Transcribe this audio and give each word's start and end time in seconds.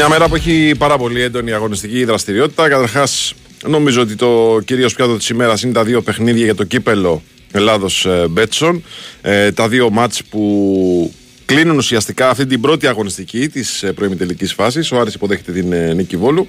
Σε 0.00 0.06
μια 0.06 0.18
μέρα 0.18 0.28
που 0.28 0.34
έχει 0.34 0.74
πάρα 0.78 0.98
πολύ 0.98 1.22
έντονη 1.22 1.52
αγωνιστική 1.52 2.04
δραστηριότητα, 2.04 2.68
καταρχάς 2.68 3.34
νομίζω 3.66 4.00
ότι 4.00 4.16
το 4.16 4.60
κυρίως 4.64 4.94
πιάτο 4.94 5.16
της 5.16 5.28
ημέρας 5.28 5.62
είναι 5.62 5.72
τα 5.72 5.84
δύο 5.84 6.02
παιχνίδια 6.02 6.44
για 6.44 6.54
το 6.54 6.64
κύπελο 6.64 7.22
Ελλάδος 7.52 8.06
Μπέτσον. 8.30 8.82
Ε, 9.22 9.52
τα 9.52 9.68
δύο 9.68 9.90
μάτς 9.90 10.22
που 10.24 11.12
κλείνουν 11.44 11.76
ουσιαστικά 11.76 12.30
αυτή 12.30 12.46
την 12.46 12.60
πρώτη 12.60 12.86
αγωνιστική 12.86 13.48
της 13.48 13.82
ε, 13.82 13.92
προημιτελικής 13.92 14.52
φάσης. 14.52 14.92
Ο 14.92 15.00
Άρης 15.00 15.14
υποδέχεται 15.14 15.52
την 15.52 15.72
ε, 15.72 15.92
Νίκη 15.92 16.16
Βόλου. 16.16 16.46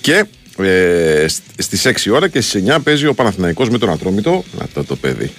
Και 0.00 0.24
ε, 0.58 1.26
στις 1.56 1.86
6 1.86 2.12
ώρα 2.12 2.28
και 2.28 2.40
στις 2.40 2.62
9 2.66 2.78
παίζει 2.84 3.06
ο 3.06 3.14
Παναθηναϊκός 3.14 3.68
με 3.68 3.78
τον 3.78 3.90
Ατρόμητο. 3.90 4.44
Αυτό 4.62 4.84
το 4.84 4.96
παιδί. 4.96 5.32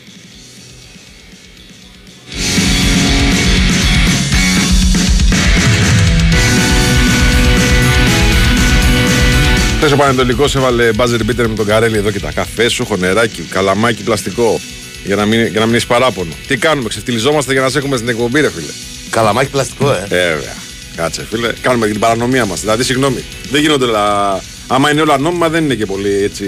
Χθες 9.77 9.91
ο 9.91 9.95
Πανετολικός 9.95 10.55
έβαλε 10.55 10.93
μπάζερ 10.93 11.23
μπίτερ 11.23 11.47
με 11.49 11.55
τον 11.55 11.65
Καρέλη 11.65 11.97
εδώ 11.97 12.11
και 12.11 12.19
τα 12.19 12.31
καφέ 12.31 12.69
σου, 12.69 12.85
χωνεράκι, 12.85 13.41
καλαμάκι, 13.41 14.03
πλαστικό. 14.03 14.59
Για 15.03 15.15
να 15.15 15.25
μην, 15.25 15.45
για 15.45 15.59
να 15.59 15.65
μην 15.65 15.75
έχεις 15.75 15.87
παράπονο. 15.87 16.31
Τι 16.47 16.57
κάνουμε, 16.57 16.89
ξεφτυλιζόμαστε 16.89 17.51
για 17.51 17.61
να 17.61 17.69
σε 17.69 17.77
έχουμε 17.77 17.97
στην 17.97 18.09
εκπομπή, 18.09 18.41
ρε 18.41 18.49
φίλε. 18.49 18.71
Καλαμάκι 19.09 19.49
πλαστικό, 19.49 19.91
ε. 19.91 20.07
Ε, 20.09 20.33
βέβαια. 20.33 20.55
Κάτσε, 20.95 21.25
φίλε. 21.29 21.53
Κάνουμε 21.61 21.87
την 21.87 21.99
παρανομία 21.99 22.45
μας. 22.45 22.59
Δηλαδή, 22.59 22.83
συγγνώμη. 22.83 23.23
Δεν 23.49 23.61
γίνονται. 23.61 23.85
Λα... 23.85 24.39
Άμα 24.67 24.91
είναι 24.91 25.01
όλα 25.01 25.17
νόμιμα, 25.17 25.49
δεν 25.49 25.63
είναι 25.63 25.75
και 25.75 25.85
πολύ 25.85 26.23
έτσι. 26.23 26.45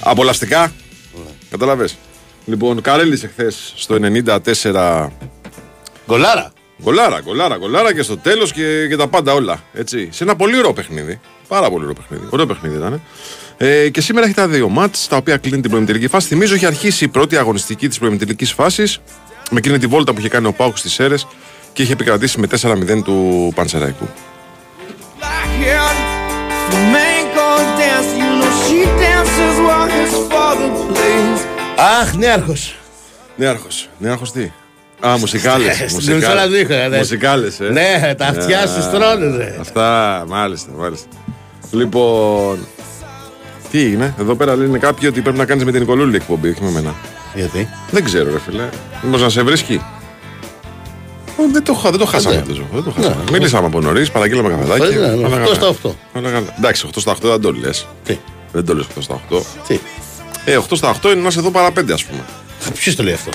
Απολαστικά. 0.00 0.72
Ναι. 1.14 1.30
Καταλαβέ. 1.50 1.88
Λοιπόν, 2.44 2.80
Καρέλης 2.80 3.22
εχθές 3.22 3.72
στο 3.76 3.96
94. 4.62 5.08
Γκολάρα. 6.06 6.52
Γκολάρα, 6.82 7.20
γκολάρα, 7.20 7.56
γκολάρα 7.56 7.94
και 7.94 8.02
στο 8.02 8.16
τέλος 8.16 8.52
και, 8.52 8.86
και 8.88 8.96
τα 8.96 9.08
πάντα 9.08 9.32
όλα. 9.34 9.62
Έτσι. 9.72 10.08
Σε 10.10 10.24
ένα 10.24 10.36
πολύ 10.36 10.58
ωραίο 10.58 10.72
παιχνίδι. 10.72 11.20
Πάρα 11.52 11.70
πολύ 11.70 11.82
ωραίο 11.82 11.94
παιχνίδι. 11.94 12.26
Ωραίο 12.30 12.46
παιχνίδι 12.46 12.76
ήταν. 12.76 13.02
Ε, 13.56 13.88
και 13.88 14.00
σήμερα 14.00 14.26
έχει 14.26 14.34
τα 14.34 14.48
δύο 14.48 14.68
μάτς 14.68 15.08
τα 15.08 15.16
οποία 15.16 15.36
κλείνει 15.36 15.60
την 15.60 15.70
προημητελική 15.70 16.08
φάση. 16.08 16.28
Θυμίζω 16.28 16.54
έχει 16.54 16.66
αρχίσει 16.66 17.04
η 17.04 17.08
πρώτη 17.08 17.36
αγωνιστική 17.36 17.88
της 17.88 17.98
προημητελική 17.98 18.44
φάσης 18.44 18.98
με 19.50 19.58
εκείνη 19.58 19.78
τη 19.78 19.86
βόλτα 19.86 20.12
που 20.12 20.18
είχε 20.18 20.28
κάνει 20.28 20.46
ο 20.46 20.52
Πάουκ 20.52 20.78
στις 20.78 20.98
αίρε 20.98 21.14
και 21.72 21.82
είχε 21.82 21.92
επικρατήσει 21.92 22.40
με 22.40 22.46
4-0 22.60 23.02
του 23.04 23.52
Πανσεραϊκού. 23.54 24.08
Αχ, 32.00 32.14
νέαρχος. 32.14 32.78
Νέαρχος. 33.36 33.88
Νέαρχος 33.98 34.32
τι; 34.32 34.50
Α, 35.06 35.18
μουσικάλες. 35.18 35.80
Μουσικάλες. 36.98 37.60
ε. 37.60 37.68
Ναι, 37.68 38.14
τα 38.16 38.26
αυτιά 38.26 38.66
σου 38.66 38.90
τρώνε. 38.90 39.56
Αυτά, 39.60 40.24
μάλιστα, 40.28 40.70
μάλιστα. 40.76 41.06
Λοιπόν, 41.72 42.66
τι 43.70 43.82
είναι, 43.92 44.14
εδώ 44.20 44.34
πέρα 44.34 44.56
λένε 44.56 44.78
κάποιοι 44.78 45.08
ότι 45.12 45.20
πρέπει 45.20 45.38
να 45.38 45.44
κάνεις 45.44 45.64
με 45.64 45.70
την 45.70 45.80
Νικολούλη 45.80 46.16
εκπομπή, 46.16 46.48
όχι 46.48 46.62
με 46.62 46.70
μένα. 46.70 46.94
Γιατί; 47.34 47.68
Δεν 47.90 48.04
ξέρω, 48.04 48.30
ρε 48.32 48.38
φίλε. 48.38 48.68
Μήπως 49.02 49.20
να 49.20 49.28
σε 49.28 49.42
βρίσκει; 49.42 49.82
Ο, 51.36 51.42
δεν, 51.52 51.62
το, 51.64 51.80
δεν 51.82 51.98
το 51.98 52.04
χάσαμε 52.06 52.36
αυτό. 52.36 52.54
Δεν 52.72 52.82
το 52.82 52.90
χάσαμε. 52.90 53.14
Ναι, 53.24 53.30
Μίλησαμε 53.38 53.66
από 53.66 53.80
νωρίς, 53.80 54.10
παραγγείλαμε 54.10 54.48
καφεδάκι. 54.48 54.94
Ναι, 54.94 55.06
ναι, 55.06 55.44
8 55.50 55.54
στα 55.54 55.74
8. 55.82 55.90
Εντάξει, 56.58 56.88
8 56.94 56.96
στα 56.96 57.12
8 57.12 57.16
δεν 57.20 57.40
το 57.40 57.52
λες. 57.52 57.86
Τι; 58.04 58.18
Δεν 58.52 58.64
το 58.64 58.74
λες 58.74 58.86
8 58.98 59.02
στα 59.02 59.20
8. 59.30 59.40
Τι; 59.66 59.80
Ε, 60.44 60.58
8 60.58 60.76
στα 60.76 60.96
8 61.02 61.04
είναι 61.12 61.20
να 61.22 61.30
σε 61.30 61.40
δω 61.40 61.50
παρά 61.50 61.68
5, 61.68 61.92
ας 61.92 62.04
πούμε. 62.04 62.24
Ποιος 62.74 62.96
το 62.96 63.02
λέει 63.02 63.14
αυτό; 63.14 63.30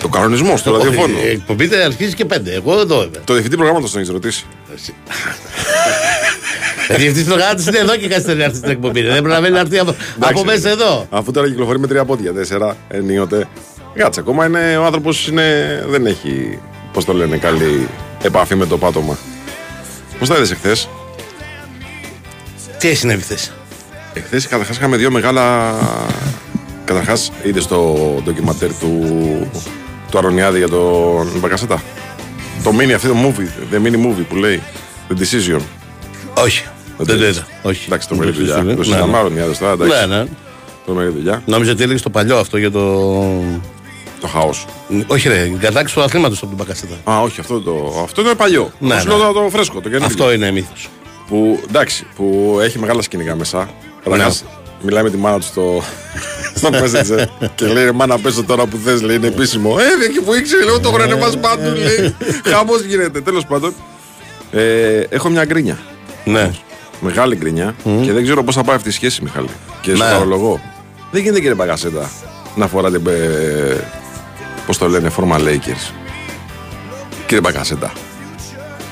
Το 0.00 0.08
κανονισμός, 0.08 0.62
το 0.62 0.76
ραδιοφώνο. 0.76 1.18
Η 1.18 1.28
εκπομπή 1.28 1.66
δεν 1.66 1.84
αρχίζει 1.86 2.14
και 2.14 2.24
5. 2.24 2.46
Εγώ 2.46 2.78
εδώ 2.80 3.02
είμαι. 3.02 3.18
Το 3.24 3.32
διευθυντή 3.32 3.56
προγράμματος 3.56 3.90
τον 3.90 4.00
έχεις 4.00 4.12
ρωτήσει. 4.12 4.44
Ο 6.92 6.96
διευθυντής 6.96 7.24
προγράμματος 7.24 7.66
είναι 7.66 7.78
εδώ 7.78 7.96
και 7.96 8.08
κάτι 8.08 8.34
να 8.34 8.44
έρθει 8.44 8.56
στην 8.56 8.70
εκπομπή. 8.70 9.02
Δεν 9.02 9.22
προλαβαίνει 9.22 9.54
να 9.54 9.60
έρθει 9.60 9.78
από, 9.78 9.94
από 10.18 10.44
μέσα 10.44 10.68
εδώ. 10.70 11.06
Αφού 11.10 11.30
τώρα 11.30 11.48
κυκλοφορεί 11.48 11.78
με 11.78 11.86
τρία 11.86 12.04
πόδια, 12.04 12.32
τέσσερα, 12.32 12.76
ενίοτε. 12.88 13.48
Κάτσε, 13.94 14.20
ακόμα 14.20 14.46
είναι, 14.46 14.76
ο 14.76 14.84
άνθρωπος 14.84 15.30
δεν 15.88 16.06
έχει, 16.06 16.58
πώς 16.92 17.04
το 17.04 17.12
λένε, 17.12 17.36
καλή 17.36 17.88
επαφή 18.22 18.54
με 18.54 18.66
το 18.66 18.78
πάτωμα. 18.78 19.18
Πώς 20.18 20.28
τα 20.28 20.34
είδες 20.36 20.50
εχθές; 20.50 20.88
Τι 22.78 22.94
συνέβη 22.94 23.22
χθες; 23.22 23.52
Εχθές 24.14 24.46
καταρχάς 24.46 24.76
είχαμε 24.76 24.96
δύο 24.96 25.10
μεγάλα. 25.10 25.74
Καταρχάς 26.84 27.32
είδες 27.42 27.66
το 27.66 27.96
ντοκιματέρ 28.24 28.70
του, 28.74 28.90
του 30.10 30.18
Αρονιάδη 30.18 30.58
για 30.58 30.68
τον 30.68 31.38
Μπακασέτα; 31.38 31.82
Το 32.64 32.70
mini 32.78 32.90
αυτό 32.90 33.08
το 33.08 33.14
movie, 33.24 33.74
the 33.74 33.86
mini 33.86 34.06
movie 34.06 34.24
που 34.28 34.36
λέει 34.36 34.62
The 35.08 35.22
Decision. 35.22 35.60
Όχι. 36.34 36.64
Δεν 37.04 37.18
το 37.18 37.26
είδα. 37.26 37.46
Όχι. 37.62 37.82
Εντάξει, 37.86 38.08
το 38.08 38.14
μεγάλη 38.14 38.36
δουλειά. 38.36 38.76
Το 38.76 38.82
συζητάμε 38.82 39.18
Αρονιάδη 39.18 39.56
τώρα. 39.58 39.72
εντάξει. 39.72 40.06
Ναι, 40.06 40.16
ναι. 40.16 40.24
Το 40.86 40.92
μεγάλη 40.92 41.12
δουλειά. 41.14 41.42
Νόμιζα 41.46 41.72
ότι 41.72 41.82
έλεγε 41.82 42.00
το 42.02 42.10
παλιό 42.10 42.38
αυτό 42.38 42.56
για 42.56 42.70
το. 42.70 43.04
Το 44.20 44.26
χάος. 44.28 44.66
Όχι, 45.06 45.28
ρε, 45.28 45.38
η 45.38 45.56
κατάξυση 45.60 45.94
του 45.94 46.02
αθλήματος 46.02 46.38
από 46.38 46.46
τον 46.46 46.56
Μπακασέτα. 46.56 46.94
Α, 47.10 47.20
όχι, 47.20 47.40
αυτό, 47.40 47.60
το, 47.60 48.00
αυτό 48.02 48.20
είναι 48.20 48.34
παλιό. 48.34 48.72
Ναι, 48.78 48.94
Αυτό 48.94 49.08
ναι. 49.08 49.14
είναι 49.14 49.32
το, 49.32 49.40
το 49.40 49.48
φρέσκο, 49.50 49.74
το 49.74 49.88
καινούργιο. 49.88 50.06
Αυτό 50.06 50.32
είναι 50.32 50.50
μύθος. 50.50 50.88
Που, 51.28 51.60
εντάξει, 51.68 52.06
που 52.16 52.58
έχει 52.62 52.78
μεγάλα 52.78 53.02
σκηνικά 53.02 53.34
μέσα. 53.36 53.68
Καταρχάς, 54.04 54.44
μιλάει 54.82 55.02
με 55.02 55.10
τη 55.10 55.16
μάνα 55.16 55.38
του 55.38 55.44
στο, 55.44 55.82
στο 56.58 56.68
Messenger 56.72 57.24
και 57.54 57.66
λέει: 57.66 57.84
«Ρε 57.84 57.92
Μάνα, 57.92 58.18
πέσω 58.18 58.44
τώρα 58.44 58.66
που 58.66 58.78
θες, 58.84 59.02
λέει: 59.02 59.16
Είναι 59.16 59.26
επίσημο. 59.26 59.76
Ε, 59.78 60.04
εκεί 60.04 60.20
που 60.20 60.34
ήξερε, 60.34 60.64
λέω: 60.64 60.80
Το 60.80 60.90
χρόνο 60.90 61.16
μας 61.16 61.38
πάντου, 61.38 61.76
λέει. 61.76 62.14
Χαμός 62.44 62.80
γίνεται. 62.82 63.20
Τέλος 63.20 63.46
πάντων, 63.46 63.74
ε, 64.52 65.00
έχω 65.08 65.28
μια 65.28 65.44
γκρίνια. 65.44 65.78
Ναι. 66.24 66.50
Μεγάλη 67.04 67.36
γκρίνια 67.36 67.74
και 68.02 68.12
δεν 68.12 68.22
ξέρω 68.22 68.44
πώς 68.44 68.54
θα 68.54 68.62
πάει 68.64 68.76
αυτή 68.76 68.88
η 68.88 68.92
σχέση, 68.92 69.22
Μιχάλη. 69.22 69.48
Και 69.80 69.90
σου 69.94 70.02
Ναι. 70.02 70.10
παρολογώ. 70.10 70.60
Δεν 71.10 71.20
γίνεται, 71.22 71.38
κύριε 71.40 71.54
Μπαγκασέτα, 71.54 72.10
να 72.56 72.66
φοράτε. 72.66 73.00
Ε, 73.10 73.76
πώς 74.66 74.78
το 74.78 74.88
λένε, 74.88 75.08
φόρμα 75.08 75.38
Lakers. 75.38 75.92
Κύριε 77.26 77.40
Μπαγκασέτα. 77.40 77.92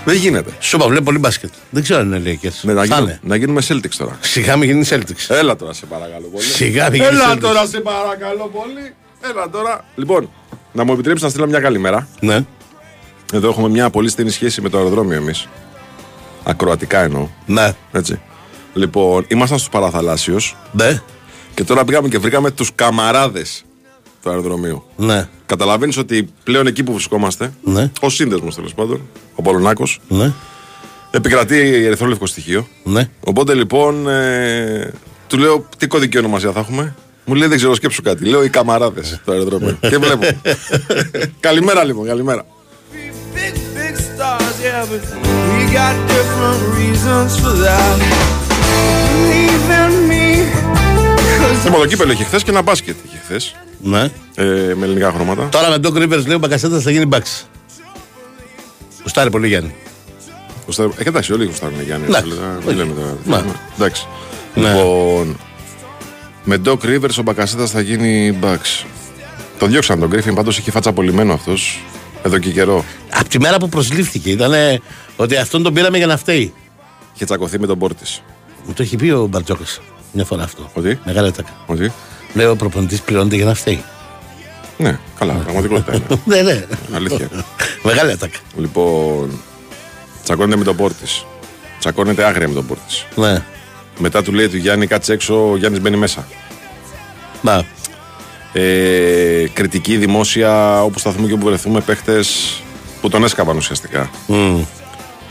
Δεν 0.05 0.17
γίνεται. 0.17 0.51
Σου 0.59 0.77
είπα, 0.77 0.87
βλέπω 0.89 1.05
πολύ 1.05 1.19
μπάσκετ. 1.19 1.51
Δεν 1.71 1.83
ξέρω 1.83 2.01
αν 2.01 2.13
είναι 2.13 2.39
Lakers. 2.43 2.53
Ναι, 2.63 2.73
να, 2.73 2.79
Θα 2.81 2.85
γίνουμε, 2.87 3.03
είναι. 3.03 3.21
να 3.23 3.37
γίνουμε 3.37 3.61
Celtics 3.69 3.95
τώρα. 3.99 4.17
Σιγά 4.21 4.57
μην 4.57 4.71
γίνει 4.71 4.87
Celtics. 4.91 5.25
Έλα 5.29 5.57
τώρα, 5.57 5.73
σε 5.73 5.87
παρακαλώ 5.87 6.27
πολύ. 6.33 6.45
Σιγά 6.45 6.91
μην 6.91 7.03
γίνει 7.03 7.15
Έλα 7.15 7.33
Celtics. 7.35 7.39
τώρα, 7.41 7.67
σε 7.67 7.81
παρακαλώ 7.81 8.51
πολύ. 8.53 8.95
Έλα 9.31 9.49
τώρα. 9.51 9.85
Λοιπόν, 9.95 10.31
να 10.73 10.85
μου 10.85 10.93
επιτρέψεις 10.93 11.23
να 11.25 11.29
στείλω 11.31 11.47
μια 11.47 11.61
καλημέρα. 11.61 12.09
Ναι. 12.21 12.45
Εδώ 13.33 13.49
έχουμε 13.49 13.69
μια 13.69 13.91
πολύ 13.91 14.09
στενή 14.09 14.31
σχέση 14.31 14.61
με 14.61 14.69
το 14.69 14.77
αεροδρόμιο 14.79 15.17
εμείς. 15.17 15.49
Ακροατικά 16.43 17.03
εννοώ. 17.03 17.29
Ναι. 17.47 17.73
Έτσι. 17.93 18.21
Λοιπόν, 18.75 19.25
ήμασταν 19.29 19.59
στους 19.59 19.71
παραθαλάσσιου 19.71 20.37
Ναι. 20.73 21.03
και 21.55 21.65
τώρα 21.65 21.85
πήγαμε 21.85 22.09
και 22.09 22.19
βρήκαμε 22.19 22.51
τους 22.51 22.75
καμαράδες 22.75 23.65
του 24.23 24.31
αεροδρομίου. 24.31 24.85
Ναι. 24.97 25.29
Καταλαβαίνεις 25.47 25.97
ότι 25.97 26.29
πλέον 26.45 26.67
εκεί 26.67 26.83
που 26.83 26.93
βρισκόμαστε, 26.93 27.53
Ναι. 27.63 27.91
ως 28.01 28.15
σύνδεσμος 28.15 28.55
τέλος 28.55 28.75
πάντων, 28.75 29.01
ο 29.35 29.43
Πολωνάκος, 29.43 30.01
Ναι. 30.09 30.33
επικρατεί 31.11 31.59
ερυθρόλευκο 31.85 32.27
στοιχείο. 32.27 32.67
Ναι. 32.85 33.09
Οπότε 33.25 33.55
λοιπόν, 33.55 34.09
ε, 34.09 34.93
του 35.27 35.39
λέω 35.39 35.67
τι 35.79 35.87
κωδική 35.87 36.19
ονομασία 36.19 36.53
θα 36.53 36.61
έχουμε; 36.61 36.95
Μου 37.25 37.35
λέει 37.35 37.49
δεν 37.49 37.57
ξέρω, 37.57 37.75
σκέψου 37.75 38.03
κάτι. 38.03 38.25
Λέω 38.25 38.45
οι 38.45 38.49
καμαράδες 38.49 39.19
στο 39.23 39.33
αεροδρόμιο. 39.33 39.79
και 39.91 39.99
βλέπω. 39.99 40.27
καλημέρα 41.41 41.85
λοιπόν, 41.85 42.07
καλημέρα. 42.07 42.47
Big, 44.81 44.91
big 44.91 45.03
stars, 45.03 45.23
yeah, 45.23 45.23
but 45.23 45.49
we 45.55 45.63
got 45.81 45.95
different 46.15 46.63
reasons 46.81 47.31
for 47.43 47.55
that. 47.65 47.97
Believe 48.51 49.69
in 49.83 49.93
me, 50.11 50.27
'cause 51.41 51.65
Λοιπόν, 51.65 51.81
το 51.81 51.87
κύπελο 51.87 52.13
είχε 52.13 52.25
χθες 52.25 52.43
και 52.43 52.51
ένα 52.51 52.63
μπάσκετ 52.63 52.97
είχε 53.07 53.21
χθες. 53.25 53.55
Ναι. 53.83 54.01
Ε, 54.35 54.45
με 54.77 54.85
ελληνικά 54.85 55.13
χρώματα. 55.13 55.49
Τώρα 55.51 55.69
με 55.69 55.77
Doc 55.83 55.93
Rivers 55.97 56.25
λέει 56.27 56.35
ο 56.35 56.39
Μπακασέτας 56.39 56.83
θα 56.83 56.91
γίνει 56.91 57.05
μπαξ. 57.07 57.49
Κουστάρει 59.03 59.31
πολύ 59.31 59.49
Γιάννη. 59.49 59.75
Γουστάρ- 60.67 60.89
Ε, 60.99 61.09
εντάξει, 61.09 61.33
όλοι 61.33 61.45
γουστάρουν 61.45 61.83
Γιάννη. 61.83 62.07
Εντάξει, 62.09 62.31
Ε, 62.31 62.57
όχι. 62.57 62.67
Δεν 62.67 62.77
λέμε 62.77 62.93
τώρα. 63.25 63.43
Ναι. 63.43 63.51
Εντάξει. 63.77 64.07
Ναι. 64.55 64.69
Λοιπόν, 64.73 65.37
με 66.45 66.61
Doc 66.65 66.79
Rivers 66.85 67.17
ο 67.19 67.23
Μπακασέτας 67.23 67.71
θα 67.71 67.81
γίνει 67.81 68.33
μπαξ. 68.41 68.85
Τον 69.59 69.71
διώξαν 69.71 69.99
τον 70.01 70.09
Γκρίφιν, 70.09 70.35
πάντως 70.35 70.59
είχε 70.59 70.71
φάτσα 70.71 70.91
απολυμμένο 70.91 71.33
αυτός 71.33 71.83
εδώ 72.23 72.39
και 72.39 72.51
καιρό. 72.51 72.85
Από 73.11 73.29
τη 73.29 73.41
μέρα 73.41 73.57
που 73.57 73.69
προσλήφθηκε 73.69 74.31
ήταν 74.31 74.53
ότι 75.17 75.37
αυτόν 75.37 75.63
τον 75.63 75.75
πήραμε 75.75 75.97
για 75.97 76.07
να 76.07 76.17
φταίει. 76.17 76.53
Είχε 77.15 77.25
τσακωθεί 77.25 77.61
με 77.61 77.67
τον 77.67 77.79
Πόρτη. 77.79 78.05
Μου 78.67 78.73
το 78.73 78.83
έχει 78.83 78.97
πει 78.97 79.11
ο 79.11 79.27
Μπαρτζόκας 79.27 79.81
μια 80.13 80.25
φορά 80.25 80.43
αυτό. 80.43 80.71
Ότι; 80.75 80.99
Μεγάλη 81.05 81.33
τάκα. 81.33 81.51
Ότι; 81.67 81.93
Λέει 82.35 82.47
ο 82.47 82.57
προπονητής 82.57 83.01
πληρώνεται 83.01 83.37
για 83.37 83.45
να 83.45 83.55
φταίει. 83.55 83.85
Ναι, 84.77 84.99
καλά, 85.19 85.33
πραγματικότητα 85.33 85.95
είναι. 85.95 86.21
ναι, 86.25 86.43
ναι. 86.43 86.67
Αλήθεια. 86.95 87.29
Μεγάλη 87.83 88.11
ατάκα. 88.13 88.39
Λοιπόν, 88.57 89.41
τσακώνεται 90.25 90.57
με 90.57 90.65
τον 90.65 90.77
Πόρτη. 90.77 91.05
Τσακώνεται 91.79 92.25
άγρια 92.25 92.49
με 92.49 92.55
τον 92.55 92.67
Πόρτη. 92.67 92.83
Ναι. 93.15 93.43
Μετά 93.99 94.23
του 94.23 94.33
λέει 94.33 94.49
του 94.49 94.57
Γιάννη, 94.57 94.87
κάτσε 94.87 95.13
έξω, 95.13 95.51
ο 95.51 95.57
Γιάννης 95.57 95.81
μπαίνει 95.81 95.97
μέσα. 95.97 96.27
Να. 97.43 97.65
Ε, 98.53 99.45
κριτική 99.53 99.97
δημόσια, 99.97 100.83
όπου 100.83 100.99
σταθούμε 100.99 101.27
και 101.27 101.33
όπου 101.33 101.47
βρεθούμε, 101.47 101.81
παίχτες 101.81 102.61
που 103.01 103.09
τον 103.09 103.25
έσκαβαν 103.25 103.57
ουσιαστικά. 103.57 104.11
Μμ. 104.27 104.61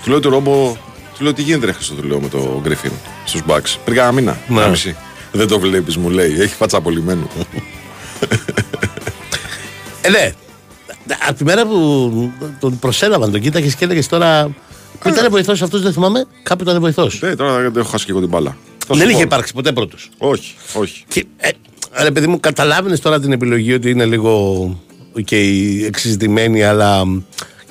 Του 0.04 0.10
λέω 0.10 0.20
του 0.20 0.30
Ρόμπο, 0.30 0.76
Του 1.18 1.24
λέω 1.24 1.34
τι 1.34 1.42
γίνεται, 1.42 1.66
ρε 1.66 1.72
Χριστό, 1.72 1.94
του 1.94 2.04
λέω 2.08 2.20
με 2.20 2.28
το 2.28 2.60
Γκρίφιν 2.64 2.92
στους 3.26 3.42
Bucks. 3.48 3.76
Πριν 3.84 3.96
κάνα 3.98 4.12
μήνα. 4.12 4.38
Ναι. 4.48 4.60
ένα 4.60 4.70
μισή. 4.70 4.96
Δεν 5.32 5.48
το 5.48 5.60
βλέπεις, 5.60 5.98
μου 5.98 6.10
λέει. 6.10 6.36
Έχει 6.40 6.56
φάτσα 6.56 6.78
απολυμμένου. 6.78 7.28
Ε, 10.02 10.10
ναι. 10.10 10.32
Από 11.28 11.38
τη 11.38 11.44
μέρα 11.44 11.66
που 11.66 12.32
τον 12.60 12.80
προσέλαβαν, 12.80 13.32
τον 13.32 13.42
κοίταγε 13.42 13.70
και 13.70 13.86
έλεγες 13.86 14.08
τώρα. 14.08 14.50
Πού 15.00 15.10
ήταν 15.10 15.30
βοηθό 15.30 15.52
αυτό, 15.52 15.80
δεν 15.80 15.94
θυμάμαι. 15.94 16.26
Κάπου 16.44 16.64
ήταν 16.64 16.80
βοηθό. 16.80 17.10
ε, 17.22 17.36
τώρα 17.36 17.58
δεν 17.60 17.72
έχω 17.76 17.90
χάσει 17.90 18.06
και 18.06 18.12
εγώ 18.12 18.20
την 18.20 18.30
μπάλα. 18.30 18.58
Θα 18.88 18.94
σου 18.94 19.00
Δεν 19.00 19.08
πω. 19.10 19.14
είχε 19.14 19.24
υπάρξει 19.24 19.54
ποτέ 19.54 19.72
πρώτος. 19.72 20.10
Όχι, 20.18 20.56
όχι. 20.74 21.04
Και, 21.08 21.26
ε, 21.38 21.50
ρε 22.04 22.12
παιδί 22.12 22.28
μου, 22.28 22.40
καταλάβαινες 22.40 23.00
τώρα 23.00 23.20
την 23.20 23.32
επιλογή 23.32 23.74
ότι 23.74 23.90
είναι 23.90 24.06
λίγο 24.06 24.76
και 25.26 25.38
εξειδικευμένη, 25.86 26.64
αλλά 26.64 27.06
μ, 27.06 27.20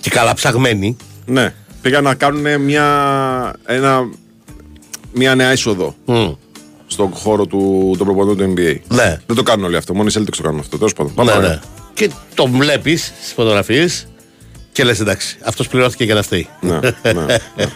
και 0.01 0.11
καλά 0.11 0.35
ψαγμένη. 0.35 0.97
Ναι. 1.27 1.55
Πήγαν 1.83 2.05
να 2.05 2.15
κάνουν 2.15 2.61
μια, 2.61 2.87
ένα, 3.67 4.09
μια 5.13 5.35
νέα 5.35 5.53
είσοδο 5.53 5.95
Μμ. 6.05 6.29
στον 6.87 7.11
χώρο 7.13 7.47
του, 7.47 7.95
των 7.99 8.07
προπονητών 8.07 8.55
του 8.55 8.55
NBA. 8.61 8.77
Ναι. 8.89 9.21
Δεν 9.27 9.37
το 9.37 9.43
κάνουν 9.43 9.65
όλοι 9.65 9.77
αυτό. 9.77 9.95
Μόνο 9.95 10.09
οι 10.09 10.13
Celtics 10.19 10.37
το 10.37 10.43
κάνουν 10.43 10.59
αυτό. 10.61 10.77
Τέλος 10.79 10.93
πάντων. 10.93 11.15
Πάμε 11.15 11.31
Ναι, 11.31 11.37
παρακάτω. 11.37 11.61
ναι. 11.67 11.83
Και 11.95 12.11
το 12.35 12.47
βλέπεις 12.47 13.13
στις 13.21 13.33
φωτογραφίες 13.33 14.09
και 14.73 14.85
λες 14.85 15.01
εντάξει, 15.01 15.37
αυτός 15.45 15.69
πληρώθηκε 15.69 16.05
για 16.05 16.15
να 16.15 16.23
φταίει. 16.23 16.49
ναι, 16.61 16.79
ναι, 17.03 17.13
ναι. 17.13 17.37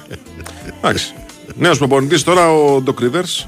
Εντάξει. 0.82 1.12
Νέος 1.58 1.78
προπονητής 1.78 2.22
τώρα 2.22 2.52
ο 2.52 2.82
Doc 2.86 3.02
Rivers. 3.02 3.44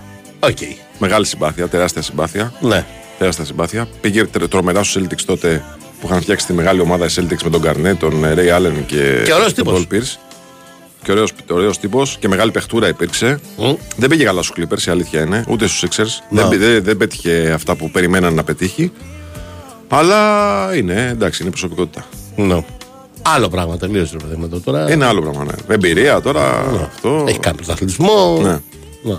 OK. 0.49 0.59
Μεγάλη 0.99 1.27
συμπάθεια, 1.27 1.69
τεράστια 1.69 2.03
συμπάθεια. 2.03 2.53
Ναι. 2.61 2.85
Τεράστια 3.19 3.45
συμπάθεια. 3.45 3.89
Πήγε 4.01 4.25
τε- 4.25 4.49
τρομερά 4.49 4.83
στου 4.83 5.01
Celtics 5.05 5.23
τότε 5.27 5.65
που 6.01 6.07
είχαν 6.07 6.21
φτιάξει 6.23 6.47
τη 6.47 6.53
μεγάλη 6.53 6.81
ομάδα 6.81 7.05
οι 7.07 7.09
Celtics 7.17 7.43
με 7.45 7.51
τον 7.51 7.61
Καρνέ, 7.61 7.95
τον 7.95 8.25
ε, 8.25 8.35
Ray 8.37 8.59
Allen 8.59 8.73
και, 8.87 9.23
Και 9.25 9.33
ωραίος 9.33 9.55
τον 9.55 9.65
τύπος. 9.65 9.87
Paul 9.91 9.95
Pierce. 9.95 10.19
Και 11.03 11.11
ωραίος, 11.13 11.33
ωραίος 11.51 11.79
τύπος 11.79 12.17
και 12.21 12.29
μεγάλη 12.29 12.51
παιχτούρα 12.51 12.89
υπήρξε. 12.89 13.41
Μμ. 13.57 13.73
Δεν 13.97 14.09
πήγε 14.09 14.25
καλά 14.25 14.43
στους 14.43 14.57
Clippers, 14.59 14.87
η 14.87 14.91
αλήθεια 14.91 15.21
είναι, 15.21 15.45
ούτε 15.49 15.67
στους 15.67 15.83
Sixers. 15.97 16.25
Να. 16.31 16.41
Δεν, 16.43 16.51
πή- 16.51 16.59
δεν, 16.61 16.85
δεν 16.85 16.97
πέτυχε 16.97 17.51
αυτά 17.55 17.75
που 17.77 17.91
περιμέναν 17.91 18.35
να 18.35 18.45
πετύχει. 18.45 18.93
Αλλά 19.89 20.71
είναι, 20.77 21.09
εντάξει, 21.11 21.43
είναι 21.43 21.51
προσωπικότητα. 21.51 22.05
Ναι. 22.37 22.65
Άλλο 23.23 23.49
πράγμα 23.49 23.77
τελείω 23.77 24.09
ρε 24.13 24.19
παιδί 24.19 24.35
μου 24.37 24.45
εδώ 24.45 24.59
τώρα. 24.61 24.91
Είναι 24.93 25.05
άλλο 25.07 25.21
πράγμα, 25.21 25.45
ναι. 25.45 25.75
Εμπειρία 25.75 26.21
τώρα, 26.21 26.65
αυτό. 26.95 27.25
Έχει 27.29 27.39
κάνει 27.39 27.57
πρωταθλητισμό. 27.57 28.39
Ναι. 28.43 28.59
Ναι. 29.03 29.17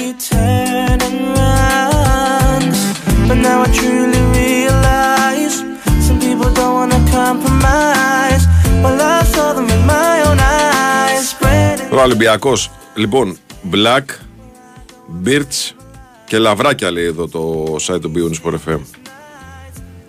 You 0.00 0.12
turn 0.30 0.98
and 1.08 1.18
run. 1.36 2.62
But 3.28 3.38
now 3.46 3.58
I 3.66 3.68
truly 3.78 4.22
realize 4.40 5.54
some 6.06 6.18
people 6.26 6.50
don't 6.60 6.74
wanna 6.78 7.00
compromise. 7.18 8.44
Well, 8.82 9.00
I 9.00 9.22
saw 9.34 9.52
them 9.56 9.66
with 9.72 9.84
my 9.94 10.14
own 10.28 10.38
eyes. 10.40 11.28
Spreading 11.34 11.90
Τώρα 11.90 12.02
Ολυμπιακό. 12.02 12.52
Λοιπόν, 12.94 13.36
Black, 13.72 14.04
Birch 15.24 15.74
και 16.26 16.38
λαβράκια 16.38 16.90
λέει 16.90 17.04
εδώ 17.04 17.28
το 17.28 17.76
site 17.86 18.00
του 18.00 18.12
Beyond 18.14 18.34
Sport 18.42 18.54
FM. 18.54 18.80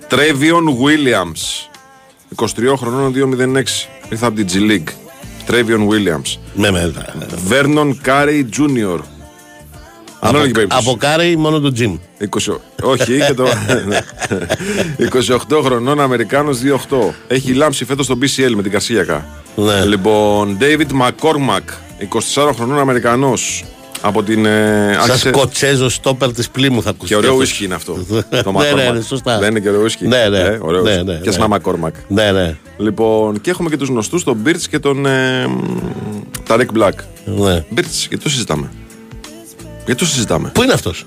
Trevion 0.10 0.66
Williams. 0.84 1.70
23 2.36 2.76
χρονών 2.78 3.14
206. 3.14 3.90
Ήρθα 4.10 4.28
από 4.28 4.36
την 4.36 4.48
G 4.52 4.72
League. 4.72 4.90
Trevion 5.48 5.88
Williams. 5.90 6.38
Με 6.54 6.72
μέτρα. 6.72 7.06
Vernon 7.50 7.94
Carey 8.06 8.44
Jr. 8.58 9.00
Ανάλογη 10.28 10.52
περίπτωση. 10.52 10.88
Από 10.88 10.98
κάρι 10.98 11.38
μόνο 11.38 11.60
το 11.60 11.72
gym. 11.78 11.98
20, 12.50 12.56
όχι, 12.84 13.18
και 13.28 13.34
το. 13.36 13.44
ναι. 13.88 14.00
28 15.50 15.62
χρονών 15.64 16.00
Αμερικάνος 16.02 16.58
2-8. 16.90 16.98
Έχει 17.28 17.54
λάμψει 17.54 17.86
φέτος 17.86 18.06
στο 18.06 18.18
BCL 18.22 18.52
με 18.56 18.62
την 18.62 18.72
Καρσίακα. 18.72 19.26
Ναι. 19.56 19.86
Λοιπόν, 19.86 20.58
David 20.60 21.02
McCormack, 21.02 21.74
24 22.46 22.50
χρονών 22.56 22.80
Αμερικανός. 22.80 23.64
Από 24.06 24.24
την. 24.24 24.46
Ε, 24.46 24.90
Σαν 24.94 25.02
άρχισε- 25.02 25.34
σκοτσέζο 25.34 25.90
στόπερ 25.90 26.32
της 26.34 26.50
πλήμου 26.50 26.82
θα 26.82 26.90
ακούσει. 26.90 27.08
Και 27.12 27.16
ωραίο 27.18 27.30
αυτός. 27.32 27.48
ουίσκι 27.50 27.64
είναι 27.66 27.74
αυτό. 27.76 27.98
Ναι, 28.08 28.42
το 28.42 28.52
ναι, 28.52 28.60
McCormack. 28.90 28.94
ναι, 28.94 29.02
σωστά. 29.02 29.40
Δεν 29.40 29.50
είναι 29.50 29.60
και 29.60 29.70
ωραίο 29.70 29.82
ουίσκι. 29.82 30.08
Ναι, 30.08 30.28
ναι. 30.30 30.38
Ε, 30.40 30.58
ωραίο 30.62 30.82
Ναι, 30.82 30.90
ουίσκι. 30.90 31.04
ναι, 31.06 31.14
Και 31.14 31.30
ναι. 31.30 31.36
σαν 31.36 31.54
McCormack. 31.54 31.92
Ναι, 32.08 32.32
ναι. 32.32 32.56
Λοιπόν, 32.78 33.42
και 33.42 33.50
έχουμε 33.50 33.70
και 33.70 33.78
τους 33.78 33.88
γνωστούς, 33.88 34.24
τον 34.24 34.38
Birch 34.46 34.62
και 34.70 34.80
τον. 34.80 35.06
Ε, 35.06 35.46
Ταρέκ 36.48 36.70
Black. 36.78 36.92
ναι. 37.26 37.64
Birch, 37.76 38.06
γιατί 38.10 38.18
το 38.24 38.30
συζητάμε. 38.30 38.70
Γιατί 39.86 40.00
το 40.00 40.06
συζητάμε; 40.06 40.50
Πού 40.54 40.64
είναι 40.64 40.74
αυτός; 40.74 41.06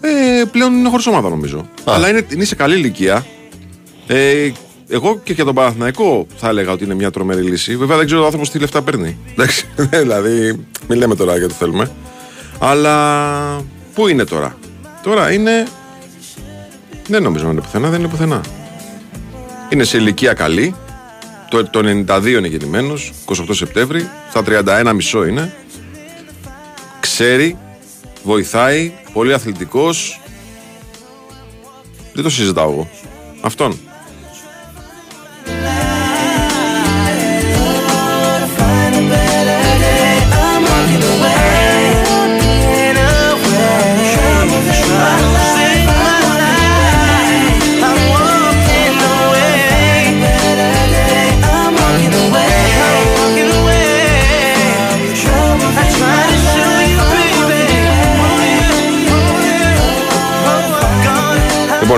Ε, 0.00 0.44
πλέον 0.44 0.72
είναι 0.72 0.88
χωρίς 0.88 1.06
ομάδα 1.06 1.28
νομίζω. 1.28 1.68
Αλλά 1.84 2.08
είναι, 2.08 2.26
είναι 2.32 2.44
σε 2.44 2.54
καλή 2.54 2.74
ηλικία. 2.74 3.26
Ε, 4.06 4.50
εγώ 4.88 5.20
και 5.24 5.32
για 5.32 5.44
τον 5.44 5.54
Παναθηναϊκό 5.54 6.26
θα 6.36 6.48
έλεγα 6.48 6.72
ότι 6.72 6.84
είναι 6.84 6.94
μια 6.94 7.10
τρομερή 7.10 7.42
λύση. 7.42 7.76
Βέβαια 7.76 7.96
δεν 7.96 8.06
ξέρω 8.06 8.22
ο 8.22 8.24
άνθρωπος 8.24 8.50
τι 8.50 8.58
λεφτά 8.58 8.82
παίρνει. 8.82 9.16
Εντάξει, 9.32 9.66
δηλαδή, 9.90 10.66
μην 10.88 10.98
λέμε 10.98 11.14
τώρα 11.14 11.36
γιατί 11.36 11.54
θέλουμε. 11.54 11.90
Αλλά 12.58 13.64
πού 13.94 14.08
είναι 14.08 14.24
τώρα; 14.24 14.56
Τώρα 15.02 15.32
είναι. 15.32 15.66
Δεν 17.08 17.22
νομίζω 17.22 17.44
να 17.44 17.50
είναι 17.50 17.60
πουθενά, 17.60 17.88
δεν 17.88 18.00
είναι 18.00 18.08
πουθενά. 18.08 18.40
Είναι 19.68 19.84
σε 19.84 19.96
ηλικία 19.96 20.32
καλή. 20.32 20.74
Το, 21.48 21.70
το 21.70 22.04
92 22.08 22.26
είναι 22.26 22.48
γεννημένος, 22.48 23.12
28 23.26 23.34
Σεπτέμβρη. 23.50 24.08
Στα 24.30 24.42
31 24.86 24.92
μισό 24.94 25.24
είναι. 25.24 25.52
Ξέρει, 27.00 27.56
βοηθάει, 28.22 28.92
πολύ 29.12 29.34
αθλητικός. 29.34 30.20
Δεν 32.12 32.22
το 32.22 32.30
συζητάω 32.30 32.70
εγώ. 32.70 32.90
Αυτόν. 33.40 33.78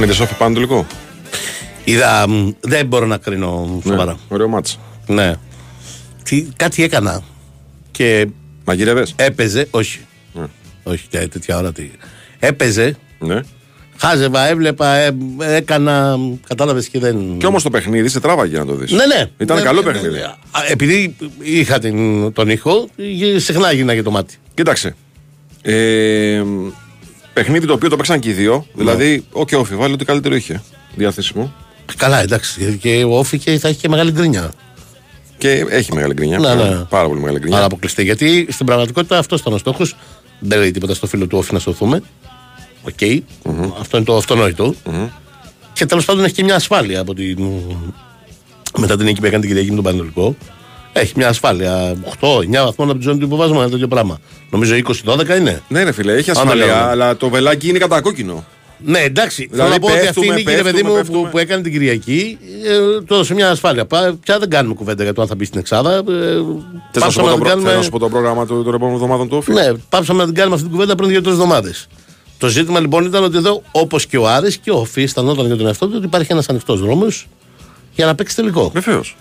God. 0.02 0.09
Λοιπόν, 0.09 0.09
είδε 0.09 0.23
όφη 0.23 0.35
πάνω 0.35 0.54
τελικό. 0.54 0.87
Είδα. 1.85 2.28
μ, 2.28 2.50
Δεν 2.61 2.87
μπορώ 2.87 3.06
να 3.06 3.16
κρίνω 3.16 3.80
σοβαρά. 3.87 4.18
Ωραίο 4.28 4.49
μάτς. 4.49 4.78
Ναι. 5.06 5.35
Τι, 6.23 6.47
κάτι 6.56 6.82
έκανα. 6.82 7.23
Και 7.90 8.26
Μαγειρεύες; 8.64 9.12
έπαιζε. 9.16 9.66
Όχι. 9.71 10.00
Όχι 10.82 11.06
και 11.09 11.18
τέτοια 11.18 11.56
ώρα 11.59 11.73
τι. 11.73 11.90
Έπαιζε. 12.38 12.97
Ναι. 13.18 13.40
Χάζευα, 13.97 14.47
έβλεπα, 14.49 14.94
ε, 14.94 15.16
έκανα. 15.40 16.16
Κατάλαβες 16.49 16.88
και 16.88 16.99
δεν. 16.99 17.38
Και 17.38 17.47
όμως 17.47 17.62
το 17.62 17.71
παιχνίδι 17.71 18.09
σε 18.09 18.21
τράβαγε 18.21 18.59
να 18.59 18.66
το 18.66 18.75
δεις. 18.75 18.90
Ναι, 18.92 19.06
ναι. 19.06 19.30
Ήταν 19.38 19.56
Ναι, 19.56 19.62
καλό 19.62 19.80
ναι, 19.82 19.92
παιχνίδι. 19.92 20.14
ναι. 20.18 20.23
Α, 20.25 20.37
Επειδή 20.68 21.16
είχα 21.42 21.78
την, 21.78 22.32
τον 22.32 22.49
ήχο, 22.49 22.88
γε- 22.97 23.40
συχνά 23.40 23.73
γίναγε 23.73 24.02
το 24.02 24.11
μάτι. 24.11 24.35
Κοίταξε. 24.54 24.94
Ε, 25.62 26.42
παιχνίδι 27.32 27.66
το 27.66 27.72
οποίο 27.72 27.88
το 27.88 27.96
παίξαν 27.96 28.20
και 28.20 28.28
οι 28.28 28.32
δύο. 28.32 28.66
Δηλαδή, 28.74 29.24
ο 29.32 29.44
και 29.44 29.56
ΟΦΗ, 29.56 29.75
βάλει 29.74 29.92
ό,τι 29.92 30.04
καλύτερο 30.04 30.34
είχε. 30.34 30.62
Διαθέσιμο. 30.94 31.52
Καλά, 31.96 32.22
εντάξει. 32.22 32.78
Και 32.80 33.04
ο 33.04 33.18
ΟΦΗ 33.18 33.38
και 33.38 33.58
θα 33.58 33.68
έχει 33.68 33.78
και 33.78 33.88
μεγάλη 33.88 34.10
γκρίνια. 34.10 34.52
Και 35.38 35.66
έχει 35.68 35.92
μεγάλη 35.94 36.14
γκρίνια. 36.14 36.38
Ναι, 36.38 36.52
πλέον. 36.52 36.68
ναι. 36.68 36.84
Πάρα 36.84 37.08
πολύ 37.08 37.20
μεγάλη 37.20 37.38
γκρίνια. 37.38 37.56
Αλλά 37.56 37.66
αποκλειστεί. 37.66 38.02
Γιατί 38.04 38.46
στην 38.50 38.66
πραγματικότητα 38.66 39.18
αυτός 39.18 39.40
ήταν 39.40 39.52
ο 39.52 39.58
στόχος. 39.58 39.96
Δεν 40.38 40.58
λέει 40.58 40.70
τίποτα 40.70 40.94
στο 40.94 41.06
φίλο 41.06 41.26
του 41.26 41.38
ΟΦΗ 41.38 41.52
να 41.52 41.58
σωθούμε. 41.58 42.02
Οκ. 42.82 42.98
Αυτό 43.80 43.96
είναι 43.96 44.06
το 44.06 44.16
αυτονόητο. 44.16 44.74
Και 45.72 45.86
τέλος 45.86 46.04
πάντων 46.04 46.24
έχει 46.24 46.34
και 46.34 46.44
μια 46.44 46.54
ασφάλεια 46.54 47.00
από 47.00 47.14
την. 47.14 47.38
Μετά 48.78 48.96
την 48.96 49.04
νίκη 49.04 49.20
που 49.20 49.26
έκανε 49.26 49.40
την 49.40 49.48
Κυριακή 49.50 49.70
με 49.70 49.74
τον 49.74 49.84
Πανετολικό. 49.84 50.36
Έχει 50.92 51.12
μια 51.16 51.28
ασφάλεια 51.28 51.96
8-9 52.20 52.64
βαθμών 52.64 52.88
από 52.90 52.99
τη 52.99 53.04
ζώνη 53.04 53.18
του 53.18 53.25
υποβάσμου. 53.25 53.61
Ένα 53.61 53.70
τέτοιο 53.70 53.88
πράγμα. 53.88 54.18
Νομίζω 54.50 54.75
20-12 55.04 55.28
είναι. 55.38 55.62
Ναι, 55.68 55.82
ρε 55.82 55.92
φίλε, 55.92 56.12
έχει 56.14 56.30
Άμα 56.30 56.40
ασφαλεία, 56.40 56.66
λέω, 56.66 56.75
ναι. 56.75 56.80
αλλά 56.80 57.16
το 57.16 57.28
βελάκι 57.28 57.68
είναι 57.68 57.78
κατά 57.78 58.00
κόκκινο. 58.00 58.44
Ναι, 58.84 58.99
εντάξει. 58.99 59.49
Δηλαδή, 59.50 59.70
Θέλω 59.70 59.80
να 59.82 59.87
πω 59.87 59.87
ότι 59.87 60.06
αυτή 60.06 60.06
η 60.06 60.12
πέφτουμε, 60.12 60.34
νίκη, 60.34 60.50
ρε 60.50 60.56
παιδί 60.56 60.62
πέφτουμε, 60.72 60.90
μου, 60.90 60.96
πέφτουμε. 60.96 61.22
που, 61.22 61.28
που 61.30 61.38
έκανε 61.38 61.62
την 61.62 61.72
Κυριακή, 61.72 62.38
ε, 62.66 63.00
του 63.00 63.14
έδωσε 63.14 63.34
μια 63.34 63.50
ασφάλεια. 63.50 63.84
Πα- 63.87 64.16
Πια 64.25 64.38
δεν 64.38 64.50
κάνουμε 64.50 64.75
κουβέντα 64.75 65.02
για 65.02 65.12
το 65.12 65.22
αν 65.22 65.28
θα 65.28 65.34
μπει 65.34 65.44
στην 65.44 65.61
Εξάδα. 65.61 65.94
Ε, 65.94 66.00
Θες 66.92 67.02
να 67.02 67.11
σου 67.11 67.20
πάψαμε 67.20 67.22
πω 67.22 67.28
το 67.28 67.32
την 67.32 67.38
προ- 67.38 67.49
κάνουμε- 67.49 67.68
θες 67.68 67.76
να 67.76 67.82
σου 67.82 67.90
πω 67.90 67.99
το 67.99 68.08
πρόγραμμα 68.08 68.46
του- 68.46 68.62
των 68.64 68.75
επόμενων 68.75 68.94
εβδομάδων 68.94 69.28
του 69.28 69.37
όφη; 69.37 69.52
Ναι, 69.52 69.72
πάψαμε 69.88 70.18
να 70.18 70.25
την 70.25 70.34
κάνουμε 70.34 70.54
αυτή 70.54 70.66
την 70.66 70.76
κουβέντα 70.76 70.94
πριν 70.94 71.08
δύο-τρεις 71.08 71.32
εβδομάδες. 71.32 71.87
Το 72.38 72.49
ζήτημα 72.49 72.80
λοιπόν 72.80 73.04
ήταν 73.04 73.25
ότι 73.25 73.37
εδώ, 73.37 73.62
όπως 73.70 74.06
και 74.06 74.16
ο 74.18 74.28
Άρης 74.28 74.56
και 74.56 74.70
ο 74.70 74.76
Οφή, 74.78 75.02
αισθανόταν 75.02 75.46
για 75.46 75.56
τον 75.56 75.66
εαυτό 75.66 75.87
του 75.87 75.92
ότι 75.96 76.04
υπάρχει 76.06 76.32
ένας 76.32 76.49
ανοιχτός 76.49 76.80
δρόμος 76.80 77.26
για 77.94 78.06
να 78.06 78.14
παίξει 78.14 78.37
τελικό. 78.37 78.70
Βεβαίως. 78.75 79.16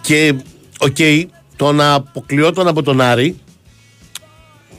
Και, 0.00 0.34
οκ, 0.78 0.96
το 1.56 1.72
να 1.72 1.94
αποκλειόταν 1.94 2.68
από 2.68 2.82
τον 2.82 3.00
Άρη, 3.00 3.38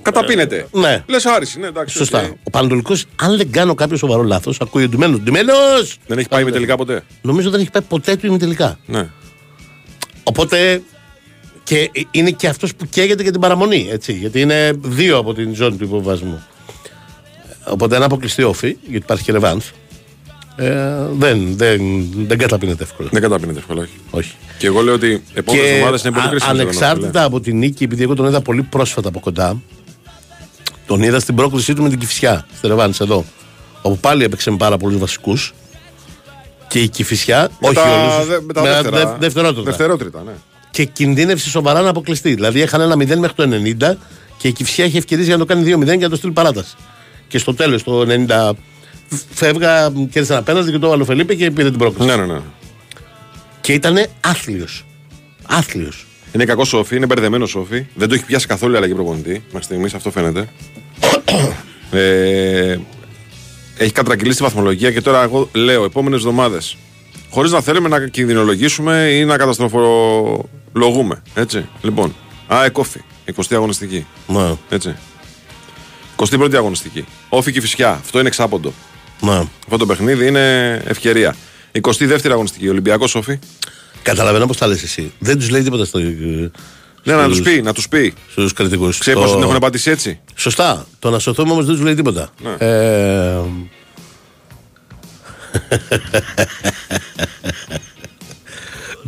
Καταπίνεται. 0.02 0.68
ναι. 0.72 1.04
Λες 1.08 1.26
Άρης, 1.26 1.56
ναι, 1.56 1.68
εντάξει. 1.68 1.98
Σωστά. 1.98 2.20
οκ. 2.20 2.36
Ο 2.44 2.50
Παναιτωλικός, 2.50 3.06
αν 3.16 3.38
δεν 3.38 3.52
κάνω 3.52 3.74
κάποιο 3.74 3.98
σοβαρό 3.98 4.24
λάθος, 4.24 4.58
ακούει 4.62 4.84
ο 4.84 4.88
Ντυμένος. 4.90 5.20
Ντυμένος! 5.20 5.98
Δεν 6.08 6.18
έχει 6.18 6.28
πάει 6.28 6.44
ημιτελικά 6.44 6.76
ποτέ; 6.76 7.04
Νομίζω 7.22 7.50
δεν 7.50 7.60
έχει 7.60 7.72
πάει 7.72 7.82
ποτέ 7.82 8.16
του 8.16 8.26
ημιτελικά. 8.26 8.80
Ναι. 8.86 9.10
Οπότε 10.24 10.82
και 11.64 11.92
είναι 12.12 12.32
και 12.32 12.48
αυτός 12.48 12.76
που 12.76 12.86
καίγεται 12.90 13.24
για 13.24 13.32
την 13.32 13.42
παραμονή. 13.42 13.88
Έτσι, 13.92 14.14
γιατί 14.14 14.42
είναι 14.42 14.72
δύο 14.82 15.18
από 15.18 15.34
την 15.34 15.56
ζώνη 15.56 15.78
του 15.78 15.84
υποβιβασμού. 15.84 16.44
Οπότε 17.68 17.96
αν 17.96 18.04
αποκλειστεί 18.04 18.44
ΟΦΗ, 18.44 18.78
γιατί 18.82 18.96
υπάρχει 19.04 19.24
και 19.24 19.32
ρεβάνς, 19.32 19.72
ε, 20.56 20.72
δεν, 21.18 21.58
δεν, 21.58 21.82
δεν 22.28 22.38
καταπίνεται 22.38 22.84
εύκολα. 22.84 23.10
Δεν 23.12 23.22
καταπίνεται 23.22 23.60
εύκολα, 23.60 23.82
όχι. 23.82 23.92
Όχι. 24.10 24.34
Και 24.58 24.68
εγώ 24.68 24.82
λέω 24.82 24.94
ότι 24.94 25.24
επόμενες 25.34 25.66
Και 25.68 25.74
εβδομάδες 25.74 26.02
είναι 26.04 26.12
πολύ 26.12 26.26
α- 26.26 26.30
κρίσιμε. 26.30 26.52
ανεξάρτητα 26.52 27.24
από 27.24 27.40
την 27.40 27.58
νίκη, 27.58 27.84
επειδή 27.84 28.04
εγώ 28.04 28.16
τον 28.16 28.26
είδα 28.28 28.42
πολύ 28.42 28.64
πρόσφατα 28.64 29.08
από 29.08 29.20
κοντά, 29.20 29.62
τον 30.88 31.04
είδα 31.04 31.20
στην 31.20 31.36
πρόκλησή 31.36 31.74
του 31.74 31.84
με 31.84 31.90
την 31.90 32.00
Κυφυσιά, 32.00 32.46
στη 32.58 32.68
Ρεβάνς 32.68 33.00
εδώ. 33.00 33.26
Όπου 33.82 33.98
πάλι 33.98 34.24
έπαιξε 34.24 34.52
με 34.52 34.58
πάρα 34.58 34.78
πολλούς 34.78 35.00
βασικούς. 35.00 35.54
Και 36.68 36.80
η 36.80 36.88
Κυφυσιά, 36.88 37.50
όχι 37.60 37.78
όλους. 37.78 38.42
με 38.46 38.54
τα 38.54 38.62
δεύτερα, 38.62 39.18
δευτερότατα. 39.20 39.62
δευτερότριτα, 39.64 40.22
ναι. 40.26 40.32
Και 40.72 40.84
κινδύνευσε 40.86 41.50
σοβαρά 41.50 41.82
να 41.82 41.90
αποκλειστεί. 41.90 42.34
Δηλαδή 42.34 42.60
είχαν 42.60 42.82
ένα 42.82 42.96
0 42.96 43.18
μέχρι 43.20 43.34
το 43.36 43.44
90 43.44 43.98
και 44.38 44.48
η 44.48 44.52
Κυφσιά 44.52 44.86
είχε 44.86 44.98
ευκαιρίες 44.98 45.28
για 45.28 45.38
να 45.38 45.46
το 45.46 45.54
κάνει 45.54 45.74
2-0 45.76 45.86
και 45.86 46.04
να 46.04 46.10
το 46.10 46.16
στείλει 46.16 46.32
παράταση. 46.34 46.76
Και 47.28 47.38
στο 47.38 47.54
τέλος, 47.54 47.84
το 47.84 48.02
90, 48.02 48.52
φεύγα, 49.34 49.90
κέρδισε 49.90 50.34
ένα 50.34 50.44
πέναλτι 50.44 50.72
και 50.72 50.78
το 50.78 50.92
άλλο 50.92 51.06
Φελίπε 51.06 51.36
και 51.36 51.52
πήρε 51.52 51.70
την 51.70 51.80
πρόκληση. 51.80 52.08
Ναι, 52.08 52.16
ναι, 52.16 52.34
ναι. 52.34 52.40
Και 53.62 53.74
ήταν 53.74 54.06
άθλιος. 54.20 54.86
Άθλιος. 55.48 56.06
Είναι 56.34 56.46
κακό 56.46 56.66
σόφι, 56.66 56.96
είναι 56.96 57.06
μπερδεμένο 57.06 57.46
σόφι. 57.46 57.86
Δεν 57.96 58.08
το 58.08 58.14
έχει 58.14 58.26
πιάσει 58.26 58.48
καθόλου 58.48 58.74
η 58.74 58.78
αλλαγή 58.78 58.94
προπονητή. 58.94 59.44
Μέχρι 59.46 59.64
στιγμής 59.64 59.94
αυτό 59.94 60.12
φαίνεται. 60.12 60.48
ε, 61.92 62.78
έχει 63.78 63.92
κατρακυλήσει 63.92 64.38
τη 64.38 64.44
βαθμολογία 64.44 64.92
και 64.92 65.02
τώρα 65.02 65.24
εγώ 65.24 65.50
λέω 65.54 65.84
επόμενες 65.84 66.20
εβδομάδες. 66.20 66.78
Χωρίς 67.30 67.52
να 67.52 67.62
θέλουμε 67.62 67.90
να 67.90 68.08
κινδυνολογήσουμε 68.08 69.10
ή 69.12 69.26
να 69.26 69.38
καταστροφολογούμε. 69.38 71.22
Έτσι. 71.34 71.66
Λοιπόν, 71.82 72.16
Α, 72.48 72.64
εκόφη. 72.66 73.02
20η 73.36 73.54
αγωνιστική. 73.56 74.06
Ναι, 74.28 74.56
Έτσι. 74.70 74.96
21η 76.16 76.56
αγωνιστική. 76.56 77.06
Όφη 77.30 77.52
και 77.52 77.62
φυσιά. 77.62 77.90
Αυτό 77.90 78.20
είναι 78.20 78.28
εξάποντο. 78.28 78.74
Ναι. 79.22 79.44
Αυτό 79.64 79.78
το 79.78 79.86
παιχνίδι 79.86 80.28
είναι 80.28 80.74
ευκαιρία. 80.86 81.36
22η 81.82 82.32
αγωνιστική. 82.32 82.70
Ολυμπιακός 82.70 83.16
Όφη. 83.16 83.40
Καταλαβαίνω 84.02 84.46
πώς 84.46 84.58
τα 84.58 84.68
λες 84.68 84.84
εσύ. 84.84 85.14
Δεν 85.20 85.40
τους 85.40 85.50
λέει 85.50 85.62
τίποτα 85.62 85.86
στο. 85.86 86.00
Ναι, 87.04 87.14
να 87.14 87.28
τους 87.28 87.42
πει, 87.42 87.62
να 87.62 87.74
τους 87.74 87.88
πει. 87.88 88.14
Στους 88.32 88.54
κριτικούς. 88.54 88.98
Ξέρεις 88.98 89.20
πώς 89.20 89.32
την 89.32 89.42
έχουν 89.42 89.58
πατήσει 89.58 89.92
έτσι; 89.92 90.20
Σωστά. 90.36 90.88
Το 91.00 91.10
να 91.10 91.20
σωθούμε 91.20 91.52
όμως 91.52 91.66
δεν 91.66 91.76
τους 91.76 91.84
λέει 91.84 91.94
τίποτα. 91.94 92.30
Ναι. 92.44 92.56
Ε... 92.58 93.40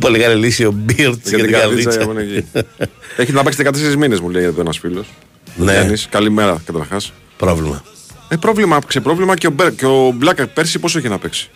Πολύ 0.00 0.18
καλή 0.18 0.44
λύση 0.44 0.64
ο 0.64 0.70
Μπίρτς 0.70 1.28
για 1.28 1.38
την 1.38 1.52
καρδίτσα. 1.52 1.98
που 1.98 2.10
είναι 2.10 2.22
εκεί. 2.22 2.44
Έχει 3.16 3.32
να 3.32 3.42
παίξει 3.42 3.62
14 3.64 3.94
μήνες, 3.96 4.20
μου 4.20 4.30
λέει 4.30 4.44
εδώ 4.44 4.60
ένας 4.60 4.78
φίλος. 4.78 5.06
Ναι. 5.56 5.92
καλημέρα 6.10 6.62
καταρχάς. 6.64 7.12
Πρόβλημα. 7.36 7.82
Ε, 8.28 8.36
πρόβλημα, 8.36 8.78
ξεπρόβλημα 8.86 9.36
και 9.36 9.46
ο, 9.46 9.50
Μπέρ, 9.50 9.74
και 9.74 9.86
ο 9.86 10.10
Μπλάκα 10.14 10.46
πέρσι 10.46 10.78
πόσο 10.78 10.98
είχε 10.98 11.08
να 11.08 11.18
παίξει; 11.18 11.50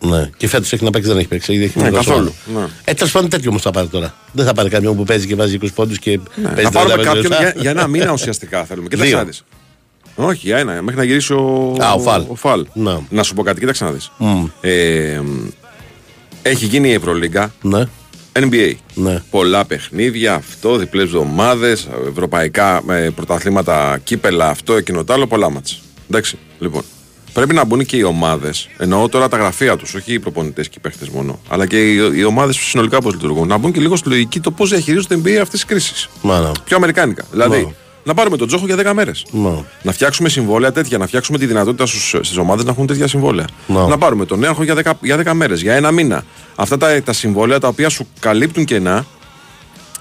Ναι. 0.00 0.30
Και 0.36 0.48
φέτος 0.48 0.72
έχει 0.72 0.84
να 0.84 0.90
παίξει, 0.90 1.08
δεν 1.08 1.18
έχει 1.18 1.28
παίξει. 1.28 1.52
Ήδη 1.52 1.64
έχει 1.64 1.78
Ναι, 1.78 1.82
μεγάλο 1.84 2.02
καθόλου. 2.04 2.34
σώμα. 2.46 2.60
Ναι. 2.60 2.66
Ε, 2.84 2.94
τέλος 2.94 3.12
πάντων 3.12 3.28
τέτοιο 3.30 3.50
όμως 3.50 3.62
θα 3.62 3.70
πάρει 3.70 3.86
τώρα. 3.88 4.14
Δεν 4.32 4.44
θα 4.46 4.52
πάρει 4.52 4.68
κάποιον 4.68 4.96
που 4.96 5.04
παίζει 5.04 5.26
και 5.26 5.34
βάζει 5.34 5.58
20 5.62 5.66
πόντους 5.74 5.98
και 5.98 6.20
παίζει 6.42 6.62
να 6.62 6.70
πάρουμε 6.70 6.94
35 6.94 7.04
κάποιον 7.04 7.22
λεπτά. 7.22 7.38
για, 7.40 7.54
για 7.56 7.70
ένα 7.70 7.86
μήνα 7.86 8.12
ουσιαστικά 8.12 8.64
θέλουμε. 8.64 8.88
Κοίταξε 8.88 9.08
Δύο. 9.10 9.18
να 9.18 9.24
δεις. 9.24 9.44
Όχι, 10.14 10.46
για 10.46 10.58
ένα, 10.58 10.82
μέχρι 10.82 10.96
να 11.00 11.04
γυρίσει 11.04 11.32
ο, 11.32 11.76
Α, 11.80 11.92
ο 11.92 11.98
Φαλ. 11.98 12.24
ο 12.28 12.34
Φαλ. 12.34 12.66
Ναι. 12.72 12.98
Να 13.10 13.22
σου 13.22 13.34
πω 13.34 13.42
κάτι, 13.42 13.60
κοίταξε 13.60 13.84
να 13.84 13.90
δεις. 13.90 14.10
Ε, 14.60 15.20
μ, 15.24 15.48
έχει 16.42 16.66
γίνει 16.66 16.88
η 16.88 16.92
Ευρωλίγκα, 16.92 17.52
Ναι. 17.62 17.84
NBA. 18.32 18.72
Ναι. 18.94 19.22
Πολλά 19.30 19.64
παιχνίδια, 19.64 20.34
αυτό, 20.34 20.76
διπλές 20.76 21.04
εβδομάδες, 21.04 21.88
ευρωπαϊκά 22.08 22.82
ε, 22.90 23.08
πρωταθλήματα, 23.14 24.00
κύπελα, 24.04 24.48
αυτό, 24.48 24.74
εκείνο 24.76 25.04
το 25.04 25.12
άλλο, 25.12 25.26
πολλά 25.26 25.50
μάτς. 25.50 25.80
Εντάξει, 26.10 26.38
λοιπόν. 26.58 26.82
Πρέπει 27.32 27.54
να 27.54 27.64
μπουν 27.64 27.84
και 27.84 27.96
οι 27.96 28.02
ομάδες, 28.02 28.68
εννοώ 28.76 29.08
τώρα 29.08 29.28
τα 29.28 29.36
γραφεία 29.36 29.76
τους, 29.76 29.94
όχι 29.94 30.12
οι 30.12 30.18
προπονητές 30.20 30.68
και 30.68 30.74
οι 30.78 30.80
παίχτες 30.80 31.08
μόνο, 31.08 31.40
αλλά 31.48 31.66
και 31.66 31.92
οι, 31.92 32.10
οι 32.14 32.24
ομάδες 32.24 32.56
συνολικά 32.56 32.98
πώς 33.00 33.12
λειτουργούν. 33.14 33.48
Να 33.48 33.56
μπουν 33.56 33.72
και 33.72 33.80
λίγο 33.80 33.96
στη 33.96 34.08
λογική 34.08 34.40
το 34.40 34.50
πώς 34.50 34.70
διαχειρίζονται 34.70 35.14
NBA 35.16 35.28
αυτές 35.30 35.48
τις 35.48 35.64
κρίσεις. 35.64 36.08
Μάνα. 36.22 36.52
Πιο 36.64 36.76
αμερικάνικα. 36.76 37.24
Δηλαδή, 37.30 37.56
Ναι. 37.64 37.72
να 38.04 38.14
πάρουμε 38.14 38.36
τον 38.36 38.46
Τζόχο 38.46 38.66
για 38.66 38.76
10 38.76 38.92
μέρες. 38.94 39.24
Ναι. 39.30 39.64
Να 39.82 39.92
φτιάξουμε 39.92 40.28
συμβόλαια 40.28 40.72
τέτοια, 40.72 40.98
να 40.98 41.06
φτιάξουμε 41.06 41.38
τη 41.38 41.46
δυνατότητα 41.46 41.86
στις 42.22 42.36
ομάδες 42.36 42.64
να 42.64 42.70
έχουν 42.70 42.86
τέτοια 42.86 43.06
συμβόλαια. 43.08 43.46
Ναι. 43.66 43.86
Να 43.86 43.98
πάρουμε 43.98 44.24
τον 44.26 44.38
Νέαρχο 44.38 44.62
για 44.62 44.74
10, 44.74 44.92
για 45.00 45.16
10 45.16 45.32
μέρες, 45.34 45.62
για 45.62 45.74
ένα 45.74 45.90
μήνα. 45.90 46.24
Αυτά 46.54 46.76
τα, 46.76 47.02
τα 47.02 47.12
συμβόλαια 47.12 47.58
τα 47.58 47.68
οποία 47.68 47.88
σου 47.88 48.06
καλύπτουν 48.20 48.64
κενά 48.64 49.06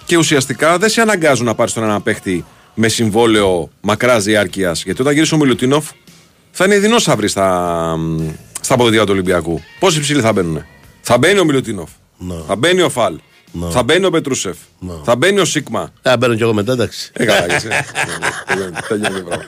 και 0.05 0.17
ουσιαστικά 0.17 0.77
δεν 0.77 0.89
σε 0.89 1.01
αναγκάζουν 1.01 1.45
να 1.45 1.55
πάρεις 1.55 1.73
τον 1.73 1.83
ένα 1.83 2.01
παίχτη 2.01 2.45
με 2.73 2.87
συμβόλαιο 2.87 3.69
μακράς 3.81 4.23
διάρκειας. 4.23 4.83
Γιατί 4.83 5.01
όταν 5.01 5.13
γυρίσει 5.13 5.33
ο 5.33 5.37
Μιλουτίνοφ 5.37 5.89
θα 6.51 6.65
είναι 6.65 6.79
δεινόσαυροι 6.79 7.27
στα, 7.27 7.95
στα 8.61 8.73
αποδοτήρια 8.73 9.05
του 9.05 9.11
Ολυμπιακού. 9.13 9.61
Πόσοι 9.79 9.99
ψηλοί 9.99 10.21
θα 10.21 10.33
μπαίνουν. 10.33 10.65
Θα 11.01 11.17
μπαίνει 11.17 11.39
ο 11.39 11.43
Μιλουτίνοφ. 11.43 11.89
Ναι. 12.17 12.35
Θα 12.47 12.55
μπαίνει 12.55 12.81
ο 12.81 12.89
Φαλ. 12.89 13.15
Θα 13.69 13.83
μπαίνει 13.83 14.05
ο 14.05 14.09
Πετρούσεφ. 14.09 14.57
Θα 15.03 15.15
μπαίνει 15.15 15.39
ο 15.39 15.45
Σίγμα. 15.45 15.91
Α, 16.01 16.17
μπαίνω 16.17 16.35
κι 16.35 16.41
εγώ 16.41 16.53
μετά, 16.53 16.71
εντάξει. 16.71 17.09
Ε, 17.13 17.25
καλά, 17.25 17.53
έτσι. 17.53 17.67
Τελειώνει, 18.47 18.71
τελειώνει 18.87 19.19
το 19.19 19.25
πράγμα. 19.27 19.45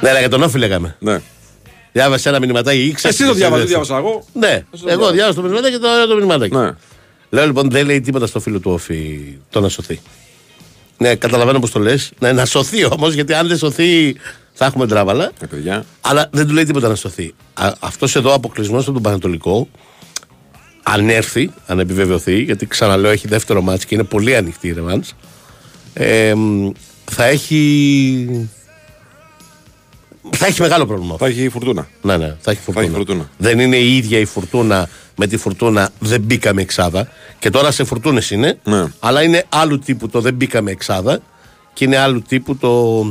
Ναι, 0.00 0.08
αλλά 0.08 0.18
για 0.18 0.28
τον 0.28 0.42
Όφη 0.42 0.58
λέγαμε. 0.58 0.96
Ναι. 0.98 1.20
Διάβασε 1.92 2.28
ένα 2.28 2.38
μηνυματάκι. 2.38 2.82
ήξερες 2.84 3.16
Εσύ 3.16 3.24
το 3.26 3.30
τις 3.30 3.40
διάβαζα, 3.40 3.62
το 3.64 3.68
ιδέες. 3.70 3.86
διάβασα 3.86 4.08
εγώ. 4.08 4.24
Ναι, 4.32 4.64
Εσύ 4.72 4.82
το 4.84 4.90
εγώ 4.90 5.10
διάβασες. 5.10 5.14
διάβασα 5.14 5.34
το 5.34 5.42
μηνυματάκι 5.42 5.72
και 5.74 5.80
το 5.80 6.06
το 6.08 6.14
μηνυματάκι. 6.14 6.56
Ναι. 6.56 6.70
Λέω 7.30 7.46
λοιπόν 7.46 7.70
δεν 7.70 7.86
λέει 7.86 8.00
τίποτα 8.00 8.26
στο 8.26 8.40
φίλο 8.40 8.60
του 8.60 8.70
Όφη 8.70 9.20
το 9.50 9.60
να 9.60 9.68
σωθεί. 9.68 10.00
Ναι, 10.98 11.14
καταλαβαίνω 11.14 11.58
πώς 11.58 11.70
το 11.70 11.78
λες. 11.78 12.12
Ναι, 12.18 12.32
να 12.32 12.44
σωθεί 12.44 12.84
όμως, 12.84 13.14
γιατί 13.14 13.34
αν 13.34 13.48
δεν 13.48 13.56
σωθεί 13.56 14.16
θα 14.52 14.64
έχουμε 14.64 14.86
τράβαλα. 14.86 15.32
Ε, 15.40 15.46
παιδιά. 15.46 15.84
Αλλά 16.00 16.28
δεν 16.32 16.46
του 16.46 16.52
λέει 16.52 16.64
τίποτα 16.64 16.88
να 16.88 16.94
σωθεί. 16.94 17.34
Αυτός 17.80 18.16
εδώ 18.16 18.34
αποκλεισμός 18.34 18.82
από 18.82 18.92
τον 18.92 19.02
Πανατολικό, 19.02 19.68
αν 20.82 21.08
έρθει, 21.08 21.50
αν 21.66 21.78
επιβεβαιωθεί, 21.78 22.42
γιατί 22.42 22.66
ξαναλέω 22.66 23.10
έχει 23.10 23.28
δεύτερο 23.28 23.60
μάτς 23.60 23.84
και 23.84 23.94
είναι 23.94 24.04
πολύ 24.04 24.36
ανοιχτή 24.36 24.68
η 24.68 24.72
ρεβάνς, 24.72 25.12
ε, 25.92 26.34
μ, 26.34 26.70
θα 27.04 27.24
έχει. 27.24 28.48
Θα 30.30 30.46
έχει 30.46 30.60
μεγάλο 30.60 30.86
πρόβλημα. 30.86 31.16
Θα 31.16 31.26
έχει 31.26 31.48
φουρτούνα. 31.48 31.88
Ναι, 32.02 32.16
ναι, 32.16 32.36
θα 32.40 32.50
έχει 32.50 32.60
φουρτούνα. 32.60 32.86
έχει 32.86 32.94
φουρτούνα. 32.94 33.30
Δεν 33.36 33.58
είναι 33.58 33.76
η 33.76 33.96
ίδια 33.96 34.18
η 34.18 34.24
φουρτούνα 34.24 34.88
με 35.20 35.26
τη 35.26 35.36
φουρτούνα 35.36 35.90
δεν 35.98 36.20
μπήκαμε 36.20 36.62
εξάδα. 36.62 37.08
Και 37.38 37.50
τώρα 37.50 37.70
σε 37.70 37.84
φουρτούνες 37.84 38.30
είναι. 38.30 38.58
Ναι. 38.64 38.84
Αλλά 39.00 39.22
είναι 39.22 39.44
άλλου 39.48 39.78
τύπου 39.78 40.08
το 40.08 40.20
δεν 40.20 40.34
μπήκαμε 40.34 40.70
εξάδα 40.70 41.20
και 41.72 41.84
είναι 41.84 41.96
άλλου 41.96 42.22
τύπου 42.28 42.56
το. 42.56 43.04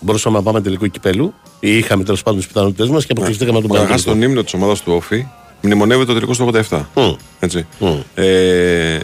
Μπορούσαμε 0.00 0.36
να 0.36 0.42
πάμε 0.42 0.60
τελικό 0.60 0.86
κυπέλου 0.86 1.34
ή 1.60 1.76
είχαμε 1.78 2.04
τέλος 2.04 2.22
πάντων 2.22 2.38
τις 2.38 2.48
πιθανότητέ 2.48 2.92
μας 2.92 3.06
και 3.06 3.12
αποκλειστήκαμε 3.12 3.58
από 3.58 3.66
τον 3.66 3.76
Καταρχάς, 3.76 4.02
Παναγιώτο. 4.02 4.18
στον 4.20 4.30
ύμνο 4.30 4.42
της 4.42 4.54
ομάδας 4.54 4.82
του 4.82 4.92
Όφη 4.92 5.26
μνημονεύεται 5.60 6.06
το 6.06 6.12
τελικό 6.12 6.32
στο 6.34 6.50
87. 6.70 6.80
Μμ. 6.94 7.14
Έτσι. 7.38 7.66
Μμ. 7.78 7.96
Ε, 8.14 8.98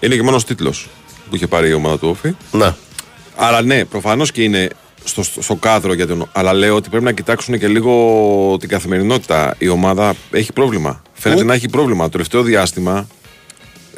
είναι 0.00 0.14
και 0.14 0.22
μόνος 0.22 0.44
τίτλος 0.44 0.88
που 1.28 1.34
είχε 1.36 1.46
πάρει 1.46 1.68
η 1.68 1.72
ομάδα 1.72 1.98
του 1.98 2.08
Όφη. 2.08 2.34
Να. 2.52 2.76
Άρα 3.36 3.62
ναι, 3.62 3.84
προφανώς 3.84 4.32
και 4.32 4.42
είναι 4.42 4.68
στο, 5.04 5.22
στο, 5.22 5.42
στο 5.42 5.54
κάδρο 5.54 5.92
για 5.92 6.06
τον. 6.06 6.28
Αλλά 6.32 6.52
λέω 6.52 6.74
ότι 6.74 6.88
πρέπει 6.88 7.04
να 7.04 7.12
κοιτάξουν 7.12 7.58
και 7.58 7.68
λίγο 7.68 8.56
την 8.60 8.68
καθημερινότητα. 8.68 9.54
Η 9.58 9.68
ομάδα 9.68 10.14
έχει 10.30 10.52
πρόβλημα. 10.52 11.02
Φαίνεται 11.12 11.44
να 11.44 11.54
έχει 11.54 11.68
πρόβλημα. 11.68 12.04
Το 12.04 12.10
τελευταίο 12.10 12.42
διάστημα 12.42 13.06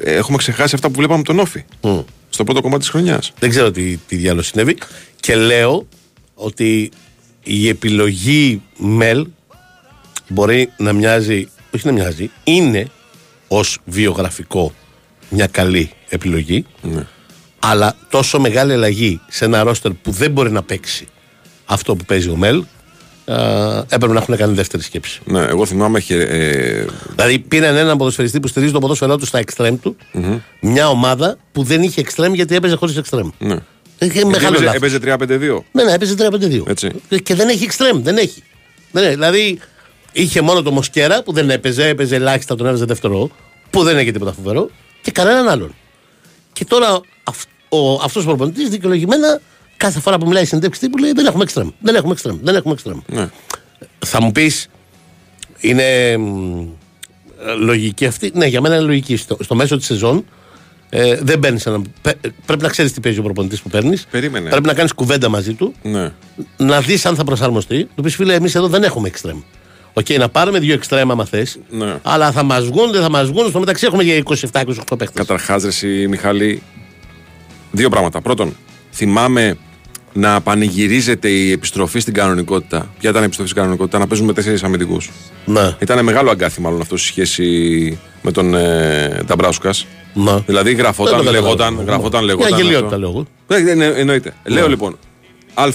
ε, 0.03 0.15
έχουμε 0.15 0.37
ξεχάσει 0.37 0.75
αυτά 0.75 0.89
που 0.89 0.95
βλέπαμε 0.95 1.19
από 1.19 1.29
τον 1.29 1.39
Όφη. 1.39 1.65
Μμ. 1.81 1.99
Στο 2.29 2.45
πρώτο 2.45 2.61
κομμάτι 2.61 2.81
της 2.81 2.91
χρονιάς. 2.91 3.33
Δεν 3.39 3.51
ξέρω 3.51 3.71
τι, 3.71 3.97
τι 3.97 4.17
διάλογο 4.17 4.43
συνέβη. 4.43 4.77
Και 5.21 5.35
λέω 5.35 5.87
ότι 6.35 6.91
η 7.43 7.69
επιλογή 7.69 8.63
Μελ 8.77 9.27
μπορεί 10.29 10.73
να 10.77 10.93
μοιάζει, 10.93 11.49
όχι 11.75 11.87
να 11.87 11.93
μοιάζει, 11.93 12.31
είναι 12.45 12.91
ως 13.49 13.79
βιογραφικό 13.85 14.73
μια 15.29 15.47
καλή 15.47 15.91
επιλογή. 16.09 16.67
Ναι. 16.83 17.07
Αλλά 17.64 17.95
τόσο 18.11 18.40
μεγάλη 18.40 18.73
αλλαγή 18.73 19.21
σε 19.28 19.45
ένα 19.45 19.62
ρόστερ 19.62 19.92
που 19.92 20.11
δεν 20.11 20.31
μπορεί 20.31 20.50
να 20.50 20.62
παίξει 20.62 21.07
αυτό 21.64 21.97
που 21.97 22.04
παίζει 22.04 22.28
ο 22.28 22.37
Μελ, 22.37 22.64
α, 23.25 23.78
έπρεπε 23.88 24.12
να 24.12 24.19
έχουν 24.21 24.37
κάνει 24.37 24.54
δεύτερη 24.54 24.83
σκέψη. 24.83 25.21
Ναι, 25.25 25.40
εγώ 25.40 25.66
θυμάμαι. 25.66 25.99
είχε, 25.99 26.14
Ε, 26.16 26.85
Δηλαδή 27.14 27.38
πήραν 27.38 27.76
έναν 27.76 27.97
ποδοσφαιριστή 27.97 28.40
που 28.40 28.49
στηρίζει 28.49 28.73
το 28.73 28.78
ποδόσφαιρό 28.78 29.16
του 29.16 29.26
στα 29.26 29.38
εξτρέμ 29.38 29.76
του, 29.81 29.97
μια 30.61 30.88
ομάδα 30.88 31.37
που 31.52 31.62
δεν 31.62 31.83
είχε 31.83 32.00
εξτρέμ 32.00 32.35
γιατί 32.35 32.54
έπαιζε 32.54 32.76
χωρίς 32.76 32.97
εξτρέμ. 32.97 33.28
ναι. 33.38 33.57
Είχε 33.99 34.12
Γιατί 34.12 34.26
μεγάλο 34.28 34.57
έπαιζε, 34.57 34.64
λάθος. 34.64 35.16
έπαιζε 35.21 35.59
3-5-2. 35.59 35.62
Ναι, 35.73 35.83
ναι, 35.85 35.92
έπαιζε 35.92 36.14
3-5-2. 36.19 36.62
Έτσι. 36.66 36.90
Και 37.23 37.35
δεν 37.35 37.49
έχει 37.49 37.64
εξτρέμ, 37.64 38.02
δεν 38.02 38.16
έχει. 38.16 38.42
Δεν 38.90 39.04
έχει. 39.04 39.12
Δηλαδή 39.14 39.59
είχε 40.12 40.40
μόνο 40.40 40.62
το 40.62 40.71
Μοσκέρα 40.71 41.23
που 41.23 41.33
δεν 41.33 41.50
έπαιζε, 41.50 41.88
έπαιζε 41.88 42.14
ελάχιστα, 42.16 42.54
τον 42.54 42.66
έβαζε 42.66 42.85
δεύτερο, 42.85 43.31
που 43.71 43.83
δεν 43.83 43.99
έχει 43.99 44.11
τίποτα 44.11 44.33
φοβερό, 44.33 44.71
και 45.02 45.11
κανέναν 45.11 45.49
άλλον. 45.49 45.75
Και 46.52 46.64
τώρα 46.64 47.00
αυ, 47.25 47.42
ο, 47.73 47.93
αυτός 48.05 48.23
ο 48.23 48.26
προπονητής 48.26 48.69
δικαιολογημένα 48.69 49.41
κάθε 49.76 50.00
φορά 50.00 50.19
που 50.19 50.26
μιλάει 50.26 50.45
συνέντευξη 50.45 50.81
τύπου 50.81 50.99
λέει 50.99 51.12
δεν 51.12 51.26
έχουμε 51.26 51.43
εξτρέμ, 51.43 51.69
δεν 51.81 51.95
έχουμε 51.95 52.12
εξτρέμ, 52.12 52.37
δεν 52.43 52.55
έχουμε 52.55 52.73
εξτρέμ. 52.73 52.99
Ναι. 53.07 53.29
Θα 54.07 54.23
μου 54.23 54.33
πεις 54.33 54.69
είναι 55.59 56.17
μ, 56.17 56.59
ε, 57.47 57.52
λογική 57.59 58.07
αυτή; 58.07 58.31
Ναι, 58.35 58.47
για 58.47 58.61
μένα 58.61 58.75
είναι 58.75 58.85
λογική. 58.85 59.17
Στο, 59.17 59.37
στο 59.41 59.55
μέσο 59.55 59.76
της 59.76 59.87
σεζόν 59.87 60.25
ε, 60.91 61.19
δεν 61.23 61.38
παίρνεις 61.38 61.67
ένα. 61.67 61.83
πε- 62.02 62.17
πρέπει 62.47 62.62
να 62.62 62.69
ξέρεις 62.69 62.93
τι 62.93 63.00
παίζει 63.00 63.19
ο 63.19 63.23
προπονητής 63.23 63.61
που 63.62 63.69
παίρνεις. 63.69 64.07
Περίμενε. 64.11 64.49
Πρέπει 64.50 64.67
να 64.67 64.75
κάνεις 64.75 64.93
κουβέντα 64.93 65.29
μαζί 65.29 65.52
του. 65.55 65.75
Ναι. 65.83 66.12
Να 66.57 66.81
δεις 66.81 67.07
αν 67.07 67.17
θα 67.17 67.25
προσαρμοστεί. 67.25 67.88
Του 67.97 68.02
πεις 68.02 68.14
φίλε, 68.14 68.35
εμείς 68.35 68.55
εδώ 68.55 68.67
δεν 68.69 68.83
έχουμε 68.83 69.09
εξτρέμ. 69.09 69.41
Οκ, 69.93 70.09
να 70.11 70.29
πάρουμε 70.29 70.59
δύο 70.59 70.75
εξτρέμ 70.75 71.11
άμα 71.11 71.25
θες. 71.25 71.59
Ναι. 71.71 71.99
Αλλά 72.02 72.33
θα 72.33 72.43
μας 72.43 72.61
βγουν, 72.61 72.93
δεν 72.93 73.02
θα 73.02 73.11
μας 73.11 73.25
βγουν. 73.25 73.49
Στο 73.49 73.59
μεταξύ 73.59 73.87
έχουμε 73.87 74.02
για 74.02 74.23
27-28 74.52 74.73
παίχτες. 74.99 75.12
Καταρχάς, 75.14 75.62
ρε 75.62 75.69
εσύ, 75.69 76.07
Μιχάλη, 76.09 76.62
δύο 77.73 77.88
πράγματα. 77.88 78.21
Πρώτον, 78.21 78.57
θυμάμαι 78.93 79.57
να 80.12 80.41
πανηγυρίζεται 80.41 81.29
η 81.29 81.50
επιστροφή 81.52 82.00
στην 82.00 82.14
κανονικότητα. 82.14 82.91
Ποια 83.00 83.11
ήταν 83.11 83.23
η 83.23 83.25
επιστροφή 83.25 83.50
στην 83.50 83.62
κανονικότητα, 83.62 83.99
να 83.99 84.07
παίζουμε 84.07 84.33
τέσσερις 84.33 84.62
αμυντικούς. 84.62 85.11
Ναι, 85.45 85.76
Ήταν 85.79 86.05
μεγάλο 86.05 86.31
αγκάθι, 86.31 86.61
μάλλον 86.61 86.81
αυτό 86.81 86.97
σε 86.97 87.07
σχέση 87.07 87.99
με 88.23 88.31
τον 88.33 88.55
ε, 88.55 89.23
Νταμπράουσκας. 89.27 89.71
ναι. 90.14 90.38
Δηλαδή, 90.47 90.69
Δεν 90.75 90.79
γραφόταν, 90.79 91.12
το 91.12 91.19
καταλαβαίνω. 91.19 91.45
λεγόταν, 91.45 91.85
γραφόταν, 91.87 92.25
Μια 92.25 92.35
λεγόταν. 92.35 92.59
γελιότητα 92.59 92.85
αυτό. 92.87 92.99
λέω 92.99 93.09
εγώ. 93.09 93.26
Ναι, 93.47 93.59
ναι, 93.59 93.75
ναι, 93.75 94.00
εννοείται. 94.00 94.35
Λέω 94.45 94.69
λοιπόν, 94.69 94.99
Α. 95.55 95.69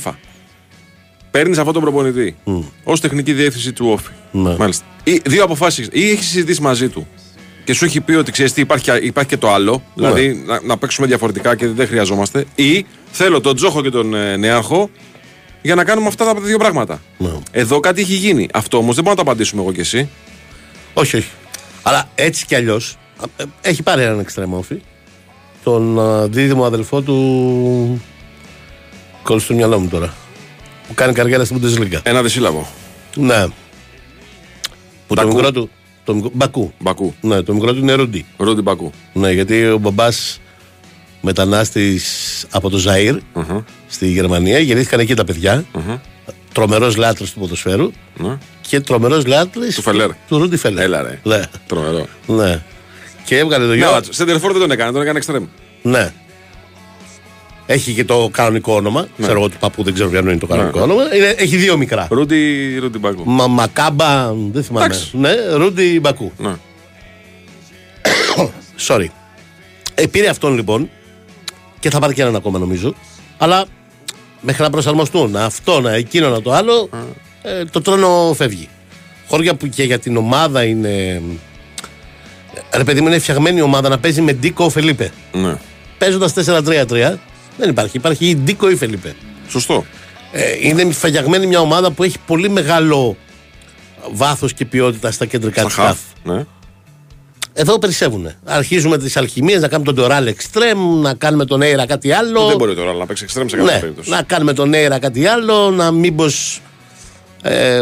Παίρνεις 1.32 1.58
αυτόν 1.58 1.74
τον 1.74 1.82
προπονητή 1.82 2.36
ως 2.84 3.00
τεχνική 3.00 3.34
διεύθυνση 3.34 3.72
του 3.74 3.88
όφη. 3.90 4.10
Ναι. 4.32 4.56
Μάλιστα. 4.58 4.86
Ή, 5.04 5.22
δύο 5.26 5.44
αποφάσεις. 5.44 5.88
Ή 5.92 6.10
έχεις 6.10 6.26
συζητήσει 6.26 6.62
μαζί 6.62 6.90
του 6.90 7.08
και 7.68 7.74
σου 7.74 7.86
έχει 7.86 8.02
πει 8.02 8.14
ότι 8.14 8.32
ξέρεις 8.32 8.54
τι, 8.54 8.62
υπάρχει, 8.62 8.92
υπάρχει 9.02 9.30
και 9.30 9.38
το 9.38 9.52
άλλο. 9.52 9.84
Δηλαδή 9.94 10.44
να, 10.46 10.62
να 10.64 10.78
παίξουμε 10.78 11.08
διαφορετικά 11.08 11.56
και 11.56 11.68
δεν 11.68 11.88
χρειαζόμαστε. 11.88 12.46
Ή 12.56 12.86
θέλω 13.12 13.42
τον 13.42 13.56
Τζόχο 13.56 13.82
και 13.82 13.90
τον 13.90 14.14
ε, 14.14 14.38
Νεάρχο 14.38 14.90
για 15.62 15.76
να 15.76 15.84
κάνουμε 15.84 16.08
αυτά 16.08 16.26
τα 16.26 16.34
δύο 16.40 16.58
πράγματα. 16.58 17.02
Ναι. 17.18 17.30
Εδώ 17.52 17.80
κάτι 17.80 18.02
έχει 18.02 18.14
γίνει. 18.14 18.48
Αυτό 18.54 18.78
όμως 18.78 18.96
δεν 18.96 19.04
μπορούμε 19.04 19.22
να 19.22 19.26
το 19.26 19.32
απαντήσουμε 19.32 19.62
εγώ 19.62 19.72
και 19.72 19.82
εσύ. 19.82 20.10
Όχι, 20.94 21.18
όχι. 21.18 21.30
Αλλά 21.84 22.10
έτσι 22.16 22.46
κι 22.46 22.56
αλλιώς 22.56 22.98
έχει 23.62 23.84
πάρει 23.84 24.02
έναν 24.02 24.20
εξτρεμόφι. 24.20 24.82
Τον 25.64 26.00
α, 26.00 26.28
δίδυμο 26.28 26.66
αδελφό 26.66 27.02
του. 27.02 28.02
Κόλλησε 29.24 29.46
στο 29.46 29.56
μυαλό 29.56 29.80
μου 29.80 29.88
τώρα. 29.88 30.14
Που 30.88 30.94
κάνει 30.94 31.14
καριέρα 31.14 31.46
στην 31.46 31.62
Bundesliga. 31.62 32.00
Ένα 32.04 32.22
δισύλλαβο. 32.22 32.68
Ναι. 33.16 33.46
Που 35.08 35.16
το 35.16 35.22
Μπακού. 35.22 35.36
μικρό 35.36 35.52
του. 35.52 35.70
Το 36.08 36.14
μικρό, 36.16 36.30
Μπακού. 36.34 36.74
Μπακού. 36.80 37.14
Ναι, 37.22 37.42
το 37.42 37.54
μικρό 37.54 37.74
του 37.74 37.80
είναι 37.80 37.94
Ρούντι. 37.94 38.26
Ρούντι 38.38 38.62
Μπακού. 38.62 38.92
Ναι, 39.14 39.32
γιατί 39.32 39.68
ο 39.68 39.78
μπαμπάς 39.78 40.40
μετανάστης 41.22 42.46
από 42.52 42.70
το 42.70 42.78
ζαιρ 42.78 43.16
στη 43.88 44.08
Γερμανία. 44.08 44.60
Γεννήθηκαν 44.60 45.00
εκεί 45.00 45.14
τα 45.14 45.24
παιδιά. 45.24 45.66
Τρομερός 46.54 46.96
λάτρε 46.96 47.26
του 47.26 47.40
ποδοσφαίρου 47.40 47.92
Ναι. 48.18 48.38
και 48.62 48.80
τρομερός 48.80 49.26
λάτρε 49.26 49.68
Του 49.68 49.82
Φελέρ. 49.82 50.10
Του 50.28 50.38
Ρούντι 50.38 50.58
Φελέρ. 50.58 50.84
Έλα, 50.84 51.02
ρε. 51.02 51.20
Ναι. 51.24 51.42
Τρομερό. 51.68 52.06
ναι. 52.28 52.62
Και 53.26 53.38
έβγαλε 53.38 53.64
το 53.64 53.70
Ναι, 53.70 53.76
γιο. 53.76 53.88
αλλά 53.88 54.02
Σεντερφόρ 54.10 54.52
δεν 54.52 54.62
τον 54.62 54.72
έκανε, 54.72 54.92
τον 54.92 55.02
έκανε 55.02 55.18
εξτρέμ. 55.18 55.46
Ναι. 55.82 56.12
Έχει 57.70 57.94
και 57.94 58.06
το 58.06 58.30
κανονικό 58.32 58.74
όνομα. 58.76 59.08
Ξέρω 59.22 59.40
εγώ 59.40 59.50
του 59.50 59.58
παππού, 59.60 59.84
δεν 59.84 59.94
ξέρω 59.94 60.10
ποιο 60.10 60.20
είναι 60.20 60.38
το 60.38 60.48
κανονικό 60.48 60.78
Ναι. 60.78 60.84
όνομα. 60.84 61.16
Είναι, 61.16 61.28
έχει 61.38 61.56
δύο 61.58 61.78
μικρά. 61.78 62.08
Ρούντι, 62.10 62.78
Ρούντι 62.78 62.98
Μπακού. 62.98 63.24
Μα, 63.26 63.48
μακάμπα, 63.48 64.34
δεν 64.52 64.64
θυμάμαι. 64.64 64.86
Εντάξει. 64.86 65.18
Ναι, 65.18 65.30
Ρούντι 65.56 66.00
Μπακού. 66.00 66.32
Ναι. 66.38 66.54
Sorry. 68.88 69.06
Ε, 69.96 70.06
πήρε 70.08 70.28
αυτόν 70.30 70.56
λοιπόν 70.56 70.90
και 71.80 71.90
θα 71.90 72.00
πάρει 72.00 72.14
και 72.14 72.22
έναν 72.22 72.36
ακόμα 72.36 72.60
νομίζω. 72.60 72.94
Αλλά 73.38 73.66
μέχρι 74.42 74.64
να 74.64 74.70
προσαρμοστούν 74.70 75.36
αυτό, 75.36 75.82
να 75.82 75.92
εκείνο, 75.94 76.30
να 76.30 76.42
το 76.42 76.52
άλλο, 76.52 76.90
ε, 77.42 77.66
το 77.66 77.82
τρώνο 77.82 78.34
φεύγει. 78.36 78.70
Χώρια 79.28 79.56
που 79.56 79.68
και 79.68 79.84
για 79.84 80.00
την 80.00 80.18
ομάδα 80.18 80.64
είναι. 80.64 81.22
Ρε 82.76 82.84
παιδί 82.84 83.02
μου, 83.02 83.08
είναι 83.08 83.20
φτιαγμένη 83.20 83.58
η 83.58 83.62
ομάδα 83.62 83.90
να 83.90 83.98
παίζει 84.00 84.22
με 84.22 84.34
Ντίκο 84.34 84.70
Φελίπε. 84.70 85.12
ναι. 85.34 85.56
Παίζοντας 85.98 86.34
4-3-3, 86.34 87.14
δεν 87.58 87.70
υπάρχει. 87.70 87.98
Υπάρχει 87.98 88.26
ή 88.26 88.36
Ντίκο 88.36 88.70
ή 88.70 88.76
Φελίπε. 88.76 89.16
Σωστό. 89.50 89.86
Ε, 90.32 90.44
είναι 90.62 90.92
φτιαγμένη 90.92 91.48
μια 91.48 91.60
ομάδα 91.60 91.92
που 91.92 92.04
έχει 92.04 92.18
πολύ 92.28 92.50
μεγάλο 92.50 93.18
βάθος 94.12 94.54
και 94.54 94.66
ποιότητα 94.66 95.12
στα 95.12 95.26
κεντρικά 95.26 95.60
Στα 95.60 95.68
της 95.70 95.78
χαφ. 95.78 95.98
Ναι. 96.24 96.46
Εδώ 97.54 97.80
περισσεύουν. 97.80 98.32
Αρχίζουμε 98.46 98.98
τις 98.98 99.18
αλχημίες 99.18 99.62
να 99.62 99.68
κάνουμε 99.68 99.94
τον 99.94 100.04
Ντοράλ 100.04 100.28
Extreme, 100.28 101.02
να 101.02 101.14
κάνουμε 101.14 101.46
τον 101.46 101.62
Έιρα 101.62 101.86
κάτι 101.86 102.12
άλλο. 102.12 102.48
Δεν 102.48 102.58
μπορεί 102.58 102.76
τώρα 102.76 102.94
να 102.94 103.06
παίξει 103.06 103.24
εξτρέμ 103.24 103.48
σε 103.48 103.56
κάποια 103.58 103.74
ναι, 103.74 103.80
περίπτωση. 103.80 104.10
να 104.10 104.22
κάνουμε 104.22 104.54
τον 104.54 104.74
Έιρα 104.74 105.00
κάτι 105.00 105.26
άλλο, 105.26 105.72
να 105.72 105.92
μήπως. 105.92 106.62
Ε, 107.42 107.80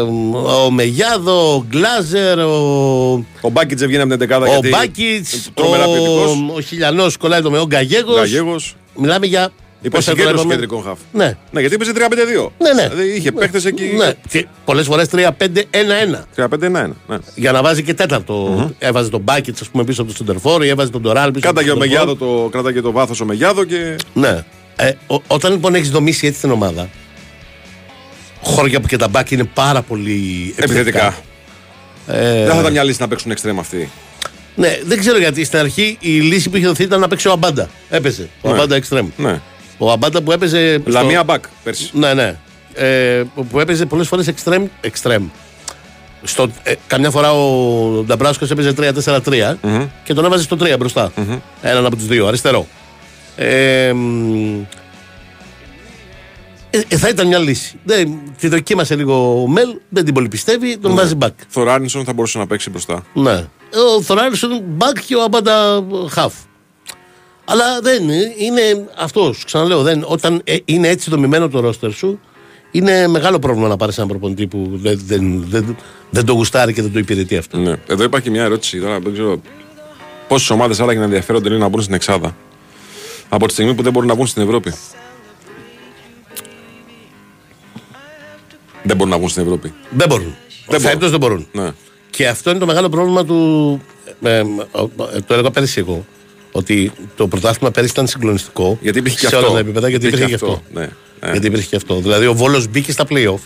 ο 0.64 0.70
Μεγιάδο, 0.70 1.54
ο 1.54 1.64
Γκλάζερ, 1.68 2.38
ο, 2.38 3.24
Ο 3.40 3.48
Μπάκιτζ 3.50 3.84
βγαίνει 3.84 4.00
από 4.00 4.08
την 4.08 4.18
δεκάδα 4.18 4.46
ο 4.46 4.48
γιατί. 4.48 4.68
Μπάκιτς, 4.68 5.50
τρομερά 5.54 5.84
ο, 5.86 5.92
ποιοτικός. 5.92 6.56
ο 6.56 6.60
Χιλιανός 6.60 7.16
κολλάει 7.16 7.42
το 7.42 7.50
με 7.50 7.58
ο 7.58 7.66
Γκαγέγος. 7.66 8.16
Γαγέγο. 8.16 8.56
Μιλάμε 8.96 9.26
για. 9.26 9.50
Πώς 9.90 10.04
θα 10.04 10.10
το 10.14 10.16
Υπερσυγκέντρωση 10.20 10.42
λέμε; 10.42 10.54
κεντρικών 10.54 10.82
χαφ. 10.82 10.98
Ναι. 11.12 11.36
Ναι, 11.50 11.60
γιατί 11.60 11.74
έπαιζε 11.74 11.92
3-5-2. 11.94 12.50
Ναι, 12.58 12.72
ναι. 12.72 12.88
Δηλαδή 12.88 13.14
είχε 13.16 13.32
παίχτε 13.32 13.60
εκεί. 13.68 13.84
Ναι. 13.96 14.12
Και 14.28 14.46
πολλές 14.64 14.86
φορές 14.86 15.08
3-5-1-1. 15.12 15.24
3-5-1. 16.36 16.90
Ναι. 17.08 17.16
Για 17.34 17.52
να 17.52 17.62
βάζει 17.62 17.82
και 17.82 17.94
τέταρτο. 17.94 18.70
Έβαζε 18.78 19.10
τον 19.10 19.20
Μπάκιτ, 19.20 19.56
ας 19.60 19.68
πούμε, 19.68 19.84
πίσω 19.84 20.02
από 20.02 20.10
το 20.10 20.16
σέντερ 20.16 20.45
φορ 20.45 20.64
ή 20.64 20.68
έβαζε 20.68 20.90
τον 20.90 21.00
Ντοράλ 21.00 21.30
πίσω 21.30 21.46
Κάταγε 21.46 21.68
ο 21.68 21.72
από 21.72 21.80
τον 21.80 21.88
Μεγιάδο 21.88 22.10
σέντερ 22.10 22.28
φορ. 22.28 22.42
το, 22.42 22.48
κράταγε 22.48 22.80
το 22.80 22.92
βάθος 22.92 23.20
ο 23.20 23.24
Μεγιάδο 23.24 23.64
και. 23.64 23.96
Ναι. 24.14 24.44
Ε, 24.76 24.90
ο- 25.06 25.22
όταν 25.26 25.52
λοιπόν 25.52 25.74
έχεις 25.74 25.90
δομήσει 25.90 26.26
έτσι 26.26 26.40
την 26.40 26.50
ομάδα, 26.50 26.88
χώρια 28.42 28.80
που 28.80 28.86
και 28.86 28.96
τα 28.96 29.08
μπακ 29.08 29.30
είναι 29.30 29.44
πάρα 29.44 29.82
πολύ 29.82 30.54
Επιθετικά. 30.56 31.16
Ε, 32.06 32.44
Δεν 32.44 32.50
θα 32.54 32.60
ήταν 32.60 32.72
μια 32.72 32.82
λύση 32.84 33.00
να 33.00 33.08
παίξουν 33.08 33.30
εξτρέμ 33.30 33.58
αυτοί. 33.58 33.90
ναι, 34.54 34.78
δεν 34.84 34.98
ξέρω 34.98 35.18
γιατί 35.18 35.44
στην 35.44 35.58
αρχή 35.58 35.96
η 36.00 36.08
λύση 36.10 36.50
που 36.50 36.56
είχε 36.56 36.66
δοθεί 36.66 36.82
ήταν 36.82 37.00
να 37.00 37.08
παίξει 37.08 37.28
ο 37.28 37.32
Αμπάντα. 37.32 37.68
Έπαιζε. 37.90 38.28
Ο 38.40 38.48
Ναι. 38.48 38.54
Αμπάντα 38.54 38.74
εξτρέμ. 38.76 39.08
Ναι. 39.16 39.40
Ο 39.78 39.90
Αμπάντα 39.90 40.22
που 40.22 40.32
έπαιζε. 40.32 40.78
στο- 40.80 40.90
Λαμία 40.90 41.24
μπακ 41.24 41.44
πέρσι. 41.64 41.90
Ναι, 41.92 42.14
ναι. 42.14 42.36
Ε, 42.74 43.22
που 43.50 43.60
έπαιζε 43.60 43.86
πολλές 43.86 44.08
φορές 44.08 44.26
εξτρέμ. 44.28 44.66
εξτρέμ. 44.80 45.28
Στο, 46.22 46.48
ε, 46.62 46.74
καμιά 46.86 47.10
φορά 47.10 47.32
ο 47.32 48.02
Νταμπράσκος 48.06 48.50
έπαιζε 48.50 48.72
3-4-3 48.72 49.58
και 50.04 50.14
τον 50.14 50.24
έβαζε 50.24 50.42
στο 50.42 50.56
3 50.56 50.76
μπροστά. 50.78 51.12
Έναν 51.62 51.86
από 51.86 51.96
τους 51.96 52.06
δύο, 52.06 52.26
αριστερό. 52.26 52.66
Ε, 53.36 53.92
μ, 53.92 54.60
ε, 56.70 56.80
ε, 56.88 56.96
θα 56.96 57.08
ήταν 57.08 57.26
μια 57.26 57.38
λύση. 57.38 57.78
Δεν, 57.84 58.18
τη 58.40 58.48
δοκίμασε 58.48 58.94
λίγο 58.96 59.42
ο 59.42 59.46
Μελ, 59.48 59.68
δεν 59.88 60.04
την 60.04 60.14
πολύ 60.14 60.28
πιστεύει, 60.28 60.78
τον 60.78 60.94
βάζει 60.94 61.14
back. 61.20 61.28
Θοράνισον 61.48 62.04
θα 62.04 62.12
μπορούσε 62.12 62.38
να 62.38 62.46
παίξει 62.46 62.70
μπροστά. 62.70 63.02
Ναι. 63.12 63.44
Ο 63.96 64.02
Θωράνισον 64.02 64.62
back 64.78 64.98
και 65.06 65.14
ο 65.16 65.22
Αμπάντα 65.22 65.84
half. 66.14 66.30
Αλλά 67.48 67.80
δεν 67.80 68.02
είναι, 68.02 68.34
είναι 68.36 68.88
αυτός. 68.96 69.44
Ξαναλέω, 69.44 69.82
δεν, 69.82 70.04
όταν 70.06 70.40
ε, 70.44 70.56
είναι 70.64 70.88
έτσι 70.88 71.10
δομημένο 71.10 71.48
το 71.48 71.60
ρόστερ 71.60 71.92
σου, 71.92 72.20
είναι 72.70 73.08
μεγάλο 73.08 73.38
πρόβλημα 73.38 73.68
να 73.68 73.76
πάρεις 73.76 73.96
έναν 73.96 74.08
προπονητή 74.08 74.46
που 74.46 74.70
δεν, 74.72 75.00
δεν, 75.06 75.44
δεν, 75.48 75.76
δεν 76.10 76.24
το 76.24 76.32
γουστάρει 76.32 76.72
και 76.72 76.82
δεν 76.82 76.92
το 76.92 76.98
υπηρετεί 76.98 77.36
αυτό. 77.36 77.58
Ναι. 77.58 77.74
Εδώ 77.86 78.04
υπάρχει 78.04 78.30
μια 78.30 78.42
ερώτηση 78.42 78.80
τώρα. 78.80 79.00
Δεν 79.00 79.12
ξέρω 79.12 79.40
πόσες 80.28 80.50
ομάδες 80.50 80.80
άραγε 80.80 80.98
να 80.98 81.04
ενδιαφέρονται 81.04 81.48
λίγο 81.48 81.60
να 81.60 81.68
μπουν 81.68 81.82
στην 81.82 81.94
Εξάδα. 81.94 82.36
Από 83.28 83.46
τη 83.46 83.52
στιγμή 83.52 83.74
που 83.74 83.82
δεν 83.82 83.92
μπορούν 83.92 84.08
να 84.08 84.14
βγουν 84.14 84.26
στην 84.26 84.42
Ευρώπη. 84.42 84.72
Δεν 88.82 88.96
μπορούν 88.96 89.12
να 89.12 89.16
βγουν 89.18 89.28
στην 89.28 89.42
Ευρώπη. 89.42 89.74
Δεν 89.90 90.08
μπορούν. 90.08 90.36
Δεν 90.68 90.80
Φέτος 90.80 90.98
μπορούν. 90.98 91.10
δεν 91.10 91.18
μπορούν. 91.18 91.48
Ναι. 91.52 91.72
Και 92.10 92.28
αυτό 92.28 92.50
είναι 92.50 92.58
το 92.58 92.66
μεγάλο 92.66 92.88
πρόβλημα 92.88 93.24
του. 93.24 93.80
Ε, 94.22 94.30
ε, 94.30 94.38
ε, 94.38 95.20
το 95.20 95.34
έλεγα 95.34 95.50
πέρυσι 95.50 95.80
εγώ. 95.80 96.04
Ότι 96.56 96.92
το 97.16 97.28
πρωτάθλημα 97.28 97.70
πέρυσι 97.70 97.92
ήταν 97.92 98.06
συγκλονιστικό. 98.06 98.78
Γιατί 98.80 98.98
υπήρχε 98.98 99.18
και 99.18 99.26
σε 99.26 99.34
αυτό. 99.36 99.46
όλα 99.46 99.54
τα 99.54 99.60
επίπεδα, 99.60 99.88
γιατί 99.88 100.06
Υπήρχε 100.06 100.24
υπήρχε 100.24 100.38
και 100.38 100.46
και 100.46 100.52
αυτό. 100.52 100.62
αυτό. 100.66 100.80
Ναι. 100.80 101.28
Ε. 101.28 101.30
Γιατί 101.30 101.46
υπήρχε 101.46 101.66
και 101.68 101.76
αυτό. 101.76 101.96
Δηλαδή 102.00 102.26
ο 102.26 102.34
Βόλος 102.34 102.68
μπήκε 102.68 102.92
στα 102.92 103.04
playoff 103.08 103.38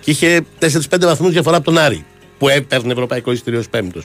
και 0.00 0.10
είχε 0.10 0.40
4-5 0.58 0.68
βαθμούς 1.00 1.32
διαφορά 1.32 1.56
από 1.56 1.64
τον 1.64 1.78
Άρη. 1.78 2.04
Που 2.38 2.48
έπαιρνε 2.48 2.92
ευρωπαϊκό 2.92 3.32
εισιτήριο 3.32 3.58
ως 3.58 3.68
πέμπτος. 3.68 4.04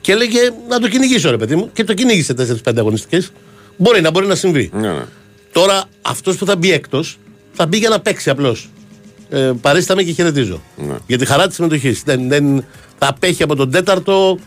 Και 0.00 0.12
έλεγε 0.12 0.38
να 0.68 0.78
το 0.78 0.88
κυνηγήσω, 0.88 1.30
ρε 1.30 1.36
παιδί 1.36 1.56
μου. 1.56 1.70
Και 1.72 1.84
το 1.84 1.94
κυνήγησε 1.94 2.34
4-5 2.64 2.76
αγωνιστικές. 2.78 3.32
Μπορεί 3.76 4.00
να 4.00 4.10
μπορεί 4.10 4.26
να 4.26 4.34
συμβεί. 4.34 4.70
Ναι, 4.74 4.92
ναι. 4.92 5.04
Τώρα 5.52 5.84
αυτός 6.02 6.36
που 6.36 6.46
θα 6.46 6.56
μπει 6.56 6.72
έκτος 6.72 7.18
θα 7.52 7.66
μπει 7.66 7.76
για 7.78 7.88
να 7.88 8.00
παίξει 8.00 8.30
απλώς. 8.30 8.68
Ε, 9.30 9.52
παρίσταμε 9.60 10.02
και 10.02 10.12
χαιρετίζω. 10.12 10.62
Ναι. 10.76 10.94
Για 11.06 11.18
τη 11.18 11.26
χαρά 11.26 11.46
της 11.46 11.54
συμμετοχής. 11.56 12.02
Δεν, 12.02 12.28
δεν, 12.28 12.64
θα 12.98 13.08
απέχει 13.08 13.42
από 13.42 13.54
τον 13.56 13.70
τέταρτο 13.70 14.38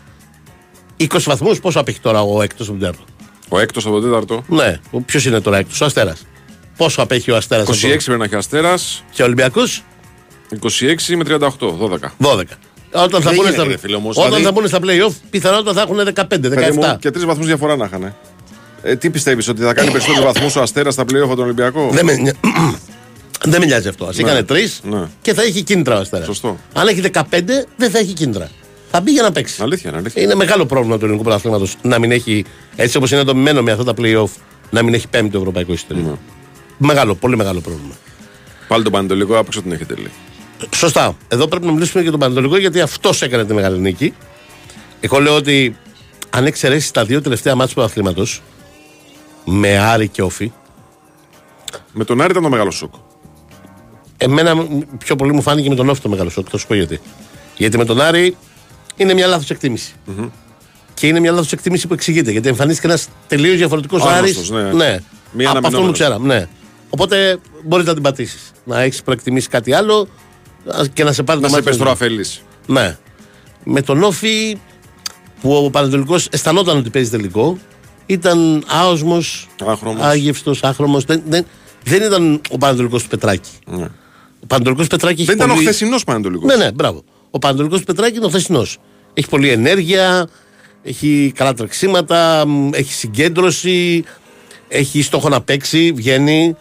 20 1.00 1.06
βαθμούς. 1.24 1.60
Πόσο 1.60 1.80
απέχει 1.80 2.00
τώρα 2.00 2.22
ο 2.22 2.42
έκτος 2.42 2.68
από 2.68 2.78
τον 2.78 2.88
τέταρτο; 2.88 3.12
Ο 3.48 3.58
έκτος 3.58 3.86
από 3.86 3.94
τον 4.00 4.04
τέταρτο. 4.10 4.44
Ναι, 4.48 4.78
ποιος 5.06 5.24
είναι 5.24 5.40
τώρα 5.40 5.56
έκτος, 5.58 5.80
ο 5.80 5.84
Αστέρας. 5.84 6.26
Πόσο 6.76 7.02
απέχει 7.02 7.30
ο 7.30 7.36
Αστέρας 7.36 7.68
26 7.68 8.04
πρέπει 8.04 8.18
να 8.18 8.24
έχει 8.24 8.34
αστέρας. 8.36 9.04
Και 9.10 9.22
ο 9.22 9.24
Ολυμπιακός; 9.24 9.84
26 10.50 11.16
με 11.16 11.24
38. 11.24 11.76
12. 11.78 12.14
12. 12.18 12.58
Όταν 12.92 13.10
θα, 13.10 13.18
Δεν 13.18 13.22
μπουν 13.22 13.34
γίνεται, 13.34 13.52
στα, 13.52 13.64
ρε 13.64 13.76
φίλε, 13.78 13.96
όμως, 13.96 14.16
όταν 14.16 14.28
δηλαδή- 14.34 14.44
θα 14.44 14.52
μπουν 14.52 14.68
στα 14.68 14.78
playoff, 14.82 15.12
πιθανότατα 15.30 15.72
θα 15.72 15.80
έχουν 15.80 16.04
15, 16.04 16.48
Παιδί 16.48 16.70
μου, 16.72 16.82
17. 16.82 16.96
και 17.00 17.10
τρεις 17.10 17.24
βαθμούς 17.24 17.46
διαφορά 17.46 17.76
να 17.76 17.84
είχαν. 17.84 18.14
Ε, 18.82 18.96
τι 18.96 19.10
πιστεύεις, 19.10 19.48
ότι 19.48 19.62
θα 19.62 19.74
κάνει 19.74 19.90
περισσότερους 19.90 20.24
βαθμούς 20.24 20.56
ο 20.56 20.62
Αστέρας 20.62 20.94
στα 20.94 21.02
playoff 21.02 21.22
από 21.24 21.34
τον 21.34 21.44
Ολυμπιακό; 21.44 21.88
Δεν 21.92 22.04
με, 22.04 22.14
νοι- 22.16 22.36
δεν 23.50 23.60
με 23.60 23.66
νοιάζει 23.66 23.88
αυτό. 23.88 24.04
Α 24.04 24.10
έκανε 24.16 24.42
τρεις 24.42 24.80
Ναι. 24.90 25.06
και 25.22 25.34
θα 25.34 25.42
έχει 25.42 25.62
κίνητρα 25.62 25.96
ο 25.96 26.00
Αστέρας. 26.00 26.26
Σωστό. 26.26 26.56
Αν 26.72 26.88
έχει 26.88 27.00
15, 27.00 27.22
δεν 27.76 27.90
θα 27.90 27.98
έχει 27.98 28.12
κίνητρα. 28.12 28.48
Θα 28.90 29.00
μπει 29.00 29.10
για 29.10 29.22
να 29.22 29.32
παίξει. 29.32 29.62
Αλήθεια, 29.62 29.90
είναι 29.90 29.98
αλήθεια. 29.98 30.22
Είναι 30.22 30.34
μεγάλο 30.34 30.66
πρόβλημα 30.66 30.98
του 30.98 31.04
ελληνικού 31.04 31.24
πρωταθλήματος 31.24 31.76
να 31.82 31.98
μην 31.98 32.10
έχει, 32.12 32.44
έτσι 32.76 32.96
όπως 32.96 33.10
είναι 33.10 33.22
δομημένο 33.22 33.62
με 33.62 33.72
αυτά 33.72 33.84
τα 33.84 33.92
playoff, 33.98 34.28
να 34.70 34.82
μην 34.82 34.94
έχει 34.94 35.08
πέμπτο 35.08 35.38
ευρωπαϊκό 35.38 35.72
εισιτήριο. 35.72 36.02
Ναι. 36.02 36.16
Μεγάλο, 36.78 37.14
πολύ 37.14 37.36
μεγάλο 37.36 37.60
πρόβλημα. 37.60 37.94
Πάλι 38.68 38.82
τον 38.82 38.92
Πανετολικό 38.92 39.38
άπαξ 39.38 39.62
την 39.62 39.72
έχετε 39.72 39.94
λέει. 39.94 40.12
Σωστά. 40.74 41.16
Εδώ 41.28 41.46
πρέπει 41.46 41.66
να 41.66 41.72
μιλήσουμε 41.72 42.02
για 42.02 42.10
τον 42.10 42.20
Πανατολικό 42.20 42.56
γιατί 42.56 42.80
αυτός 42.80 43.22
έκανε 43.22 43.44
τη 43.44 43.54
μεγάλη 43.54 43.78
νίκη. 43.78 44.14
Εγώ 45.00 45.18
λέω 45.20 45.34
ότι 45.34 45.76
αν 46.30 46.46
εξαιρέσεις 46.46 46.90
τα 46.90 47.04
δύο 47.04 47.22
τελευταία 47.22 47.54
μάτια 47.54 47.68
του 47.68 47.74
πρωταθλήματος 47.74 48.42
με 49.44 49.78
Άρη 49.78 50.08
και 50.08 50.22
Όφη, 50.22 50.52
Με 51.92 52.04
τον 52.04 52.20
Άρη 52.20 52.30
ήταν 52.30 52.42
το 52.42 52.48
μεγάλο 52.48 52.70
σοκ. 52.70 52.94
εμένα 54.16 54.54
μ, 54.54 54.78
πιο 54.98 55.16
πολύ 55.16 55.32
μου 55.32 55.42
φάνηκε 55.42 55.68
με 55.68 55.74
τον 55.74 55.88
Όφη 55.88 56.00
το 56.00 56.08
μεγάλο 56.08 56.30
σοκ. 56.30 56.46
Θα 56.50 56.58
σου 56.58 56.66
πω 56.66 56.74
γιατί. 56.74 57.00
Γιατί 57.56 57.78
με 57.78 57.84
τον 57.84 58.00
Άρη 58.00 58.36
είναι 58.98 59.14
μια 59.14 59.26
λάθος 59.26 59.50
εκτίμηση. 59.50 59.92
Και 60.94 61.06
είναι 61.06 61.20
μια 61.20 61.30
λάθος 61.32 61.52
εκτίμηση 61.52 61.86
που 61.86 61.94
εξηγείται. 61.94 62.30
Γιατί 62.30 62.48
εμφανίστηκε 62.48 62.86
ένας 62.86 63.08
τελείως 63.26 63.56
διαφορετικός 63.56 64.02
Άρης. 64.02 64.16
Άγνωστος, 64.16 64.50
ναι. 64.50 64.62
ναι. 64.72 64.98
Μία 65.32 65.48
Από 65.50 65.58
αυτό 65.58 65.60
που 65.60 65.66
αναμενόμενος. 65.66 65.98
ξέραμε. 65.98 66.34
Ναι. 66.34 66.46
Οπότε 66.90 67.38
μπορείς 67.64 67.86
να 67.86 67.94
την 67.94 68.02
πατήσεις. 68.02 68.50
Να 68.64 68.80
έχεις 68.80 69.02
προεκτιμήσει 69.02 69.48
κάτι 69.48 69.72
άλλο 69.72 70.08
α, 70.66 70.82
και 70.92 71.04
να 71.04 71.12
σε 71.12 71.22
πάρει 71.22 71.40
Να 71.40 71.44
το 71.44 71.48
σε 71.50 71.54
μάτι 71.60 71.68
πες 71.68 71.78
να 71.78 71.84
τώρα 71.84 71.96
δει. 71.96 72.04
αφέλης. 72.04 72.42
Ναι. 72.66 72.96
Με 73.64 73.82
τον 73.82 74.02
Όφη 74.02 74.58
που 75.40 75.52
ο 75.64 75.70
Πανατολικό 75.70 76.16
αισθανόταν 76.30 76.76
ότι 76.76 76.90
παίζει 76.90 77.10
τελικό, 77.10 77.58
ήταν 78.06 78.64
άοσμος, 78.66 79.48
Άχρωμος. 79.66 80.02
άγευστος, 80.02 80.62
άχρωμο. 80.62 81.00
Δεν, 81.00 81.22
δεν, 81.28 81.46
δεν 81.84 82.02
ήταν 82.02 82.40
ο 82.50 82.58
Πανατολικό 82.58 82.98
του 82.98 83.06
Πετράκη. 83.08 83.50
Ναι. 83.66 83.88
Ο 84.42 84.46
Πανατολικό 84.46 84.84
Πετράκη 84.86 85.24
Δεν 85.24 85.26
έχει 85.26 85.36
ήταν 85.36 85.50
ο 85.50 85.54
πολύ... 85.54 85.66
χθεσινός 85.66 86.04
Πανετολικό. 86.04 86.46
Ναι, 86.46 86.56
ναι, 86.56 86.72
μπράβο. 86.72 87.02
Ο 87.30 87.38
Πανατολικό 87.38 87.76
του 87.76 87.84
Πετράκη 87.84 88.16
είναι 88.16 88.24
ο 88.26 88.28
χθεσινός. 88.28 88.78
Έχει 89.18 89.28
πολλή 89.28 89.48
ενέργεια, 89.48 90.28
έχει 90.82 91.32
καλά 91.34 91.54
τρεξίματα, 91.54 92.46
μ, 92.46 92.70
έχει 92.74 92.92
συγκέντρωση, 92.92 94.04
έχει 94.68 95.02
στόχο 95.02 95.28
να 95.28 95.40
παίξει, 95.40 95.92
βγαίνει. 95.92 96.56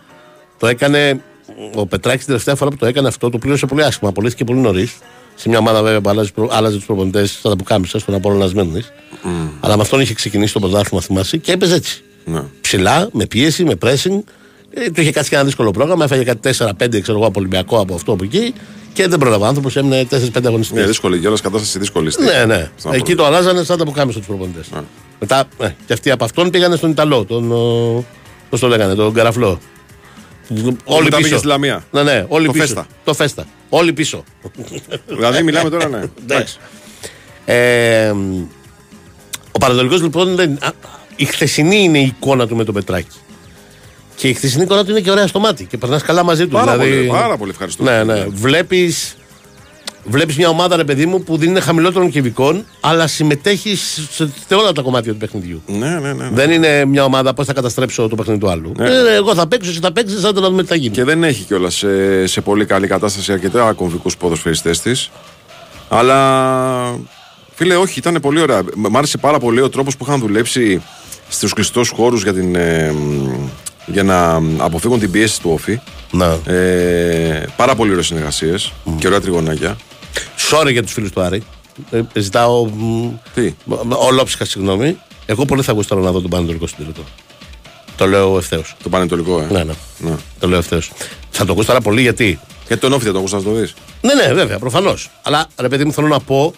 Το 0.58 0.67
έκανε. 0.67 1.22
Ο 1.76 1.86
Πετράκης 1.86 2.20
την 2.20 2.28
τελευταία 2.28 2.56
φορά 2.56 2.70
που 2.70 2.76
το 2.78 2.86
έκανε 2.86 3.08
αυτό 3.08 3.30
το 3.30 3.38
πλήρωσε 3.38 3.65
πολύ 3.65 3.84
άσχημα. 3.84 4.10
Απολύθηκε 4.10 4.43
πολύ 4.43 4.60
νωρίς. 4.60 4.98
Σε 5.36 5.50
μια 5.50 5.58
ομάδα 5.58 5.82
βέβαια 5.82 6.02
που 6.02 6.10
άλλαζε, 6.10 6.32
προ- 6.32 6.50
άλλαζε 6.54 6.76
τους 6.76 6.86
προπονητές 6.86 7.32
σαν 7.41 7.52
τα 7.52 7.58
πουκάμισα 7.58 8.00
στον 8.00 8.15
Απόλυνα 8.15 8.48
Σμύρνη. 8.48 8.82
Αλλά 9.60 9.76
με 9.76 9.82
αυτόν 9.82 10.00
είχε 10.00 10.13
ξεκινήσει 10.13 10.54
το 10.54 10.60
πρωτάθλημα, 10.60 11.02
θυμάσαι, 11.04 11.38
και 11.38 11.52
έπαιζε 11.52 11.76
έτσι. 11.76 12.02
Ναι. 12.26 12.41
Ψηλά, 12.62 13.10
με 13.12 13.26
πίεση, 13.26 13.63
με 13.63 13.74
pressing. 13.82 14.20
Ε, 14.74 14.89
του 14.91 15.02
είχε 15.02 15.12
κάτσει 15.12 15.30
και 15.30 15.36
ένα 15.36 15.43
δύσκολο 15.46 15.72
πρόγραμμα. 15.72 16.04
Έφαγε 16.04 16.24
κάτι 16.24 16.39
4-5 16.58 17.02
ξέρω 17.02 17.17
εγώ, 17.17 17.28
από 17.28 17.39
Ολυμπιακό 17.39 17.80
από 17.80 17.93
αυτό 17.93 18.12
από 18.12 18.24
εκεί. 18.24 18.54
Και 18.97 19.07
δεν 19.07 19.19
πρόλαβε 19.19 19.43
ο 19.43 19.47
άνθρωπος, 19.47 19.75
έμεινε 19.75 20.07
4-5 20.12 20.45
αγωνιστικέ. 20.45 20.79
Ναι, 20.79 20.86
δύσκολη 20.86 21.19
κιόλας 21.19 21.41
κατάσταση 21.41 21.79
δύσκολη. 21.79 22.12
Ναι, 22.19 22.45
ναι. 22.45 22.69
Στον 22.77 22.93
Εκεί 22.93 23.15
το 23.15 23.25
αλλάζανε 23.25 23.63
σαν 23.63 23.77
τα 23.77 23.83
πουκάμισα 23.83 24.19
του 24.19 24.25
προπονητές. 24.25 24.67
Μετά, 25.19 25.47
ε, 25.60 25.69
και 25.86 25.93
αυτοί 25.93 26.12
από 26.12 26.23
αυτόν 26.23 26.49
πήγανε 26.49 26.75
στον 26.75 26.89
Ιταλό, 26.89 27.25
τον. 27.25 27.49
Πώς 28.49 28.60
το 28.60 28.67
λέγανε, 28.67 28.95
τον 28.95 29.13
Καραφλό. 29.13 29.60
Όλοι 30.83 31.03
μετά 31.03 31.15
πήγε 31.15 31.27
πίσω. 31.27 31.38
στη 31.38 31.47
Λαμία. 31.47 31.83
Ναι, 31.91 32.03
ναι, 32.03 32.25
όλοι 32.27 32.45
Το 32.45 32.51
πίσω. 32.51 32.65
Φέστα. 32.65 32.88
Το 33.03 33.13
φέστα. 33.13 33.45
Όλοι 33.69 33.93
πίσω. 33.93 34.23
Δηλαδή 35.07 35.43
μιλάμε 35.43 35.69
τώρα, 35.69 35.88
ναι. 35.88 36.01
Εντάξει. 36.23 36.57
Ε, 37.45 38.13
ο 39.51 39.60
Πανατολικός 39.60 40.01
λοιπόν 40.01 40.36
δεν, 40.36 40.57
α, 40.62 40.69
η 41.15 41.25
χθεσινή 41.25 41.77
είναι 41.77 41.99
η 41.99 42.05
εικόνα 42.05 42.47
του 42.47 42.55
με 42.55 42.63
τον 42.63 42.73
Πετράκη. 42.73 43.17
Και 44.17 44.27
η 44.27 44.34
χθεσινή 44.34 44.63
εικόνα 44.63 44.84
του 44.86 44.91
είναι 44.91 44.99
και 44.99 45.12
ωραία 45.12 45.27
στο 45.27 45.39
μάτι 45.39 45.65
και 45.65 45.77
περνάς 45.77 46.03
καλά 46.03 46.23
μαζί 46.23 46.43
του. 46.43 46.49
Πάρα 46.49 46.77
δηλαδή, 46.77 47.08
πολύ, 47.08 47.19
πάρα 47.19 47.38
πολύ 47.38 47.51
ευχαριστώ. 47.51 47.84
Ναι, 47.84 48.03
ναι. 48.03 48.25
Βλέπει 48.30 48.95
βλέπεις 50.03 50.38
μια 50.38 50.49
ομάδα, 50.49 50.75
ρε 50.75 50.84
παιδί 50.84 51.06
μου, 51.06 51.23
που 51.23 51.38
δεν 51.38 51.49
είναι 51.49 51.60
χαμηλότερων 51.60 52.10
κυβικών, 52.10 52.65
αλλά 52.80 53.08
συμμετέχεις 53.08 54.08
σε, 54.12 54.30
σε 54.47 54.56
όλα 54.56 54.71
τα 54.71 54.82
κομμάτια 54.82 55.12
του 55.12 55.17
παιχνιδιού. 55.17 55.62
Ναι, 55.65 55.89
ναι, 55.89 55.99
ναι. 55.99 56.13
ναι. 56.13 56.30
Δεν 56.34 56.51
είναι 56.51 56.86
μια 56.86 57.03
ομάδα 57.03 57.34
πώς 57.34 57.45
θα 57.45 57.53
καταστρέψω 57.53 58.08
το 58.08 58.15
παιχνίδι 58.15 58.39
του 58.39 58.49
άλλου. 58.49 58.71
Ναι. 58.77 58.89
Ε, 58.89 59.15
εγώ 59.15 59.36
θα 59.36 59.47
παίξω, 59.47 59.69
εσύ 59.69 59.80
θα 59.80 59.91
παίξεις, 59.91 60.19
σαν 60.19 60.36
να 60.36 60.49
δούμε 60.49 60.62
τι 60.62 60.67
θα 60.67 60.75
γίνει. 60.75 60.93
Και 60.93 61.03
δεν 61.03 61.23
έχει 61.23 61.43
κιόλας 61.43 61.75
σε, 61.75 62.25
σε 62.27 62.41
πολύ 62.41 62.65
καλή 62.65 62.88
κατάσταση 62.88 63.32
αρκετά 63.32 63.73
κομβικούς 63.73 64.17
ποδοσφαιριστές 64.17 64.82
της. 64.82 65.10
Αλλά 65.89 66.99
φίλε, 67.53 67.75
όχι, 67.75 67.99
ήταν 67.99 68.17
πολύ 68.21 68.41
ωραία. 68.41 68.63
Μ' 68.75 68.97
άρεσε 68.97 69.17
πάρα 69.17 69.39
πολύ 69.39 69.62
ο 69.62 69.69
τρόπος 69.69 69.97
που 69.97 70.06
είχαν 70.08 70.19
δουλέψει 70.19 70.82
στους 71.30 71.53
κλειστούς 71.53 71.89
χώρους 71.89 72.23
για, 72.23 72.34
την, 72.34 72.56
ε, 72.56 72.91
μ, 72.91 73.49
για 73.88 74.04
να 74.04 74.41
αποφύγουν 74.58 75.00
την 75.00 75.12
πίεση 75.12 75.41
του 75.41 75.50
όφη. 75.54 75.80
Να. 76.12 76.54
Ε, 76.54 77.45
πάρα 77.56 77.76
πολύ 77.76 77.91
ωραίες 77.91 78.06
συνεργασίες 78.06 78.73
και 78.97 79.08
ωραία 79.08 79.21
τριγωνάκια. 79.21 79.78
Sorry 80.52 80.71
για 80.71 80.84
τους 80.84 80.93
φίλους 80.93 81.12
του 81.12 81.21
Άρη. 81.21 81.43
Ε, 81.89 82.02
ζητάω. 82.13 82.65
μ, 82.65 83.10
Τι, 83.34 83.54
Ο 84.08 84.12
Λόψυχα, 84.12 84.45
συγγνώμη. 84.45 84.97
Εγώ 85.26 85.45
πολύ 85.45 85.62
θα 85.62 85.71
γουστάρω 85.71 86.02
να 86.02 86.12
δω 86.12 86.21
τον 86.21 86.30
Πανετολικό 86.30 86.67
στην 86.67 86.84
τελικό. 86.84 87.04
Το 87.97 88.08
λέω 88.08 88.38
ευθέως. 88.38 88.76
το 88.84 88.89
πανετολικό, 88.89 89.39
ε; 89.41 89.47
Ναι, 89.52 89.63
ναι. 89.63 89.73
Ναι. 89.97 90.15
Το 90.39 90.47
λέω 90.47 90.58
ευθέως. 90.58 90.91
Θα 91.30 91.45
το 91.45 91.54
γουστάρα 91.54 91.82
πολύ 91.82 92.02
γιατί; 92.02 92.39
Γιατί 92.67 92.82
τον 92.82 92.93
ΟΦΗ 92.93 93.04
δεν 93.04 93.12
τον 93.13 93.21
ακούς 93.21 93.34
να 93.34 93.41
το 93.41 93.52
δεις. 93.52 93.73
Ναι, 94.02 94.13
ναι, 94.13 94.34
βέβαια, 94.34 94.60
προφανώς. 94.60 95.10
Αλλά 95.21 95.47
ρε 95.58 95.67
παιδί 95.69 95.86
μου, 95.86 95.93
θέλω 95.93 96.08
να 96.08 96.19
πω. 96.19 96.54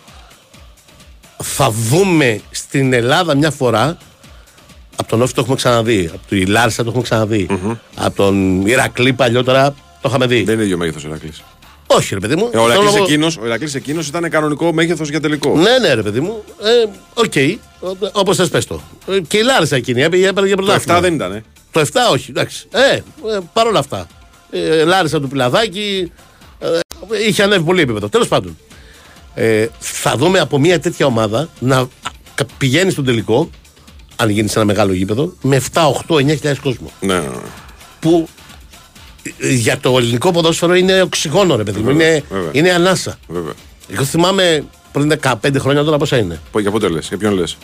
Θα 1.43 1.71
δούμε 1.71 2.41
στην 2.51 2.93
Ελλάδα 2.93 3.35
μια 3.35 3.51
φορά. 3.51 3.97
Από 4.99 5.09
τον 5.09 5.21
ΟΦΗ 5.21 5.33
το 5.33 5.41
έχουμε 5.41 5.55
ξαναδεί. 5.55 6.09
Από 6.13 6.27
τη 6.29 6.45
Λάρισα 6.45 6.83
το 6.83 6.89
έχουμε 6.89 7.03
ξαναδεί. 7.03 7.47
Από 7.95 8.15
τον 8.15 8.65
Ηρακλή 8.67 9.13
παλιότερα 9.13 9.69
το 10.01 10.07
είχαμε 10.09 10.25
δει. 10.27 10.43
Δεν 10.43 10.53
είναι 10.55 10.63
ίδιο 10.63 10.77
μέγεθος 10.77 11.03
ο 11.03 11.07
Ηρακλής. 11.07 11.43
Όχι, 11.87 12.13
ρε 12.13 12.19
παιδί 12.19 12.35
μου. 12.35 12.49
Ε, 12.53 12.57
ο 12.57 12.61
Θέλω 12.61 12.67
να 12.67 12.73
Ηρακλής 12.73 12.91
πω- 12.97 13.03
εκείνος, 13.03 13.37
ο 13.37 13.45
Ηρακλής 13.45 13.75
εκείνος 13.75 14.07
ήταν 14.07 14.29
κανονικό 14.29 14.73
μέγεθος 14.73 15.09
για 15.09 15.19
τελικό. 15.19 15.55
Ναι, 15.57 15.77
ναι, 15.87 15.93
ρε 15.93 16.01
παιδί 16.01 16.19
μου. 16.19 16.43
Ε, 16.61 16.89
Οκ. 17.13 17.33
Όπως 18.11 18.35
θες 18.37 18.49
πες 18.49 18.65
το. 18.65 18.81
Ε, 19.07 19.19
Και 19.27 19.37
η 19.37 19.41
Λάρισα 19.43 19.75
εκείνη 19.75 20.01
έπαιρνε 20.01 20.25
έπαιρνε 20.27 20.47
για 20.47 20.55
Το 20.57 20.63
πρωτάθλημα. 20.63 20.97
7 20.97 21.01
δεν 21.01 21.13
ήταν. 21.13 21.31
Ε. 21.31 21.43
Το 21.71 21.79
7 21.79 21.85
όχι, 22.11 22.29
εντάξει. 22.29 22.67
Ε, 22.71 22.95
ε 22.95 23.01
παρ' 23.53 23.67
όλα 23.67 23.79
αυτά. 23.79 24.07
Ε, 24.49 24.83
Λάρισα 24.83 25.19
του 25.21 25.27
Πιλαδάκη. 25.27 26.11
Ε, 26.59 26.67
είχε 27.27 27.43
ανέβει 27.43 27.63
πολύ 27.63 27.81
επίπεδο. 27.81 28.09
Τέλος 28.09 28.27
πάντων. 28.27 28.57
Ε, 29.35 29.67
θα 29.79 30.15
δούμε 30.17 30.39
από 30.39 30.59
μια 30.59 30.79
τέτοια 30.79 31.05
ομάδα 31.05 31.49
να 31.59 31.87
κα- 32.35 32.45
πηγαίνει 32.57 32.91
στον 32.91 33.05
τελικό, 33.05 33.49
αν 34.21 34.29
γίνει 34.29 34.47
σε 34.47 34.55
ένα 34.55 34.65
μεγάλο 34.65 34.93
γήπεδο, 34.93 35.33
με 35.41 35.61
7, 35.73 35.81
8, 36.07 36.15
9 36.15 36.55
κόσμο. 36.63 36.91
Ναι, 36.99 37.13
ναι, 37.13 37.19
ναι. 37.19 37.27
Που 37.99 38.27
ε, 39.39 39.53
για 39.53 39.77
το 39.77 39.97
ελληνικό 39.97 40.31
ποδόσφαιρο 40.31 40.73
είναι 40.75 41.01
οξυγόνο, 41.01 41.55
ρε 41.55 41.63
παιδί 41.63 41.79
μου. 41.79 41.85
Βέβαια, 41.85 42.07
Είναι, 42.07 42.23
βέβαια. 42.29 42.49
είναι 42.53 42.69
ανάσα. 42.71 43.17
Βέβαια. 43.27 43.53
Εγώ 43.93 44.03
θυμάμαι 44.03 44.63
πριν 44.91 45.13
15 45.21 45.33
χρόνια 45.57 45.83
τώρα 45.83 45.97
πόσα 45.97 46.17
είναι. 46.17 46.39
Πω- 46.51 46.59
Για 46.59 46.71
πότε 46.71 46.87
λες, 46.87 47.07
για 47.07 47.17
ποιον 47.17 47.33
λες; 47.33 47.57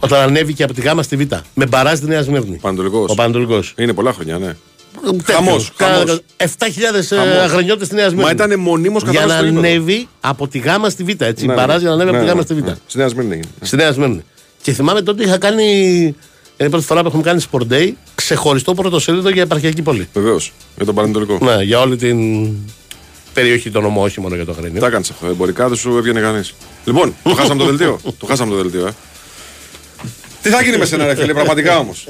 Όταν 0.00 0.20
ανέβηκε 0.20 0.62
από 0.62 0.72
τη 0.74 0.80
Γάμα 0.80 1.02
στη 1.02 1.16
Β. 1.16 1.20
Με 1.54 1.66
μπαράζ 1.66 1.98
τη 1.98 2.06
Νέα 2.06 2.22
Σμύρνη. 2.22 2.56
Πανετολικός. 2.56 3.10
Ο 3.10 3.14
Πανατολικό. 3.14 3.60
Είναι 3.76 3.92
πολλά 3.92 4.12
χρόνια, 4.12 4.38
ναι. 4.38 4.56
Τέτοιος. 5.04 5.22
Χαμός, 5.24 5.72
Κα- 5.76 5.86
χαμός. 5.86 6.20
7.000 6.36 7.16
Χαμός. 7.16 7.36
αγρανιώτε 7.36 7.84
στη 7.84 7.94
Νέα 7.94 8.06
Σμύρνη. 8.08 8.24
Μα 8.24 8.30
ήταν 8.30 8.60
μονίμως 8.60 9.02
Για 9.02 9.12
κατάσταση 9.12 9.42
να 9.44 9.48
στο 9.50 9.60
γήπεδο. 9.60 9.68
ανέβει 9.68 10.08
από 10.20 10.48
τη 10.48 10.58
Γάμα 10.58 10.90
στη 10.90 11.04
Β. 11.04 11.08
Έτσι. 11.22 11.46
Ναι, 11.46 11.54
Μπαράζ 11.54 11.74
ναι. 11.74 11.80
για 11.80 11.88
να 11.88 11.94
ανέβει 11.94 12.10
Ναι, 12.10 12.16
από 12.16 12.24
τη 12.24 12.28
Γάμα 12.30 12.40
ναι, 12.40 12.46
στη 12.46 12.54
Β. 12.54 12.64
ναι. 12.66 12.74
Στη 12.86 12.98
Νέα 12.98 13.08
Σμύρνη 13.08 13.30
έγινε. 13.32 13.48
Στη 13.60 13.76
Νέα 13.76 13.92
Σμύρνη. 13.92 14.24
Και 14.62 14.72
θυμάμαι 14.72 15.02
τότε 15.02 15.22
είχα 15.24 15.38
κάνει. 15.38 15.64
Είναι 16.56 16.68
η 16.68 16.68
πρώτη 16.68 16.84
φορά 16.84 17.00
που 17.00 17.06
έχουμε 17.06 17.22
κάνει 17.22 17.42
Sport 17.50 17.72
Day 17.72 17.90
ξεχωριστό 18.14 18.74
πρωτοσέλιδο 18.74 19.28
για 19.28 19.42
επαρχιακή 19.42 19.82
πόλη. 19.82 20.08
Βεβαίως. 20.12 20.52
Για 20.76 20.84
τον 20.84 20.94
Πανετολικό. 20.94 21.38
Ναι, 21.42 21.62
για 21.62 21.80
όλη 21.80 21.96
την 21.96 22.48
περιοχή 23.34 23.70
των 23.70 23.82
νομό, 23.82 24.02
όχι 24.02 24.20
μόνο 24.20 24.34
για 24.34 24.44
το 24.44 24.52
Αγρίνιο. 24.58 24.80
Τα 24.80 24.86
έκανε 24.86 25.04
αυτό. 25.10 25.26
Εμπορικά 25.26 25.68
δεν 25.68 25.76
σου 25.76 25.96
έβγαινε 25.96 26.20
κανείς. 26.20 26.54
Λοιπόν, 26.84 27.14
το 27.22 27.34
χάσαμε 27.38 27.60
το 27.62 27.66
δελτίο. 27.68 28.00
το 28.18 28.26
χάσαμε 28.26 28.50
το 28.50 28.56
δελτίο, 28.62 28.86
ε. 28.86 28.90
Τι 30.42 30.48
θα 30.48 30.62
γίνει 30.62 30.76
με 30.76 30.84
σένα, 30.84 31.06
ρε 31.06 31.14
φίλε, 31.14 31.32
πραγματικά 31.32 31.78
όμως; 31.78 32.08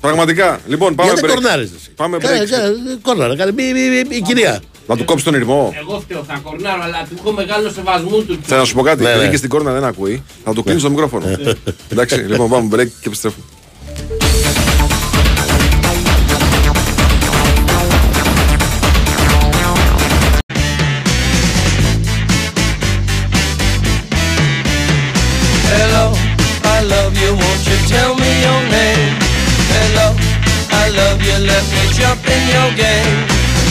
πραγματικά. 0.00 0.60
Λοιπόν, 0.68 0.94
πάμε 0.94 1.10
Γιατί 1.12 1.26
break. 1.30 1.34
κορνάρεις 1.34 1.70
εσύ; 1.76 1.90
Πάμε 1.96 2.18
Κάνε- 2.18 2.42
break. 2.42 2.48
κάνε- 2.50 2.98
Κόρναρε, 3.02 3.36
κάνε. 3.36 3.52
Μη- 3.52 3.72
μη- 3.72 3.88
μη- 4.08 4.16
Η 4.16 4.20
κυρία. 4.20 4.60
Να 4.90 4.96
του 4.96 5.04
κόψει 5.04 5.24
τον 5.24 5.34
ηρμό. 5.34 5.74
Εγώ 5.78 6.00
φταίω, 6.00 6.24
θα 6.26 6.40
κορνάρω, 6.42 6.82
αλλά 6.82 7.06
του 7.08 7.16
έχω 7.18 7.30
μεγάλο 7.32 7.70
σεβασμό 7.70 8.16
του. 8.16 8.38
Θέλω 8.42 8.60
να 8.60 8.66
σου 8.66 8.74
πω 8.74 8.82
κάτι. 8.82 9.02
Ναι, 9.02 9.08
Επειδή 9.08 9.24
ναι. 9.24 9.30
και 9.30 9.36
στην 9.36 9.48
κόρνα 9.48 9.72
δεν 9.72 9.84
ακούει, 9.84 10.22
θα 10.44 10.52
του 10.52 10.62
κλείσει 10.62 10.82
το 10.82 10.90
μικρόφωνο. 10.90 11.26
Εντάξει, 11.88 12.14
λοιπόν, 12.14 12.50
πάμε 12.50 12.68
break 12.72 12.88
και 13.00 13.06
επιστρέφουμε. 13.06 13.44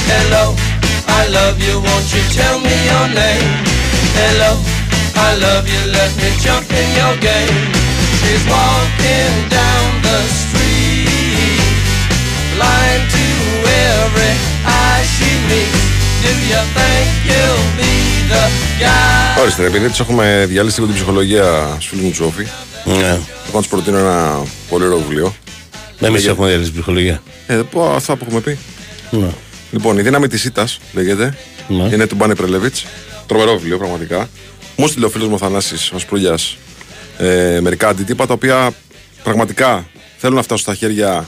Hello, 0.10 0.78
I 1.19 1.27
love 1.27 1.60
you, 1.60 1.79
επειδή 19.69 19.91
έχουμε 19.99 20.45
διαλύσει 20.47 20.75
λίγο 20.75 20.91
την 20.91 20.95
ψυχολογία 20.95 21.77
σου 21.79 21.95
φίλου 21.95 22.12
Τσόφη. 22.12 22.47
Ναι. 22.86 23.19
Εγώ 23.47 23.62
σου 23.62 23.69
προτείνω 23.69 23.97
ένα 23.97 24.41
πολύ 24.69 24.86
ωραίο 24.86 24.97
βιβλίο. 24.97 25.36
Ναι, 25.99 26.08
εμεί 26.08 26.23
ε, 26.23 26.29
έχουμε 26.29 26.47
διαλύσει 26.47 26.69
την 26.69 26.79
ψυχολογία. 26.79 27.21
Ε, 27.47 27.62
πω 27.71 27.93
αυτό 27.95 28.15
που 28.15 28.25
έχουμε 28.27 28.41
πει. 28.41 28.58
Ναι. 29.10 29.27
Λοιπόν, 29.71 29.97
η 29.97 30.01
δύναμη 30.01 30.27
της 30.27 30.45
ήττας 30.45 30.79
λέγεται. 30.93 31.38
Ναι. 31.67 31.84
Είναι 31.84 32.08
του 32.08 32.15
Μπάνε 32.15 32.36
Πρελεβίτ. 32.36 32.75
Τρομερό 33.25 33.58
βιβλίο, 33.58 33.77
πραγματικά. 33.77 34.29
Μου 34.75 34.88
στείλε 34.88 35.05
ο 35.05 35.10
φίλος 35.10 35.27
μου 35.27 35.38
Θανάση 35.38 35.75
Ασπρούλια 35.95 36.38
ε, 37.17 37.60
μερικά 37.62 37.88
αντίτυπα 37.88 38.27
τα 38.27 38.34
οποία 38.34 38.73
πραγματικά 39.23 39.88
θέλουν 40.17 40.36
να 40.36 40.41
φτάσουν 40.41 40.63
στα 40.63 40.75
χέρια 40.75 41.27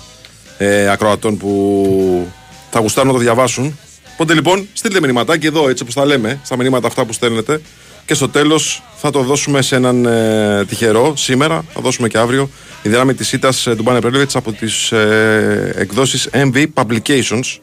ε, 0.57 0.89
ακροατών 0.89 1.37
που 1.37 2.27
θα 2.71 2.79
γουστάρουν 2.79 3.11
να 3.11 3.17
το 3.17 3.23
διαβάσουν. 3.23 3.77
Οπότε 4.13 4.33
λοιπόν, 4.33 4.67
στείλτε 4.73 4.99
μηνυματάκι 4.99 5.47
εδώ, 5.47 5.69
έτσι 5.69 5.83
όπως 5.83 5.95
τα 5.95 6.05
λέμε, 6.05 6.39
στα 6.43 6.57
μηνύματα 6.57 6.87
αυτά 6.87 7.05
που 7.05 7.13
στέλνετε. 7.13 7.61
Και 8.05 8.13
στο 8.13 8.29
τέλος 8.29 8.83
θα 8.95 9.09
το 9.09 9.21
δώσουμε 9.21 9.61
σε 9.61 9.75
έναν 9.75 10.05
ε, 10.05 10.65
τυχερό 10.65 11.15
σήμερα, 11.15 11.65
θα 11.73 11.81
δώσουμε 11.81 12.07
και 12.07 12.17
αύριο 12.17 12.49
η 12.83 12.89
δύναμη 12.89 13.13
της 13.13 13.31
ήττας 13.33 13.67
ε, 13.67 13.75
του 13.75 13.83
Μπάνε 13.83 13.99
Πρελεβίτ 13.99 14.35
από 14.35 14.51
τις 14.51 14.91
ε, 14.91 15.73
εκδόσεις 15.75 16.29
MV 16.33 16.65
Publications. 16.73 17.57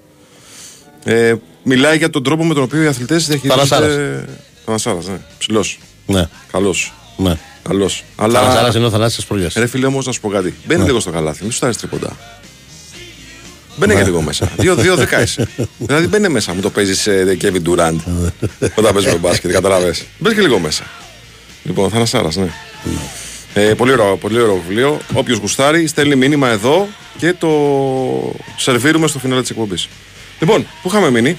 Ε, 1.05 1.35
μιλάει 1.63 1.97
για 1.97 2.11
τον 2.11 2.23
τρόπο 2.23 2.45
με 2.45 2.55
τον 2.55 2.63
οποίο 2.63 2.83
οι 2.83 2.87
αθλητές 2.87 3.27
διαχειρίζονται. 3.27 3.67
Θανασάρας. 3.67 4.25
Θανασάρας, 4.65 5.07
ναι. 5.07 5.17
Ψηλός. 5.39 5.79
Ναι. 6.07 6.25
Καλός. 6.53 6.93
ναι. 7.17 7.37
Καλός. 7.69 8.05
Αλλά... 8.17 8.41
Αλλά. 8.41 8.73
είναι 8.77 8.87
ο 8.87 8.91
Θανάσης 8.91 9.25
Προγιάς. 9.25 9.55
Ρε 9.55 9.67
φίλε 9.67 9.87
όμως 9.87 10.07
να 10.07 10.13
σου 10.13 10.21
πω 10.21 10.29
κάτι. 10.29 10.55
Μπαίνει 10.67 10.81
Ναι. 10.81 10.87
λίγο 10.87 11.01
στο 11.01 11.11
καλάθι, 11.11 11.45
μη 11.45 11.53
σου 11.53 11.59
τάρει 11.59 11.75
τρίποντα. 11.77 12.17
Μπαίνει 13.77 13.95
και 13.95 14.03
λίγο 14.05 14.21
μέσα. 14.23 14.51
Δύο, 14.59 14.75
δύο 14.75 14.97
δεκά 14.97 15.23
είσαι. 15.23 15.49
δηλαδή 15.79 16.07
μπαίνει 16.07 16.29
μέσα, 16.29 16.55
μου 16.55 16.61
το 16.61 16.71
παίζεις 16.71 17.07
ε, 17.07 17.37
Kevin 17.43 17.63
Durant. 17.69 17.97
Όταν 18.75 18.93
παίζουμε 18.93 19.15
μπάσκετ, 19.17 19.53
καταλαβέ. 19.53 19.95
Μπαίνει 20.19 20.35
και 20.35 20.41
λίγο 20.41 20.59
μέσα. 20.59 20.85
Λοιπόν, 21.63 21.91
Θανασάρας, 21.91 22.37
ναι. 22.37 22.49
Ε, 23.55 23.75
πολύ, 23.75 23.93
ωραίο, 23.93 24.17
πολύ 24.17 24.41
ωραίο 24.41 24.63
βιβλίο. 24.67 25.01
Όποιος 25.15 25.39
γουστάρει, 25.39 25.87
στέλνει 25.87 26.15
μήνυμα 26.17 26.49
εδώ 26.49 26.89
και 27.19 27.33
το 27.39 27.49
σερβίρουμε 28.57 29.07
στο 29.07 29.19
φινάλε 29.19 29.41
της 29.41 29.51
εκπομπής. 29.51 29.89
Λοιπόν, 30.41 30.67
πού 30.83 30.89
είχαμε 30.89 31.11
μείνει; 31.11 31.37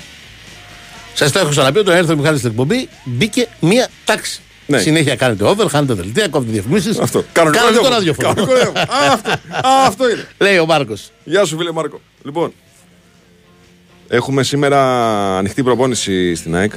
Σας 1.13 1.31
το 1.31 1.39
έχω 1.39 1.49
ξαναπεί 1.49 1.79
όταν 1.79 1.95
έρθω 1.95 2.13
ο 2.13 2.15
Μιχάλης 2.15 2.39
στην 2.39 2.51
εκπομπή, 2.51 2.89
μπήκε 3.03 3.47
μία 3.59 3.87
τάξη. 4.05 4.41
Ναι. 4.65 4.79
Συνέχεια 4.79 5.15
κάνετε 5.15 5.43
over, 5.43 5.65
χάνετε 5.69 5.93
δελτία, 5.93 6.27
κόβετε 6.27 6.51
διαφημίσεις. 6.51 6.99
Αυτό. 6.99 7.23
Κάνετε 7.31 7.57
Κανονικό 7.57 7.83
το 7.83 7.89
ραδιόφωνο. 7.89 8.27
ραδιόφωνο. 8.27 8.55
Κανονικό 8.55 8.73
ραδιόφωνο. 8.73 9.03
Α, 9.03 9.13
αυτό. 9.13 9.29
Α, 9.67 9.85
αυτό 9.87 10.09
είναι. 10.09 10.27
Λέει 10.37 10.57
ο 10.57 10.65
Μάρκος. 10.65 11.11
Γεια 11.23 11.45
σου, 11.45 11.57
φίλε 11.57 11.71
Μάρκο. 11.71 12.01
Λοιπόν, 12.23 12.53
έχουμε 14.07 14.43
σήμερα 14.43 15.37
ανοιχτή 15.37 15.63
προπόνηση 15.63 16.35
στην 16.35 16.55
ΑΕΚ. 16.55 16.71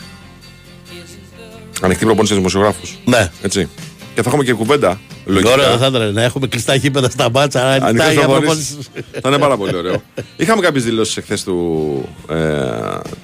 Ανοιχτή 1.82 2.04
προπόνηση 2.04 2.34
στους 2.34 2.36
δημοσιογράφους. 2.36 2.98
Ναι. 3.04 3.30
Έτσι. 3.42 3.68
Και 4.14 4.22
θα 4.22 4.28
έχουμε 4.28 4.44
και 4.44 4.52
κουβέντα. 4.52 5.00
Λογικά. 5.24 5.52
Ωραία, 5.52 5.76
θα 5.76 5.86
ήταν 5.86 6.12
να 6.12 6.22
έχουμε 6.22 6.46
κλειστά 6.46 6.74
γήπεδα 6.74 7.10
στα 7.10 7.28
μπάτσα. 7.28 7.68
Ανοιχτά 7.68 7.86
Ανοιχτές 7.86 8.12
για 8.12 8.22
προπονήσεις. 8.22 8.74
προπόνηση. 8.74 9.20
θα 9.22 9.28
είναι 9.28 9.38
πάρα 9.38 9.56
πολύ 9.56 9.76
ωραίο. 9.76 10.02
Είχαμε 10.36 10.60
κάποιες 10.60 10.84
δηλώσεις 10.84 11.16
εχθές 11.16 11.44
του, 11.44 12.08
ε, 12.28 12.36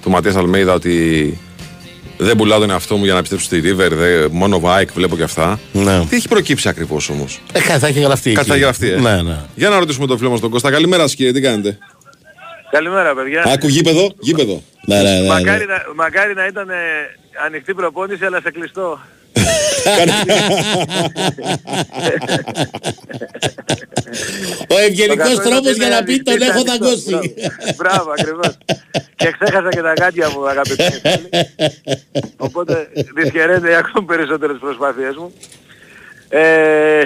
του 0.02 0.10
Ματίας 0.10 0.36
Αλμέιδα 0.36 0.72
ότι 0.72 1.38
δεν 2.16 2.36
πουλάω 2.36 2.58
τον 2.58 2.70
εαυτό 2.70 2.96
μου 2.96 3.04
για 3.04 3.14
να 3.14 3.20
πιστέψω 3.20 3.44
στη 3.44 3.62
River. 3.64 3.90
Δε, 3.90 4.28
μόνο 4.30 4.60
ΑΕΚ 4.64 4.92
βλέπω 4.92 5.16
και 5.16 5.22
αυτά. 5.22 5.60
Ναι. 5.72 6.04
Τι 6.08 6.16
έχει 6.16 6.28
προκύψει 6.28 6.68
ακριβώς 6.68 7.08
όμως; 7.08 7.40
Ε, 7.52 7.60
κάτι 7.60 7.78
θα 7.78 7.86
έχει 7.86 8.00
γραφτεί. 8.00 8.32
Κάτι 8.32 8.40
εκεί. 8.40 8.48
θα 8.48 8.54
έχει 8.54 8.62
γραφτεί, 8.62 8.90
ε. 8.90 8.96
Ναι, 8.96 9.22
ναι. 9.22 9.36
Για 9.54 9.68
να 9.68 9.78
ρωτήσουμε 9.78 10.06
τον 10.06 10.18
φίλο 10.18 10.30
μας 10.30 10.40
τον 10.40 10.50
Κώστα. 10.50 10.70
Καλημέρα 10.70 11.08
σα, 11.08 11.14
κύριε, 11.14 11.32
τι 11.32 11.40
κάνετε; 11.40 11.78
Καλημέρα, 12.70 13.14
παιδιά. 13.14 13.42
Άκου 13.46 13.68
γήπεδο, 13.68 14.12
γήπεδο. 14.18 14.62
Ναι, 14.86 14.96
ναι, 14.96 15.02
ναι, 15.02 15.20
ναι. 15.20 15.26
μακάρι, 15.26 15.66
να, 15.66 15.94
μακάρι 15.96 16.34
να 16.34 16.46
ήταν 16.46 16.68
ε, 16.70 16.74
ανοιχτή 17.46 17.74
προπόνηση, 17.74 18.24
αλλά 18.24 18.40
σε 18.40 18.50
κλειστό. 18.50 19.00
Ο 24.68 24.78
ευγενικός 24.78 25.30
Το 25.30 25.36
κακό 25.36 25.48
είναι 25.48 25.50
τρόπος 25.50 25.70
ότι 25.70 25.72
για 25.78 25.86
είναι 25.86 25.94
να 25.96 26.02
πει 26.02 26.12
ανοιχτή, 26.12 26.22
τον 26.24 26.34
είναι 26.34 26.44
έχω 26.44 26.58
ανοιχτό. 26.58 26.72
δαγκώσει. 26.72 27.10
Μπράβο, 27.10 27.74
Μπράβο, 27.76 28.10
ακριβώς. 28.18 28.56
και 29.16 29.34
ξέχασα 29.40 29.68
και 29.68 29.80
τα 29.80 29.92
γάντια 30.00 30.30
μου, 30.30 30.48
αγαπητοί 30.48 30.82
φίλοι. 30.82 31.28
Οπότε 32.36 32.88
δυσχεραίνεται 33.14 33.76
ακόμη 33.76 34.06
περισσότερες 34.06 34.56
προσπάθειές 34.60 35.14
μου. 35.16 35.32
Ε, 36.28 37.02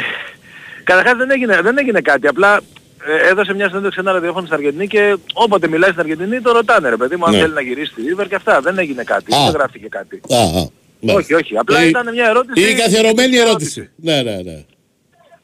καταρχάς 0.85 1.16
δεν 1.16 1.31
έγινε, 1.31 1.61
δεν 1.62 1.79
έγινε 1.79 2.01
κάτι, 2.01 2.27
απλά 2.27 2.61
ε, 3.07 3.29
έδωσε 3.29 3.55
μια 3.55 3.66
συνέντευξη 3.68 3.95
σε 4.01 4.01
ένα 4.01 4.12
ραδιόφωνο 4.12 4.47
στην 4.47 4.57
Αργεντινή 4.59 4.87
και 4.87 5.16
όποτε 5.33 5.68
μιλάει 5.68 5.88
στην 5.90 6.01
Αργεντινή 6.01 6.40
το 6.40 6.53
ρωτάνε 6.53 6.88
ρε 6.88 6.97
παιδί 6.97 7.16
μου 7.16 7.25
αν 7.25 7.33
Ναι. 7.33 7.38
θέλει 7.40 7.53
να 7.53 7.61
γυρίσει 7.61 7.92
στη 7.92 8.03
River 8.16 8.25
και 8.29 8.35
αυτά. 8.35 8.61
Δεν 8.61 8.79
έγινε 8.79 9.03
κάτι, 9.03 9.35
Α. 9.35 9.38
δεν 9.45 9.53
γράφτηκε 9.53 9.87
κάτι. 9.88 10.21
Α, 10.31 10.37
α, 10.61 10.66
ναι. 11.03 11.12
Όχι, 11.12 11.35
όχι. 11.35 11.57
Απλά 11.57 11.81
Ε, 11.81 11.88
ήταν 11.88 12.11
μια 12.12 12.27
ερώτηση. 12.29 12.71
Είναι 12.71 12.81
καθιερωμένη 12.81 13.37
ερώτηση. 13.37 13.91
Ναι, 13.97 14.23
ναι, 14.23 14.37
ναι. 14.45 14.65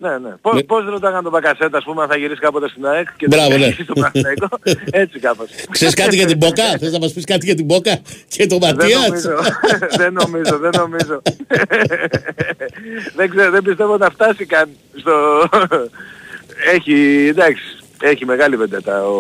Ναι, 0.01 0.19
ναι. 0.19 0.29
Πώς, 0.41 0.55
Ναι. 0.55 0.63
πώς 0.63 0.85
ρωτάγαν 0.85 1.23
τον 1.23 1.33
Μπακασέτα, 1.33 1.79
ας 1.79 1.85
πούμε, 1.85 2.03
αν 2.03 2.09
θα 2.09 2.17
γυρίσει 2.17 2.41
κάποτε 2.41 2.69
στην 2.69 2.87
ΑΕΚ 2.87 3.09
και 3.17 3.27
Μπράβο, 3.27 3.49
δεν 3.49 3.59
ναι. 3.59 3.65
γυρίσει 3.65 3.83
στο 3.83 3.93
Παναθηναϊκό; 3.93 4.49
Έτσι 5.03 5.19
κάπως. 5.19 5.49
Ξέρεις 5.71 5.95
κάτι 5.95 6.17
για 6.17 6.27
την 6.27 6.37
Μπόκα, 6.37 6.65
θες 6.79 6.93
να 6.93 6.99
μας 6.99 7.13
πεις 7.13 7.25
κάτι 7.25 7.47
για 7.47 7.55
την 7.55 7.65
Μπόκα 7.65 8.01
και 8.29 8.47
τον 8.47 8.59
Δεν 8.59 8.75
Ματίας; 8.77 9.09
νομίζω, 9.09 9.31
δεν 10.01 10.13
νομίζω, 10.13 10.59
δεν 10.59 10.71
νομίζω. 10.77 11.23
δεν 13.17 13.31
ξέρω, 13.31 13.51
δεν 13.51 13.63
πιστεύω 13.63 13.97
να 13.97 14.11
φτάσει 14.11 14.45
καν 14.47 14.69
στο... 14.97 15.13
έχει, 16.75 17.27
εντάξει, 17.29 17.63
έχει 18.03 18.25
μεγάλη 18.25 18.57
βεντέτα 18.57 19.07
ο... 19.09 19.17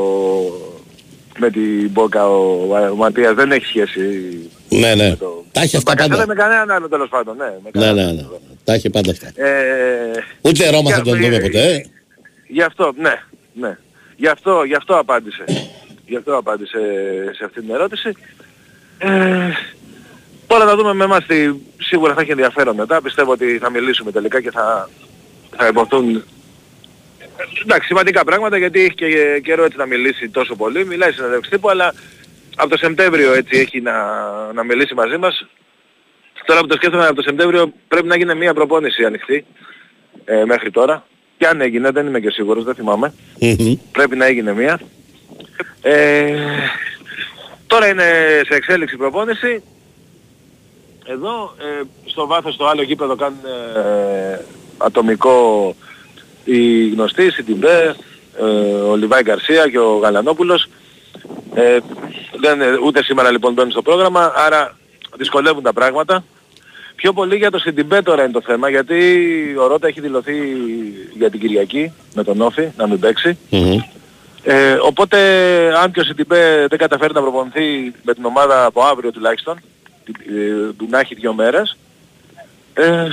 με 1.38 1.50
την 1.50 1.90
Μπόκα 1.90 2.28
ο, 2.28 2.62
ο 2.92 2.94
Ματίας, 2.96 3.34
δεν 3.34 3.52
έχει 3.52 3.64
σχέση 3.66 4.00
Ναι, 4.68 4.94
ναι. 4.94 5.08
με 5.08 5.16
το... 5.16 5.44
Τα 5.52 5.60
έχει 5.60 5.70
τον 5.70 5.78
αυτά 5.78 5.92
Μπακασέτα 5.92 6.16
πάντα. 6.16 6.26
με 6.26 6.34
κανέναν 6.34 6.70
άλλο 6.70 6.88
τέλος 6.88 7.08
πάντων, 7.08 7.36
ναι. 7.36 7.44
με 7.44 7.60
Ναι, 7.62 7.70
κανέναν 7.70 7.94
ναι, 7.94 8.02
άλλο. 8.20 8.40
ναι. 8.42 8.56
Τα 8.64 8.72
έχει 8.72 8.90
πάντα 8.90 9.10
αυτά. 9.10 9.26
Ε, 9.42 10.24
Ούτε 10.40 10.70
Ρώμα 10.70 10.90
θα 10.90 11.00
για- 11.00 11.12
τον 11.12 11.20
δούμε 11.22 11.38
ποτέ. 11.38 11.72
ε. 11.74 11.84
Γι' 12.48 12.62
αυτό, 12.62 12.92
ναι, 12.98 13.22
ναι. 13.52 13.78
Γι' 14.16 14.28
αυτό, 14.28 14.62
γι' 14.64 14.74
αυτό 14.74 14.98
απάντησε. 14.98 15.44
Γι' 16.06 16.16
αυτό 16.16 16.36
απάντησε 16.36 16.78
σε 17.36 17.44
αυτή 17.44 17.60
την 17.60 17.70
ερώτηση. 17.74 18.12
Ε, 18.98 19.08
τώρα 20.46 20.64
να 20.64 20.76
δούμε 20.76 20.94
με 20.94 21.04
εμάς 21.04 21.26
τι 21.26 21.36
σίγουρα 21.78 22.14
θα 22.14 22.20
έχει 22.20 22.30
ενδιαφέρον 22.30 22.74
μετά. 22.74 23.02
Πιστεύω 23.02 23.32
ότι 23.32 23.58
θα 23.58 23.70
μιλήσουμε 23.70 24.10
τελικά 24.12 24.40
και 24.40 24.50
θα, 24.50 24.88
θα 25.56 25.66
υποθούν 25.66 26.24
εντάξει, 27.62 27.86
σημαντικά 27.86 28.24
πράγματα 28.24 28.56
γιατί 28.56 28.80
έχει 28.80 28.94
και 28.94 29.40
καιρό 29.44 29.64
έτσι 29.64 29.76
να 29.76 29.86
μιλήσει 29.86 30.28
τόσο 30.28 30.56
πολύ. 30.56 30.84
Μιλάει 30.84 31.12
συνέντευξη 31.12 31.50
τύπου, 31.50 31.70
αλλά 31.70 31.94
από 32.56 32.70
το 32.70 32.76
Σεπτέμβριο 32.76 33.32
έτσι 33.32 33.58
έχει 33.58 33.80
να, 33.80 33.92
να 34.52 34.64
μιλήσει 34.64 34.94
μαζί 34.94 35.16
μας. 35.16 35.46
Τώρα 36.44 36.60
που 36.60 36.66
το 36.66 36.74
σκέφτομαι 36.76 37.06
από 37.06 37.14
το 37.14 37.22
Σεπτέμβριο 37.22 37.72
πρέπει 37.88 38.06
να 38.06 38.16
γίνει 38.16 38.34
μια 38.34 38.54
προπόνηση 38.54 39.04
ανοιχτή 39.04 39.44
ε, 40.24 40.44
μέχρι 40.44 40.70
τώρα. 40.70 41.06
Και 41.38 41.46
αν 41.46 41.60
έγινε, 41.60 41.90
δεν 41.90 42.06
είμαι 42.06 42.20
και 42.20 42.30
σίγουρος, 42.30 42.64
δεν 42.64 42.74
θυμάμαι. 42.74 43.14
Μμμ. 43.40 43.74
Πρέπει 43.92 44.16
να 44.16 44.26
έγινε 44.26 44.52
μία. 44.52 44.80
Ε, 45.82 46.34
τώρα 47.66 47.88
είναι 47.88 48.40
σε 48.46 48.54
εξέλιξη 48.54 48.94
η 48.94 48.98
προπόνηση. 48.98 49.62
Εδώ, 51.04 51.54
ε, 51.58 51.82
στο 52.04 52.26
βάθος 52.26 52.54
στο 52.54 52.66
άλλο 52.66 52.82
γήπεδο 52.82 53.16
κάνουν 53.16 53.38
ε, 53.76 54.44
ατομικό 54.78 55.74
οι 56.48 56.88
γνωστοί, 56.88 57.24
η 57.38 57.42
Τιμπέ, 57.42 57.96
ε, 58.38 58.44
ο 58.90 58.96
Λιβάη 58.96 59.22
Γκαρσία 59.22 59.68
και 59.68 59.78
ο 59.78 59.96
Γαλανόπουλος. 59.96 60.68
Ε, 61.54 61.78
δεν, 62.40 62.60
ούτε 62.84 63.02
σήμερα 63.02 63.30
λοιπόν 63.30 63.52
μπαίνουν 63.52 63.70
στο 63.70 63.82
πρόγραμμα, 63.82 64.32
άρα 64.36 64.76
δυσκολεύουν 65.16 65.62
τα 65.62 65.72
πράγματα. 65.72 66.24
Πιο 66.94 67.12
πολύ 67.12 67.36
για 67.36 67.50
το 67.50 67.58
Σιντιμπέ 67.58 68.02
τώρα 68.02 68.22
είναι 68.22 68.32
το 68.32 68.40
θέμα, 68.40 68.68
γιατί 68.68 68.96
ο 69.58 69.66
Ρότα 69.66 69.88
έχει 69.88 70.00
δηλωθεί 70.00 70.36
για 71.16 71.30
την 71.30 71.40
Κυριακή 71.40 71.92
με 72.14 72.24
τον 72.24 72.40
Όφη 72.40 72.68
να 72.76 72.86
μην 72.88 72.98
παίξει. 72.98 73.38
Μμμ. 73.50 73.78
Ε, 74.42 74.72
οπότε 74.82 75.18
αν 75.82 75.90
και 75.92 76.00
ο 76.00 76.04
Σιντιμπέ 76.04 76.66
δεν 76.68 76.78
καταφέρει 76.78 77.12
να 77.12 77.20
προπονηθεί 77.20 77.92
με 78.02 78.14
την 78.14 78.24
ομάδα 78.24 78.64
από 78.64 78.82
αύριο 78.82 79.12
τουλάχιστον, 79.12 79.58
ε, 80.06 80.72
του 80.76 80.86
να 80.90 80.98
έχει 80.98 81.14
δύο 81.14 81.34
μέρες, 81.34 81.76
ε, 82.74 83.08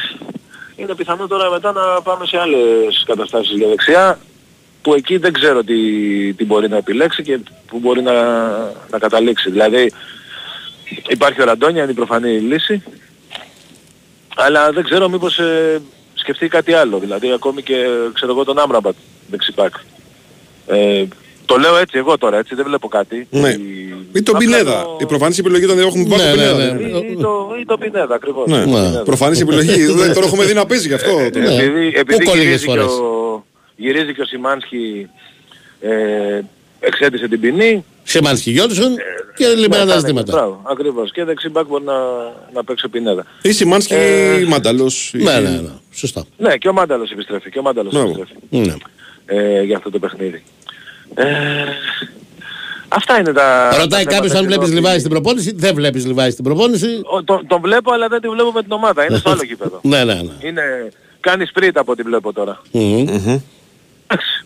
είναι 0.76 0.96
πιθανό 0.96 1.28
τώρα 1.28 1.50
μετά 1.50 1.72
να 1.72 2.02
πάμε 2.02 2.26
σε 2.26 2.38
άλλες 2.38 3.04
καταστάσεις 3.06 3.58
για 3.58 3.68
δεξιά, 3.68 4.20
που 4.82 4.94
εκεί 4.94 5.18
δεν 5.18 5.34
ξέρω 5.34 5.64
τι, 5.64 6.34
τι 6.34 6.46
μπορεί 6.46 6.70
να 6.70 6.78
επιλέξει 6.78 7.24
και 7.24 7.40
που 7.68 7.80
μπορεί 7.80 8.02
να, 8.02 8.14
να 8.90 9.00
καταλήξει. 9.00 9.52
Δηλαδή 9.52 9.92
υπάρχει 11.08 11.42
ο 11.42 11.46
Ραντόνια, 11.46 11.82
είναι 11.82 11.92
η 11.92 11.96
προφανή 11.96 12.40
λύση, 12.40 12.84
αλλά 14.36 14.72
δεν 14.72 14.84
ξέρω 14.84 15.10
μήπως 15.10 15.40
ε, 15.40 15.82
σκεφτεί 16.14 16.48
κάτι 16.48 16.74
άλλο, 16.74 17.00
δηλαδή 17.00 17.32
ακόμη 17.32 17.62
και 17.62 17.86
ξέρω 18.14 18.32
εγώ 18.32 18.44
τον 18.44 18.60
Άμραμπατ 18.60 18.96
δεξιπάκ. 19.30 19.74
Ε, 20.68 21.06
το 21.45 21.58
λέω 21.58 21.77
έτσι 21.77 21.97
εγώ 21.97 22.17
τώρα, 22.17 22.38
έτσι 22.38 22.55
δεν 22.55 22.65
βλέπω 22.65 22.88
κάτι. 22.88 23.27
Ναι. 23.29 23.49
Η- 23.49 23.84
Ή 24.13 24.23
τον 24.23 24.36
απλά 24.36 24.47
Πινέδα. 24.47 24.81
το- 24.84 24.97
Η 25.01 25.05
προφανής 25.05 25.38
επιλογή 25.39 25.63
ήταν 25.63 25.77
ότι 25.77 25.88
έχουμε 25.88 26.05
πάρει 26.10 26.23
Ναι, 26.23 26.45
τον 26.45 26.58
ναι, 26.58 26.65
Πινέδα. 26.65 26.73
ναι. 26.73 26.97
Ή, 27.08 27.12
ή 27.12 27.15
το, 27.21 27.49
ή 27.62 27.65
το 27.65 27.77
Πινέδα 27.77 28.15
ακριβώς. 28.15 28.47
Ναι, 28.47 28.60
Το 28.60 28.65
Πινέδα. 28.65 29.01
προφανής 29.03 29.41
επιλογή. 29.41 29.86
Δεν 29.86 30.13
τον 30.13 30.23
έχουμε 30.23 30.45
δει 30.45 30.53
να 30.53 30.65
παίζει 30.65 30.88
γι' 30.88 30.93
αυτό. 30.93 31.12
Ναι. 31.19 31.25
Επειδή, 31.25 31.93
επειδή 31.95 32.23
κόλληγες 32.23 32.45
γυρίζει, 32.45 32.65
και 32.65 32.69
φορές; 32.71 32.86
ο, 32.86 33.45
γυρίζει 33.75 34.13
και 34.13 34.21
ο 34.21 34.25
Σιμάνσκι 34.25 35.08
ε, 35.79 36.39
εξέτησε 36.79 37.27
την 37.27 37.39
ποινή. 37.39 37.86
Σιμάνσκι 38.03 38.51
Γιόνσον 38.51 38.95
και 39.38 39.47
λιμένα 39.47 39.86
τα 39.86 39.93
Ναι, 39.93 39.99
ζητήματα. 39.99 40.31
Μπράβο, 40.31 40.62
ακριβώς. 40.63 41.12
Και 41.12 41.23
δεξί 41.23 41.49
μπακ 41.49 41.67
μπορεί 41.67 41.84
να, 41.84 41.93
να 42.53 42.63
παίξει 42.63 42.86
ο 42.86 42.89
Πινέδα. 42.89 43.25
Ή 43.41 43.51
Σιμάνσκι 43.51 43.93
Ε, 43.93 44.39
ή 44.39 44.43
Μάνταλος. 44.45 45.12
ή- 45.13 45.23
Ναι, 45.23 45.39
ναι, 45.39 45.49
ναι. 45.49 45.69
Σωστά. 45.93 46.23
Ναι, 46.38 46.58
και 46.58 46.69
ο 46.69 46.73
Μάνταλος 46.73 47.12
επιστρέφει. 47.12 47.49
Και 47.49 47.60
ο 47.60 47.62
Μάνταλος 47.62 47.93
Μπράβο. 47.93 48.08
επιστρέφει. 48.08 48.67
Ναι. 48.67 48.73
Ε, 49.25 49.62
για 49.63 49.77
αυτό 49.77 49.89
το 49.89 49.99
παιχνίδι. 49.99 50.43
Ε, 51.13 51.26
αυτά 52.88 53.20
είναι 53.20 53.32
τα... 53.34 53.70
Ρωτάει 53.80 54.04
τα 54.04 54.12
κάποιος 54.12 54.32
θέματα 54.32 54.39
αν 54.39 54.46
βλέπεις 54.46 54.68
στην 54.68 54.78
Λιβάη 54.80 55.00
στην 55.00 55.12
προπόνηση. 55.12 55.54
Δεν 55.56 55.76
βλέπεις 55.76 56.06
Λιβάη 56.06 56.32
στην 56.32 56.44
προπόνηση. 56.44 57.02
Ο- 57.04 57.24
Τον, 57.24 57.48
τον 57.48 57.62
βλέπω 57.62 57.91
αλλά 57.94 58.08
δεν 58.08 58.22
τη 58.22 58.28
βλέπω 58.30 58.52
με 58.52 58.62
την 58.62 58.72
ομάδα. 58.72 59.06
Είναι 59.06 59.18
στο 59.18 59.30
άλλο 59.32 59.44
γήπεδο. 59.44 59.80
Ναι, 59.84 60.04
ναι, 60.04 60.13
ναι. 60.13 60.32
Είναι... 60.41 60.91
Κάνει 61.20 61.46
σπρίτα 61.46 61.80
από 61.82 61.91
ό,τι 61.91 62.02
βλέπω 62.04 62.34
τώρα. 62.34 62.62
Μμμ. 62.72 63.00
Εντάξει. 64.08 64.46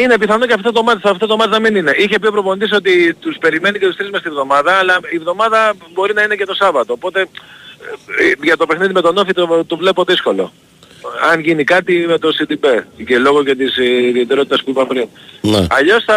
Είναι 0.00 0.18
πιθανό 0.18 0.46
και 0.46 0.52
αυτό 0.52 0.72
το 0.72 0.82
μάτι, 0.82 1.00
αυτό 1.04 1.26
το 1.26 1.36
μάτι 1.36 1.50
να 1.50 1.58
μην 1.60 1.74
είναι. 1.76 1.92
Είχε 1.96 2.18
πει 2.18 2.26
ο 2.26 2.30
προπονητής 2.30 2.72
ότι 2.72 3.14
τους 3.20 3.36
περιμένει 3.40 3.78
και 3.78 3.86
τους 3.86 3.96
τρεις 3.96 4.10
μες 4.10 4.22
τη 4.22 4.28
βδομάδα, 4.28 4.72
αλλά 4.72 4.98
η 5.12 5.18
βδομάδα 5.18 5.72
μπορεί 5.92 6.14
να 6.14 6.22
είναι 6.22 6.34
και 6.34 6.44
το 6.44 6.54
Σάββατο. 6.54 6.92
Οπότε 6.92 7.20
ε, 7.20 7.26
για 8.42 8.56
το 8.56 8.66
παιχνίδι 8.66 8.92
με 8.92 9.00
τον 9.00 9.16
Όφη 9.18 9.32
το, 9.32 9.64
το 9.66 9.76
βλέπω 9.76 10.04
δύσκολο. 10.04 10.52
Αν 11.32 11.40
γίνει 11.40 11.64
κάτι 11.64 12.04
με 12.08 12.18
το 12.18 12.32
ΣΥΤΙΠΕ 12.32 12.86
και 13.06 13.18
λόγω 13.18 13.44
και 13.44 13.54
της 13.54 13.76
ε, 13.76 14.06
ιδιαιτερότητας 14.06 14.62
που 14.62 14.70
είπα 14.70 14.86
πριν. 14.86 15.08
Ναι. 15.40 15.66
Αλλιώς 15.70 16.04
θα... 16.04 16.16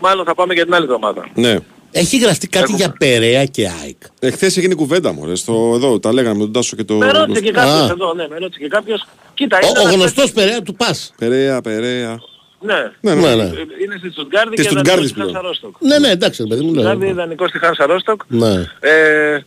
Μάλλον 0.00 0.24
θα 0.24 0.34
πάμε 0.34 0.54
για 0.54 0.64
την 0.64 0.74
άλλη 0.74 0.84
εβδομάδα. 0.84 1.28
Ναι. 1.34 1.56
Έχει 1.90 2.18
γραφτεί 2.18 2.48
κάτι 2.48 2.72
για 2.72 2.94
Περέα 2.98 3.44
και 3.44 3.68
ΑΕΚ; 3.82 3.96
Εχθές 4.20 4.56
έγινε 4.56 4.74
κουβέντα 4.74 5.12
μου, 5.12 5.36
στο, 5.36 5.72
εδώ 5.74 5.98
τα 5.98 6.12
λέγαμε 6.12 6.34
με 6.34 6.40
τον 6.44 6.52
Τάσο 6.52 6.76
και 6.76 6.84
το... 6.84 6.94
Με 6.94 7.10
ρώτησε 7.10 7.40
και 7.40 7.48
Α. 7.50 7.52
κάποιος 7.52 7.90
εδώ, 7.90 8.14
ναι, 8.14 8.26
με 8.28 8.38
ρώτησε 8.38 8.58
και 8.58 8.68
κάποιος. 8.68 9.06
Κοίτα, 9.34 9.58
Ο, 9.62 9.66
είναι 9.68 9.78
ο 9.78 9.82
ένας 9.82 9.94
γνωστός 9.94 10.32
Περέα 10.32 10.62
του 10.62 10.74
Πας. 10.74 11.14
Περαία, 11.18 11.60
Περαία. 11.60 12.20
Ναι. 12.60 12.74
Ναι, 13.00 13.14
Ναι, 13.14 13.20
ναι. 13.20 13.34
ναι. 13.34 13.42
Ε, 13.42 13.48
Είναι 13.84 13.96
στη 13.98 14.10
Στουτγκάρδη 14.10 14.54
Της 14.54 14.64
και 14.64 14.70
Στουτγκάρδης 14.70 15.10
δανεικός 15.10 15.10
στη 15.10 15.14
πλέον. 15.14 15.32
Χάνσα 15.32 15.48
Ρόστοκ. 15.48 15.74
Ναι, 15.78 15.98
ναι, 15.98 16.08
εντάξει, 16.08 16.42
ρε 16.42 16.48
παιδί 16.48 16.62
μου 16.64 16.70
Δηλαδή 16.72 17.00
λέω. 17.04 17.10
ιδανικός 17.10 17.48
στη 17.48 17.58
Χάνσα 17.58 17.86
Ρόστοκ. 17.86 18.20
Ναι. 18.28 18.52
Ε, 18.80 19.38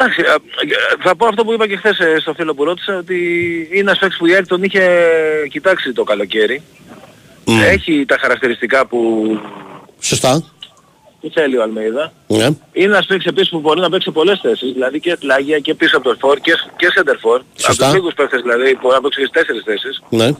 εντάξει, 0.00 0.20
α, 0.20 0.36
θα 1.02 1.16
πω 1.16 1.26
αυτό 1.26 1.44
που 1.44 1.52
είπα 1.52 1.68
και 1.68 1.76
χθες 1.76 1.98
ε, 1.98 2.16
στο 2.20 2.34
φίλο 2.34 2.54
που 2.54 2.64
ρώτησα, 2.64 2.96
ότι 2.96 3.16
είναι 3.70 3.80
ένας 3.80 3.98
παίκτης 3.98 4.18
που 4.18 4.26
η 4.26 4.34
ΑΕΚ 4.34 4.46
τον 4.46 4.62
είχε 4.62 4.82
κοιτάξει 5.50 5.92
το 5.92 6.04
καλοκαίρι. 6.04 6.62
Μμ. 7.46 7.60
Έχει 7.60 8.04
τα 8.04 8.16
χαρακτηριστικά 8.20 8.86
που, 8.86 9.00
Σωστά. 10.00 10.44
που 11.20 11.30
θέλει 11.34 11.56
ο 11.56 11.62
Αλμέιδα. 11.62 12.12
Ναι. 12.26 12.44
Είναι 12.72 12.92
ένας 12.92 13.06
παίκτης 13.06 13.26
επίσης 13.26 13.50
που 13.50 13.60
μπορεί 13.60 13.80
να 13.80 13.90
παίξει 13.90 14.06
σε 14.06 14.12
πολλές 14.12 14.40
θέσεις, 14.40 14.72
δηλαδή 14.72 15.00
και 15.00 15.16
πλάγια 15.16 15.58
και 15.58 15.74
πίσω 15.74 15.96
από 15.96 16.08
το 16.08 16.16
φόρ 16.20 16.38
και, 16.40 16.52
και 16.76 16.88
center 16.96 17.14
for. 17.14 17.34
Από 17.34 17.44
Σωστά. 17.56 17.84
τους 17.84 17.94
λίγους 17.94 18.14
παίκτες 18.14 18.40
δηλαδή 18.40 18.78
μπορεί 18.82 18.94
να 18.94 19.00
παίξει 19.00 19.20
και 19.20 19.26
στις 19.26 19.30
τέσσερις 19.30 19.62
θέσεις 19.64 20.02
ναι. 20.08 20.24
ε, 20.24 20.34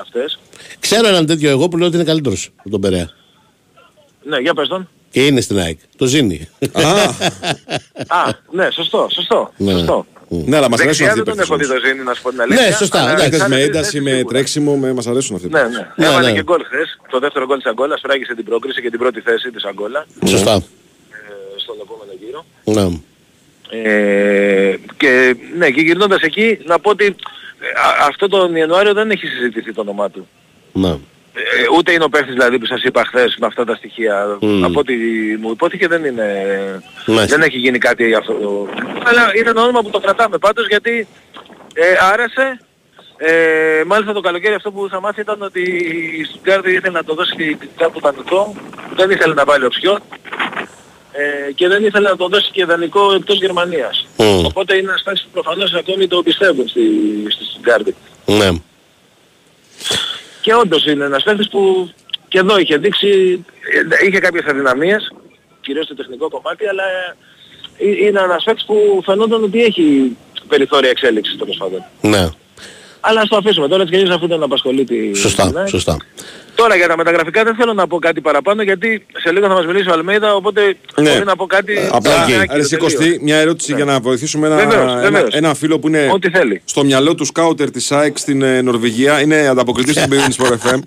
αυτές. 0.00 0.38
Ξέρω 0.80 1.06
έναν 1.06 1.26
τέτοιο 1.26 1.50
εγώ 1.50 1.68
που 1.68 1.76
λέω 1.76 1.86
ότι 1.86 1.96
είναι 1.96 2.04
καλύτερος 2.04 2.50
από 2.56 2.70
τον 2.70 2.80
Περέα. 2.80 3.10
Ναι, 4.22 4.38
για 4.38 4.54
πες 4.54 4.68
τον. 4.68 4.88
Και 5.10 5.26
είναι 5.26 5.40
στην 5.40 5.58
ΑΕΚ. 5.58 5.78
Το 5.96 6.06
ζήνει. 6.06 6.48
Α, 6.72 6.82
Α, 8.08 8.32
ναι, 8.50 8.70
σωστό, 8.70 9.08
σωστό, 9.12 9.52
Ναι. 9.56 9.72
σωστό. 9.72 10.06
ναι, 10.28 10.56
αλλά 10.56 10.68
μας 10.70 10.80
αρέσουν 10.80 11.06
Δεξιά 11.06 11.06
αυτοί 11.06 11.20
οι 11.20 11.22
δεν 11.22 11.24
τον 11.24 11.24
παίκτες 11.24 11.48
έχω 11.48 11.56
δει 11.56 11.64
όμως. 11.64 11.80
το 11.82 11.86
Ζήνη 11.88 12.02
να 12.02 12.14
σου 12.14 12.22
πω 12.22 12.30
την 12.30 12.40
αλήθεια. 12.40 12.64
Ναι, 12.66 12.70
σωστά, 12.74 12.98
αλλά 13.00 13.10
εντάξει. 13.10 13.22
Παίκτες 13.24 13.40
σαν 13.40 13.50
με 13.50 13.56
αυτή 13.56 13.66
ένταση, 13.68 13.84
θέση 13.90 14.00
με 14.00 14.10
σίγουρα. 14.10 14.28
τρέξιμο, 14.32 14.76
με... 14.76 14.92
μας 14.92 15.06
αρέσουν 15.06 15.34
αυτοί. 15.36 15.46
οι 15.46 15.50
Ναι, 15.50 15.58
παίκτες. 15.60 15.76
ναι. 15.78 15.86
Ναι, 15.96 16.06
Έβαλε 16.12 16.28
ναι. 16.30 16.34
και 16.36 16.42
γκολ 16.42 16.62
χθες. 16.64 16.98
Το 17.10 17.18
δεύτερο 17.18 17.46
γκολ 17.46 17.56
της 17.56 17.66
Αγκόλας 17.66 18.00
φράγησε 18.02 18.34
την 18.34 18.44
πρόκριση 18.44 18.80
και 18.82 18.90
την 18.90 18.98
πρώτη 18.98 19.20
θέση 19.20 19.50
της 19.50 19.64
Αγκόλα 19.64 20.06
Σωστά. 20.26 20.52
ε, 20.54 20.60
στον 21.56 21.76
επόμενο 21.84 22.12
γύρο. 22.20 22.44
Ναι. 22.64 22.86
Ε, 23.70 24.76
και 24.96 25.36
ναι, 25.56 25.70
και 25.70 25.80
γυρνώντας 25.80 26.20
εκεί 26.20 26.58
να 26.64 26.78
πω 26.78 26.90
ότι 26.90 27.04
ε, 27.04 27.10
α- 27.68 28.06
αυτό 28.08 28.28
τον 28.28 28.56
Ιανουάριο 28.56 28.92
δεν 28.94 29.10
έχει 29.10 29.26
συζητηθεί 29.26 29.72
το 29.72 29.80
όνομά 29.80 30.10
του. 30.10 30.28
Ναι. 30.72 30.94
Ε, 31.38 31.76
ούτε 31.76 31.92
είναι 31.92 32.04
ο 32.04 32.08
παίχτης 32.08 32.32
δηλαδή 32.34 32.58
που 32.58 32.66
σας 32.66 32.82
είπα 32.82 33.04
χθες 33.04 33.36
με 33.40 33.46
αυτά 33.46 33.64
τα 33.64 33.74
στοιχεία. 33.74 34.38
Μμ. 34.40 34.64
Από 34.64 34.78
ό,τι 34.80 34.94
μου 35.40 35.50
υπόθηκε 35.50 35.88
δεν 35.88 36.04
είναι... 36.04 36.24
Μάλιστα. 37.06 37.36
Δεν 37.36 37.46
έχει 37.48 37.58
γίνει 37.58 37.78
κάτι 37.78 38.06
για 38.06 38.18
αυτό. 38.18 38.32
το- 38.32 38.68
Αλλά 39.04 39.30
είναι 39.38 39.48
ένα 39.50 39.62
όνομα 39.62 39.82
που 39.82 39.90
το 39.90 40.00
κρατάμε 40.00 40.38
πάντως 40.38 40.66
γιατί 40.66 41.06
ε, 41.74 41.82
άρεσε. 42.12 42.60
Ε, 43.18 43.82
μάλιστα 43.86 44.12
το 44.12 44.20
καλοκαίρι 44.20 44.54
αυτό 44.54 44.70
που 44.72 44.88
θα 44.90 45.00
μάθει 45.00 45.20
ήταν 45.20 45.42
ότι 45.42 45.60
η 46.20 46.24
Στουγκάρδη 46.24 46.72
ήθελε 46.72 46.92
να 46.98 47.04
το 47.04 47.14
δώσει 47.14 47.58
κάπου 47.76 48.00
δανεικό. 48.00 48.54
Δεν 48.96 49.10
ήθελε 49.10 49.34
να 49.34 49.44
βάλει 49.44 49.64
οψιό. 49.64 49.98
Ε, 51.12 51.52
και 51.52 51.68
δεν 51.68 51.84
ήθελε 51.84 52.08
να 52.08 52.16
το 52.16 52.28
δώσει 52.28 52.50
και 52.50 52.64
δανεικό 52.64 53.12
εκτός 53.14 53.36
Γερμανίας. 53.38 54.06
Μμ. 54.16 54.44
Οπότε 54.44 54.76
είναι 54.76 54.88
ένας 54.88 55.02
παίκτης 55.02 55.22
που 55.22 55.30
προφανώς 55.32 55.74
ακόμη 55.74 56.06
το 56.08 56.22
πιστεύουν 56.22 56.68
στη, 56.68 56.80
στη 57.28 57.44
Στουγκάρδη. 57.44 57.94
Ναι. 58.26 58.48
Και 60.46 60.54
όντως 60.54 60.84
είναι 60.86 61.04
ένας 61.04 61.22
παίκτης 61.22 61.48
που 61.48 61.90
και 62.28 62.38
εδώ 62.38 62.58
είχε 62.58 62.76
δείξει, 62.76 63.44
ε, 64.00 64.06
είχε 64.06 64.18
κάποιες 64.18 64.44
αδυναμίες, 64.44 65.12
κυρίως 65.60 65.84
στο 65.84 65.94
τεχνικό 65.94 66.28
κομμάτι, 66.28 66.66
αλλά 66.66 66.82
ε, 67.78 68.06
είναι 68.06 68.20
ένας 68.20 68.44
παίκτης 68.44 68.64
που 68.64 69.02
φαινόταν 69.04 69.42
ότι 69.42 69.62
έχει 69.62 70.16
περιθώρια 70.48 70.90
εξέλιξης 70.90 71.38
τέλος 71.38 71.56
πάντων. 71.56 71.84
Ναι. 72.00 72.28
Αλλά 73.08 73.20
ας 73.20 73.28
το 73.28 73.36
αφήσουμε 73.36 73.68
τώρα 73.68 73.82
έτσι 73.82 73.94
και 73.94 74.00
αλλιώς 74.00 74.16
αφού 74.16 74.26
δεν 74.26 74.42
απασχολεί 74.42 74.84
τη... 74.84 75.14
Σωστά. 75.14 75.46
την 75.46 75.58
ΑΕΚ. 75.58 75.68
Σωστά. 75.68 75.96
Τώρα 76.54 76.76
για 76.76 76.88
τα 76.88 76.96
μεταγραφικά 76.96 77.44
δεν 77.44 77.54
θέλω 77.54 77.72
να 77.72 77.86
πω 77.86 77.98
κάτι 77.98 78.20
παραπάνω 78.20 78.62
γιατί 78.62 79.06
σε 79.16 79.32
λίγο 79.32 79.46
θα 79.46 79.52
μας 79.54 79.66
μιλήσει 79.66 79.88
ο 79.88 79.92
Αλμέιδα 79.92 80.34
οπότε 80.34 80.76
Ναι. 81.00 81.12
μπορεί 81.12 81.24
να 81.24 81.36
πω 81.36 81.46
κάτι... 81.46 81.88
Απλά, 81.92 82.22
άκυρο 82.22 82.42
αρέσει 82.48 82.68
τελείως. 82.70 82.94
Κωστή, 82.94 83.18
μια 83.22 83.36
ερώτηση 83.36 83.74
για 83.74 83.84
να 83.84 84.00
βοηθήσουμε 84.00 84.46
ένα, 84.46 84.56
Βεβαίως, 84.56 84.90
ένα, 84.92 85.00
βεβαίως. 85.00 85.34
ένα 85.34 85.54
φίλο 85.54 85.78
που 85.78 85.88
είναι 85.88 86.10
Ό,τι 86.12 86.30
θέλει. 86.30 86.62
στο 86.64 86.84
μυαλό 86.84 87.14
του 87.14 87.24
σκάουτερ 87.24 87.70
της 87.70 87.92
ΑΕΚ 87.92 88.18
στην 88.18 88.42
ε, 88.42 88.62
Νορβηγία. 88.62 89.20
Είναι 89.20 89.48
ανταποκριτής 89.48 89.94
στην 89.96 90.12
Business 90.12 90.44
for 90.46 90.50
FM. 90.50 90.78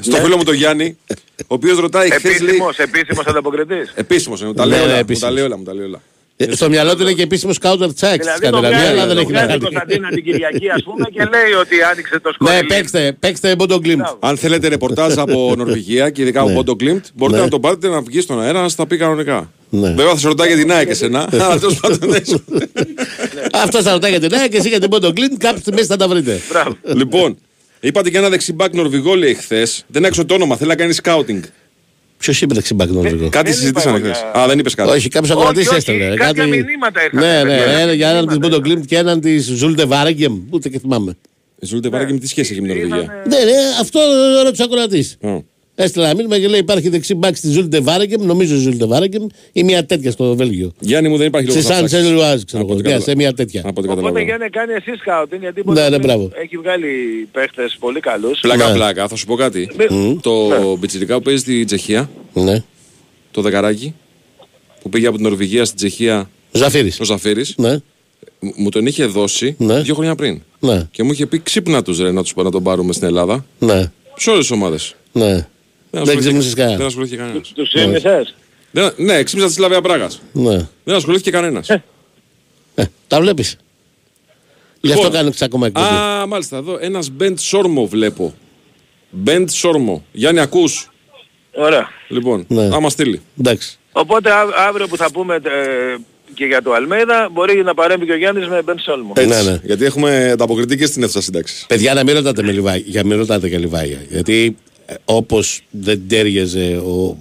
στο 0.00 0.16
φίλο 0.16 0.36
μου 0.36 0.44
τον 0.44 0.54
Γιάννη, 0.54 0.96
ο 1.40 1.44
οποίος 1.46 1.78
ρωτάει 1.78 2.10
χθες 2.10 2.22
λέει... 2.40 2.48
Επίσημος, 2.48 2.78
επίσημος 2.78 3.26
ανταποκριτής. 3.26 3.92
Επίσημος, 3.94 4.38
είναι, 4.40 4.48
μου 4.48 4.54
τα 4.54 4.66
Ναι, 4.66 4.76
λέει 4.76 4.86
ναι, 4.86 5.42
όλα, 5.42 6.00
μου 6.40 6.48
επίσημος. 6.48 6.48
τα 6.48 6.48
λέει 6.48 6.48
όλα, 6.48 6.48
μου 6.48 6.48
τα 6.48 6.48
λέει 6.48 6.48
όλα. 6.48 6.52
Ε, 6.52 6.54
Στο 6.56 6.68
μυαλό 6.68 6.96
του 6.96 7.02
είναι 7.02 7.12
και 7.12 7.22
επίσημος 7.22 7.56
counter 7.62 7.86
check 7.86 7.90
τη 7.90 8.18
Δηλαδή 8.18 8.40
το 8.40 8.46
Σκανδιναβία, 8.46 8.78
βγάζει, 8.78 8.90
αλλά 8.92 9.06
δεν 9.06 9.14
το 9.14 9.20
έχει 9.20 9.30
βγάζει 9.32 9.44
η 9.44 9.48
κάνει. 9.48 9.60
Κωνσταντίνα 9.60 10.08
την 10.08 10.24
Κυριακή 10.24 10.68
ας 10.70 10.82
πούμε 10.82 11.06
και 11.12 11.18
λέει 11.34 11.52
ότι 11.60 11.74
άνοιξε 11.90 12.20
το 12.20 12.32
σκορ. 12.32 12.50
Ναι, 12.52 12.62
παίξτε, 12.62 13.16
παίξτε 13.20 13.54
Bodo 13.58 13.74
Glimt. 13.84 14.16
Αν 14.20 14.36
θέλετε 14.36 14.68
ρεπορτάζ 14.68 15.18
από 15.18 15.52
Νορβηγία 15.58 16.10
και 16.10 16.22
ειδικά 16.22 16.40
από 16.40 16.52
Πόντο 16.52 16.76
Κλίμπτ, 16.76 17.04
μπορείτε 17.14 17.38
Ναι. 17.38 17.44
να 17.44 17.50
τον 17.50 17.60
πάρετε 17.60 17.88
να 17.88 18.00
βγει 18.00 18.20
στον 18.20 18.40
αέρα 18.42 18.60
να 18.62 18.68
σα 18.68 18.76
τα 18.76 18.86
πει 18.86 18.96
κανονικά. 18.96 19.50
Ναι. 19.72 19.88
Βέβαια 19.88 20.12
θα 20.12 20.18
σε 20.18 20.26
ρωτάει 20.28 20.48
για 20.48 20.56
την 20.56 20.72
ΑΕΚ 20.72 20.88
εσένα, 20.88 21.28
αλλά 21.32 21.58
τέλος 21.58 21.80
πάντων 21.80 22.10
δεν 22.10 22.24
σου- 22.26 22.44
Αυτό 23.52 23.82
θα 23.82 23.92
ρωτάει 23.92 24.10
για 24.10 24.20
την 24.20 24.34
ΑΕΚ 24.34 24.50
και 24.50 24.56
εσύ 24.56 24.68
για 24.68 24.80
την 24.80 24.88
Bodo 24.92 25.06
Glimt, 25.08 25.36
κάποια 25.38 25.60
στιγμή 25.60 25.82
θα 25.82 25.96
τα 25.96 26.08
βρείτε. 26.08 26.40
Μπράβο. 26.50 26.76
Λοιπόν, 26.82 27.36
είπατε 27.80 28.10
και 28.10 28.18
ένα 28.18 28.28
δεξί 28.28 28.51
μπακ 28.51 28.74
Νορβηγό 28.74 29.14
λέει 29.14 29.34
χθες. 29.34 29.84
Δεν 29.86 30.04
έχω 30.04 30.24
το 30.24 30.34
όνομα, 30.34 30.56
θέλει 30.56 30.68
να 30.68 30.76
κάνει 30.76 30.92
scouting. 30.92 31.42
Ποιος 32.20 32.40
είπε 32.42 32.54
δεξί 32.54 32.72
μπακ 32.72 32.90
Νορβηγό. 32.90 33.28
Κάτι 33.28 33.50
δεν 33.50 33.58
συζητήσανε 33.58 33.96
είπα 33.98 34.06
εγώ 34.06 34.14
χθες. 34.14 34.28
για- 34.32 34.42
Α, 34.42 34.46
δεν 34.46 34.58
είπες 34.58 34.74
κάτι. 34.74 34.90
Όχι, 34.90 35.08
κάποιος 35.08 35.30
Όχι, 35.30 35.40
ακροατής 35.40 35.66
όχι, 35.68 35.76
έστελνε. 35.76 36.14
κάποια 36.16 36.46
μηνύματα 36.46 37.02
ήρθαν, 37.04 37.20
Ναι, 37.20 37.42
ναι, 37.52 37.58
παιδιά. 37.58 37.78
ένα 37.78 37.92
για 37.92 38.08
έναν 38.10 38.26
της 38.26 38.38
Μηνύματα. 38.38 38.62
Bodo 38.64 38.66
Glimt 38.68 38.86
και 38.86 38.96
έναν 38.96 39.20
της 39.20 39.44
Ζούλτε 39.46 39.84
Βάρεγκεμ. 39.84 40.38
Ούτε 40.50 40.68
και 40.68 40.78
θυμάμαι. 40.78 41.16
Η 41.60 41.66
Ζούλτε 41.66 41.88
Βάρεγκεμ 41.88 42.18
τι 42.18 42.26
σχέση 42.26 42.52
έχει 42.52 42.60
με 42.62 42.68
την 42.68 42.76
Νορβηγία; 42.88 43.22
Ναι, 43.28 43.36
ναι, 43.36 43.52
αυτό 43.80 44.00
ρώτησε 44.44 44.62
ο 44.62 44.64
ακροατής. 44.70 45.16
Ω. 45.80 45.82
Έστειλα 45.82 46.04
ένα 46.06 46.14
μήνυμα 46.16 46.38
και 46.38 46.48
λέει 46.48 46.60
υπάρχει 46.60 46.88
δεξί 46.88 47.14
μπακ 47.14 47.36
στη 47.36 47.50
Ζούλτε 47.50 47.80
Βάρεγκεμ, 47.80 48.24
νομίζω 48.26 48.56
Ζούλτε 48.56 48.86
Βάρεγκεμ 48.86 49.26
ή 49.52 49.62
μια 49.64 49.86
τέτοια 49.86 50.10
στο 50.10 50.36
Βέλγιο. 50.36 50.72
Γιάννη 50.80 51.08
μου 51.08 51.16
δεν 51.16 51.26
υπάρχει 51.26 51.50
Σε 51.50 51.58
λόγο. 51.60 51.68
Σαν 51.74 51.88
Σελουάζ, 51.88 52.42
ξέρω 52.42 52.62
Από 52.62 52.72
εγώ. 52.72 52.78
ό,τι 52.78 52.88
Ναι, 52.88 52.94
καταλαβαίνω. 52.94 53.00
σε 53.00 53.14
μια 53.16 53.32
τέτοια. 53.32 53.60
Από 53.60 53.68
ό,τι 53.68 53.88
Οπότε 53.88 53.94
καταλαβαίνω. 54.00 54.24
Γιάννη 54.24 54.48
κάνει 54.50 54.72
εσύ 54.72 54.98
σκάουτινγκ 55.00 55.40
γιατί 55.42 55.62
Ναι, 55.66 55.88
ναι, 55.88 55.98
μπράβο. 55.98 56.30
έχει 56.42 56.56
βγάλει 56.56 56.88
παίχτες 57.32 57.76
πολύ 57.80 58.00
καλούς. 58.00 58.40
Πλάκα 58.40 58.68
Ναι. 58.68 58.74
πλάκα, 58.74 59.08
θα 59.08 59.16
σου 59.16 59.26
πω 59.26 59.34
κάτι. 59.34 59.70
Μη- 59.78 60.20
Το 60.20 60.32
πιτσιρικά 60.80 61.14
που 61.16 61.22
παίζει 61.22 61.40
στη 61.40 61.64
Τσεχία, 61.64 62.10
Ναι. 62.32 62.62
το 63.30 63.40
δεκαράκι, 63.42 63.94
που 64.82 64.88
πήγε 64.88 65.06
από 65.06 65.16
την 65.16 65.24
Νορβηγία 65.26 65.64
στην 65.64 65.76
Τσεχία 65.76 66.30
Ζαφύρης. 66.52 67.00
ο 67.00 67.04
Ζαφύρης, 67.04 67.54
Ναι, 67.56 67.78
μου 68.56 68.68
τον 68.68 68.86
είχε 68.86 69.04
δώσει 69.06 69.54
Ναι. 69.58 69.80
δύο 69.80 69.94
χρόνια 69.94 70.14
πριν. 70.14 70.40
ναι, 70.60 70.88
Και 70.90 71.02
μου 71.02 71.12
είχε 71.12 71.26
πει 71.26 71.38
ξύπνα 71.40 71.82
τους 71.82 71.98
ρε 71.98 72.10
να, 72.12 72.22
τους, 72.22 72.32
να 72.36 72.50
τον 72.50 72.62
πάρουμε 72.62 72.92
στην 72.92 73.06
Ελλάδα. 73.06 73.44
ναι. 73.58 73.90
Σε 74.16 74.30
όλες 74.30 74.40
τις 74.42 74.50
ομάδες. 74.50 74.94
ναι. 75.12 75.46
Δεν 75.90 76.18
ξύπνησες 76.18 76.54
Δεν 76.54 76.64
κανένα. 76.66 76.86
ασχολήθηκε 76.86 77.16
κανένας. 77.16 77.52
Τους 77.54 77.72
ήμισες. 77.72 78.34
Ναι, 78.96 79.22
ξύπνησα 79.22 79.48
τη 79.48 79.54
Σλαβία 79.54 79.80
Πράγας. 79.80 80.20
Ναι. 80.32 80.68
Δεν 80.84 80.94
ασχολήθηκε 80.94 81.30
κανένας. 81.30 81.68
Ε, 82.74 82.84
τα 83.06 83.20
βλέπεις. 83.20 83.56
Γι' 84.80 84.92
αυτό 84.92 85.02
Λοιπόν, 85.04 85.18
κάνει 85.20 85.32
ακόμα 85.40 85.66
εκπομπή. 85.66 85.86
Α, 85.86 86.26
μάλιστα 86.26 86.56
εδώ 86.56 86.78
ένας 86.80 87.10
Μπεντ 87.10 87.38
Σόρμο 87.38 87.86
βλέπω. 87.86 88.34
Μπεντ 89.10 89.48
Σόρμο. 89.48 90.04
Γιάννη, 90.12 90.40
ακούς; 90.40 90.90
Ωραία. 91.54 91.88
Λοιπόν, 92.08 92.44
Ναι. 92.48 92.68
άμα 92.72 92.90
στείλει. 92.90 93.20
Εντάξει. 93.40 93.78
Οπότε 93.92 94.30
α- 94.32 94.54
αύριο 94.68 94.88
που 94.88 94.96
θα 94.96 95.10
πούμε 95.12 95.34
ε, 95.34 95.40
και 96.34 96.44
για 96.44 96.62
το 96.62 96.72
Αλμέιδα 96.72 97.28
μπορεί 97.32 97.62
να 97.62 97.74
παρέμβει 97.74 98.06
και 98.06 98.12
ο 98.12 98.16
Γιάννης 98.16 98.48
με 98.48 98.62
Μπεν 98.62 98.78
Σόλμο. 98.78 99.12
Έτσι. 99.16 99.44
Ναι, 99.44 99.50
ναι. 99.50 99.60
Γιατί 99.64 99.84
έχουμε 99.84 100.30
ανταποκριτή 100.30 100.76
και 100.76 100.86
στην 100.86 101.02
αίθουσα 101.02 101.20
σύνταξη. 101.22 101.66
Παιδιά, 101.66 101.94
να 101.94 102.04
μην 102.04 102.14
ρωτάτε 102.14 102.42
με 102.42 102.52
λιβάγια. 102.52 102.84
Για 102.86 103.04
μην 103.04 103.16
ρωτάτε 103.18 103.46
για 103.48 103.58
λιβάγια. 103.58 103.98
Γιατί 104.08 104.56
όπως 105.04 105.60
δεν 105.70 106.02
τέριαζε 106.08 106.76
ο. 106.76 107.16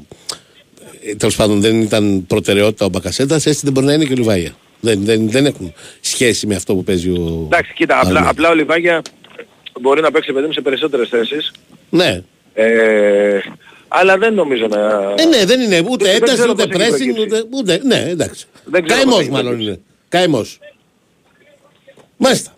Τέλος 1.17 1.35
πάντων, 1.35 1.61
δεν 1.61 1.81
ήταν 1.81 2.25
προτεραιότητα 2.27 2.85
ο 2.85 2.89
Μπακασέτα, 2.89 3.35
έτσι 3.35 3.59
δεν 3.63 3.71
μπορεί 3.73 3.85
να 3.85 3.93
είναι 3.93 4.05
και 4.05 4.13
ο 4.13 4.15
Λιβάγια. 4.15 4.51
Δεν, 4.81 4.99
δεν, 5.05 5.29
δεν 5.29 5.45
έχουν 5.45 5.73
σχέση 6.01 6.47
με 6.47 6.55
αυτό 6.55 6.75
που 6.75 6.83
παίζει 6.83 7.09
ο. 7.09 7.41
Εντάξει, 7.45 7.73
κοίτα, 7.73 7.95
απλά, 7.95 8.07
Αλμέιδα. 8.07 8.29
απλά 8.29 8.49
ο 8.49 8.53
Λιβάγια 8.53 9.01
μπορεί 9.81 10.01
να 10.01 10.11
παίξει 10.11 10.33
παιδί 10.33 10.45
μου 10.45 10.53
σε 10.53 10.61
περισσότερες 10.61 11.09
θέσεις. 11.09 11.51
Ναι, 11.89 12.21
Ε, 12.53 13.39
αλλά 13.87 14.17
δεν 14.17 14.33
νομίζω 14.33 14.67
να... 14.67 14.79
Ε, 15.17 15.25
ναι, 15.25 15.45
δεν 15.45 15.61
είναι 15.61 15.83
ούτε 15.89 16.05
Δεν 16.05 16.15
ένταση, 16.15 16.33
ξέρω 16.33 16.51
ούτε 16.51 16.67
πώς 16.67 16.81
έχει 16.81 16.91
pressing, 16.93 17.13
προκύψει. 17.15 17.21
ούτε, 17.21 17.43
ούτε. 17.49 17.81
Ναι, 17.83 18.05
εντάξει. 18.09 18.45
Δεν 18.65 18.83
ξέρω 18.83 18.99
πώς 19.01 19.09
Καημός 19.09 19.21
έχει 19.21 19.31
μάλλον 19.31 19.47
προκύψει. 19.51 19.71
είναι. 19.71 19.79
Καημός. 20.09 20.59
Μάλιστα. 22.17 22.55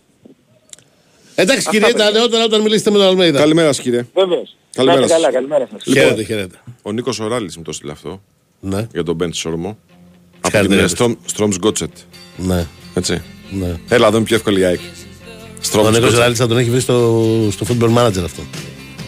Εντάξει 1.36 1.68
κύριε, 1.70 1.88
τα 1.92 1.94
παιδιά. 2.06 2.12
νεότερα 2.20 2.44
όταν 2.44 2.62
μιλήσετε 2.62 2.92
με 2.92 2.98
τον 2.98 3.08
Αλμέιδα. 3.08 3.40
Καλημέρα 3.40 3.74
σας, 3.74 3.84
κύριε. 3.84 4.06
Βέβαιως. 4.14 4.56
Καλημέρα 4.76 5.00
Να 5.00 5.06
είστε 5.06 5.14
σας. 5.18 5.24
καλά, 5.24 5.34
καλημέρα 5.34 5.68
σας. 5.72 5.86
Λοιπόν. 5.86 6.04
Χαίρετε, 6.04 6.24
χαίρετε. 6.24 6.56
Ο 6.82 6.92
Νίκος 6.92 7.20
Οράλης 7.20 7.58
μου 7.58 7.64
το 7.64 7.72
στείλε 7.72 7.92
αυτό 7.92 8.22
Ναι, 8.60 8.88
για 8.94 9.04
τον 9.04 9.16
Μπεντ 9.16 9.34
Σόρμο. 9.34 9.70
Από 9.70 9.78
Συγχαρητήρια. 10.46 10.86
την 10.86 10.96
Στρομ- 10.96 11.18
Στρομς 11.26 11.56
Γκότσετ. 11.58 11.92
ναι, 12.38 12.66
Έτσι. 12.94 13.22
ναι. 13.52 13.76
Έλα, 13.90 14.08
εδώ 14.08 14.18
είναι 14.18 14.26
πιο 14.26 14.36
εύκολη 14.36 14.60
η 14.60 14.64
ΑΕΚ. 14.64 14.80
Ο 14.80 14.84
Στρομς 15.62 15.86
Νίκος 15.88 16.00
Γκότσετ. 16.02 16.20
Ράλης 16.20 16.38
θα 16.38 16.48
τον 16.48 16.58
έχει 16.58 16.70
βρει 16.70 16.80
στο, 16.80 17.24
στο 17.52 17.66
football 17.70 17.98
manager 17.98 18.24
αυτό. 18.24 18.42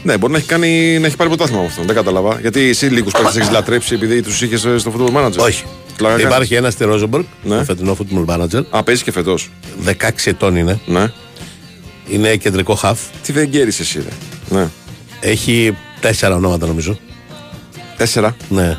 Ναι, 0.03 0.17
μπορεί 0.17 0.31
να 0.31 0.37
έχει, 0.37 0.47
κάνει, 0.47 0.99
να 0.99 1.05
έχει 1.07 1.15
πάρει 1.15 1.29
πρωτάθλημα 1.29 1.61
με 1.61 1.67
αυτόν. 1.67 1.85
Δεν 1.85 1.95
κατάλαβα. 1.95 2.39
Γιατί 2.39 2.61
εσύ 2.69 2.85
λίγους 2.85 3.11
παίκτες 3.13 3.35
έχεις 3.35 3.49
λατρέψει 3.51 3.93
επειδή 3.93 4.21
τους 4.21 4.41
είχες 4.41 4.59
στο 4.59 4.93
football 4.97 5.15
manager. 5.17 5.37
Όχι. 5.37 5.63
Πλάκα 5.97 6.13
κάνεις. 6.15 6.25
Υπάρχει 6.33 6.55
ένας 6.55 6.73
στη 6.73 6.83
Ρόζομπορκ, 6.83 7.25
Ναι. 7.43 7.57
το 7.57 7.63
φετινό 7.63 7.97
football 7.99 8.25
manager. 8.25 8.63
Α, 8.69 8.83
παίζει 8.83 9.03
και 9.03 9.11
φετός. 9.11 9.49
16 9.85 10.29
ετών 10.31 10.55
είναι. 10.55 10.79
Ναι. 10.85 11.11
Είναι 12.09 12.35
κεντρικό 12.35 12.77
half. 12.83 12.95
Τι 13.23 13.31
δεν 13.31 13.47
γκέρεις 13.47 13.79
εσύ, 13.79 13.99
ρε. 13.99 14.55
Ναι. 14.57 14.67
Έχει 15.25 15.77
τέσσερα 15.99 16.35
ονόματα 16.35 16.65
νομίζω. 16.65 16.97
Τέσσερα. 17.97 18.35
Ναι. 18.49 18.77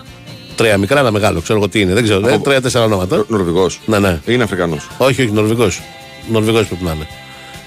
Τρία 0.57 0.79
μικρά, 0.79 1.01
ένα 1.01 1.11
μεγάλο. 1.11 1.41
Ξέρω 1.41 1.59
εγώ 1.59 1.69
τι 1.69 1.81
είναι. 1.81 1.95
Δεν 1.95 2.03
ξέρω. 2.03 2.29
Ε, 2.29 2.39
Τρία-τέσσερα 2.39 2.85
ονόματα. 2.85 3.25
Νορβηγός. 3.29 3.81
Ναι, 3.87 3.99
ναι. 3.99 4.21
Είναι 4.27 4.43
Αφρικανός. 4.43 4.89
Όχι, 4.99 5.23
όχι, 5.23 5.31
Νορβηγός. 5.33 5.83
Νορβηγός 6.31 6.67
πρέπει 6.67 6.85
να 6.85 6.93
είναι. 6.93 7.07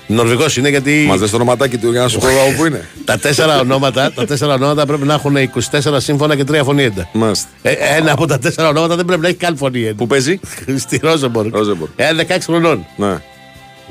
Νορβηγός 0.08 0.58
είναι 0.58 0.70
γιατί 0.70 1.06
Μας 1.08 1.20
δες 1.20 1.30
το 1.30 1.36
ονοματάκι 1.36 1.78
του 1.78 1.92
για 1.92 2.02
να 2.02 2.08
σου 2.08 2.20
πω 2.20 2.28
από 2.28 2.58
πού 2.58 2.66
είναι. 2.66 2.88
τα 3.06 3.18
τέσσερα 3.18 3.60
ονόματα, 3.60 4.12
τα 4.12 4.26
τέσσερα 4.26 4.54
ονόματα 4.54 4.86
πρέπει 4.86 5.06
να 5.06 5.14
έχουν 5.14 5.36
24 5.72 5.98
σύμφωνα 5.98 6.36
και 6.36 6.44
τρία 6.44 6.64
φωνήεντα. 6.64 7.10
Μάλιστα. 7.14 7.48
Ε, 7.62 7.72
ένα 7.72 8.12
από 8.12 8.26
τα 8.26 8.40
τέσσερα 8.40 8.68
ονόματα 8.68 8.96
δεν 8.96 9.06
πρέπει 9.06 9.22
να 9.22 9.28
έχει 9.28 9.38
καν 9.38 9.58
φωνήεντα. 9.58 9.96
Πού 9.96 10.08
παίζει; 10.08 10.40
Στη 10.78 11.00
Ρόζεμπορκ. 11.04 11.56
Ρόζεμπορκ. 11.56 11.92
Ε, 11.96 12.10
16 12.28 12.38
χρονών. 12.42 12.86
Ναι. 12.96 13.18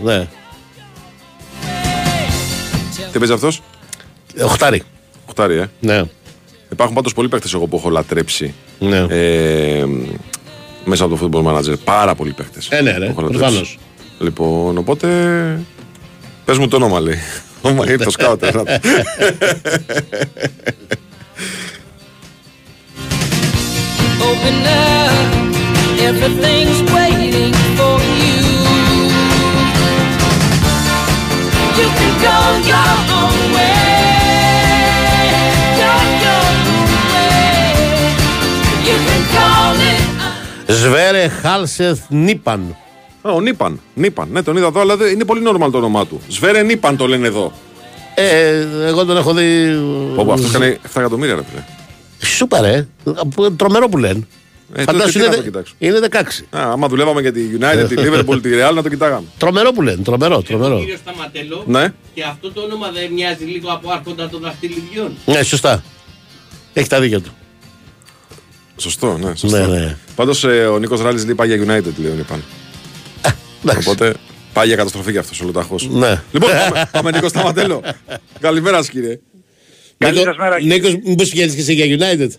Ναι. 0.03 0.27
Τι 3.13 3.19
παίζει 3.19 3.33
αυτός; 3.33 3.63
Οχτάρι. 4.45 4.83
Οχτάρι, 5.27 5.55
ε. 5.57 5.67
Ναι. 5.81 6.03
Υπάρχουν 6.73 6.95
πάντως 6.97 7.13
πολλοί 7.15 7.29
παίκτες 7.29 7.55
εγώ 7.55 7.67
που 7.67 7.77
έχω 7.77 7.89
λατρέψει. 7.91 8.55
Ναι. 8.79 8.99
Ε, 9.09 9.85
μέσα 10.85 11.05
από 11.05 11.17
το 11.17 11.29
football 11.33 11.45
manager. 11.53 11.75
Πάρα 11.85 12.15
πολλοί 12.15 12.33
παίκτες. 12.33 12.69
Ε, 12.71 12.81
ναι, 12.81 12.91
ρε, 12.91 12.97
που 12.99 13.11
έχω 13.11 13.21
λατρέψει. 13.21 13.39
προφανώς. 13.45 13.79
Λοιπόν, 14.19 14.79
οπότε. 14.79 15.09
Πες 16.45 16.59
μου 16.59 16.69
το 16.69 16.77
όνομα, 16.77 17.01
λέει. 17.01 17.19
Όνομα 17.63 17.85
είναι 17.89 17.97
το 18.05 18.11
σκάουτ. 18.11 18.43
ε, 18.43 18.51
να- 18.53 18.63
Open 24.29 24.59
up, 24.67 25.29
everything's 26.09 26.81
waiting 26.95 27.53
for 27.77 27.97
you. 28.23 28.41
You 31.79 31.87
can 31.99 32.13
go 32.27 32.37
your 32.71 32.93
own 33.21 33.39
way, 33.57 33.96
Σβέρε 40.67 41.29
Χάλσεθ 41.29 42.01
Νίπαν. 42.09 42.77
Α, 43.23 43.31
ο 43.33 43.41
Νίπαν. 43.41 43.81
Νίπαν. 43.95 44.29
Ναι, 44.33 44.43
τον 44.43 44.57
είδα 44.57 44.67
εδώ, 44.67 44.81
αλλά 44.81 44.97
δεν- 44.97 45.13
είναι 45.13 45.25
πολύ 45.25 45.43
normal 45.49 45.69
το 45.71 45.79
όνομά 45.79 46.07
του. 46.07 46.21
Σβέρε 46.29 46.63
Νίπαν 46.63 46.97
το 46.97 47.07
λένε 47.07 47.27
εδώ. 47.27 47.53
Ε, 48.15 48.67
εγώ 48.87 49.05
τον 49.05 49.17
έχω 49.17 49.35
δει. 49.35 49.79
Όπου 50.17 50.33
αυτό 50.33 50.49
κάνει 50.59 50.79
7 50.83 51.01
εκατομμύρια, 51.01 51.35
ρε 51.35 51.43
φίλε. 51.51 51.65
Σούπα 52.23 52.61
ρε. 52.61 52.87
Τρομερό 53.57 53.89
που 53.89 53.99
λένε. 53.99 54.27
Ε, 54.75 54.83
Φαντάσου 54.83 55.13
τότε 55.13 55.13
τι 55.13 55.19
είναι, 55.19 55.27
να 55.27 55.33
το 55.35 55.37
δε- 55.39 55.43
κοιτάξω. 55.49 55.75
είναι 55.79 55.99
16. 55.99 56.45
Α, 56.59 56.71
άμα 56.73 56.89
δουλεύαμε 56.89 57.21
για 57.21 57.33
τη 57.33 57.41
United, 57.61 57.87
τη 57.89 57.95
Liverpool, 57.99 58.43
τη 58.43 58.49
Real, 58.53 58.75
να 58.75 58.83
το 58.83 58.89
κοιτάγαμε. 58.89 59.27
Τρομερό 59.39 59.73
που 59.73 59.83
λένε. 59.83 60.03
Τρομερό, 60.03 60.43
τρομερό. 60.43 60.79
Κύριο 60.79 60.97
Σταματέλο. 60.97 61.63
Ναι. 61.67 61.93
Και 62.15 62.23
αυτό 62.23 62.53
το 62.53 62.61
όνομα 62.61 62.91
δεν 62.91 63.13
μοιάζει 63.13 63.45
λίγο 63.45 63.71
από 63.73 63.91
άρχοντα 63.91 64.29
των 64.29 64.41
δαχτυλιδιών. 64.41 65.17
Ναι, 65.27 65.43
σωστά. 65.43 65.83
Έχει 66.73 66.89
τα 66.89 67.01
δίκια 67.01 67.21
του. 67.21 67.31
Σωστό, 68.77 69.19
ναι. 69.19 69.35
Σωστό. 69.35 69.67
Ναι, 69.67 69.67
ναι. 69.79 69.97
Πάντως 70.15 70.45
ο 70.45 70.79
Νίκος 70.79 71.01
Ράλης 71.01 71.25
λέει 71.25 71.35
πάει 71.35 71.49
για 71.57 71.57
United, 71.57 71.93
λέει 71.97 72.11
ο 72.11 72.15
Νίπαν. 72.15 72.43
Εντάξει. 73.65 73.89
Οπότε 73.89 74.15
πάει 74.53 74.67
για 74.67 74.77
καταστροφή 74.77 75.13
κι 75.13 75.19
αυτός 75.19 75.41
ολοταχώ. 75.41 75.77
Ναι. 75.91 76.23
Λοιπόν, 76.33 76.51
πάμε, 76.51 76.89
πάμε 76.93 77.11
Νίκο 77.11 77.29
Σταματέλο. 77.29 77.83
Καλημέρα, 78.41 78.77
σας, 78.77 78.89
κύριε. 78.91 79.21
Καλή 79.99 80.13
Νίκο- 80.19 80.25
σας 80.31 80.37
μέρα. 80.37 80.61
Νίκος, 80.63 80.97
μήπως 81.05 81.29
πηγαίνεις 81.31 81.55
και 81.55 81.61
εσύ 81.61 81.75
για 81.75 81.85
United; 81.99 82.31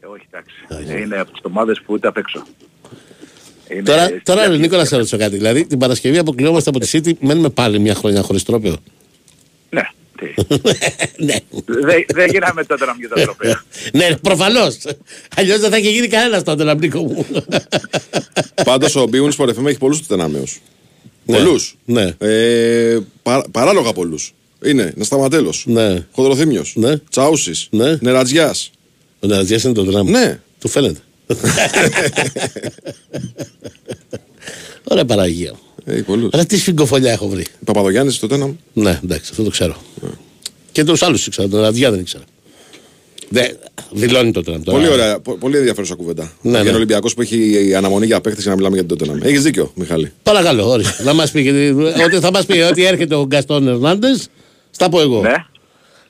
Ε, 0.00 0.06
όχι, 0.06 0.26
εντάξει. 0.30 1.02
Είναι 1.02 1.18
από 1.20 1.30
τις 1.30 1.40
ομάδες 1.42 1.78
που 1.86 1.92
ούτε 1.94 2.08
απ' 2.08 2.16
έξω. 2.16 2.42
Είναι 3.70 3.82
Τώρα, 3.82 4.04
στην 4.04 4.20
τώρα 4.24 4.40
ρε, 4.40 4.46
αρχή. 4.46 4.60
Νίκο, 4.60 4.76
να 4.76 4.84
σε 4.84 4.96
ρωτήσω 4.96 5.16
κάτι. 5.18 5.36
Δηλαδή, 5.36 5.66
την 5.66 5.78
Παρασκευή 5.78 6.18
αποκλειόμαστε 6.18 6.70
από 6.70 6.78
τη 6.80 6.88
City, 6.92 7.12
μένουμε 7.20 7.48
πάλι 7.48 7.78
μια 7.78 7.94
χρονιά 7.94 8.22
χωρίς 8.22 8.42
τρόπαιο. 8.42 8.76
Ναι. 9.70 9.82
Τι. 10.24 10.56
ναι. 11.24 11.36
Δεν 11.64 12.04
δεν 12.14 12.30
γίναμε 12.30 12.64
τότε 12.64 12.84
να 12.84 12.94
μην 12.96 13.08
τα 13.08 13.20
τροπέα. 13.22 13.64
ναι, 13.98 14.16
προφανώς. 14.16 14.76
Αλλιώς 15.36 15.60
δεν 15.60 15.70
θα 15.70 15.78
είχε 15.78 15.90
γίνει 15.90 16.06
κανένας 16.06 16.42
τότε 16.42 16.64
να 16.64 16.74
Νίκο 16.74 17.02
μου. 17.02 17.26
Πάντως 18.64 18.96
ο 18.96 19.06
Μπίουνι 19.06 19.32
Σπορεφέμε 19.32 19.70
έχει 19.70 19.78
πολλούς 19.78 20.00
τετενάμεου. 20.06 20.44
Ναι. 21.26 21.36
Πολλούς. 21.36 21.76
Ναι. 21.84 22.14
Ε, 22.18 22.98
πα- 23.22 23.46
παράλογα 23.50 23.92
πολλούς. 23.92 24.34
Είναι 24.64 24.92
Νασταματέλος. 24.96 25.64
Ναι. 25.66 26.06
Χοδροθύμιο. 26.12 26.64
Ναι. 26.74 26.96
Τσάουση. 27.10 27.52
Ναι. 27.70 27.96
Νερατζιάς. 28.00 28.70
Ο 29.20 29.26
Νερατζιάς 29.26 29.62
είναι 29.62 29.72
το 29.72 29.84
δράμα. 29.84 30.10
Ναι. 30.10 30.40
Του 30.60 30.68
φαίνεται. 30.68 31.00
Ωραία 34.84 35.04
παραγία. 35.04 35.52
Έχει 35.84 36.02
πολλούς. 36.02 36.28
Αλλά 36.32 36.44
τι 36.44 36.58
σφιγγοφολιά 36.58 37.12
έχω 37.12 37.28
βρει. 37.28 37.44
Παπαδογιάννης 37.64 38.14
στο 38.14 38.26
Τέναμ. 38.26 38.54
Ναι, 38.72 39.00
εντάξει, 39.04 39.28
αυτό 39.30 39.42
το 39.42 39.50
ξέρω. 39.50 39.76
Και 40.72 40.84
τους 40.84 41.02
άλλους 41.02 41.26
ήξερα, 41.26 41.48
τον 41.48 41.60
Ραδιά 41.60 41.90
δεν 41.90 42.00
ήξερα. 42.00 42.24
Δεν, 43.28 43.56
δηλώνει 43.92 44.30
το 44.30 44.42
τώρα. 44.42 44.58
Πολύ 44.58 44.88
ωραία, 44.88 45.20
πο- 45.20 45.36
πολύ 45.36 45.56
ενδιαφέρουσα 45.56 45.94
κουβέντα. 45.94 46.32
Ναι, 46.42 46.50
για 46.50 46.58
ναι. 46.58 46.64
τον 46.66 46.74
Ολυμπιακός 46.74 47.14
που 47.14 47.20
έχει 47.22 47.72
αναμονή 47.76 48.06
για 48.06 48.20
παίχτε 48.20 48.40
για 48.40 48.50
να 48.50 48.56
μιλάμε 48.56 48.76
για 48.76 48.86
τον 48.86 48.98
Τότεναμ. 48.98 49.22
Έχεις 49.22 49.42
δίκιο, 49.42 49.72
Μιχάλη. 49.74 50.12
Παρακαλώ, 50.22 50.68
ορίστε. 50.70 51.02
να 51.02 51.12
μας 51.12 51.30
πει. 51.30 51.40
γιατί- 51.40 51.74
Ότι 52.04 52.16
θα 52.20 52.30
μας 52.30 52.46
πει 52.46 52.58
ότι 52.58 52.84
έρχεται 52.84 53.14
ο 53.14 53.26
Γκαστόν 53.26 53.68
Ερνάντες, 53.68 54.26
στα 54.70 54.88
πω 54.88 55.00
εγώ. 55.00 55.20
Ναι. 55.20 55.32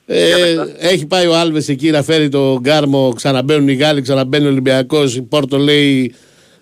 Ε, 0.07 0.55
έχει 0.79 1.05
πάει 1.05 1.27
ο 1.27 1.35
Άλβες 1.37 1.67
εκεί 1.69 1.89
να 1.89 2.03
φέρει 2.03 2.29
τον 2.29 2.59
Γκάρμο, 2.59 3.13
ξαναμπαίνουν 3.15 3.67
οι 3.67 3.73
Γάλλοι, 3.73 4.01
ξαναμπαίνει 4.01 4.45
ο 4.45 4.49
Ολυμπιακός. 4.49 5.15
Η 5.15 5.21
Πόρτο 5.21 5.57
λέει 5.57 6.13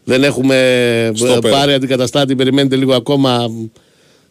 δεν 0.04 0.24
έχουμε 0.24 0.56
ε, 1.14 1.16
Στόπερ. 1.16 1.52
πάρει 1.52 1.74
αντικαταστάτη, 1.74 2.36
περιμένετε 2.36 2.76
λίγο 2.76 2.94
ακόμα. 2.94 3.48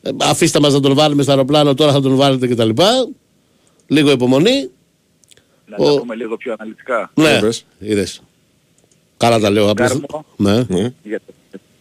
Ε, 0.02 0.10
Αφήστε 0.22 0.60
μας 0.60 0.72
να 0.72 0.80
τον 0.80 0.94
βάλουμε 0.94 1.22
στο 1.22 1.30
αεροπλάνο, 1.32 1.74
τώρα 1.74 1.92
θα 1.92 2.00
τον 2.00 2.16
βάλετε 2.16 2.46
κτλ. 2.46 2.70
Λίγο 3.86 4.10
υπομονή. 4.10 4.70
Να 5.66 5.76
Ο- 5.78 5.94
τα 5.94 6.00
πούμε 6.00 6.14
λίγο 6.14 6.36
πιο 6.36 6.54
αναλυτικά. 6.58 7.10
Ναι, 7.14 7.38
πες. 7.40 7.64
είδες. 7.78 8.22
Καλά 9.16 9.38
τα 9.40 9.50
λέω. 9.50 9.70
απλώς- 9.70 9.90
Γκάρμο. 9.90 10.24
Ναι. 10.36 10.64
Ναι. 10.68 10.92
Για, 11.02 11.20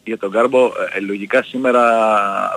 για 0.04 0.18
τον 0.18 0.30
Γκάρμπο, 0.30 0.66
ε, 0.96 1.00
λογικά 1.00 1.44
σήμερα 1.44 1.82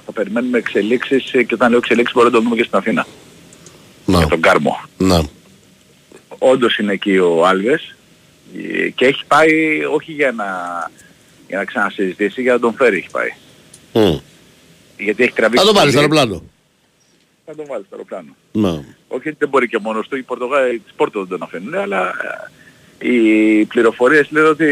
θα 0.04 0.12
περιμένουμε 0.12 0.58
εξελίξεις 0.58 1.32
ε, 1.32 1.42
και 1.42 1.54
όταν 1.54 1.68
λέω 1.70 1.78
εξελίξεις 1.78 2.14
μπορεί 2.14 2.26
να 2.26 2.32
το 2.32 2.40
δούμε 2.40 2.56
και 2.56 2.62
στην 2.64 2.78
Αθήνα. 2.78 3.06
Να. 4.06 4.18
Για 4.18 4.26
τον 4.26 4.38
Γκάρμπο. 4.38 4.70
Να. 4.98 5.22
Όντως 6.38 6.78
είναι 6.78 6.92
εκεί 6.92 7.16
ο 7.18 7.46
Άλβες 7.46 7.94
ε, 8.84 8.88
και 8.88 9.04
έχει 9.06 9.24
πάει 9.26 9.50
όχι 9.94 10.12
για 10.12 10.32
να, 10.32 10.44
για 11.48 11.58
να 11.58 11.64
ξανασυζητήσει, 11.64 12.42
για 12.42 12.52
να 12.52 12.58
τον 12.58 12.74
φέρει 12.74 12.96
έχει 12.96 13.10
πάει. 13.10 13.30
Μμ. 13.92 14.16
Γιατί 14.98 15.22
έχει 15.22 15.32
τραβήξει... 15.32 15.64
Θα 15.66 15.72
το 15.72 15.78
βάλεις 15.78 15.92
στο 15.92 16.02
πολύ. 16.02 16.18
αεροπλάνο. 16.18 16.42
Θα 17.44 17.54
τον 17.54 17.64
βάλεις 17.68 17.86
στο 17.86 17.96
αεροπλάνο. 17.96 18.36
Να. 18.52 18.84
Όχι 19.08 19.28
ότι 19.28 19.36
δεν 19.38 19.48
μπορεί 19.48 19.68
και 19.68 19.78
μόνος 19.78 20.08
του, 20.08 20.16
οι 20.16 20.22
Πορτογάλοι 20.22 20.78
της 20.78 20.92
Πόρτο 20.96 21.18
δεν 21.18 21.28
τον 21.28 21.42
αφήνουν, 21.42 21.74
αλλά 21.74 22.12
ε, 23.00 23.08
οι 23.08 23.64
πληροφορίες 23.64 24.30
λένε 24.30 24.48
ότι 24.48 24.66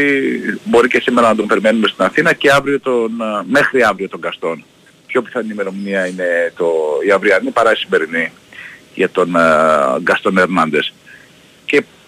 μπορεί 0.63 0.87
και 0.87 0.99
σήμερα 0.99 1.27
να 1.27 1.35
τον 1.35 1.47
περιμένουμε 1.47 1.87
στην 1.87 2.03
Αθήνα 2.03 2.33
και 2.33 2.51
αύριο 2.51 2.79
τον, 2.79 3.21
ε, 3.21 3.43
μέχρι 3.45 3.83
αύριο 3.83 4.09
τον 4.09 4.21
Καστόν. 4.21 4.63
Πιο 5.07 5.21
πιθανή 5.21 5.47
ημερομηνία 5.51 6.07
είναι 6.07 6.53
το, 6.57 6.73
η 7.07 7.11
αυριανή 7.11 7.49
παρά 7.49 7.71
η 7.71 7.75
σημερινή 7.75 8.31
για 8.95 9.09
τον 9.09 9.35
ε, 9.35 9.39
Γκαστόν 10.01 10.37
Ερνάντες. 10.37 10.93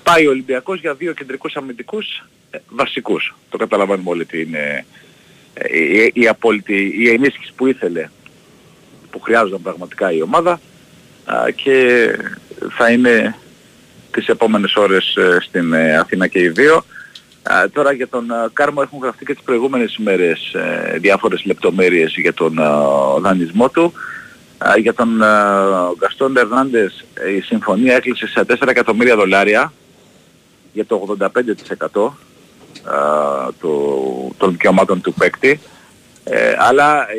Και 0.05 0.11
πάει 0.11 0.27
ο 0.27 0.29
Ολυμπιακός 0.29 0.79
για 0.79 0.93
δύο 0.93 1.13
κεντρικούς 1.13 1.55
αμυντικούς 1.55 2.25
ε, 2.51 2.57
βασικούς. 2.69 3.35
Το 3.49 3.57
καταλαβαίνουμε 3.57 4.09
όλοι 4.09 4.21
ότι 4.21 4.41
είναι 4.41 4.85
ε, 5.53 5.77
η, 5.77 6.11
η, 6.13 6.27
απόλυτη, 6.27 6.93
η 6.97 7.09
ενίσχυση 7.09 7.53
που 7.55 7.67
ήθελε, 7.67 8.09
που 9.09 9.19
χρειάζονταν 9.19 9.61
πραγματικά 9.61 10.11
η 10.11 10.21
ομάδα 10.21 10.59
α, 11.25 11.51
και 11.55 12.07
θα 12.77 12.91
είναι 12.91 13.35
τις 14.11 14.27
επόμενες 14.27 14.75
ώρες 14.75 15.15
ε, 15.15 15.37
στην 15.41 15.73
ε, 15.73 15.97
Αθήνα 15.97 16.27
και 16.27 16.39
οι 16.39 16.49
δύο. 16.49 16.85
Α, 17.43 17.69
Τώρα 17.73 17.91
για 17.91 18.07
τον 18.07 18.31
α, 18.31 18.49
Κάρμο 18.53 18.81
έχουν 18.83 18.99
γραφτεί 19.01 19.25
και 19.25 19.33
τις 19.33 19.43
προηγούμενες 19.43 19.95
ημέρες 19.95 20.53
ε, 20.53 20.97
διάφορες 20.97 21.45
λεπτομέρειες 21.45 22.13
για 22.17 22.33
τον 22.33 22.59
α, 22.59 22.79
δανεισμό 23.19 23.69
του. 23.69 23.93
Α, 24.57 24.77
για 24.77 24.93
τον 24.93 25.19
uh, 25.21 25.95
Γκαστόν 25.97 26.37
Ερνάντες 26.37 27.05
ε, 27.13 27.35
η 27.35 27.41
συμφωνία 27.41 27.95
έκλεισε 27.95 28.27
σε 28.27 28.45
4 28.47 28.67
εκατομμύρια 28.67 29.15
δολάρια 29.15 29.73
για 30.75 30.85
το 30.85 31.15
85% 31.19 32.05
α, 32.83 33.51
του- 33.59 34.33
των 34.37 34.51
δικαιωμάτων 34.51 35.01
του 35.01 35.13
παίκτη. 35.13 35.59
Ε, 36.23 36.55
αλλά 36.57 37.01
ε, 37.01 37.15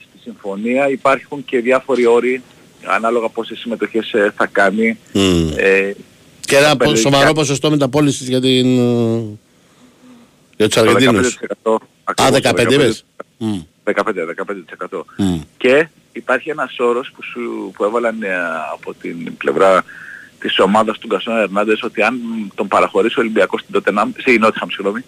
στη 0.00 0.18
συμφωνία 0.22 0.88
υπάρχουν 0.88 1.44
και 1.44 1.58
διάφοροι 1.60 2.06
όροι 2.06 2.42
ανάλογα 2.84 3.28
πόσες 3.28 3.58
συμμετοχές 3.58 4.12
ε, 4.12 4.32
θα 4.36 4.46
κάνει. 4.46 4.98
Μμ. 5.12 5.48
Ε, 5.56 5.94
Και 6.40 6.56
ένα 6.56 6.70
πο- 6.70 6.76
περιοχικά- 6.76 7.10
σοβαρό 7.10 7.32
ποσοστό 7.32 7.70
μεταπόλησης 7.70 8.28
για, 8.28 8.40
την, 8.40 8.78
ε, 8.78 9.22
για 10.56 10.66
τους 10.68 10.74
το 10.74 10.80
Αργεντίνους. 10.80 11.38
15%. 11.64 11.72
Α, 11.72 11.76
ακριβώς, 12.04 12.40
15 12.40 12.64
το 12.64 12.72
είπες. 12.74 13.04
15-15%. 13.84 15.06
Μμ. 15.16 15.40
Και 15.56 15.88
υπάρχει 16.12 16.50
ένας 16.50 16.78
όρος 16.78 17.12
που, 17.16 17.22
σου, 17.22 17.70
που 17.76 17.84
έβαλαν 17.84 18.22
ε, 18.22 18.28
από 18.72 18.94
την 18.94 19.36
πλευρά 19.36 19.84
της 20.42 20.58
ομάδας 20.58 20.98
του 20.98 21.06
Γκασόν 21.06 21.36
Ερνάντες 21.36 21.82
ότι 21.82 22.02
αν 22.02 22.20
τον 22.54 22.68
παραχωρήσει 22.68 23.18
ο 23.18 23.22
Ολυμπιακός 23.22 23.60
στην 23.60 23.72
Τότεναμ, 23.72 24.10
στη 24.18 24.38
Νότιχαμ 24.38 24.68
συγγνώμη, 24.68 25.04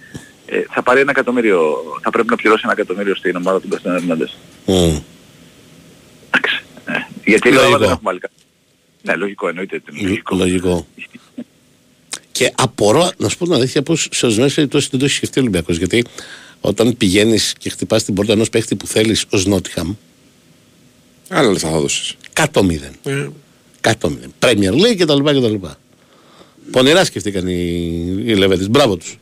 ε, 0.46 0.62
θα 0.70 0.82
πάρει 0.82 1.00
ένα 1.00 1.10
εκατομμύριο, 1.10 1.74
θα 2.02 2.10
πρέπει 2.10 2.28
να 2.28 2.36
πληρώσει 2.36 2.60
ένα 2.64 2.72
εκατομμύριο 2.72 3.14
στην 3.14 3.36
ομάδα 3.36 3.60
του 3.60 3.66
Γκασόν 3.68 3.94
Ερνάντες. 3.94 4.36
Μμ. 4.66 4.74
Εντάξει. 6.30 6.64
Ε, 6.84 6.92
γιατί 7.24 7.48
Λογικό. 7.48 7.62
λόγω 7.64 7.78
δεν 7.78 7.90
έχουμε 7.90 8.10
άλλη 8.10 8.18
κα- 8.18 8.30
Ναι, 9.02 9.14
λογικό 9.16 9.48
εννοείται 9.48 9.76
ότι 9.76 9.98
είναι 9.98 10.08
λογικό. 10.08 10.36
Λογικό. 10.36 10.86
Και 12.32 12.52
απορώ, 12.56 13.10
να 13.16 13.28
σου 13.28 13.38
πω 13.38 13.44
την 13.44 13.54
αλήθεια, 13.54 13.82
πώ 13.82 13.96
σε 13.96 14.26
ορισμένες 14.26 14.54
περιπτώσεις 14.54 14.88
δεν 14.90 14.98
το 14.98 15.04
έχει 15.04 15.14
σκεφτεί 15.14 15.38
ο 15.38 15.42
Ολυμπιακός. 15.42 15.76
Γιατί 15.76 16.04
όταν 16.60 16.96
πηγαίνεις 16.96 17.52
και 17.58 17.70
χτυπάς 17.70 18.04
την 18.04 18.14
πόρτα 18.14 18.32
ενός 18.32 18.50
παίχτη 18.50 18.76
που 18.76 18.86
θέλεις 18.86 19.24
ως 19.30 19.46
Νότιχαμ, 19.46 19.94
Άλλα 21.28 21.50
λεφτά 21.50 21.68
θα 21.70 21.78
δώσεις. 21.80 22.14
100-0. 23.84 23.92
100-0. 24.00 24.08
Premier 24.38 24.72
League 24.72 24.96
κτλ. 24.98 25.22
κτλ. 25.22 25.54
Πονηρά 26.70 27.04
σκεφτήκαν 27.04 27.46
οι, 27.46 28.22
οι 28.24 28.34
Λεβέντες. 28.34 28.68
Μπράβο 28.70 28.96
τους. 28.96 29.18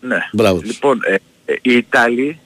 Ναι. 0.00 0.16
Μπράβο 0.32 0.60
τους. 0.60 0.68
Λοιπόν, 0.70 1.00
ε, 1.04 1.14
ε, 1.44 1.56
οι 1.62 1.72
Ιταλοί 1.72 2.38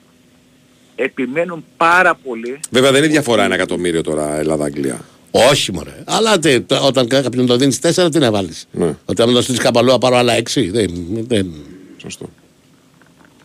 επιμένουν 0.96 1.64
πάρα 1.76 2.14
πολύ 2.14 2.60
Βέβαια 2.70 2.90
δεν 2.92 3.02
είναι 3.02 3.12
διαφορά 3.12 3.44
ένα 3.44 3.54
εκατομμύριο 3.54 4.02
τώρα 4.02 4.38
Ελλάδα-Αγγλία. 4.38 5.04
Όχι, 5.30 5.72
μωρέ. 5.72 6.02
Αλλά 6.04 6.38
τε, 6.38 6.60
τε- 6.60 6.80
όταν 6.82 7.08
κάποιον 7.08 7.46
το 7.46 7.56
δίνεις 7.56 7.78
4, 7.82 8.08
τι 8.12 8.18
να 8.18 8.30
βάλεις. 8.30 8.66
Ναι. 8.72 8.94
Ότι 9.04 9.22
αν 9.22 9.32
το 9.32 9.42
στείλεις 9.42 9.60
καπαλό, 9.60 9.90
θα 9.90 9.98
πάρω 9.98 10.16
άλλα 10.16 10.34
6. 10.36 10.68
Δεν, 10.70 10.90
δεν, 11.28 11.52
Σωστό. 11.96 12.30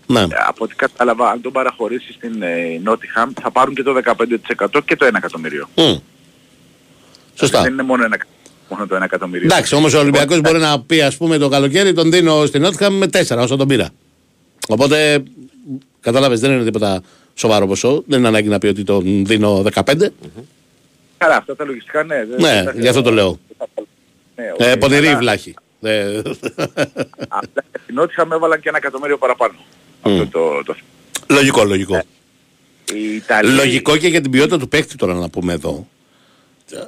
ναι. 0.08 0.20
Ε, 0.22 0.28
από 0.48 0.64
ό,τι 0.64 0.76
κατάλαβα, 0.76 1.30
αν 1.30 1.42
τον 1.42 1.52
παραχωρήσεις 1.52 2.16
στην 2.16 2.42
ε, 2.42 2.80
Νότιχαμ 2.84 3.32
θα 3.42 3.52
πάρουν 3.52 3.76
και 3.76 3.84
το 3.84 3.94
15% 4.06 4.82
και 4.86 4.96
το 4.96 5.06
1 5.06 5.10
εκατομμύριο. 5.16 5.70
Μμ. 5.76 5.96
Σωστά. 7.36 7.62
Δεν 7.62 7.72
είναι 7.74 7.84
μόνο, 7.84 8.04
ένα, 8.04 8.18
μόνο 8.70 8.88
το 8.88 8.96
1 8.96 9.02
εκατομμύριο. 9.02 9.46
Εντάξει, 9.52 9.76
όμως 9.76 9.94
ο 9.94 10.00
Ολυμπιακός 10.00 10.42
μπορεί 10.42 10.60
να 10.60 10.82
πει, 10.82 11.02
ας 11.02 11.18
πούμε, 11.18 11.38
το 11.38 11.50
καλοκαίρι 11.50 11.94
τον 11.94 12.12
δίνω 12.12 12.46
στην 12.46 12.62
Νότιγχαμ 12.62 12.94
με 12.98 13.06
4 13.08 13.38
όσο 13.38 13.56
τον 13.56 13.68
πήρα. 13.68 13.90
Οπότε, 14.68 15.24
κατάλαβες, 16.00 16.40
δεν 16.40 16.52
είναι 16.52 16.64
τίποτα 16.64 17.02
σοβαρό 17.34 17.68
ποσό. 17.68 18.04
Δεν 18.08 18.20
είναι 18.20 18.28
ανάγκη 18.28 18.48
να 18.48 18.58
πει 18.58 18.68
ότι 18.68 18.84
τον 18.84 19.26
δίνω 19.26 19.64
15. 19.74 19.84
Καλά, 21.18 21.36
αυτά 21.36 21.56
τα 21.56 21.64
λογιστικά 21.66 22.04
ναι. 22.04 22.26
δεν- 22.26 22.42
Ναι, 22.42 22.64
δεν- 22.64 22.80
γι' 22.82 22.88
αυτό 22.88 23.02
το 23.02 23.12
λέω. 23.12 23.40
Ναι, 24.36 24.66
Ε, 24.66 24.72
οκ, 24.74 24.78
πονηρή 24.78 25.06
η 25.06 25.08
αλλά 25.08 25.18
βλάχη. 25.18 25.54
Ε, 25.82 26.22
Απλά 27.28 27.64
στην 27.84 27.96
Νότιγχαμ 27.96 28.32
έβαλαν 28.32 28.60
και 28.60 28.70
ένα 28.70 28.78
εκατομμύριο 28.78 29.18
παραπάνω. 29.18 29.54
Αυτό 30.02 30.28
το, 30.28 30.64
το 30.66 30.76
λογικό, 31.28 31.64
λογικό. 31.64 32.02
Οι 32.94 33.16
Ιταλοί... 33.16 33.52
Λογικό 33.52 33.98
και 33.98 34.08
για 34.08 34.22
την 34.22 34.32
ποιότητα 34.32 34.58
του 34.60 34.68
παίκτη 34.68 34.96
τώρα 34.96 35.14
να 35.14 35.30
πούμε 35.30 35.54
εδώ. 35.54 35.88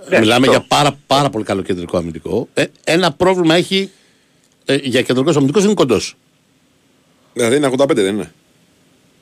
Ναι, 0.10 0.20
Μιλάμε 0.20 0.48
αυτό. 0.48 0.52
για 0.60 0.66
πάρα, 0.68 0.98
πάρα 1.08 1.30
πολύ 1.30 1.44
καλό 1.46 1.62
κεντρικό 1.62 1.98
αμυντικό. 1.98 2.48
Ε, 2.54 2.66
ένα 2.84 3.12
πρόβλημα 3.12 3.56
έχει 3.56 3.92
ε, 4.66 4.76
για 4.76 5.02
κεντρικός 5.02 5.36
αμυντικός 5.36 5.64
είναι 5.64 5.74
κοντός. 5.74 6.16
Δηλαδή 7.34 7.56
είναι 7.56 7.70
85 7.78 7.88
δεν 7.96 8.16
είναι. 8.16 8.32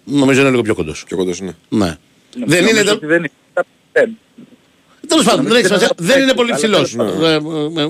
Νομίζω 0.03 0.41
είναι 0.41 0.49
λίγο 0.49 0.61
πιο 0.61 0.75
κοντός. 0.75 1.03
Πιο 1.07 1.17
κοντός 1.17 1.39
είναι. 1.39 1.55
Ναι. 1.69 1.97
Δεν 2.45 2.59
Νομίζω 2.63 2.81
είναι. 2.81 2.91
ότι 2.91 3.05
δεν 3.05 3.17
είναι. 3.17 3.29
Ε, 3.91 4.03
Τέλος 5.07 5.25
πάντων, 5.25 5.45
δεν 5.45 5.55
έχει 5.55 5.65
σημασία. 5.65 5.89
Δεν 5.97 6.21
είναι 6.21 6.33
πολύ 6.33 6.53
ψηλός. 6.53 6.95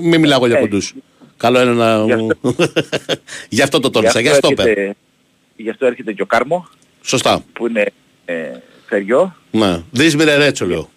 Μην 0.00 0.20
μιλάω 0.20 0.46
για 0.46 0.56
Ε, 0.56 0.60
κοντούς. 0.60 0.94
Καλό 1.36 1.60
είναι 1.62 1.72
να. 1.72 2.04
γι' 2.04 2.12
αυτό- 2.12 2.54
Γι' 3.48 3.62
αυτό 3.62 3.80
το 3.80 3.86
γι' 3.88 3.92
τόνισα. 3.92 4.08
αυτό 4.18 4.20
Για 4.20 4.34
στόπερ. 4.34 4.66
έρχεται- 4.68 4.96
Γι' 5.56 5.70
αυτό 5.70 5.86
έρχεται 5.86 6.12
και 6.12 6.22
ο 6.22 6.26
Κάρμο 6.26 6.68
Σωστά. 7.02 7.44
που 7.52 7.66
είναι 7.68 7.86
ε, 8.24 8.34
θεριό. 8.86 9.36
Ναι. 9.50 9.82
Δες 9.90 10.10
μωρέ 10.10 10.36
Ρέτσο 10.36 10.66
λέω. 10.66 10.90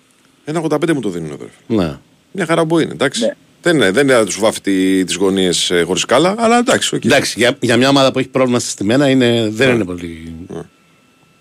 Ένα 0.46 0.62
85 0.70 0.94
μου 0.94 1.00
το 1.02 1.10
δίνουν 1.10 1.32
εδώ. 1.32 1.48
Ναι. 1.68 1.98
Μια 2.32 2.46
χαρά 2.46 2.66
που 2.66 2.80
είναι, 2.80 2.92
εντάξει. 2.92 3.22
Ναι. 3.26 3.34
Δεν 3.62 3.76
είναι, 3.76 3.92
δεν 3.92 4.04
είναι 4.08 4.18
να 4.18 4.26
τους 4.26 4.40
βάφει 4.40 4.62
τις 5.06 5.16
γωνίες 5.16 5.70
ε, 5.72 5.82
χωρίς 5.82 6.06
σκάλα, 6.06 6.36
αλλά 6.38 6.58
εντάξει. 6.58 6.96
οκ. 6.96 7.06
Εντάξει, 7.06 7.34
για, 7.38 7.58
για 7.60 7.78
μια 7.78 7.90
ομάδα 7.90 8.12
που 8.12 8.20
έχει 8.20 8.28
πρόβλημα 8.28 8.60
στα 8.60 8.75
στημένα 8.75 9.10
είναι, 9.10 9.48
δεν 9.50 9.74
είναι 9.76 9.86
πολύ. 9.86 10.34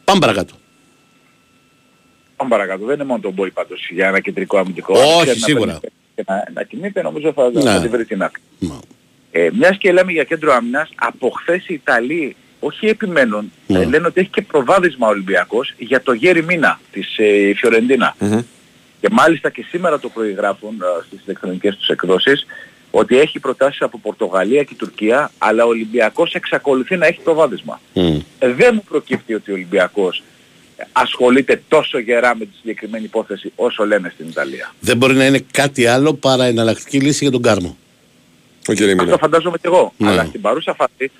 Πάμε 0.05 0.21
παρακάτω. 0.21 0.55
Πάμε 2.37 2.51
παρακάτω. 2.51 2.85
Δεν 2.85 2.95
είναι 2.95 3.05
μόνο 3.05 3.21
το 3.21 3.31
μπόι 3.31 3.51
πάντως 3.51 3.89
για 3.91 4.09
ένα 4.09 4.21
κεντρικό 4.21 4.59
αμυντικό. 4.59 4.93
Όχι, 4.99 5.09
Αν 5.11 5.19
ξέρει 5.21 5.39
να 5.41 5.47
σίγουρα. 5.47 5.73
παίρνει 5.81 5.97
Και 6.15 6.25
να, 6.27 6.45
να 6.55 6.63
κινείται 6.63 7.03
νομίζω 7.03 7.33
θα, 7.33 7.51
Ναι. 7.55 7.61
θα 7.63 7.81
τη 7.81 7.89
βρει 7.89 8.05
την 8.05 8.23
άκρη. 8.23 8.43
Ναι. 8.59 8.75
Ε, 9.31 9.49
μιας 9.59 9.77
και 9.79 9.93
λέμε 9.93 10.13
για 10.13 10.25
κέντρο 10.25 10.53
άμυνας, 10.55 10.91
από 10.95 11.31
χθες 11.31 11.69
οι 11.69 11.75
Ιταλοί 11.75 12.37
όχι 12.61 12.87
επιμένουν, 12.87 13.53
Ναι. 13.67 13.79
ε, 13.79 13.85
λένε 13.85 14.07
ότι 14.07 14.21
έχει 14.21 14.31
και 14.31 14.43
προβάδισμα 14.43 15.07
ο 15.07 15.11
Ολυμπιακός 15.11 15.75
για 15.79 16.03
το 16.03 16.13
Γέρι 16.13 16.43
Μίνα 16.45 16.81
της 16.93 17.19
ε, 17.19 17.53
Φιωρεντίνα. 17.57 18.17
Μμμ. 18.19 18.41
Και 19.05 19.11
μάλιστα 19.13 19.51
και 19.51 19.65
σήμερα 19.69 19.99
το 19.99 20.09
προηγράφουν 20.09 20.81
ε, 20.81 21.05
στις 21.07 21.21
ηλεκτρονικές 21.25 21.77
τους 21.77 21.89
εκδόσεις 21.89 22.47
ότι 22.91 23.19
έχει 23.19 23.39
προτάσεις 23.39 23.83
από 23.83 23.99
Πορτογαλία 23.99 24.63
και 24.63 24.75
Τουρκία, 24.75 25.31
αλλά 25.39 25.65
ο 25.65 25.69
Ολυμπιακός 25.69 26.35
εξακολουθεί 26.35 26.97
να 26.97 27.07
έχει 27.07 27.21
προβάδισμα. 27.21 27.81
Μμ. 27.93 28.19
Ε, 28.39 28.53
δεν 28.53 28.75
μου 28.75 28.85
προκύπτει 28.89 29.35
ότι 29.35 29.51
ο 29.51 29.55
Ολυμπιακός 29.55 30.23
ασχολείται 30.93 31.63
τόσο 31.69 31.99
γερά 31.99 32.37
με 32.37 32.45
τη 32.45 32.51
συγκεκριμένη 32.57 33.05
υπόθεση 33.05 33.53
όσο 33.55 33.87
λένε 33.87 34.11
στην 34.15 34.29
Ιταλία. 34.29 34.75
Δεν 34.81 34.97
μπορεί 34.97 35.15
να 35.15 35.27
είναι 35.27 35.45
κάτι 35.51 35.87
άλλο 35.87 36.15
παρά 36.15 36.45
εναλλακτική 36.45 37.01
λύση 37.01 37.19
για 37.23 37.33
τον 37.33 37.43
Κάρμο. 37.43 37.77
Ο 38.69 38.73
κύριε 38.73 38.93
Αυτό 38.93 39.05
Μίνα. 39.05 39.19
φαντάζομαι 39.19 39.57
και 39.57 39.67
εγώ. 39.67 39.93
Ναι. 39.97 40.11
Αλλά 40.11 40.25
στην 40.25 40.41
παρούσα 40.41 40.75
φάση 40.75 41.11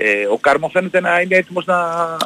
ε, 0.00 0.26
ο 0.32 0.36
Κάρμο 0.38 0.68
φαίνεται 0.68 1.00
να 1.00 1.20
είναι 1.20 1.36
έτοιμος 1.36 1.64
να, 1.64 1.76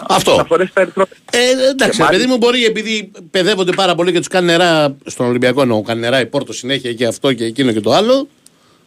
Αυτό. 0.08 0.36
να 0.36 0.44
φορέσει 0.44 0.72
τα 0.74 0.80
ερυθρό. 0.80 1.04
Ε, 1.32 1.38
εντάξει, 1.50 1.74
Και 1.76 1.84
ρε 1.84 1.90
παιδί 1.90 1.98
μάλιστα- 2.02 2.28
μου 2.28 2.36
μπορεί 2.36 2.64
επειδή 2.64 3.10
παιδεύονται 3.30 3.72
πάρα 3.72 3.94
πολύ 3.94 4.12
και 4.12 4.18
τους 4.18 4.28
κάνει 4.28 4.46
νερά 4.46 4.96
στον 5.06 5.26
Ολυμπιακό 5.26 5.62
εννοώ. 5.62 5.82
Κάνει 5.82 6.00
νερά 6.00 6.20
η 6.20 6.26
Πόρτο 6.26 6.52
συνέχεια 6.52 6.92
και 6.92 7.06
αυτό 7.06 7.32
και 7.32 7.44
εκείνο 7.44 7.72
και 7.72 7.80
το 7.80 7.92
άλλο. 7.92 8.28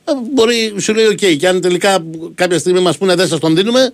ε, 0.05 0.11
Μπορεί, 0.33 0.73
σου 0.79 0.93
λέει, 0.93 1.05
οκ, 1.05 1.17
και 1.37 1.47
αν 1.47 1.61
τελικά 1.61 2.05
κάποια 2.35 2.59
στιγμή 2.59 2.79
μας 2.79 2.97
πούνε 2.97 3.15
δεν 3.15 3.27
σας 3.27 3.39
τον 3.39 3.55
δίνουμε, 3.55 3.89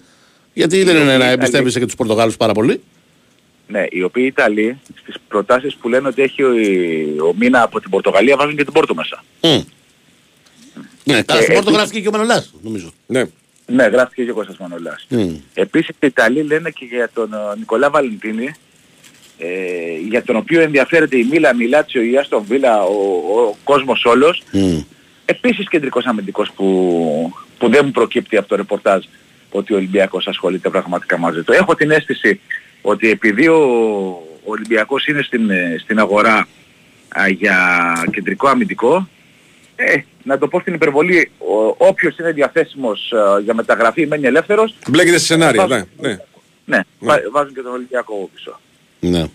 γιατί 0.54 0.84
δεν 0.84 0.96
είναι 0.96 1.06
να 1.06 1.14
Ιταλοί- 1.16 1.34
εμπιστεύεσαι 1.34 1.80
και 1.80 1.86
τους 1.86 1.96
Πορτογάλους 1.96 2.38
πάρα 2.38 2.54
πολύ. 2.54 2.82
Ναι, 3.68 3.86
οι 3.90 4.04
οποίοι 4.04 4.24
Ιταλοί 4.28 4.80
στις 5.02 5.16
προτάσεις 5.28 5.76
που 5.76 5.90
λένε 5.90 6.08
ότι 6.08 6.22
έχει 6.22 6.44
ο, 6.44 6.50
ο 7.30 7.34
Μίνα 7.38 7.62
από 7.64 7.80
την 7.82 7.90
Πορτογαλία 7.90 8.36
βάζουν 8.36 8.56
και 8.56 8.64
την 8.64 8.74
Πόρτο 8.74 8.96
μέσα. 8.96 9.24
Μμ. 9.42 9.62
Ναι, 11.04 11.22
καλά, 11.22 11.40
Ε, 11.40 11.44
στην 11.44 11.54
Πόρτο 11.54 11.70
επίσης- 11.70 11.74
γράφτηκε 11.74 12.00
και 12.02 12.08
ο 12.08 12.12
Μανολάς, 12.12 12.54
νομίζω. 12.62 12.92
Ναι. 13.06 13.24
Ναι, 13.72 13.84
γράφτηκε 13.84 14.24
και 14.24 14.32
ο 14.32 14.34
Κώστας 14.34 14.58
Μανολάς. 14.58 15.06
Μμ. 15.10 15.36
Επίσης 15.54 15.90
οι 15.90 16.08
Ιταλοί 16.08 16.44
λένε 16.44 16.70
και 16.70 16.86
για 16.86 17.10
τον 17.14 17.34
ε, 17.34 17.38
Νικολά 17.58 17.90
Βαλεντίνη 17.90 18.54
ε, 19.38 19.98
για 20.10 20.24
τον 20.24 20.36
οποίο 20.36 20.62
ενδιαφέρεται 20.62 21.18
η 21.18 21.28
Μίλα, 21.32 21.56
η 21.60 21.68
Λάτσιο, 21.68 22.02
η 22.02 22.18
Άστον 22.18 22.44
Βίλα, 22.48 22.84
ο, 22.84 22.96
ο 23.40 23.56
κόσμος 23.64 24.06
όλος. 24.06 24.44
Μμ. 24.52 24.80
Επίσης 25.26 25.70
κεντρικός 25.70 26.06
αμυντικός 26.06 26.52
που, 26.52 27.34
που 27.58 27.70
δεν 27.70 27.86
μου 27.86 27.92
προκύπτει 27.92 28.38
από 28.38 28.48
το 28.48 28.56
ρεπορτάζ 28.56 29.04
ότι 29.50 29.74
ο 29.74 29.76
Ολυμπιακός 29.76 30.28
ασχολείται 30.28 30.70
πραγματικά 30.70 31.18
μαζί 31.18 31.44
του. 31.44 31.54
Έχω 31.54 31.76
την 31.76 31.92
αίσθηση 31.92 32.40
ότι 32.82 33.10
επειδή 33.10 33.48
ο, 33.48 33.60
ο 34.44 34.52
Ολυμπιακός 34.52 35.06
είναι 35.06 35.22
στην, 35.22 35.50
ε, 35.50 35.76
στην 35.84 36.00
αγορά 36.00 36.48
α, 37.08 37.28
για 37.28 37.94
κεντρικό 38.12 38.48
αμυντικό, 38.48 39.08
ε, 39.76 40.02
να 40.24 40.38
το 40.38 40.48
πω 40.48 40.60
στην 40.60 40.74
υπερβολή, 40.74 41.32
ο, 41.38 41.76
όποιος 41.88 42.18
είναι 42.18 42.32
διαθέσιμος 42.32 43.12
α, 43.14 43.40
για 43.40 43.54
μεταγραφή 43.54 44.08
μένει 44.08 44.28
ελεύθερος, 44.28 44.76
Μπλέκεται 44.90 45.18
σε 45.18 45.26
σενάρια. 45.26 45.66
Ναι, 45.68 45.84
ναι. 46.00 46.18
ναι, 46.66 46.80
βα- 47.00 47.22
βάζουν 47.32 47.54
και 47.54 47.62
τον 47.62 47.72
Ολυμπιακό 47.74 48.30
πίσω. 48.34 48.60
Ναι. 49.00 49.26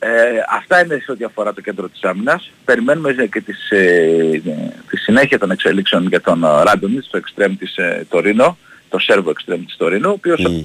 Ε, 0.00 0.08
αυτά 0.50 0.84
είναι 0.84 0.98
σε 1.04 1.12
ό,τι 1.12 1.24
αφορά 1.24 1.52
το 1.54 1.60
κέντρο 1.60 1.88
της 1.88 2.02
άμυνας. 2.02 2.50
Περιμένουμε 2.64 3.12
και 3.32 3.40
τις, 3.40 3.70
ε, 3.70 4.42
τη 4.90 4.96
συνέχεια 4.96 5.38
των 5.38 5.50
εξελίξεων 5.50 6.06
για 6.08 6.20
τον 6.20 6.44
ε, 6.44 6.62
Ράντονιτς, 6.62 7.08
το 7.10 7.16
εξτρέμ 7.16 7.56
της 7.56 7.76
ε, 7.76 8.06
Τωρίνο, 8.08 8.58
το 8.88 8.98
Σέρβο 8.98 9.30
εξτρέμ 9.30 9.64
της 9.64 9.76
Τωρίνο, 9.76 10.08
ο 10.08 10.12
οποίος 10.12 10.40
Μμ. 10.40 10.60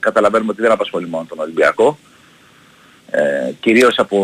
καταλαβαίνουμε 0.00 0.50
ότι 0.50 0.60
δεν 0.60 0.70
απασχολεί 0.70 1.08
μόνο 1.08 1.26
τον 1.28 1.38
Ολυμπιακό. 1.38 1.98
Ε, 3.14 3.52
κυρίως 3.60 3.94
από, 3.98 4.18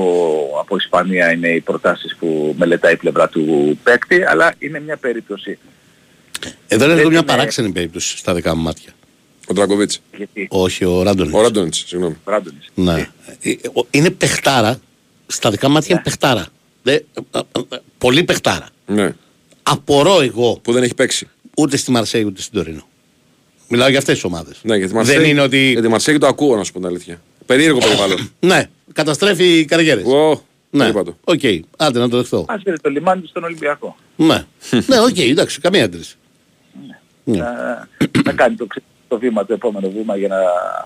από 0.60 0.76
Ισπανία 0.76 1.32
είναι 1.32 1.48
οι 1.48 1.60
προτάσεις 1.60 2.16
που 2.18 2.54
μελετάει 2.58 2.92
η 2.92 2.96
πλευρά 2.96 3.28
του 3.28 3.78
παίκτη, 3.82 4.22
αλλά 4.24 4.54
είναι 4.58 4.80
μια 4.80 4.96
περίπτωση. 4.96 5.58
Εδώ 6.68 6.84
είναι 6.84 6.86
Δεν 6.86 6.96
λίγο 6.96 7.08
μια 7.08 7.18
είναι- 7.18 7.26
παράξενη 7.26 7.70
περίπτωση 7.70 8.18
στα 8.18 8.34
δικά 8.34 8.54
μου 8.56 8.62
μάτια. 8.62 8.92
Ο 9.48 9.52
Ντραγκοβίτς. 9.52 10.00
Γιατί; 10.16 10.46
Όχι, 10.50 10.84
ο 10.84 11.02
Ράντονιτς. 11.02 11.36
Ο 11.36 11.40
Ράντονιτς, 11.42 11.84
συγγνώμη. 11.86 12.16
ο 12.24 12.30
Ράντονιτς. 12.30 12.66
Ναι. 12.74 13.08
Ε, 13.42 13.54
ο- 13.72 13.86
Είναι 13.90 14.10
παιχτάρα 14.10 14.80
στα 15.26 15.50
δικά 15.50 15.68
μου 15.68 15.74
μάτια 15.74 15.88
είναι 15.94 16.02
παιχτάρα. 16.04 16.46
Δε, 16.82 16.92
ε, 16.92 17.00
ε, 17.34 17.38
ε, 17.70 17.76
πολύ 17.98 18.24
παιχτάρα. 18.24 18.68
Ναι. 18.86 19.12
Απορώ 19.62 20.20
εγώ 20.20 20.58
Που 20.62 20.72
δεν 20.72 20.82
έχει 20.82 20.94
παίξει. 20.94 21.28
ούτε 21.56 21.76
στη 21.76 21.90
Μαρσέη 21.90 22.22
ούτε 22.24 22.40
στην 22.42 22.58
Τωρίνο. 22.58 22.82
Μιλάω 23.68 23.88
για 23.88 23.98
αυτές 23.98 24.14
τις 24.14 24.24
ομάδες. 24.24 24.58
Ναι, 24.62 24.76
γιατί 24.76 24.94
Μαρσέη, 24.94 25.16
Δεν 25.16 25.28
είναι 25.28 25.40
ότι. 25.40 25.58
Γιατί 25.58 25.88
Μαρσέη 25.88 26.18
το 26.18 26.26
ακούω, 26.26 26.56
να 26.56 26.64
σου 26.64 26.72
πω 26.72 26.78
την 26.78 26.88
αλήθεια. 26.88 27.20
Περίεργο 27.48 27.78
περιβάλλον. 27.78 28.30
Ναι, 28.40 28.68
καταστρέφει 28.92 29.64
καριέρες. 29.64 30.04
Ω, 30.04 30.42
Ναι, 30.70 30.86
είπα 30.86 31.02
το. 31.04 31.16
οκ, 31.24 31.40
άντε 31.76 31.98
να 31.98 32.08
το 32.08 32.16
δεχτώ. 32.16 32.44
Ας 32.48 32.60
φέρει 32.64 32.78
το 32.80 32.90
λιμάνι 32.90 33.20
του 33.20 33.28
στον 33.28 33.44
Ολυμπιακό. 33.44 33.96
Ναι, 34.16 34.44
ναι, 34.86 35.00
οκ, 35.00 35.18
εντάξει, 35.18 35.60
καμία 35.60 35.84
αντίρρηση. 35.84 36.14
Ναι. 37.24 37.38
Να, 37.38 37.88
να 38.24 38.32
κάνει 38.32 38.54
το, 38.56 38.66
ξε- 38.66 38.84
το 39.08 39.18
βήμα, 39.18 39.46
το 39.46 39.52
επόμενο 39.52 39.90
βήμα 39.90 40.16
για 40.16 40.28
να 40.28 40.36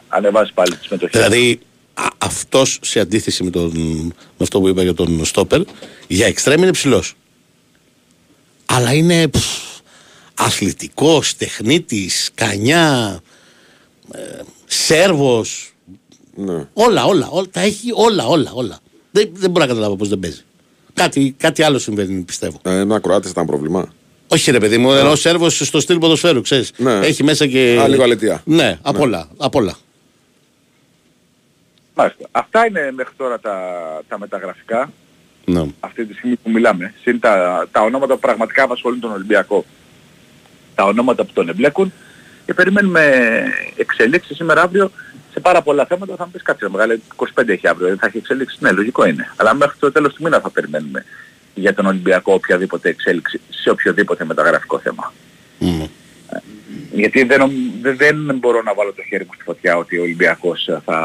ανεβάσει 0.09 0.53
πάλι 0.53 0.77
τη 0.77 0.85
συμμετοχή. 0.87 1.19
Δηλαδή, 1.19 1.61
αυτός 2.19 2.79
σε 2.83 3.01
αντίθεση 3.01 3.45
με, 3.45 3.51
τον, 3.51 3.71
με 4.07 4.13
αυτό 4.43 4.61
που 4.61 4.69
είπα 4.69 4.83
για 4.83 4.95
τον 4.95 5.25
Στόπερ, 5.25 5.61
για 6.07 6.27
εξτρέμ 6.27 6.63
είναι 6.63 6.71
ψηλός. 6.73 7.15
Αλλά 8.67 8.93
είναι 8.93 9.29
πφ, 9.29 9.47
αθλητικός, 10.35 11.37
τεχνίτης, 11.37 12.31
κανιά, 12.35 13.21
ε, 14.13 14.19
σέρβος, 14.67 15.72
Ναι. 16.35 16.67
όλα, 16.73 17.05
όλα, 17.05 17.29
όλα, 17.31 17.47
τα 17.51 17.61
έχει 17.61 17.91
όλα, 17.95 18.27
όλα, 18.27 18.51
όλα. 18.55 18.79
Δεν, 19.11 19.31
δεν 19.33 19.51
μπορώ 19.51 19.65
να 19.65 19.71
καταλάβω 19.71 19.97
πώς 19.97 20.09
δεν 20.09 20.19
παίζει. 20.19 20.43
Κάτι, 20.95 21.35
κάτι 21.39 21.63
άλλο 21.63 21.79
συμβαίνει, 21.79 22.23
πιστεύω. 22.23 22.59
Ε, 22.63 22.79
ένα 22.79 22.99
Κροάτη 22.99 23.29
ήταν 23.29 23.47
πρόβλημα. 23.47 23.93
Όχι 24.29 24.51
ρε 24.51 24.59
παιδί 24.59 24.79
μου, 24.79 24.93
ενώ 24.93 25.11
ο 25.11 25.17
Σέρβος 25.17 25.67
στο 25.67 25.81
στυλ 25.81 25.99
ποδοσφαίρου, 25.99 26.41
ξέρεις. 26.41 26.73
Ναι. 26.77 26.99
Έχει 26.99 27.25
μέσα 27.25 27.47
και... 27.47 27.79
Α, 27.83 27.89
λίγο 27.89 28.03
αλετία. 28.03 28.43
Ναι, 28.45 28.79
απ' 28.83 29.01
όλα, 29.01 29.29
απ' 29.37 29.55
όλα. 29.55 29.77
Μάλιστα. 31.95 32.29
Αυτά 32.31 32.67
είναι 32.67 32.93
μέχρι 32.93 33.13
τώρα 33.17 33.41
τα, 33.41 33.57
τα 34.09 34.19
μεταγραφικά. 34.19 34.93
Ναι. 35.45 35.65
αυτή 35.81 36.07
τη 36.07 36.15
στιγμή 36.15 36.37
που 36.37 36.51
μιλάμε. 36.51 36.95
Συν 37.03 37.21
τα, 37.21 37.67
τα 37.73 37.81
ονόματα 37.81 38.15
που 38.15 38.21
πραγματικά 38.21 38.63
απασχολούν 38.63 39.01
τον 39.01 39.13
Ολυμπιακό. 39.13 39.65
Τα 40.75 40.85
ονόματα 40.85 41.25
που 41.25 41.33
τον 41.33 41.49
εμπλέκουν. 41.49 41.93
Και 42.47 42.55
περιμένουμε 42.55 43.23
εξελίξεις 43.77 44.37
σήμερα 44.37 44.63
αύριο 44.63 44.91
σε 45.33 45.41
πάρα 45.41 45.63
πολλά 45.63 45.87
θέματα. 45.87 46.17
Θα 46.17 46.25
μου 46.25 46.31
πεις 46.31 46.43
κάτσε 46.43 46.69
μεγάλα, 46.69 46.99
25 47.17 47.49
έχει 47.49 47.69
αύριο, 47.69 47.89
δεν 47.89 47.99
θα 47.99 48.07
έχει 48.07 48.17
εξέλιξη. 48.17 48.57
Ναι, 48.61 48.71
λογικό 48.71 49.05
είναι. 49.07 49.33
Αλλά 49.37 49.55
μέχρι 49.55 49.79
το 49.79 49.93
τέλος 49.93 50.15
του 50.15 50.23
μήνα 50.23 50.41
θα 50.41 50.51
περιμένουμε 50.51 51.05
για 51.55 51.75
τον 51.75 51.87
Ολυμπιακό 51.87 52.33
οποιαδήποτε 52.35 52.89
εξέλιξη 52.89 53.41
σε 53.51 53.71
οποιοδήποτε 53.71 54.25
μεταγραφικό 54.25 54.79
θέμα. 54.79 55.13
Μμ. 55.59 55.85
Γιατί 56.93 57.23
δεν, 57.25 57.39
νομ- 57.39 57.81
δεν, 57.83 57.97
δεν 58.27 58.37
μπορώ 58.39 58.63
να 58.63 58.75
βάλω 58.75 58.93
το 58.93 59.03
χέρι 59.03 59.25
μου 59.25 59.31
στη 59.35 59.43
φωτιά 59.43 59.77
ότι 59.77 59.99
ο 59.99 60.03
Ολυμπιακός 60.03 60.69
θα, 60.85 60.99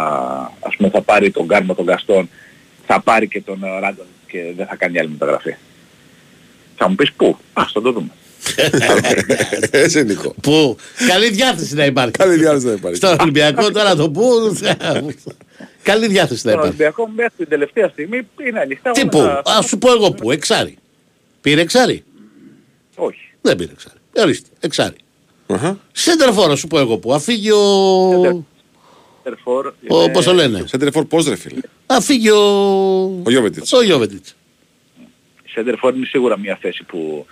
ας 0.59 0.75
πούμε, 0.75 0.89
θα 0.89 1.01
πάρει 1.01 1.31
τον 1.31 1.47
Κάρμο 1.47 1.75
τον 1.75 1.85
Καστόν, 1.85 2.29
θα 2.85 2.99
πάρει 3.01 3.27
και 3.27 3.41
τον 3.41 3.63
ε, 3.63 3.79
Ράντον 3.79 4.05
και 4.27 4.53
δεν 4.57 4.65
θα 4.67 4.75
κάνει 4.75 4.99
άλλη 4.99 5.09
μεταγραφή. 5.09 5.55
Θα 6.75 6.89
μου 6.89 6.95
πεις 6.95 7.11
πού, 7.13 7.37
ας 7.53 7.71
το, 7.71 7.81
το 7.81 7.91
δούμε. 7.91 8.09
Έτσι, 9.71 10.03
Νίκο. 10.03 10.35
Που 10.41 10.77
καλή 11.07 11.29
διάθεση 11.29 11.75
να 11.75 11.85
υπάρχει. 11.85 12.11
Καλή 12.11 12.35
διάρκεια 12.35 12.59
δεν 12.67 12.75
υπάρχει. 12.75 12.97
Στο 12.97 13.15
Ολυμπιακό 13.19 13.71
τώρα 13.71 13.95
το 13.95 14.09
πού. 14.09 14.57
καλή 15.83 16.07
διάθεση 16.07 16.41
να 16.45 16.51
Τον 16.51 16.59
υπάρχει. 16.59 16.67
Ολυμπιακό 16.81 17.07
μέχρι 17.15 17.33
την 17.37 17.47
τελευταία 17.47 17.87
στιγμή 17.89 18.27
είναι 18.47 18.59
ανοιχτά. 18.59 18.91
Τι 18.91 19.01
όλα 19.01 19.09
που, 19.09 19.17
τα- 19.17 19.41
ας 19.45 19.65
σου 19.65 19.77
πω 19.77 19.91
εγώ 19.91 20.11
που, 20.11 20.31
εξάρι. 20.31 20.77
Πήρε 21.41 21.61
εξάρι; 21.61 22.03
Όχι. 22.95 23.19
Δεν 23.41 23.55
πήρε 23.55 23.71
εξάρι. 23.71 23.95
Ορίστε, 24.17 24.49
εξάρι. 24.59 24.95
Αχα. 25.47 25.79
Σέντερ 25.91 26.33
φόρο 26.33 26.55
σου 26.55 26.67
πω 26.67 26.79
εγώ 26.79 26.97
που. 26.97 27.13
Αφήγει 27.13 27.51
ο. 27.51 28.45
Τερφόρ, 29.23 29.65
ο 29.89 30.01
είναι- 30.01 30.11
Πώς 30.11 30.25
το 30.25 30.33
λένε; 30.33 30.63
Σέντερφορ 30.67 31.05
πώς 31.05 31.27
ρε 31.27 31.35
φίλε; 31.35 31.59
Αφήγει 31.85 32.29
ο. 32.29 32.37
Ο 33.23 33.29
Γιώβετιτς. 33.29 33.73
Ο 33.73 33.81
Γιώβετιτς. 33.83 34.35
Σέντερφορ 35.53 35.95
είναι 35.95 36.05
σίγουρα 36.05 36.39
μια 36.39 36.57
θέση 36.61 36.83
που 36.83 36.97
ο, 37.19 37.25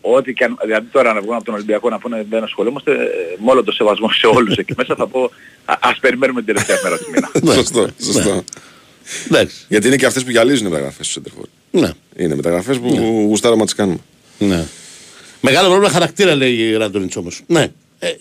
ό,τι 0.00 0.32
και 0.32 0.44
αν, 0.44 0.58
δηλαδή 0.62 0.86
τώρα 0.92 1.12
να 1.12 1.20
βγουν 1.20 1.34
από 1.34 1.44
τον 1.44 1.54
Ολυμπιακό 1.54 1.88
να 1.88 1.98
πούνε 1.98 2.26
δεν 2.30 2.42
ασχολούμαστε, 2.42 2.92
ε, 2.92 2.96
με 3.44 3.50
όλο 3.50 3.64
το 3.64 3.72
σεβασμό 3.72 4.10
σε 4.10 4.26
όλους 4.26 4.56
εκεί 4.56 4.74
μέσα 4.76 4.94
θα 4.94 5.06
πω 5.06 5.30
α, 5.64 5.74
ας 5.80 5.98
περιμένουμε 5.98 6.42
την 6.42 6.54
τελευταία 6.54 6.76
μέρα 6.82 6.98
του 6.98 7.10
μήνα. 7.10 7.30
Ναι. 7.42 7.52
Σωστό, 7.54 7.88
σωστό. 8.02 8.44
Εντάξει. 9.26 9.56
Γιατί 9.68 9.86
είναι 9.86 9.96
και 9.96 10.06
αυτές 10.06 10.24
που 10.24 10.30
γυαλίζουν 10.30 10.66
οι 10.66 10.70
μεταγραφές 10.70 11.06
του 11.06 11.12
Σέντερφορ. 11.12 11.44
Ναι. 11.70 11.90
Είναι 12.16 12.34
μεταγραφές 12.34 12.78
που 12.78 12.88
γουστάρω 13.28 13.56
να 13.56 13.64
τις 13.64 13.74
κάνουμε. 13.74 13.98
ναι. 14.38 14.64
Μεγάλο 15.40 15.68
πρόβλημα 15.68 15.92
χαρακτήρα 15.92 16.34
λέει 16.34 16.54
η 16.56 16.76
Ράντονιτς 16.76 17.16
όμως. 17.16 17.42
Ναι. 17.46 17.72
Ε, 18.04 18.08
ε, 18.08 18.12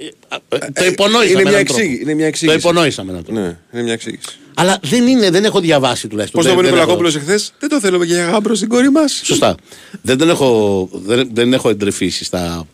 ε, 0.50 0.72
το 0.74 0.86
υπονόησα 0.86 1.32
είναι 1.32 1.36
με 1.44 1.50
μια 1.50 1.52
έναν 1.52 1.66
τρόπο. 1.66 1.80
εξήγη- 1.82 2.02
είναι 2.02 2.14
μια 2.14 2.22
Το 2.24 2.28
εξήγηση. 2.28 2.58
υπονόησα 2.58 3.04
με 3.04 3.12
έναν 3.12 3.24
τρόπο. 3.24 3.40
Ναι, 3.42 3.58
είναι 3.74 3.84
μια 3.84 3.94
εξήγηση. 3.94 4.22
Αλλά 4.54 4.80
δεν 4.82 5.08
είναι, 5.08 5.30
δεν 5.30 5.44
έχω 5.46 5.60
διαβάσει 5.60 6.08
τουλάχιστον. 6.08 6.42
Πώς 6.42 6.50
το 6.52 6.56
Δεν- 6.56 6.66
είπε 6.66 6.74
ο 6.74 6.80
δεν 6.80 6.88
έχω- 6.90 6.98
Νικολακόπουλος 6.98 7.16
εχθές, 7.16 7.54
δεν 7.60 7.70
το 7.70 7.80
θέλουμε 7.80 8.06
και 8.06 8.14
για 8.14 8.26
γάμπρο 8.26 8.56
στην 8.56 8.70
κόρη 8.70 8.90
μας. 8.92 9.22
Σωστά. 9.24 9.56
δεν 10.02 10.18
τον 10.18 10.30
έχω, 10.30 10.90
δεν, 10.94 11.30
δεν 11.34 11.54
έχω 11.54 11.70
εντρυφήσει 11.70 12.24
στα, 12.24 12.68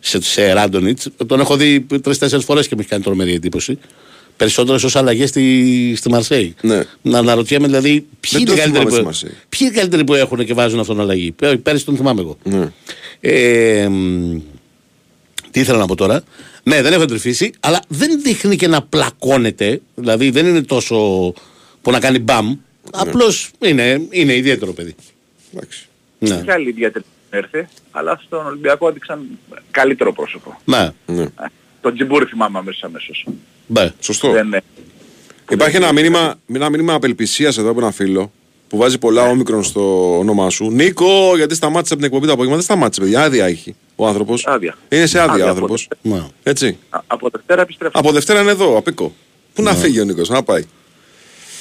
σε, 0.00 0.22
σε 0.22 0.52
Ράντονιτς. 0.52 1.08
Τον 1.26 1.40
έχω 1.40 1.56
δει 1.56 1.80
τρει-τέσσερι 1.80 2.42
φορές 2.42 2.68
και 2.68 2.74
με 2.74 2.80
έχει 2.80 2.90
κάνει 2.90 3.02
τρομερή 3.02 3.34
εντύπωση. 3.34 3.78
Περισσότερε 4.36 4.78
ω 4.86 4.88
αλλαγές 4.94 5.28
στη, 5.28 5.94
στη 5.96 6.10
Μαρσέη. 6.10 6.54
Ναι. 6.60 6.82
Να 7.02 7.18
αναρωτιέμαι 7.18 7.66
δηλαδή 7.66 8.06
ποιοι 8.20 8.30
είναι, 8.32 8.44
το 8.44 8.52
οι 8.52 8.56
καλύτεροι 8.56 8.70
θυμάμαι 8.70 8.88
που, 8.88 8.94
στη 8.94 9.04
Μαρσέη. 9.04 9.30
ποιοι 9.48 9.58
είναι 9.60 9.70
οι 9.70 9.74
καλύτεροι 9.74 10.04
που 10.04 10.14
έχουν 10.14 10.44
και 10.44 10.54
βάζουν 10.54 10.80
αυτόν 10.80 11.00
αλλαγή; 11.00 11.32
Πέ- 11.32 11.56
Πέρυσι 11.56 11.84
τον 11.84 11.96
θυμάμαι 11.96 12.20
εγώ. 12.20 12.36
Ναι. 12.42 12.72
Ε, 13.20 13.88
μ, 13.88 14.36
τι 15.50 15.60
ήθελα 15.60 15.78
να 15.78 15.86
πω 15.86 15.94
τώρα. 15.94 16.22
Ναι, 16.64 16.82
δεν 16.82 16.92
έχω 16.92 17.02
εντρυφήσει, 17.02 17.52
αλλά 17.60 17.82
δεν 17.88 18.20
δείχνει 18.22 18.56
και 18.56 18.68
να 18.68 18.82
πλακώνεται. 18.82 19.80
Δηλαδή 19.94 20.30
δεν 20.30 20.46
είναι 20.46 20.62
τόσο 20.62 20.96
που 21.82 21.90
να 21.90 22.00
κάνει 22.00 22.18
μπαμ. 22.18 22.46
Ναι. 22.46 22.56
Απλώς 22.92 23.50
είναι, 23.58 24.06
είναι 24.10 24.34
ιδιαίτερο 24.34 24.72
παιδί. 24.72 24.94
Εντάξει. 25.54 25.88
Ναι. 26.18 26.42
Και 26.44 26.52
άλλη 26.52 26.68
ιδιαίτερη 26.68 27.04
έρθει, 27.30 27.68
αλλά 27.90 28.20
στον 28.24 28.46
Ολυμπιακό 28.46 28.88
έδειξαν 28.88 29.38
καλύτερο 29.70 30.12
πρόσωπο. 30.12 30.60
Ναι. 30.64 30.90
Ναι. 31.06 31.22
Ε, 31.22 31.28
Τον 31.80 31.94
Τζιμπούρη 31.94 32.24
θυμάμαι 32.24 32.58
αμέσως 32.58 32.82
αμέσως. 32.82 33.26
Ναι. 33.66 33.92
Σωστό. 34.00 34.30
Δεν, 34.30 34.52
ε, 34.52 34.62
Υπάρχει 35.50 35.76
ένα 35.76 35.92
μήνυμα, 35.92 36.34
ένα 36.52 36.70
μήνυμα 36.70 36.94
απελπισίας 36.94 37.58
εδώ 37.58 37.70
από 37.70 37.80
ένα 37.80 37.90
φίλο 37.90 38.32
που 38.68 38.76
βάζει 38.76 38.98
πολλά 38.98 39.22
όμικρον 39.22 39.62
στο 39.62 40.18
όνομά 40.18 40.50
σου. 40.50 40.70
Νίκο, 40.70 41.36
γιατί 41.36 41.54
σταμάτησε 41.54 41.92
από 41.92 42.02
την 42.02 42.04
εκπομπή 42.04 42.26
το 42.26 42.32
απόγευμα. 42.32 42.56
Δεν 42.56 42.64
σταμάτησε, 42.64 43.00
παιδιά. 43.00 43.22
Άδεια 43.22 43.46
έχει 43.46 43.74
ο 43.96 44.06
άνθρωπος. 44.06 44.44
Άδεια. 44.46 44.76
Είναι 44.88 45.06
σε 45.06 45.18
άδεια 45.18 45.32
Άδεια 45.32 45.44
ο 45.44 45.48
από 45.50 45.60
άνθρωπο. 45.60 45.74
Δευτέρα. 45.74 46.22
Ναι. 46.22 46.26
Έτσι. 46.42 46.78
α- 46.90 46.98
από 47.06 47.28
Δευτέρα 47.32 47.62
επιστρέφω. 47.62 47.98
Από 47.98 48.12
Δευτέρα 48.12 48.40
είναι 48.40 48.50
εδώ, 48.50 48.76
απίκο. 48.76 49.14
Πού 49.54 49.62
να 49.62 49.74
φύγει 49.74 50.00
ο 50.00 50.04
Νίκος, 50.04 50.28
να 50.28 50.42
πάει. 50.42 50.64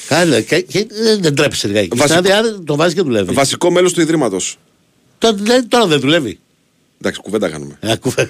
Καλά, 0.08 0.42
και, 0.42 0.60
και, 0.62 0.80
ε, 0.80 1.18
δεν 1.20 1.36
τρέπεσαι 1.36 1.68
λιγάκι. 1.68 1.88
Βασικό- 1.96 2.22
Βασικό... 2.24 2.38
Άδεια, 2.40 2.60
το 2.66 2.76
βάζεις 2.76 2.94
και 2.94 3.02
δουλεύεις. 3.02 3.36
Βασικό 3.36 3.72
μέλος 3.72 3.94
του 3.94 4.02
Ιδρύματος. 4.02 4.58
Τώρα, 5.18 5.34
δηλαδή, 5.36 5.68
τώρα 5.68 5.86
δεν 5.88 6.00
δουλεύει. 6.00 6.40
Εντάξει, 7.02 7.22
κουβέντα 7.22 7.50
κάνουμε. 7.50 7.78
Ε, 7.80 7.92
ακού- 7.92 8.14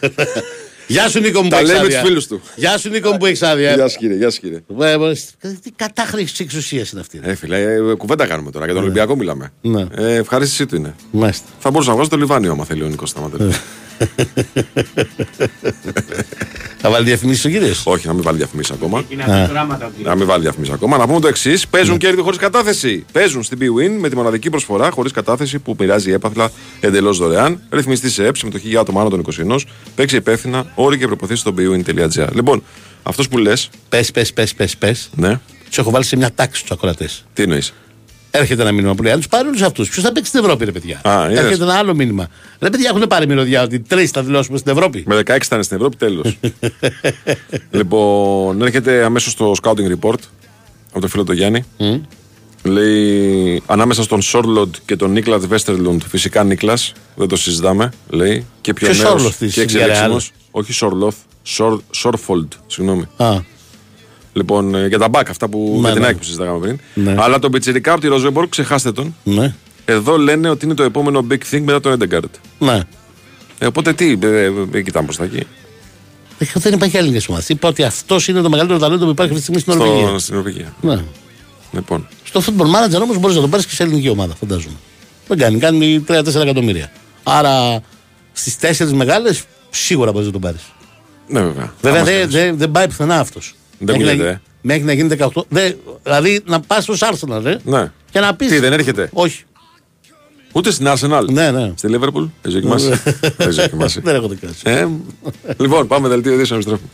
Γεια 0.87 1.09
σου 1.09 1.19
Νίκο 1.19 1.37
μου 1.41 1.47
που 1.47 1.49
Τα 1.49 1.57
έχεις 1.57 1.69
λέει 1.69 1.79
με 1.79 1.85
άδεια. 1.85 1.99
τους 1.99 2.07
φίλους 2.07 2.27
του. 2.27 2.41
Γεια 2.55 2.77
σου 2.77 2.89
Νίκο 2.89 3.11
μου 3.11 3.17
που 3.17 3.25
έχεις 3.25 3.41
άδεια. 3.41 3.73
Γεια 3.73 3.87
σου 3.87 3.97
κύριε, 3.99 4.15
γεια 4.17 4.29
σου 4.29 4.39
κύριε. 4.39 4.63
Ε, 4.79 4.91
ε, 4.91 5.49
Τι 5.63 5.71
κατάχρηση 5.75 6.33
τη 6.35 6.43
εξουσίας 6.43 6.91
είναι 6.91 7.01
αυτή. 7.01 7.19
ρε. 7.23 7.31
Ε, 7.31 7.35
φίλε, 7.35 7.61
ε, 7.73 7.79
κουβέντα 7.97 8.25
κάνουμε 8.27 8.51
τώρα. 8.51 8.65
Για 8.65 8.73
τον 8.73 8.83
Ολυμπιακό 8.83 9.15
μιλάμε. 9.15 9.53
Ναι. 9.61 9.85
Ε, 9.95 10.15
ευχαρίστησή 10.15 10.65
του 10.65 10.75
είναι. 10.75 10.95
Μάλιστα. 11.11 11.45
Θα 11.59 11.69
μπορούσα 11.71 11.89
να 11.89 11.95
βγάζω 11.95 12.09
το 12.09 12.17
Λιβάνιο 12.17 12.51
άμα 12.51 12.65
θέλει 12.65 12.83
ο 12.83 12.87
Νίκος 12.87 13.09
σταματέλη. 13.09 13.53
Θα 16.77 16.89
βάλει 16.89 17.05
διαφημίσεις 17.05 17.45
ο 17.45 17.49
κύριος; 17.49 17.81
Όχι, 17.85 18.07
να 18.07 18.13
μην 18.13 18.23
βάλει 18.23 18.37
διαφημίσεις 18.37 18.71
ακόμα. 18.75 19.03
Είναι 19.09 19.23
αυτά 19.23 19.47
πράγματα 19.51 19.85
που 19.85 20.03
Να 20.03 20.15
μην 20.15 20.25
βάλει 20.27 20.41
διαφημίσεις 20.41 20.73
ακόμα. 20.73 20.97
Να 20.97 21.07
πούμε 21.07 21.19
το 21.19 21.27
εξής: 21.27 21.67
Παίζουν 21.67 21.97
κέρδη 21.97 22.21
χωρίς 22.21 22.37
κατάθεση. 22.39 23.05
Παίζουν 23.11 23.43
στην 23.43 23.57
BWIN 23.61 23.97
με 23.99 24.09
τη 24.09 24.15
μοναδική 24.15 24.49
προσφορά 24.49 24.89
χωρίς 24.91 25.11
κατάθεση 25.11 25.59
που 25.59 25.75
μοιράζει 25.79 26.11
έπαθλα 26.11 26.51
εντελώς 26.79 27.17
δωρεάν. 27.17 27.59
Ρυθμιστή 27.69 28.09
σε 28.09 28.25
ΕΠ, 28.25 28.35
συμμετοχή 28.37 28.67
για 28.67 28.79
άτομα 28.79 29.01
άνω 29.01 29.09
των 29.09 29.19
21. 29.19 29.59
Παίξει 29.95 30.15
υπεύθυνα, 30.15 30.65
όροι 30.75 30.97
και 30.97 31.05
προποθέσει 31.07 31.39
στο 31.39 31.53
bwin.gr. 31.57 32.27
Λοιπόν, 32.33 32.63
αυτός 33.03 33.27
που 33.27 33.37
λε, 33.37 33.53
Πες, 33.89 34.11
πες, 34.11 34.33
πες, 34.33 34.53
πες, 34.53 34.77
πες. 34.77 35.09
ναι, 35.15 35.39
Τους 35.67 35.77
έχω 35.77 35.91
βάλει 35.91 36.03
σε 36.05 36.15
μια 36.15 36.33
τάξη 36.33 36.61
τους 36.61 36.71
ακροατές. 36.71 37.25
τι 37.33 37.43
εννοείς; 37.43 37.73
Έρχεται 38.35 38.61
ένα 38.61 38.71
μήνυμα 38.71 38.95
που 38.95 39.03
λέει: 39.03 39.11
Αν 39.11 39.21
του 39.21 39.27
πάρει 39.27 39.47
όλους 39.47 39.61
αυτούς, 39.61 39.89
ποιος 39.89 40.03
θα 40.05 40.11
παίξει 40.11 40.29
στην 40.29 40.43
Ευρώπη, 40.43 40.65
ρε 40.65 40.71
παιδιά; 40.71 41.01
Α, 41.03 41.25
είδες. 41.31 41.43
Έρχεται 41.43 41.63
ένα 41.63 41.73
άλλο 41.73 41.93
μήνυμα. 41.95 42.27
Ρε 42.59 42.69
παιδιά, 42.69 42.89
έχουν 42.89 43.07
πάρει 43.07 43.27
μυρωδιά 43.27 43.61
ότι 43.63 43.79
τρεις 43.79 44.11
θα 44.11 44.23
δηλώσουμε 44.23 44.57
στην 44.57 44.71
Ευρώπη; 44.71 45.03
Με 45.07 45.15
16 45.15 45.45
ήταν 45.45 45.63
στην 45.63 45.77
Ευρώπη, 45.77 45.95
τέλος. 45.95 46.37
λοιπόν, 47.77 48.61
έρχεται 48.61 49.03
αμέσως 49.03 49.35
το 49.35 49.53
scouting 49.61 49.99
report 49.99 50.19
από 50.91 50.99
το 50.99 51.07
φίλο 51.07 51.23
του 51.23 51.33
Γιάννη. 51.33 51.63
Λέει 52.63 53.61
ανάμεσα 53.65 54.03
στον 54.03 54.21
Σόρλοντ 54.21 54.75
και 54.85 54.95
τον 54.95 55.11
Νίκλατ 55.11 55.45
Βέστερλουντ, 55.45 56.01
φυσικά 56.07 56.43
Νίκλας, 56.43 56.91
δεν 57.15 57.27
το 57.27 57.35
συζητάμε. 57.35 57.91
Λέει 58.09 58.45
και 58.61 58.73
πιο 58.73 58.87
Ποιος 58.87 58.99
νέος 58.99 59.11
Σόρλοθ 59.11 59.37
της 59.37 59.53
και 59.53 59.61
εξελίξιμο. 59.61 60.17
Villarreal? 60.17 60.27
Όχι 60.51 60.73
Σόρλοθ, 60.73 61.15
Σορ, 61.43 61.81
Σόρφολντ, 61.91 62.51
συγγνώμη. 62.67 63.07
Α, 63.17 63.41
Λοιπόν, 64.33 64.75
ε, 64.75 64.87
για 64.87 64.97
τα 64.99 65.09
μπακ 65.09 65.29
αυτά 65.29 65.47
που 65.49 65.71
Ναι, 65.75 65.81
με 65.81 65.91
την 65.91 66.01
ναι. 66.01 66.05
ΑΕΚ 66.07 66.17
που 66.17 66.23
συζητάγαμε 66.23 66.59
πριν. 66.59 66.79
Ναι. 66.93 67.15
Αλλά 67.17 67.39
τον 67.39 67.51
Πιτσιρικά 67.51 67.91
από 67.91 68.01
τη 68.01 68.07
Ρόζενμποργκ, 68.07 68.49
ξεχάστε 68.49 68.91
τον. 68.91 69.15
ναι. 69.23 69.55
Εδώ 69.85 70.17
λένε 70.17 70.49
ότι 70.49 70.65
είναι 70.65 70.73
το 70.73 70.83
επόμενο 70.83 71.25
big 71.31 71.37
thing 71.51 71.61
μετά 71.63 71.79
τον 71.79 71.91
Έντεγκααρντ. 71.91 72.33
Ναι. 72.59 72.79
Ε, 73.59 73.65
οπότε 73.65 73.93
τι, 73.93 74.17
ε, 74.21 74.27
ε, 74.27 74.51
ε, 74.71 74.81
κοιτάμε 74.81 75.05
προς 75.07 75.15
τα 75.15 75.23
εκεί. 75.23 75.47
Δεν 76.53 76.73
υπάρχει 76.73 76.97
άλλη 76.97 77.21
ομάδα. 77.29 77.45
Είπα 77.47 77.67
ότι 77.67 77.83
αυτός 77.83 78.27
είναι 78.27 78.41
το 78.41 78.49
μεγαλύτερο 78.49 78.79
ταλέντο 78.79 79.05
που 79.05 79.11
υπάρχει 79.11 79.33
αυτή 79.33 79.51
τη 79.51 79.53
στιγμή 79.55 79.59
στην 79.59 79.73
Νορβηγία. 79.85 80.07
Στο, 80.09 80.19
στην 80.19 80.35
Νορβηγία. 80.35 80.73
Ναι. 80.81 81.03
Λοιπόν. 81.71 82.07
Στο 82.23 82.41
Football 82.45 82.65
Manager 82.65 83.01
όμως 83.01 83.17
μπορείς 83.19 83.35
να 83.35 83.41
τον 83.41 83.49
πάρεις 83.49 83.65
και 83.65 83.75
σε 83.75 83.83
ελληνική 83.83 84.09
ομάδα, 84.09 84.35
φαντάζομαι. 84.35 84.75
Δεν 85.27 85.37
κάνει, 85.37 85.57
κάνει 85.59 86.03
3-4 86.07 86.41
εκατομμύρια. 86.41 86.91
Άρα 87.23 87.81
στις 88.33 88.57
τέσσερις 88.57 88.93
μεγάλες 88.93 89.43
σίγουρα 89.69 90.11
μπορείς 90.11 90.25
να 90.27 90.31
τον 90.33 90.41
πάρεις. 90.41 90.61
Ναι, 91.27 91.41
βέβαια. 91.41 91.73
Βέβαια 91.81 92.01
Άμα 92.01 92.09
δεν 92.11 92.19
θέλεις. 92.19 92.33
δεν- 92.33 92.57
δεν 92.57 92.71
πάει 92.71 92.87
πουθενά 92.87 93.19
αυτός. 93.19 93.55
Δεν 93.85 93.95
γίνεται, 93.95 94.29
ε. 94.29 94.41
Μέχρι 94.61 94.83
να 94.83 94.93
γίνει 94.93 95.15
18. 95.19 95.27
Δε, 95.49 95.71
δηλαδή 96.03 96.41
να 96.45 96.59
πας 96.59 96.83
στο 96.83 96.93
Arsenal, 96.99 97.39
ρε. 97.43 97.57
Ναι. 97.63 97.91
Και 98.11 98.19
να 98.19 98.35
πει. 98.35 98.45
Τι, 98.45 98.59
δεν 98.59 98.73
έρχεται; 98.73 99.09
Όχι. 99.13 99.43
Ούτε 100.51 100.71
στην 100.71 100.87
Arsenal; 100.89 101.25
Ναι, 101.31 101.51
ναι. 101.51 101.71
Στη 101.75 101.87
Liverpool; 101.91 102.29
Έχει 102.41 102.53
δοκιμάσει. 102.53 103.01
Έχει 103.37 103.49
δοκιμάσει. 103.51 103.99
Δεν 103.99 104.15
έχω 104.15 104.27
δοκιμάσει. 104.27 104.61
Ε, 104.63 104.87
λοιπόν, 105.57 105.87
πάμε 105.87 106.07
δελτίο 106.07 106.33
ειδήσεων. 106.33 106.59
επιστρέφουμε. 106.59 106.89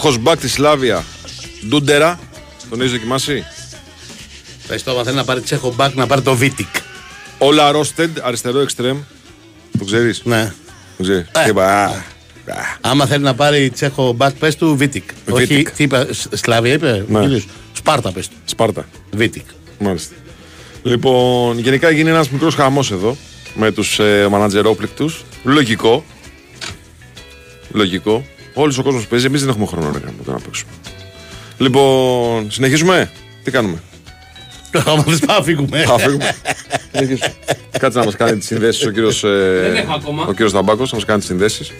Τσέχος 0.00 0.18
μπακ 0.18 0.40
της 0.40 0.52
Σλάβια. 0.52 1.04
Ντούντερα. 1.68 2.18
Τον 2.70 2.80
έχεις 2.80 2.92
δοκιμάσει; 2.92 3.44
Πες 4.68 4.82
το, 4.82 4.90
άμα 4.90 5.02
θέλει 5.04 5.16
να 5.16 5.24
πάρει 5.24 5.40
τσέχο 5.40 5.72
μπακ 5.76 5.94
να 5.94 6.06
πάρει 6.06 6.20
το 6.22 6.34
Βίτικ. 6.34 6.66
Όλα 7.38 7.70
Ρόστεντ, 7.70 8.18
αριστερό 8.22 8.60
εξτρέμ. 8.60 8.98
Το 9.78 9.84
ξέρεις; 9.84 10.20
Ναι. 10.24 10.52
Το 10.96 11.02
ξέρεις. 11.02 11.20
Ε. 11.32 11.42
Τι 11.44 11.50
είπα. 11.50 11.66
α, 11.66 11.84
α. 11.84 11.94
Άμα 12.80 13.06
θέλει 13.06 13.22
να 13.24 13.34
πάρει 13.34 13.70
τσέχο 13.70 14.12
μπακ, 14.12 14.34
πες 14.34 14.56
του 14.56 14.76
Βίτικ. 14.76 15.10
Όχι, 15.30 15.44
Βίτικ. 15.46 15.70
τι 15.70 15.82
είπα, 15.82 16.06
Σ- 16.10 16.36
Σλάβια 16.36 16.72
είπε. 16.72 17.04
Ναι. 17.08 17.18
ο 17.18 17.20
κύριος. 17.22 17.46
Σπάρτα 17.72 18.12
πες 18.12 18.28
του. 18.28 18.34
Σπάρτα. 18.44 18.88
Βίτικ. 19.10 19.44
Μάλιστα. 19.78 20.14
Λοιπόν, 20.82 21.58
γενικά 21.58 21.90
γίνει 21.90 22.10
ένας 22.10 22.30
μικρός 22.30 22.54
χαμός 22.54 22.90
εδώ 22.90 23.16
με 23.54 23.72
τους 23.72 23.98
ε, 23.98 24.26
μανατζερόπληκτους. 24.30 25.24
Λογικό. 25.44 26.04
Λογικό. 27.72 28.24
Όλος 28.54 28.78
ο 28.78 28.82
κόσμος 28.82 29.06
παίζει. 29.06 29.26
Εμείς 29.26 29.40
δεν 29.40 29.48
έχουμε 29.48 29.66
χρόνο 29.66 29.90
να 29.90 29.98
κάνουμε 29.98 30.22
το 30.24 30.32
να 30.32 30.38
παίξουμε. 30.38 30.70
Λοιπόν, 31.58 32.50
συνεχίζουμε; 32.50 33.10
Τι 33.44 33.50
κάνουμε; 33.50 33.82
Άμα 34.86 35.02
δεν 35.06 35.18
πάμε, 35.26 35.44
φύγουμε. 35.44 35.82
Θα 35.82 35.98
φύγουμε. 35.98 36.34
Συνεχίζουμε. 36.92 37.34
Κάτσε 37.78 37.98
να 37.98 38.04
μας 38.04 38.16
κάνει 38.16 38.38
τις 38.38 38.46
συνδέσεις 38.46 38.86
ο 38.86 38.90
κύριος 38.90 39.20
Δεν 39.20 39.76
έχω 39.76 39.92
ακόμα. 39.92 40.24
ο 40.26 40.32
κύριος 40.32 40.52
Ταμπάκο, 40.52 40.82
να 40.82 40.88
μας 40.92 41.04
κάνει 41.04 41.18
τις 41.18 41.28
συνδέσεις. 41.28 41.70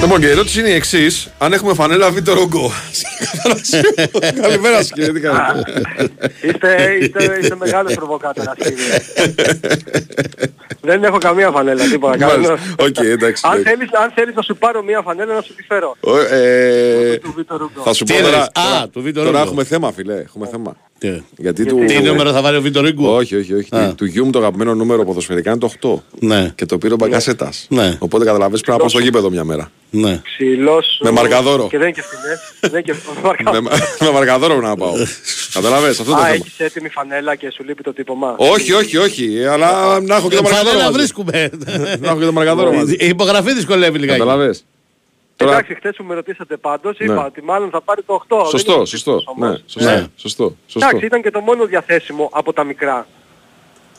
Λοιπόν, 0.00 0.20
και 0.20 0.26
η 0.26 0.30
ερώτηση 0.30 0.60
είναι 0.60 0.68
η 0.68 0.74
εξής: 0.74 1.28
Αν 1.38 1.52
έχουμε 1.52 1.74
φανέλα 1.74 2.10
Βίτο 2.10 2.32
Ρογκό. 2.34 2.72
Καλημέρα 4.42 4.76
σας, 4.76 4.92
κύριε. 4.92 5.12
Τι 5.12 5.20
κάνετε; 5.20 5.82
Είστε, 6.42 6.96
είστε, 7.00 7.38
είστε 7.40 7.56
μεγάλος 7.56 7.94
προβοκάτορας 7.94 8.54
κύριε. 8.56 8.98
Δεν 10.80 11.04
έχω 11.04 11.18
καμία 11.18 11.50
φανέλα, 11.50 11.84
τίποτα. 11.84 12.26
Μάλιστα. 12.26 12.54
κανένας. 12.54 12.74
Οκ, 12.78 12.96
εντάξει, 12.98 13.42
αν, 13.46 13.52
εντάξει. 13.58 13.62
θέλεις, 13.76 13.92
αν 13.92 14.10
θέλεις 14.14 14.34
να 14.34 14.42
σου 14.42 14.56
πάρω 14.56 14.82
μία 14.82 15.00
φανέλα 15.04 15.34
να 15.34 15.40
σου 15.42 15.54
τη 15.54 15.62
φέρω. 15.62 15.96
Ο, 16.00 16.18
ε, 16.18 17.16
Του 17.22 17.32
Βίτο 17.36 17.56
Ρουγκό. 17.56 17.82
Θα 17.82 17.92
σου 17.92 18.04
Τι 18.04 18.12
πω 18.12 18.18
τώρα. 18.18 18.28
εννοείς; 18.34 18.48
Α, 18.48 18.52
τώρα- 18.72 18.88
του 18.88 19.02
Βίτο 19.02 19.18
Τώρα 19.20 19.30
Ρογκό. 19.30 19.44
έχουμε 19.44 19.64
θέμα, 19.64 19.92
φίλε. 19.92 20.14
Έχουμε 20.14 20.46
θέμα. 20.50 20.76
Τι; 20.98 21.22
Γιατί 21.36 21.64
του. 21.66 21.84
τι 21.86 22.00
νούμερο 22.02 22.32
θα 22.32 22.40
βάλει 22.42 22.56
ο 22.56 22.60
Βίτο 22.60 22.80
Ρίγκου. 22.80 23.06
Όχι, 23.06 23.36
όχι, 23.36 23.54
όχι. 23.54 23.68
Α. 23.76 23.94
Του 23.94 24.04
γιου 24.04 24.24
μου 24.24 24.30
το 24.30 24.38
αγαπημένο 24.38 24.74
νούμερο 24.74 25.04
ποδοσφαιρικά 25.04 25.50
είναι 25.50 25.58
το 25.58 25.70
8. 25.82 26.02
Ναι, 26.20 26.52
Και 26.54 26.66
το 26.66 26.78
πήρε 26.78 26.94
ο 26.94 26.96
Μπακασέτας. 26.96 27.66
Ναι. 27.70 27.96
Οπότε 27.98 28.24
καταλαβαίνεις 28.24 28.60
πρέπει 28.60 28.72
να 28.72 28.78
πάω 28.78 28.88
στο 28.88 28.98
γήπεδο 28.98 29.30
μια 29.30 29.44
μέρα. 29.44 29.70
ναι. 29.90 30.20
Ξυλός. 30.24 31.00
Με 31.02 31.10
μαρκαδόρο. 31.10 31.66
Και 31.70 31.78
δεν 31.78 31.86
είναι 31.86 31.96
και 31.96 32.02
φθηνές. 32.02 32.38
Δεν 32.60 32.70
είναι 32.70 32.80
και 32.80 32.92
με, 32.92 33.20
μαρκαδόρο. 33.22 33.62
με 34.00 34.10
μαρκαδόρο 34.10 34.52
πρέπει 34.54 34.68
να 34.68 34.76
πάω. 34.76 34.92
Καταλαβες, 35.52 36.00
αυτό 36.00 36.10
είναι 36.10 36.20
το 36.20 36.26
Α, 36.26 36.30
θέμα. 36.30 36.34
έχεις 36.44 36.58
έτοιμη 36.60 36.88
φανέλα 36.88 37.34
και 37.34 37.50
σου 37.54 37.64
λείπει 37.64 37.82
το 37.82 37.92
τύπωμα. 37.92 38.34
Όχι, 38.38 38.72
όχι, 38.72 38.96
όχι. 38.96 39.44
Αλλά 39.44 40.00
να 40.00 40.16
έχω 40.16 40.28
και 40.28 40.36
το 40.36 40.42
Φανέλα 40.44 40.62
μαρκαδόρο. 40.64 40.84
μαζί. 40.84 40.92
βρίσκουμε. 40.98 41.50
Να 42.00 42.08
έχω 42.08 42.18
και 42.18 42.24
το 42.24 42.32
μαρκαδόρο 42.32 42.72
μαζί. 42.72 42.96
Η 42.98 43.06
υπογραφή 43.06 43.54
δυσκολεύει 43.54 43.98
λιγάκι. 43.98 44.18
Καταλαβες. 44.18 44.64
Τώρα, 45.38 45.52
Εντάξει, 45.52 45.74
χθες 45.74 45.96
που 45.96 46.04
με 46.04 46.14
ρωτήσατε 46.14 46.56
πάντως, 46.56 46.98
είπα 46.98 47.12
Ναι. 47.14 47.20
ότι 47.20 47.42
μάλλον 47.42 47.70
θα 47.70 47.80
πάρει 47.80 48.02
το 48.02 48.14
8. 48.14 48.44
σωστό, 48.44 48.70
Δεν 48.70 48.76
είναι 48.76 48.86
σωστό. 48.86 49.10
τύπος 49.18 49.34
όμως. 49.36 49.48
Ναι, 49.50 49.56
σωστό, 49.66 49.90
Ναι. 49.90 50.06
σωστό, 50.16 50.54
σωστό. 50.66 50.86
Εντάξει, 50.88 51.06
ήταν 51.06 51.22
και 51.22 51.30
το 51.30 51.40
μόνο 51.40 51.64
διαθέσιμο 51.64 52.28
από 52.32 52.52
τα 52.52 52.64
μικρά. 52.64 53.06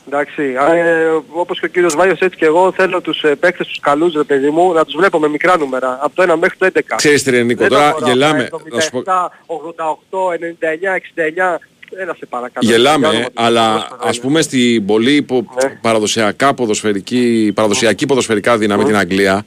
Εντάξει, 0.06 0.42
ε, 0.74 1.06
όπως 1.32 1.60
και 1.60 1.66
ο 1.66 1.68
κύριος 1.68 1.94
Βάιος 1.94 2.18
έτσι 2.18 2.36
και 2.38 2.44
εγώ 2.44 2.72
θέλω 2.72 3.00
τους 3.00 3.22
ε, 3.22 3.34
παίκτες 3.34 3.66
τους 3.66 3.80
καλούς 3.80 4.12
ρε 4.14 4.22
παιδί 4.22 4.50
μου 4.50 4.72
να 4.72 4.84
τους 4.84 4.94
βλέπω 4.96 5.18
με 5.18 5.28
μικρά 5.28 5.58
νούμερα 5.58 5.98
από 6.02 6.14
το 6.16 6.22
1 6.22 6.36
μέχρι 6.38 6.56
το 6.58 6.66
11. 6.66 6.96
Ξέρεις 6.96 7.22
τι 7.22 7.30
ρε 7.30 7.42
Νίκο, 7.42 7.60
Δεν 7.60 7.68
τα 7.70 7.76
τώρα 7.76 7.90
μπορώ, 7.92 8.06
γελάμε. 8.06 8.48
τα 8.50 8.58
Να 8.74 8.80
σου 8.80 8.90
πω- 8.90 8.98
77, 8.98 9.32
88, 9.46 10.32
99, 10.32 10.94
69. 10.96 11.58
Έλα 11.96 12.14
σε 12.14 12.26
παρακαλώ. 12.26 12.70
Γελάμε, 12.70 13.06
Για 13.08 13.08
ε, 13.08 13.16
όνομα 13.16 13.26
του 13.26 13.42
αλλά 13.42 13.86
Θεού, 13.88 14.08
ας 14.08 14.20
πούμε 14.20 14.42
στην 14.42 14.86
πολύ 14.86 15.14
υπο... 15.14 15.46
Ναι. 15.62 15.78
παραδοσιακά 15.80 16.54
ποδοσφαιρική, 16.54 17.52
παραδοσιακή 17.54 18.06
ποδοσφαιρικά 18.06 18.58
δύναμη 18.58 18.84
την 18.84 18.96
Αγγλία, 18.96 19.46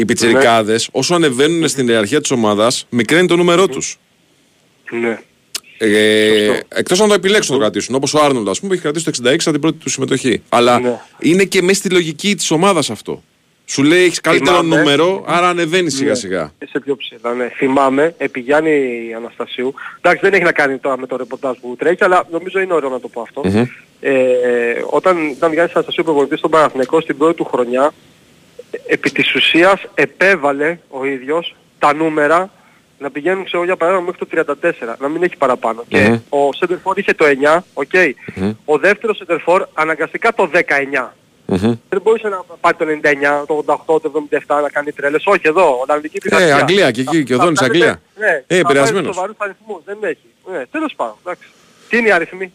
οι 0.00 0.04
πιτσιρικάδες 0.04 0.88
όσο 0.92 1.14
ανεβαίνουν 1.14 1.68
στην 1.68 1.88
ιεραρχία 1.88 2.20
της 2.20 2.30
ομάδας 2.30 2.86
μικραίνει 2.90 3.26
το 3.28 3.36
νούμερό 3.36 3.66
τους. 3.68 3.98
Ναι. 4.90 5.18
Ε, 5.78 6.58
Εκτός 6.68 7.00
αν 7.00 7.08
το 7.08 7.14
επιλέξουν 7.14 7.52
να 7.54 7.58
το 7.60 7.64
κρατήσουν. 7.68 7.94
Όπως 7.94 8.14
ο 8.14 8.18
Άρνολντ, 8.24 8.48
ας 8.48 8.56
πούμε, 8.60 8.68
που 8.68 8.74
έχει 8.74 8.82
κρατήσει 8.82 9.22
το 9.22 9.28
66 9.30 9.34
σαν 9.42 9.52
την 9.52 9.60
πρώτη 9.62 9.78
του 9.78 9.90
συμμετοχή. 9.90 10.42
Αλλά 10.48 10.80
Ναι. 10.80 11.00
είναι 11.18 11.44
και 11.44 11.62
μέσα 11.62 11.78
στη 11.78 11.90
λογική 11.90 12.34
της 12.36 12.50
ομάδας 12.50 12.90
αυτό. 12.90 13.22
Σου 13.64 13.82
λέει 13.82 14.04
έχεις 14.04 14.20
καλύτερο 14.20 14.56
Θυμάμαι. 14.60 14.76
νούμερο, 14.82 15.24
άρα 15.26 15.48
ανεβαίνεις 15.48 15.94
σιγά 15.96 16.14
σιγά. 16.14 16.52
Σε 16.70 16.80
πιο 16.80 16.96
ψηλά, 16.96 17.34
ναι. 17.34 17.48
Θυμάμαι, 17.56 18.14
επί 18.18 18.40
Γιάννη 18.40 18.70
Αναστασίου, 19.16 19.74
εντάξει 19.98 20.20
δεν 20.22 20.32
έχει 20.34 20.42
να 20.42 20.52
κάνει 20.52 20.78
τώρα 20.78 20.98
με 20.98 21.06
το 21.06 21.16
ρεπορτάζ 21.16 21.56
που 21.60 21.76
τρέχει, 21.78 22.04
αλλά 22.04 22.26
νομίζω 22.30 22.60
είναι 22.60 22.72
ωραίο 22.74 22.88
να 22.90 23.00
το 23.00 23.08
πω 23.08 23.20
αυτό. 23.20 23.42
Ε, 24.00 24.10
όταν 24.90 25.28
ήταν 25.28 25.52
Γιάννης 25.52 25.74
Αναστασίου 25.74 26.04
προπονητής 26.04 26.38
στον 26.38 26.50
Παναθηναϊκό 26.50 27.00
στην 27.00 27.16
πρώτη 27.16 27.34
του 27.36 27.44
χρονιά, 27.44 27.84
ε, 27.84 27.90
επί 28.86 29.10
της 29.10 29.34
ουσίας 29.34 29.82
επέβαλε 29.94 30.78
ο 30.88 31.04
ίδιος 31.04 31.54
τα 31.78 31.94
νούμερα 31.94 32.50
να 32.98 33.10
πηγαίνουν 33.10 33.44
ξέρω, 33.44 33.64
για 33.64 33.76
παράδειγμα 33.76 34.06
μέχρι 34.06 34.44
το 34.44 34.56
34, 34.62 34.96
να 35.00 35.08
μην 35.08 35.22
έχει 35.22 35.36
παραπάνω. 35.36 35.84
Και 35.88 36.18
ο 36.28 36.52
Σέεντορφ 36.52 36.98
είχε 36.98 37.12
το 37.14 37.24
9, 37.24 37.58
οκ. 37.74 37.90
Ο 38.64 38.78
δεύτερος 38.78 39.16
Σέεντορφ 39.16 39.66
αναγκαστικά 39.74 40.34
το 40.34 40.50
19. 40.52 41.14
Μμμ. 41.46 41.74
Δεν 41.88 42.00
μπορούσε 42.02 42.28
να 42.28 42.42
πάρει 42.60 42.76
το 42.76 42.84
99, 42.84 43.44
το 43.46 43.64
88, 43.66 44.00
το 44.02 44.26
77 44.30 44.62
να 44.62 44.68
κάνει 44.70 44.92
τρέλες. 44.92 45.22
Όχι 45.26 45.40
εδώ, 45.42 45.78
Ολλανδική 45.82 46.18
πειθαρχία. 46.18 46.56
Αγγλία 46.56 46.90
και 46.90 47.00
εκεί, 47.00 47.24
και 47.24 47.34
ο 47.34 47.36
Θα- 47.36 47.44
Δόνης 47.44 47.58
θα 47.58 47.64
Αγγλία. 47.64 47.84
κάνετε- 47.84 48.02
Ναι, 48.18 48.26
Ε, 48.26 48.60
θα 48.60 48.68
επηρεασμένος. 48.68 48.92
πάρετε 48.92 49.12
σοβαρούς 49.12 49.36
αριθμούς, 49.38 49.80
δεν 49.84 49.98
έχει. 50.00 50.26
Ναι, 50.52 50.66
τέλος 50.66 50.92
πάντων, 50.96 51.14
εντάξει. 51.24 51.48
Τι 51.88 51.96
είναι 51.96 52.08
οι 52.08 52.12
αριθμοί; 52.12 52.52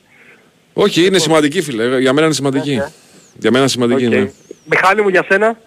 Όχι, 0.73 1.05
είναι 1.05 1.17
σημαντική 1.17 1.61
φίλε. 1.61 1.99
Για 1.99 2.13
μένα 2.13 2.25
είναι 2.25 2.35
σημαντική. 2.35 2.69
Ναι, 2.75 2.81
ναι. 2.81 2.91
Για 3.39 3.49
μένα 3.51 3.59
είναι 3.59 3.67
σημαντική. 3.69 4.05
Οκ. 4.05 4.11
ναι. 4.11 4.31
Μιχάλη 4.65 5.01
μου 5.01 5.09
για 5.09 5.23
σένα. 5.29 5.57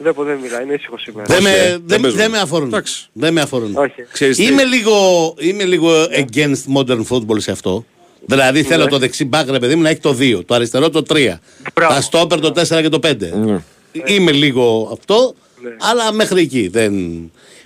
Βλέπω 0.00 0.24
δεν 0.24 0.38
μιλάει, 0.42 0.62
είναι 0.64 0.74
ήσυχος 0.74 1.02
σήμερα. 1.02 1.26
Δεν 1.34 1.42
με, 1.42 1.50
ε, 1.50 1.68
δεν, 1.70 1.82
δεν 1.86 2.00
παίζουμε. 2.00 2.22
δεν 2.22 2.30
με 2.30 2.38
αφορούν. 2.38 2.66
Εντάξει. 2.68 3.08
Δεν 3.12 3.32
με 3.32 3.40
αφορούν. 3.40 3.76
Όχι. 3.76 3.92
Ξέρεις 4.12 4.36
τι- 4.36 4.44
Είμαι 4.44 4.64
λίγο, 4.64 4.94
είμαι 5.38 5.64
λίγο 5.64 5.90
against 6.04 6.76
modern 6.76 7.02
football 7.08 7.36
σε 7.36 7.50
αυτό. 7.50 7.84
Δηλαδή 8.26 8.62
θέλω 8.62 8.86
το 8.86 8.98
δεξί 8.98 9.24
μπακ, 9.24 9.50
ρε 9.50 9.58
παιδί 9.58 9.74
μου, 9.74 9.82
να 9.82 9.88
έχει 9.88 10.00
το 10.00 10.16
2, 10.18 10.40
το 10.46 10.54
αριστερό 10.54 10.90
το 10.90 11.02
3. 11.08 11.38
Μπράβο. 11.74 11.94
Τα 11.94 12.00
στόπερ 12.00 12.40
το 12.40 12.52
4 12.52 12.80
και 12.82 12.88
το 12.88 12.98
5. 13.02 13.16
Ναι. 13.44 13.60
Είμαι 14.04 14.32
λίγο 14.32 14.88
αυτό, 14.92 15.34
Ναι. 15.62 15.70
αλλά 15.80 16.12
μέχρι 16.12 16.40
εκεί. 16.40 16.68
Δεν... 16.68 16.94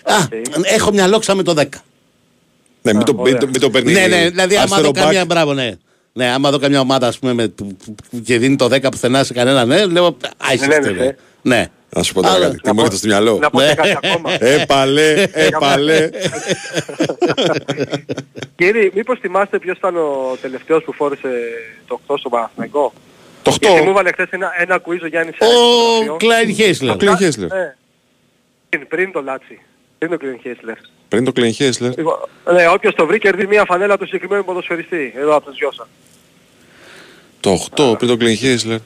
Α, 0.02 0.14
έχω 0.62 0.92
μυαλό 0.92 1.18
ξα 1.18 1.34
με 1.34 1.42
το 1.42 1.54
10. 1.58 1.64
Ναι, 2.82 2.92
μην 2.94 3.04
το, 3.04 3.14
μην 3.14 3.38
το, 3.38 3.46
μην 3.46 3.60
το 3.60 3.70
παίρνει. 3.70 3.92
ναι, 3.92 4.06
ναι, 4.06 4.28
δηλαδή 4.30 4.54
άμα 4.54 4.62
αριστερό 4.62 4.86
δω 4.86 4.92
καμία. 4.92 5.22
back. 5.22 5.26
Μπράβο, 5.26 5.52
ναι. 5.52 5.72
Ναι, 6.12 6.26
άμα 6.26 6.50
δω 6.50 6.58
καμιά 6.58 6.80
ομάδα 6.80 7.06
ας 7.06 7.18
πούμε, 7.18 7.32
με, 7.32 7.48
που- 7.48 7.76
που- 7.84 7.94
που- 8.10 8.20
και 8.20 8.38
δίνει 8.38 8.56
το 8.56 8.64
10 8.70 8.90
πουθενά 8.90 9.24
σε 9.24 9.32
κανένα, 9.32 9.64
ναι, 9.64 9.86
λέω. 9.86 10.16
Άισε. 10.36 10.66
Δεν 10.66 10.84
ένεσε. 10.84 11.16
Ναι. 11.42 11.70
Να 11.96 12.02
σου 12.02 12.12
πω 12.12 12.22
τώρα 12.22 12.34
Αλλά- 12.34 12.46
κάτι. 12.46 12.58
Τι 12.60 12.72
μου 12.72 12.78
έρχεται 12.78 12.96
στο 12.96 13.06
μυαλό. 13.06 13.38
Να 13.38 13.50
πω 13.50 13.60
Ναι. 13.60 13.68
και 13.68 13.74
κάτι 13.74 13.96
ακόμα. 14.02 14.36
Έπαλε, 14.44 15.24
έπαλε. 15.32 16.08
Κύριε, 18.56 18.90
μήπως 18.94 19.18
θυμάστε 19.18 19.58
ποιος 19.58 19.76
ήταν 19.76 19.96
ο 19.96 20.36
τελευταίος 20.40 20.82
που 20.84 20.92
φόρεσε 20.92 21.28
το 21.86 22.00
8 22.06 22.18
στο 22.18 22.28
Παναθηναϊκό; 22.28 22.92
Το 23.42 23.56
Γιατί 23.60 23.76
μου 23.76 23.82
8. 23.86 23.88
έβαλε 23.90 24.12
χθες 24.12 24.26
ένα, 24.30 24.50
ένα 24.58 24.80
quiz 24.86 24.98
ο 25.02 25.06
Γιάννης 25.06 25.34
Ο 25.40 25.44
Σάκης. 25.44 26.16
Κλάιν 26.18 26.54
Χέισλερ. 26.54 26.96
Κλέιν 26.96 27.16
Χέσλερ. 27.16 27.52
Ναι. 27.52 27.74
Πριν- 28.68 28.86
Πριν 28.88 29.12
το 29.12 29.22
Λάτσι. 29.22 29.60
Πριν 29.98 30.10
το 30.10 30.16
Κλέιν 30.16 30.38
Χέσλερ. 30.42 30.76
Πριν 31.08 31.24
το 31.24 31.32
Κλέιν 31.32 31.52
Χέσλερ. 31.52 31.96
Λοιπόν, 31.96 32.16
Ναι, 32.52 32.68
όποιος 32.68 32.94
το 32.94 33.06
βρει 33.06 33.18
κερδίζει 33.18 33.46
μια 33.46 33.64
φανέλα 33.64 33.98
του 33.98 34.04
συγκεκριμένου 34.04 34.44
ποδοσφαιριστή. 34.44 35.12
Εδώ 35.16 35.34
από 35.36 35.46
τους 35.48 35.58
Γιώσα. 35.58 35.88
Το 37.40 37.50
8 37.50 37.94
πριν 37.96 38.08
το 38.10 38.16
Κλέιν 38.16 38.36
Χέσλερ. 38.36 38.78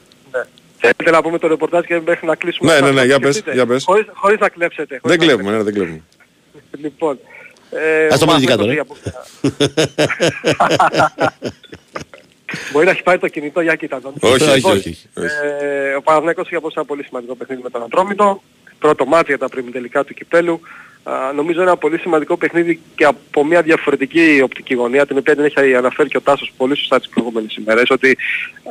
Ναι. 0.83 0.91
Θέλετε 0.97 1.17
να 1.17 1.23
πούμε 1.23 1.39
το 1.39 1.47
ρεπορτάζ 1.47 1.85
και 1.85 2.01
μέχρι 2.07 2.27
να 2.27 2.35
κλείσουμε. 2.35 2.73
Ναι, 2.73 2.81
να 2.81 2.87
ναι, 2.87 2.93
ναι, 2.93 3.01
το 3.01 3.07
για 3.07 3.19
πες, 3.21 3.31
σκεφτείτε. 3.35 3.55
για 3.57 3.67
πες. 3.67 3.85
Χωρίς, 3.85 4.07
χωρίς 4.15 4.39
να 4.39 4.49
κλέψετε. 4.49 4.99
χωρίς 5.03 5.17
Δεν 5.17 5.27
να 5.27 5.33
κλέβουμε, 5.35 5.57
ναι, 5.57 5.63
δεν 5.63 5.73
κλέβουμε. 5.75 6.03
κλέψετε. 6.53 6.77
Λοιπόν. 6.89 7.19
Ε, 7.71 8.07
Ας 8.07 8.19
το 8.19 8.25
ο 8.25 8.29
πούμε 8.29 8.41
και 8.41 8.47
Παναθηναϊκός 8.47 8.47
κάτω, 8.47 8.67
ρε. 8.67 8.73
για- 8.73 8.85
Μπορεί 12.73 12.85
να 12.85 12.91
έχει 12.91 13.03
πάρει 13.03 13.19
το 13.19 13.29
κινητό, 13.29 13.61
για 13.61 13.75
κοίτα 13.75 14.01
τον. 14.01 14.13
Όχι, 14.21 14.35
όχι, 14.35 14.45
Όχι, 14.53 14.67
όχι. 14.67 14.79
όχι. 14.79 14.99
Ε, 15.61 15.95
ο 15.95 16.03
Παναθηναϊκός 16.03 16.47
είχε 16.47 16.57
απόψε 16.57 16.79
ένα 16.79 16.89
πολύ 16.89 17.05
σημαντικό 17.05 17.35
παιχνίδι 17.35 17.63
με 17.63 17.71
τον 17.71 17.83
Ατρόμητο. 17.83 18.43
Πρώτο 18.79 19.07
μάτι 19.07 19.25
για 19.29 19.39
τα 19.39 19.49
τελικά 19.73 20.05
του 20.05 20.15
κυπέλου. 20.15 20.61
Α, 21.03 21.13
νομίζω 21.35 21.63
ένα 21.63 21.77
πολύ 21.77 21.99
σημαντικό 21.99 22.37
παιχνίδι 22.37 22.81
και 22.95 23.05
από 23.05 23.45
μια 23.45 23.63
διαφορετική 23.63 24.41
οπτική 24.45 24.75
γωνία, 24.75 25.07
την 25.07 25.19
οποία 25.19 25.35
την 25.37 25.45
έχει 25.45 25.75
αναφέρει 25.75 26.09
και 26.09 26.17
ο 26.17 26.21
Τάσος 26.21 26.53
πολύ 26.57 26.77
σωστά 26.77 26.99
τις 26.99 27.09
προηγούμενες 27.09 27.55
ημέρες, 27.57 27.91
ότι 27.91 28.17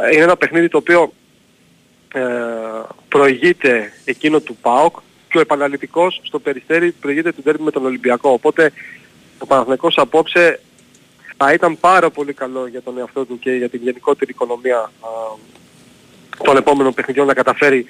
ε, 0.09 0.13
είναι 0.13 0.23
ένα 0.23 0.37
παιχνίδι 0.37 0.67
το 0.69 0.77
οποίο 0.77 1.13
ε, 2.13 2.21
προηγείται 3.09 3.93
εκείνο 4.05 4.39
του 4.39 4.55
ΠΑΟΚ 4.61 4.95
και 5.29 5.37
ο 5.37 5.41
επαναληπτικός 5.41 6.21
στο 6.23 6.39
Περιστέρι 6.39 6.91
προηγείται 6.91 7.31
του 7.31 7.41
τέρμι 7.41 7.63
με 7.63 7.71
τον 7.71 7.85
Ολυμπιακό. 7.85 8.29
Οπότε 8.31 8.71
ο 9.37 9.45
Παναθηναϊκός 9.45 9.97
απόψε 9.97 10.59
θα 11.37 11.53
ήταν 11.53 11.79
πάρα 11.79 12.09
πολύ 12.09 12.33
καλό 12.33 12.67
για 12.67 12.81
τον 12.81 12.97
εαυτό 12.97 13.25
του 13.25 13.39
και 13.39 13.51
για 13.51 13.69
την 13.69 13.79
γενικότερη 13.83 14.31
οικονομία 14.31 14.77
α, 14.77 14.91
των 16.43 16.57
επόμενων 16.57 16.93
παιχνιδιών 16.93 17.27
να 17.27 17.33
καταφέρει 17.33 17.85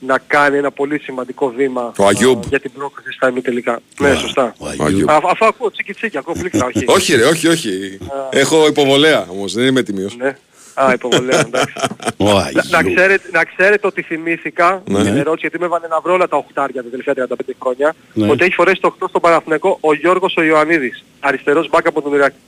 να 0.00 0.18
κάνει 0.26 0.56
ένα 0.56 0.70
πολύ 0.70 0.98
σημαντικό 0.98 1.48
βήμα 1.50 1.92
Ο 1.98 2.06
Αγιούμπ. 2.06 2.38
α, 2.44 2.46
για 2.48 2.60
την 2.60 2.72
πρόκληση 2.72 3.12
στα 3.12 3.28
ημιτελικά. 3.28 3.80
Ναι, 3.98 4.14
σωστά. 4.14 4.54
Ο 4.58 4.66
Αγίου. 4.66 4.84
Αγίου. 4.84 5.10
Α, 5.10 5.20
αφού 5.30 5.46
ακούω 5.46 5.70
τσίκι 5.70 5.92
τσίκι, 5.92 6.18
ακούω 6.18 6.34
πλήκτρα, 6.38 6.66
όχι. 6.66 6.84
Όχι 6.86 7.14
ρε, 7.16 7.24
όχι, 7.24 7.48
όχι. 7.48 7.98
Έχω 8.30 8.66
υποβολέα 8.66 9.26
όμως, 9.30 9.52
δεν 9.54 9.66
είμαι 9.66 9.82
τιμίος. 9.82 10.16
Ναι. 10.16 10.36
Α, 10.74 10.92
υποβολέα, 10.92 11.40
εντάξει. 11.40 11.74
Ο 12.16 12.24
Να, 12.24 12.32
να, 12.70 12.78
Αγίου. 12.78 12.94
ξέρετε, 12.94 13.28
να 13.32 13.44
ξέρετε 13.44 13.86
ότι 13.86 14.02
θυμήθηκα 14.02 14.82
Ναι. 14.86 15.02
την 15.02 15.16
ερώτηση 15.16 15.38
γιατί 15.40 15.58
με 15.58 15.64
έβαλε 15.64 15.86
να 15.86 16.00
βρω 16.00 16.12
όλα 16.12 16.28
τα 16.28 16.36
οχτάρια 16.36 16.82
τα 16.82 16.88
τελευταία 16.88 17.14
35 17.14 17.54
χρόνια 17.62 17.94
Ναι. 18.12 18.30
ότι 18.30 18.44
έχει 18.44 18.54
φορέσει 18.54 18.80
το 18.80 18.96
8 19.00 19.06
στο 19.08 19.20
Παναθηναϊκό 19.20 19.78
ο 19.80 19.94
Γιώργος 19.94 20.34
ο 20.36 20.42
Ιωαννίδης 20.42 21.04
αριστερός 21.20 21.68
μπακ 21.68 21.86
από 21.86 22.02
τον 22.02 22.12
Ηρακλή 22.14 22.38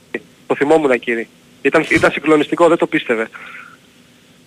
το 0.47 0.55
θυμόμουν 0.55 0.99
κύριε 0.99 1.27
ήταν, 1.63 1.87
ήταν 1.91 2.11
συγκλονιστικό 2.11 2.69
δεν 2.69 2.77
το 2.77 2.87
πίστευε 2.87 3.29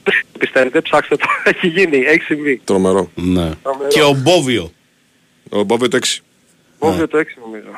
δεν 0.03 0.13
το 0.31 0.37
πιστεύετε 0.39 0.81
ψάξτε 0.81 1.15
το 1.15 1.25
έχει 1.51 1.67
γίνει 1.67 1.97
έχει 1.97 2.21
συμβεί 2.23 2.61
Τρομερό. 2.63 3.09
Ναι. 3.15 3.49
Και 3.87 4.01
ο 4.01 4.13
Μπόβιο. 4.13 4.71
Ο 5.49 5.63
Μπόβιο 5.63 5.87
το 5.87 5.97
6. 6.01 6.17
Όβιο 6.79 7.07
το 7.07 7.17
6 7.17 7.23
νομίζω. 7.45 7.69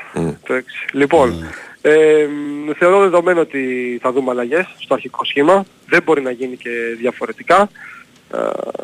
Το 0.45 0.53
6. 0.53 0.61
Λοιπόν, 0.93 1.45
ε, 1.81 2.27
μ, 2.65 2.71
θεωρώ 2.77 2.99
δεδομένο 2.99 3.39
ότι 3.39 3.97
θα 4.01 4.11
δούμε 4.11 4.31
αλλαγές 4.31 4.65
στο 4.77 4.93
αρχικό 4.93 5.25
σχήμα. 5.25 5.65
Δεν 5.87 6.03
μπορεί 6.03 6.21
να 6.21 6.31
γίνει 6.31 6.57
και 6.57 6.69
διαφορετικά. 6.97 7.69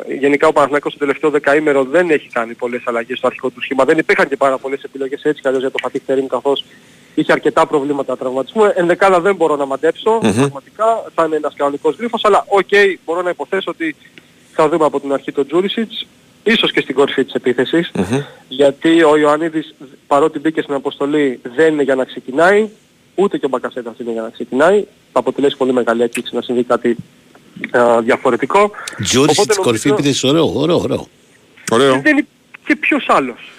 Ε, 0.08 0.14
γενικά 0.14 0.46
ο 0.46 0.52
Παναθηναϊκός 0.52 0.92
το 0.92 0.98
τελευταίο 0.98 1.30
δεκαήμερο 1.30 1.84
δεν 1.84 2.10
έχει 2.10 2.28
κάνει 2.32 2.54
πολλές 2.54 2.82
αλλαγές 2.84 3.18
στο 3.18 3.26
αρχικό 3.26 3.50
του 3.50 3.62
σχήμα. 3.62 3.84
Δεν 3.84 3.98
υπήρχαν 3.98 4.28
και 4.28 4.36
πάρα 4.36 4.58
πολλές 4.58 4.82
επιλογές 4.82 5.22
έτσι 5.22 5.40
κι 5.40 5.48
αλλιώς 5.48 5.62
για 5.62 5.70
το 5.70 5.78
Φατίχ 5.82 6.02
Τερίμ 6.06 6.26
καθώς 6.26 6.64
είχε 7.14 7.32
αρκετά 7.32 7.66
προβλήματα 7.66 8.16
τραυματισμού. 8.16 8.72
Ενδεκάδα 8.74 9.20
δεν 9.20 9.34
μπορώ 9.36 9.56
να 9.56 9.66
μαντέψω. 9.66 10.18
Πραγματικά 10.18 11.04
θα 11.14 11.24
είναι 11.24 11.36
ένας 11.36 11.54
κανονικός 11.56 11.96
γρίφος. 11.96 12.24
Αλλά 12.24 12.44
οκ, 12.48 12.68
μπορώ 13.04 13.22
να 13.22 13.30
υποθέσω 13.30 13.70
ότι 13.70 13.96
θα 14.52 14.68
δούμε 14.68 14.84
από 14.84 15.00
την 15.00 15.12
αρχή 15.12 15.32
τον 15.32 15.46
Τζούρισιτς. 15.46 16.06
Ίσως 16.52 16.72
και 16.72 16.80
στην 16.80 16.94
κορυφή 16.94 17.24
της 17.24 17.32
επίθεσης 17.34 17.90
γιατί 18.48 19.02
ο 19.02 19.16
Ιωαννίδης 19.16 19.74
παρότι 20.06 20.38
μπήκε 20.38 20.60
στην 20.62 20.74
αποστολή 20.74 21.40
δεν 21.56 21.72
είναι 21.72 21.82
για 21.82 21.94
να 21.94 22.04
ξεκινάει, 22.04 22.68
ούτε 23.14 23.38
και 23.38 23.44
ο 23.46 23.48
Μπακασέτας 23.48 23.94
είναι 23.98 24.12
για 24.12 24.22
να 24.22 24.28
ξεκινάει. 24.30 24.84
Θα 25.12 25.18
αποτελέσει 25.20 25.56
πολύ 25.56 25.72
μεγάλη 25.72 26.02
έκπληξη 26.02 26.34
να 26.34 26.42
συμβεί 26.42 26.64
κάτι 26.64 26.96
α, 27.70 28.00
διαφορετικό. 28.00 28.70
Τζούρισιτς 29.02 29.40
Οπότε 29.40 29.48
της 29.54 29.56
κορυφή 29.64 29.88
νομίζω- 29.88 30.04
επίθεσης. 30.08 30.24
Ωραίο, 30.30 30.52
ωραίο, 30.54 30.78
ωραίο. 30.80 31.06
Ωραίο. 31.70 32.00
Δεν 32.00 32.12
είναι 32.16 32.26
και 32.66 32.76
ποιος 32.76 33.06
άλλος. 33.08 33.52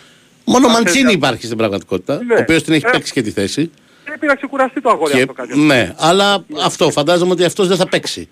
Μόνο 0.45 0.65
ο 0.65 0.69
Μα, 0.69 0.73
Μαντσίνη 0.75 1.03
θέλει- 1.03 1.15
υπάρχει 1.17 1.45
στην 1.45 1.57
πραγματικότητα, 1.57 2.23
Ναι. 2.23 2.33
ο 2.33 2.37
οποίος 2.39 2.63
την 2.63 2.73
έχει 2.73 2.85
Ε. 2.87 2.89
παίξει 2.91 3.13
και 3.13 3.21
τη 3.21 3.31
θέση. 3.31 3.71
Πρέπει 4.03 4.25
να 4.25 4.35
ξεκουραστεί 4.35 4.81
το 4.81 4.89
αγόρι 4.89 5.11
Και, 5.13 5.19
αυτό 5.21 5.33
κάτι. 5.33 5.59
ναι, 5.59 5.93
αλλά 5.97 6.45
αυτό 6.63 6.91
φαντάζομαι 6.91 7.31
ότι 7.31 7.43
αυτός 7.43 7.67
δεν 7.67 7.77
θα 7.77 7.87
παίξει. 7.87 8.29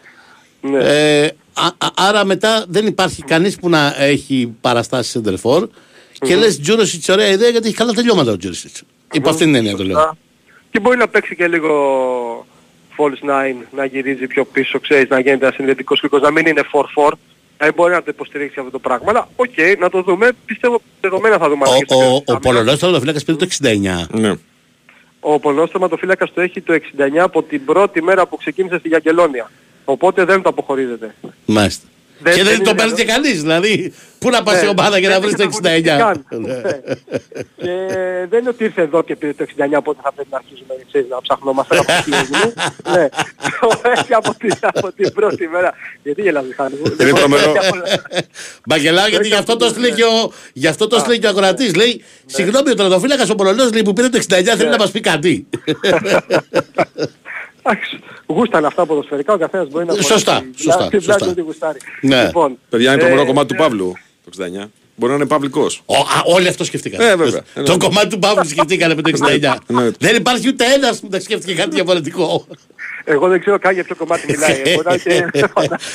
Ναι. 0.72 0.78
Ε, 0.80 1.26
α- 1.54 1.86
α- 1.86 1.94
άρα 1.96 2.26
μετά 2.26 2.66
δεν 2.68 2.86
υπάρχει 2.86 3.22
κανείς 3.24 3.56
που 3.56 3.70
να 3.70 3.96
έχει 3.98 4.56
παραστάσεις 4.62 5.12
σεντερφόρ 5.12 5.68
και 6.20 6.36
λες 6.36 6.60
Τζούροσιτς 6.60 7.10
ωραία 7.10 7.28
ιδέα 7.28 7.50
γιατί 7.50 7.68
έχει 7.68 7.76
καλά 7.76 7.92
τελειώματα 7.94 8.32
ο 8.32 8.38
Τζούροσιτς. 8.38 8.84
Υπό 9.14 9.30
αυτήν 9.30 9.46
την 9.46 9.56
έννοια 9.56 9.76
το 9.76 9.84
λέω. 9.84 10.00
Α, 10.00 10.16
Και 10.72 10.80
μπορεί 10.80 10.98
να 10.98 11.08
παίξει 11.08 11.36
και 11.36 11.48
λίγο 11.48 12.46
false 12.98 13.30
nine, 13.30 13.66
να 13.76 13.86
γυρίζει 13.86 14.28
πιο 14.28 14.46
πίσω, 14.46 14.80
ξέρεις, 14.80 15.10
να 15.10 15.20
γίνεται 15.20 15.46
ένα 15.46 15.54
συνδετικός 15.56 16.00
κρίκος, 16.00 16.22
να 16.22 16.32
μην 16.32 16.46
είναι 16.46 16.64
4-4. 16.72 17.12
Ε, 17.58 17.72
μπορεί 17.72 17.94
να 17.94 18.00
το 18.04 18.06
υποστηρίξει 18.08 18.60
αυτό 18.60 18.72
το 18.72 18.80
πράγμα, 18.80 19.06
αλλά 19.10 19.30
οκ, 19.36 19.80
να 19.80 19.90
το 19.90 20.02
δούμε. 20.02 20.32
Πιστεύω 20.46 20.82
δεδομένα 21.02 21.38
θα 21.38 21.50
δούμε 21.50 21.64
Ο, 21.66 21.70
αλλαγές 21.70 21.86
στο 21.88 21.96
ο, 21.96 22.00
τέλος 22.00 22.18
ο, 22.18 22.22
της 22.22 22.30
άμυνας. 22.30 22.42
Πολωνός 22.42 22.80
τερματοφύλακας 22.80 23.24
πήρε 23.24 23.38
το 23.38 23.48
69. 24.14 24.20
Ναι. 24.20 24.34
Ο 25.20 25.40
Πολωνός 25.40 25.72
τερματοφύλακας 25.72 26.34
το 26.34 26.42
έχει 26.42 26.62
το 26.62 26.74
69 26.74 27.18
από 27.18 27.44
την 27.44 27.66
πρώτη 27.66 28.04
μέρα 28.04 28.28
που 28.28 28.38
ξεκίνησε 28.38 28.78
στη 28.78 28.88
Γιαγκελόνια. 28.88 29.52
Οπότε 29.90 30.26
δεν 30.26 30.42
το 30.42 30.50
αποχωρίζεται. 30.50 31.16
Μάλιστα. 31.46 31.88
Δεν- 32.20 32.34
και 32.36 32.44
δεν, 32.44 32.56
δεν 32.56 32.64
το 32.64 32.70
είναι 32.70 32.80
παίρνεις 32.80 32.94
εδώ. 32.94 33.02
και 33.04 33.12
κανείς, 33.12 33.42
δηλαδή. 33.42 33.94
Πού 34.20 34.30
να 34.30 34.44
πας 34.44 34.54
Ναι, 34.54 34.60
σε 34.60 34.68
ομάδα 34.68 34.98
για 34.98 35.10
να 35.10 35.20
δεν 35.20 35.24
βρεις 35.24 35.36
το 35.36 35.42
έχει 35.44 35.52
αγωνιστεί 35.64 35.92
69. 35.92 35.98
καν. 35.98 36.26
Ναι. 36.48 36.54
Ναι. 36.54 36.72
Και 37.58 37.72
δεν 38.30 38.40
είναι 38.40 38.50
ότι 38.50 38.64
ήρθε 38.64 38.82
εδώ 38.82 39.04
και 39.04 39.16
πήρε 39.16 39.34
το 39.34 39.46
69 39.58 39.78
οπότε 39.78 40.00
θα 40.04 40.12
πρέπει 40.14 40.28
να 40.32 40.38
αρχίζουμε 40.38 40.74
ξέρεις, 40.88 41.08
να 41.10 41.22
ψαχνόμαστε 41.22 41.78
από 41.82 41.92
τη 42.04 42.10
μου. 42.10 42.54
Ναι. 42.94 43.08
Το 43.60 43.82
έχει 43.84 44.14
από 44.14 44.34
την, 44.38 44.52
από 44.62 44.92
την 44.92 45.14
πρώτη 45.14 45.48
μέρα. 45.48 45.74
Γιατί 46.04 46.22
γελάς 46.22 46.46
Μιχάλη 46.46 46.76
μου; 46.84 46.96
Είναι 47.02 47.12
τρομερό. 47.14 47.50
Έχει 47.50 47.68
από- 47.68 47.78
Μπαγκελάω 48.66 49.08
γιατί 49.08 49.28
γι' 49.28 49.34
αυτό 49.36 49.58
το 49.58 49.68
στείλε 49.68 49.90
και 49.92 50.04
ο, 50.04 50.32
γι' 50.54 50.68
αυτό 50.68 50.88
το 50.88 51.00
στείλε 51.00 51.18
και 51.18 51.26
ο 51.28 51.30
ακροατής. 51.30 51.76
Λέει, 51.76 52.04
συγγνώμη 52.26 52.70
ο 52.70 52.74
τερματοφύλακας 52.74 53.30
ο 53.30 53.36
Πολωνός 53.36 53.72
λέει, 53.72 53.82
που 53.84 53.94
πήρε 53.94 54.10
το 54.10 54.18
69 54.30 54.44
θέλει 54.58 54.70
να 54.70 54.78
μας 54.78 54.92
πει 54.92 55.00
κάτι. 55.00 55.48
Εντάξει, 57.70 58.00
Γούσταν 58.28 58.66
αυτά 58.66 58.86
ποδοσφαιρικά, 58.86 59.34
ο 59.34 59.38
καθένας 59.38 59.68
μπορεί 59.70 59.86
να 59.86 59.94
Σωστά, 59.94 60.34
φορέσει 60.34 60.54
σωστά, 60.56 60.88
την 60.88 60.90
πλάτη 60.90 61.04
σωστά. 61.04 61.18
του 61.26 61.30
ό,τι 61.32 61.42
γουστάρει. 61.42 61.80
Ναι. 62.02 62.24
Λοιπόν, 62.26 62.58
Παιδιά 62.70 62.92
είναι 62.94 63.02
το 63.02 63.08
ε, 63.08 63.10
μόνο 63.10 63.26
κομμάτι 63.26 63.48
του 63.48 63.54
ε, 63.54 63.58
Παύλου. 63.58 63.94
Το 64.30 64.46
69. 64.64 64.66
Μπορεί 64.96 65.12
να 65.12 65.18
είναι 65.18 65.28
παυλικός. 65.28 65.82
Ο, 65.86 65.96
α, 65.96 66.22
όλοι 66.26 66.48
αυτό 66.48 66.64
σκεφτήκαν. 66.64 67.02
Ε, 67.02 67.16
βέβαια. 67.16 67.42
Το 67.42 67.48
Εννοείται. 67.54 67.86
κομμάτι 67.86 68.08
του 68.08 68.20
Παύλου 68.20 68.46
σκεφτήκανε 68.50 68.96
με 68.96 69.02
το 69.02 69.10
69. 69.10 69.56
Εννοείται. 69.68 69.98
Δεν 70.00 70.16
υπάρχει 70.16 70.48
ούτε 70.48 70.66
ένας 70.74 71.00
που 71.00 71.08
δεν 71.10 71.22
σκέφτηκε 71.22 71.54
κάτι 71.56 71.70
διαφορετικό. 71.76 72.48
Εγώ 73.04 73.28
δεν 73.28 73.40
ξέρω 73.40 73.60
καν 73.60 73.74
για 73.74 73.84
ποιο 73.84 73.96
κομμάτι 73.96 74.26
μιλάει. 74.32 74.62
ε, 74.66 74.74
μπορεί 74.74 74.88
να 74.88 75.14
είναι 75.16 75.30
και- 75.34 75.50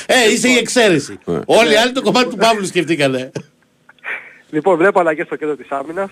ε, 0.13 0.31
είσαι 0.33 0.49
η 0.49 0.57
εξαίρεση. 0.57 1.19
Όλοι 1.45 1.73
οι 1.73 1.75
άλλοι 1.75 1.91
το 1.91 2.01
κομμάτι 2.01 2.29
του 2.29 2.35
Παύλου 2.37 2.65
σκεφτήκανε. 2.65 3.31
Λοιπόν, 4.49 4.77
βλέπω 4.77 4.99
αλλαγές 4.99 5.25
στο 5.25 5.35
κέντρο 5.35 5.55
της 5.55 5.69
άμυνας. 5.69 6.09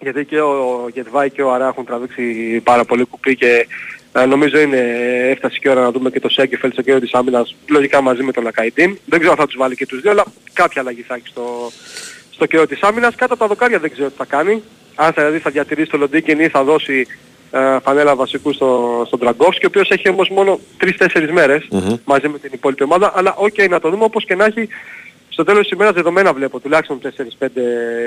Γιατί 0.00 0.24
και 0.24 0.40
ο 0.40 0.88
Γετβάη 0.94 1.30
και 1.30 1.42
ο 1.42 1.52
Αρά 1.52 1.66
έχουν 1.66 1.84
τραβήξει 1.84 2.22
πάρα 2.64 2.84
πολύ 2.84 3.04
κουπί 3.04 3.36
και 3.36 3.46
ε, 3.46 3.66
νομίζω 4.26 4.58
είναι, 4.58 4.78
έφτασε 5.30 5.58
και 5.58 5.68
η 5.68 5.70
ώρα 5.70 5.80
να 5.80 5.90
δούμε 5.90 6.10
και 6.10 6.20
το 6.20 6.28
Σέγκεφελ 6.28 6.72
στο 6.72 6.82
κέντρο 6.82 7.00
της 7.00 7.12
άμυνας 7.12 7.56
λογικά 7.68 8.00
μαζί 8.00 8.22
με 8.22 8.32
τον 8.32 8.42
Λακαϊτίν. 8.42 8.98
Δεν 9.04 9.18
ξέρω 9.18 9.32
αν 9.32 9.38
θα 9.38 9.46
τους 9.46 9.56
βάλει 9.58 9.76
και 9.76 9.86
τους 9.86 10.00
δύο, 10.00 10.10
αλλά 10.10 10.24
κάποια 10.52 10.80
αλλαγή 10.80 11.02
θα 11.02 11.14
έχει 11.14 11.28
στο, 11.28 11.70
στο 12.30 12.46
κέντρο 12.46 12.66
της 12.66 12.82
άμυνας. 12.82 13.14
Κάτω 13.14 13.32
από 13.34 13.42
τα 13.42 13.48
δοκάρια 13.48 13.78
δεν 13.78 13.90
ξέρω 13.90 14.08
τι 14.08 14.16
θα 14.16 14.24
κάνει. 14.24 14.62
Αν 14.94 15.12
θα, 15.12 15.22
δηλαδή 15.22 15.38
θα 15.38 15.50
διατηρήσει 15.50 15.90
το 15.90 15.96
Λοντίκιν 15.96 16.40
ή 16.40 16.48
θα 16.48 16.64
δώσει 16.64 17.06
ε, 17.50 17.78
φανέλα 17.82 18.14
βασικού 18.14 18.52
στο, 18.52 19.02
στον 19.06 19.18
Ντραγκόφσκι, 19.18 19.64
ο 19.64 19.68
οποίος 19.68 19.90
έχει 19.90 20.08
όμως 20.08 20.28
μόνο 20.28 20.60
3-4 20.80 21.28
μερες 21.32 21.68
μαζί 22.04 22.28
με 22.28 22.38
την 22.38 22.50
υπόλοιπη 22.52 22.82
ομάδα. 22.82 23.12
Αλλά 23.14 23.34
οκ, 23.36 23.68
να 23.68 23.80
το 23.80 23.90
δούμε 23.90 24.04
όπως 24.04 24.24
και 24.24 24.34
να 24.34 24.44
έχει 24.44 24.68
στο 25.28 25.44
τέλος 25.44 25.62
της 25.62 25.70
ημέρας 25.70 25.94
δεδομένα 25.94 26.32
βλέπω 26.32 26.60
τουλάχιστον 26.60 27.00
4-5 27.38 27.46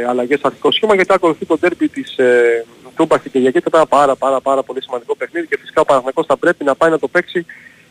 αλλαγές 0.10 0.40
στο 0.40 0.48
αρχικό 0.48 0.72
σχήμα 0.72 0.96
γιατί 0.96 1.14
ακολουθεί 1.14 1.46
το 1.46 1.58
ντέρμπι 1.58 1.88
της 1.88 2.18
ε, 2.18 2.66
Τούμπα 2.96 3.18
στην 3.18 3.32
Κυριακή 3.32 3.60
και 3.60 3.70
ένα 3.74 3.86
πάρα 3.86 4.16
πάρα 4.16 4.42
πάρα 4.42 4.64
πολύ 4.64 4.82
σημαντικό 4.84 5.16
παιχνίδι 5.16 5.48
και 5.48 5.58
φυσικά 5.60 5.82
ο 5.82 5.86
Παναθηναϊκός 5.86 6.26
θα 6.26 6.38
πρέπει 6.38 6.64
να 6.64 6.76
πάει 6.76 6.90
να 6.90 7.00
το 7.00 7.08
παίξει 7.08 7.46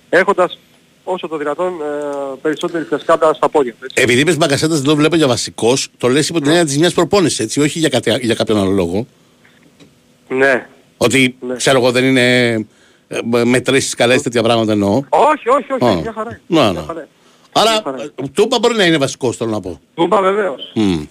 έχοντας 0.09 0.59
όσο 1.05 1.29
το 1.29 1.37
δυνατόν 1.37 1.73
ε, 1.73 2.37
περισσότερη 2.43 2.85
φρεσκάδα 2.85 3.35
στα 3.35 3.49
πόδια. 3.49 3.73
του, 3.73 3.79
έτσι. 3.85 4.03
Επειδή 4.03 4.21
είπες 4.21 4.37
Μπακασέτα 4.37 4.75
δεν 4.75 4.85
το 4.85 4.97
βλέπω 4.97 5.17
για 5.17 5.27
βασικός, 5.27 5.89
το 5.99 6.09
λες 6.09 6.29
υπό 6.29 6.39
την 6.41 6.49
έννοια 6.49 6.65
της 6.65 6.79
μιας 6.79 6.93
προπόνησης, 6.95 7.39
έτσι, 7.41 7.61
όχι 7.61 7.79
για, 7.79 7.89
κάτι, 7.89 8.19
για 8.21 8.35
κάποιον 8.35 8.59
άλλο 8.59 8.71
λόγο. 8.71 9.07
Ναι. 10.29 10.67
Ότι 10.97 11.37
Ναι. 11.41 11.55
ξέρω 11.57 11.79
εγώ 11.79 11.91
δεν 11.91 12.05
είναι 12.05 12.53
ε, 13.09 13.19
μετρήσεις 13.45 13.95
καλές 13.95 14.23
τέτοια 14.23 14.43
πράγματα 14.43 14.73
εννοώ. 14.73 15.03
Όχι, 15.09 15.49
όχι, 15.49 15.73
όχι, 15.73 15.85
Α. 15.85 16.01
μια 16.01 16.13
χαρά. 16.13 16.31
είναι. 16.31 16.61
Ναι, 16.61 16.71
Μια 16.71 16.73
ναι. 16.73 16.87
χαρά 16.87 17.01
είναι. 17.01 17.09
Άρα 17.53 17.71
Μια 17.71 17.81
χαρά. 17.85 18.03
ε, 18.03 18.29
του 18.33 18.43
είπα 18.43 18.59
μπορεί 18.59 18.77
να 18.77 18.85
είναι 18.85 18.97
βασικός 18.99 19.37
θέλω 19.37 19.51
να 19.51 19.61
πω. 19.61 19.81
Του 19.95 20.03
είπα 20.03 20.21
βεβαίως. 20.21 20.73
Μμ. 20.75 21.03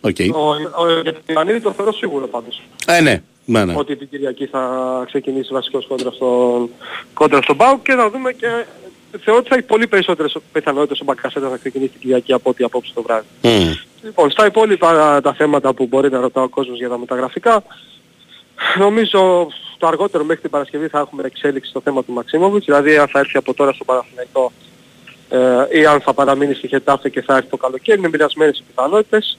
Οκ. 0.00 0.16
Ο, 0.34 0.38
ο, 0.82 1.00
για 1.02 1.12
τον 1.12 1.22
Ιωαννίδη 1.34 1.60
το 1.60 1.72
θεωρώ 1.72 1.92
σίγουρο 1.92 2.26
πάντως. 2.26 2.62
Ε, 2.86 3.00
ναι. 3.00 3.22
Ναι, 3.44 3.64
ναι. 3.64 3.74
Ότι 3.76 3.96
την 3.96 4.08
Κυριακή 4.08 4.46
θα 4.46 5.02
ξεκινήσει 5.06 5.52
βασικός 5.52 5.86
κόντρας 5.86 6.14
στον, 6.14 6.70
κόντρας 7.14 7.44
στον 7.44 7.56
ΠΑΟΚ 7.56 7.82
και 7.82 7.92
θα 7.92 8.10
δούμε 8.10 8.32
και 8.32 8.64
θεωρώ 9.24 9.40
ότι 9.40 9.48
θα 9.48 9.54
έχει 9.54 9.66
πολύ 9.66 9.86
περισσότερες 9.86 10.36
πιθανότητες 10.52 11.00
ο 11.00 11.04
Μπακασέτα 11.04 11.48
να 11.48 11.56
ξεκινήσει 11.56 11.90
την 11.90 12.00
Κυριακή 12.00 12.32
από 12.32 12.50
ό,τι 12.50 12.64
απόψε 12.64 12.92
το 12.94 13.02
βράδυ. 13.02 13.26
Μμ. 13.42 13.72
Λοιπόν, 14.02 14.30
στα 14.30 14.46
υπόλοιπα 14.46 15.20
τα 15.20 15.32
θέματα 15.32 15.74
που 15.74 15.86
μπορεί 15.86 16.10
να 16.10 16.20
ρωτά 16.20 16.42
ο 16.42 16.48
κόσμος 16.48 16.78
για 16.78 16.88
τα 16.88 16.98
μεταγραφικά, 16.98 17.62
νομίζω 18.78 19.48
το 19.78 19.86
αργότερο 19.86 20.24
μέχρι 20.24 20.42
την 20.42 20.50
Παρασκευή 20.50 20.88
θα 20.88 20.98
έχουμε 20.98 21.22
εξέλιξη 21.26 21.70
στο 21.70 21.80
θέμα 21.80 22.04
του 22.04 22.12
Μαξίμοβιτς, 22.12 22.64
δηλαδή 22.64 22.96
αν 22.96 23.08
θα 23.08 23.18
έρθει 23.18 23.36
από 23.36 23.54
τώρα 23.54 23.72
στο 23.72 23.84
Παναθηναϊκό 23.84 24.52
ε, 25.28 25.78
ή 25.80 25.86
αν 25.86 26.00
θα 26.00 26.14
παραμείνει 26.14 26.54
στη 26.54 26.68
Χετάφε 26.68 27.08
και 27.08 27.22
θα 27.22 27.36
έρθει 27.36 27.48
το 27.48 27.56
καλοκαίρι, 27.56 27.98
είναι 27.98 28.08
μοιρασμένες 28.08 28.58
οι 28.58 28.62
πιθανότητες. 28.66 29.38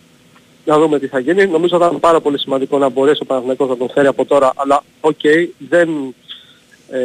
Να 0.66 0.80
δούμε 0.80 1.00
τι 1.00 1.08
θα 1.08 1.20
γίνει. 1.20 1.46
Νομίζω 1.48 1.78
θα 1.78 1.86
ήταν 1.86 2.00
πάρα 2.00 2.20
πολύ 2.22 2.40
σημαντικό 2.40 2.78
να 2.78 2.90
μπορέσει 2.90 3.20
ο 3.22 3.26
Παναθηναϊκός 3.26 3.70
να 3.70 3.78
τον 3.78 3.90
φέρει 3.90 4.08
από 4.08 4.26
τώρα, 4.26 4.52
αλλά 4.56 4.84
οκ, 5.00 5.20
δεν 5.70 5.90
ε, 6.90 7.00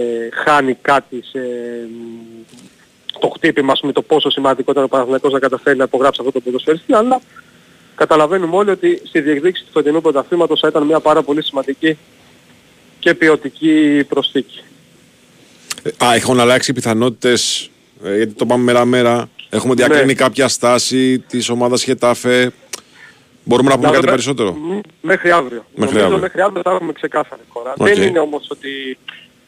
χάνει 0.45 0.75
κάτι 0.83 1.23
σε, 1.31 1.39
μ, 1.89 2.45
το 3.19 3.29
χτύπημα 3.29 3.73
ας 3.73 3.81
πούμε, 3.81 3.93
το 3.93 4.03
πόσο 4.03 4.31
σημαντικό 4.31 4.71
ήταν 4.71 4.85
ο 4.85 4.89
Παναθηναϊκός 4.89 5.33
να 5.33 5.39
καταφέρει 5.39 5.77
να 5.77 5.85
υπογράψει 5.85 6.21
αυτό 6.21 6.33
το 6.33 6.41
ποδοσφαιριστή, 6.41 6.93
αλλά 6.95 7.21
καταλαβαίνουμε 7.95 8.57
όλοι 8.57 8.71
ότι 8.71 9.03
στη 9.05 9.21
διεκδίκηση 9.21 9.65
του 9.65 9.71
φετινού 9.73 10.01
πρωταθλήματος 10.01 10.61
θα 10.61 10.69
ήταν 10.69 10.83
μια 10.83 11.01
πάρα 11.01 11.23
πολύ 11.23 11.43
σημαντική 11.43 11.99
και 12.99 13.15
ποιοτική 13.15 14.05
προσθήκη. 14.09 14.63
Ε, 15.83 16.05
Α, 16.05 16.15
έχουν 16.15 16.41
αλλάξει 16.41 16.71
οι 16.71 16.75
πιθανότητες, 16.75 17.71
ε, 18.05 18.17
γιατί 18.17 18.33
το 18.33 18.47
πάμε 18.47 18.63
μέρα-μέρα. 18.65 19.29
Έχουμε 19.51 19.75
διακρίνει 19.75 20.05
Ναι. 20.07 20.15
κάποια 20.15 20.49
στάση 20.49 21.19
της 21.19 21.49
ομάδας 21.49 21.83
Χετάφε. 21.83 22.53
Μπορούμε 23.49 23.69
να 23.69 23.75
πούμε 23.75 23.87
Να 23.87 23.93
κάτι 23.93 24.05
δούμε- 24.07 24.15
περισσότερο; 24.17 24.53
Μ, 24.53 24.79
Μέχρι 25.01 25.31
αύριο. 25.31 25.65
Μέχρι 25.75 25.95
Νομίζω 25.95 26.05
αύριο. 26.05 26.19
μέχρι 26.21 26.41
αύριο 26.41 26.63
θα 26.65 26.71
έχουμε 26.71 26.93
ξεκάθαρη 26.93 27.41
εικόνα. 27.49 27.75
Οκ. 27.79 27.87
Δεν 27.89 28.03
είναι 28.03 28.19
όμως 28.19 28.47
ότι 28.51 28.99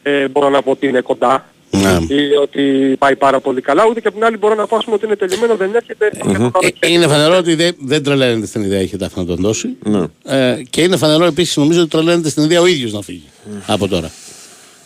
ε, 0.03 0.27
μπορώ 0.27 0.49
να 0.49 0.61
πω 0.61 0.71
ότι 0.71 0.87
είναι 0.87 1.01
κοντά 1.01 1.45
Ναι. 1.69 2.15
ή 2.15 2.35
ότι 2.41 2.95
πάει 2.99 3.15
πάρα 3.15 3.39
πολύ 3.39 3.61
καλά, 3.61 3.83
ούτε 3.89 3.99
και 4.01 4.07
από 4.07 4.17
την 4.17 4.25
άλλη 4.25 4.37
μπορώ 4.37 4.55
να 4.55 4.65
πω 4.67 4.75
ας 4.75 4.83
πούμε, 4.83 4.95
ότι 4.95 5.05
είναι 5.05 5.15
τελειωμένο, 5.15 5.55
δεν 5.55 5.71
έρχεται 5.75 6.11
mm-hmm. 6.13 6.19
το 6.23 6.29
Ε, 6.43 6.49
καλοκαίρι. 6.51 6.93
είναι 6.93 7.07
φανερό 7.07 7.37
ότι 7.37 7.55
δεν, 7.55 7.75
δεν 7.79 8.03
τρελαίνεται 8.03 8.45
στην 8.45 8.61
ιδέα 8.61 8.81
η 8.81 8.87
Χετάφη 8.87 9.19
να 9.19 9.25
τον 9.25 9.35
δώσει. 9.35 9.67
Ναι. 9.83 10.03
Ε, 10.25 10.61
και 10.69 10.81
είναι 10.81 10.97
φανερό 10.97 11.25
επίσης 11.25 11.57
νομίζω 11.57 11.79
ότι 11.81 11.89
τρελαίνεται 11.89 12.29
στην 12.29 12.43
ιδέα 12.43 12.61
ο 12.61 12.65
ίδιος 12.65 12.93
να 12.93 13.01
φύγει 13.01 13.29
από 13.67 13.87
τώρα. 13.87 14.11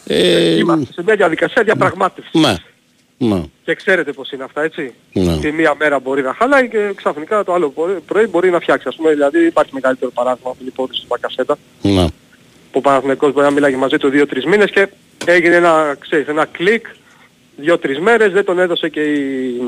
Ε, 0.07 0.55
Είμαστε 0.57 0.93
σε 0.93 1.03
μια 1.05 1.16
διαδικασία 1.16 1.63
διαπραγμάτευσης. 1.63 2.34
ναι. 2.41 2.55
Ναι. 3.18 3.43
Και 3.63 3.76
ξέρετε 3.76 4.11
πώς 4.11 4.32
είναι 4.32 4.43
αυτά, 4.43 4.61
έτσι. 4.63 4.93
Ναι. 5.13 5.38
Τη 5.38 5.51
μία 5.51 5.76
μέρα 5.80 5.99
μπορεί 5.99 6.22
να 6.22 6.34
χαλάει 6.34 6.70
και 6.70 6.91
ξαφνικά 6.95 7.43
το 7.43 7.53
άλλο 7.53 7.70
πρωί- 7.70 7.99
πρωί 7.99 8.26
μπορεί 8.26 8.49
να 8.49 8.59
φτιάξει. 8.59 8.88
Ας 8.88 8.95
πούμε, 8.95 9.09
δηλαδή 9.09 9.45
υπάρχει 9.45 9.74
μεγαλύτερο 9.74 10.11
παράδειγμα 10.11 10.49
από 10.49 10.59
την 10.59 10.68
υπόθεση 10.68 10.99
του 11.01 11.07
Μπακασέτα. 11.09 11.57
Ναι. 11.82 12.07
που 12.72 12.80
ο 12.80 12.82
Παναθηναϊκός 12.82 13.34
μπορεί 13.34 13.45
να 13.45 13.51
μιλάγε 13.51 13.76
μαζί 13.76 13.97
του 13.97 14.09
δύο-τρεις 14.09 14.45
μήνες 14.45 14.72
και 14.72 14.88
έγινε 15.26 15.55
ένα, 15.55 15.95
ξέρεις, 15.99 16.28
ένα 16.28 16.45
κλικ 16.45 16.86
δύο-τρεις 17.57 17.99
μέρες, 17.99 18.32
δεν 18.32 18.45
τον 18.45 18.59
έδωσε 18.59 18.89
και 18.89 19.01
η, 19.01 19.61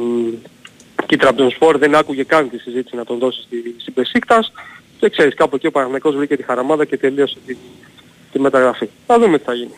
και 1.06 1.16
η 1.16 1.18
Τραμπτονσπορ 1.18 1.78
δεν 1.78 1.96
άκουγε 1.96 2.24
καν 2.24 2.50
τη 2.50 2.58
συζήτηση 2.58 2.96
να 2.96 3.04
τον 3.04 3.18
δώσει 3.18 3.42
στη, 3.42 3.76
στην 3.78 3.94
Πεσίκτας 3.94 4.52
και 5.00 5.10
ξέρεις 5.10 5.34
κάπου 5.34 5.56
εκεί 5.56 5.68
ο 5.68 5.72
Παναθηναϊκός 5.72 6.16
βρήκε 6.16 6.38
τη 6.38 6.44
χαραμάδα 6.44 6.86
και 6.86 6.98
τελείωσε 6.98 7.38
τη, 7.46 7.56
τη 8.32 8.40
μεταγραφή. 8.40 8.90
Θα 9.08 9.20
δούμε 9.20 9.38
τι 9.38 9.44
θα 9.44 9.54
γίνει. 9.54 9.76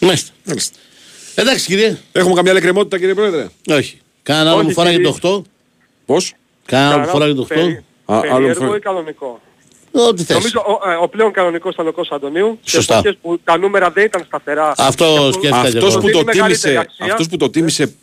Μάλιστα. 0.00 0.32
Μάλιστα. 0.44 0.78
Εντάξει 1.34 1.66
κύριε. 1.66 1.96
Έχουμε 2.12 2.34
καμιά 2.34 2.52
λεκκρεμότητα 2.52 2.98
κύριε 2.98 3.14
Πρόεδρε; 3.14 3.46
Όχι. 3.68 3.98
Κάνα 4.22 4.40
άλλο 4.50 4.58
Όχι, 4.58 4.66
μου 4.66 4.72
φοράει 4.72 4.94
κύριε. 4.96 5.12
το 5.20 5.38
8. 5.38 5.42
Πώς; 6.06 6.34
Κάνα 6.66 6.88
άλλο 6.94 6.98
μου 7.02 7.06
φοράει 7.08 7.34
το 7.34 7.40
8. 7.42 7.46
Περί- 7.54 7.76
Α, 7.76 7.82
άλλο 8.06 8.16
μου 8.24 8.30
Περίεργο 8.30 8.54
φαίνεται. 8.60 8.76
ή 8.76 8.80
κανονικό; 8.80 9.40
Ό,τι 9.92 10.24
θες. 10.24 10.36
Νομίζω 10.36 10.60
ο, 10.82 10.90
ε, 10.90 10.94
ο 10.94 11.08
πλέον 11.08 11.32
κανονικός 11.32 11.74
ήταν 11.74 11.86
ο 11.86 11.92
Κώστας 11.92 12.16
Αντωνίου. 12.18 12.58
σε 12.62 12.76
Σωστά. 12.76 12.94
εποχές 12.94 13.16
που 13.22 13.40
τα 13.44 13.58
νούμερα 13.58 13.90
δεν 13.90 14.04
ήταν 14.04 14.24
σταθερά. 14.26 14.72
Αυτό 14.78 15.04
Και 15.04 15.32
σκέφτηκα 15.32 15.60
και 15.70 15.76
Αυτός 15.78 15.90
εγώ. 15.92 16.00
που, 16.00 16.10
το 16.10 16.18
Δίνει 16.18 16.24
μεγαλύτερη 16.24 16.58
τίμησε, 16.60 16.76
αξία. 16.78 17.04
αυτός 17.12 17.28
που 17.28 17.36
το 17.36 17.50
τίμησε 17.50 17.94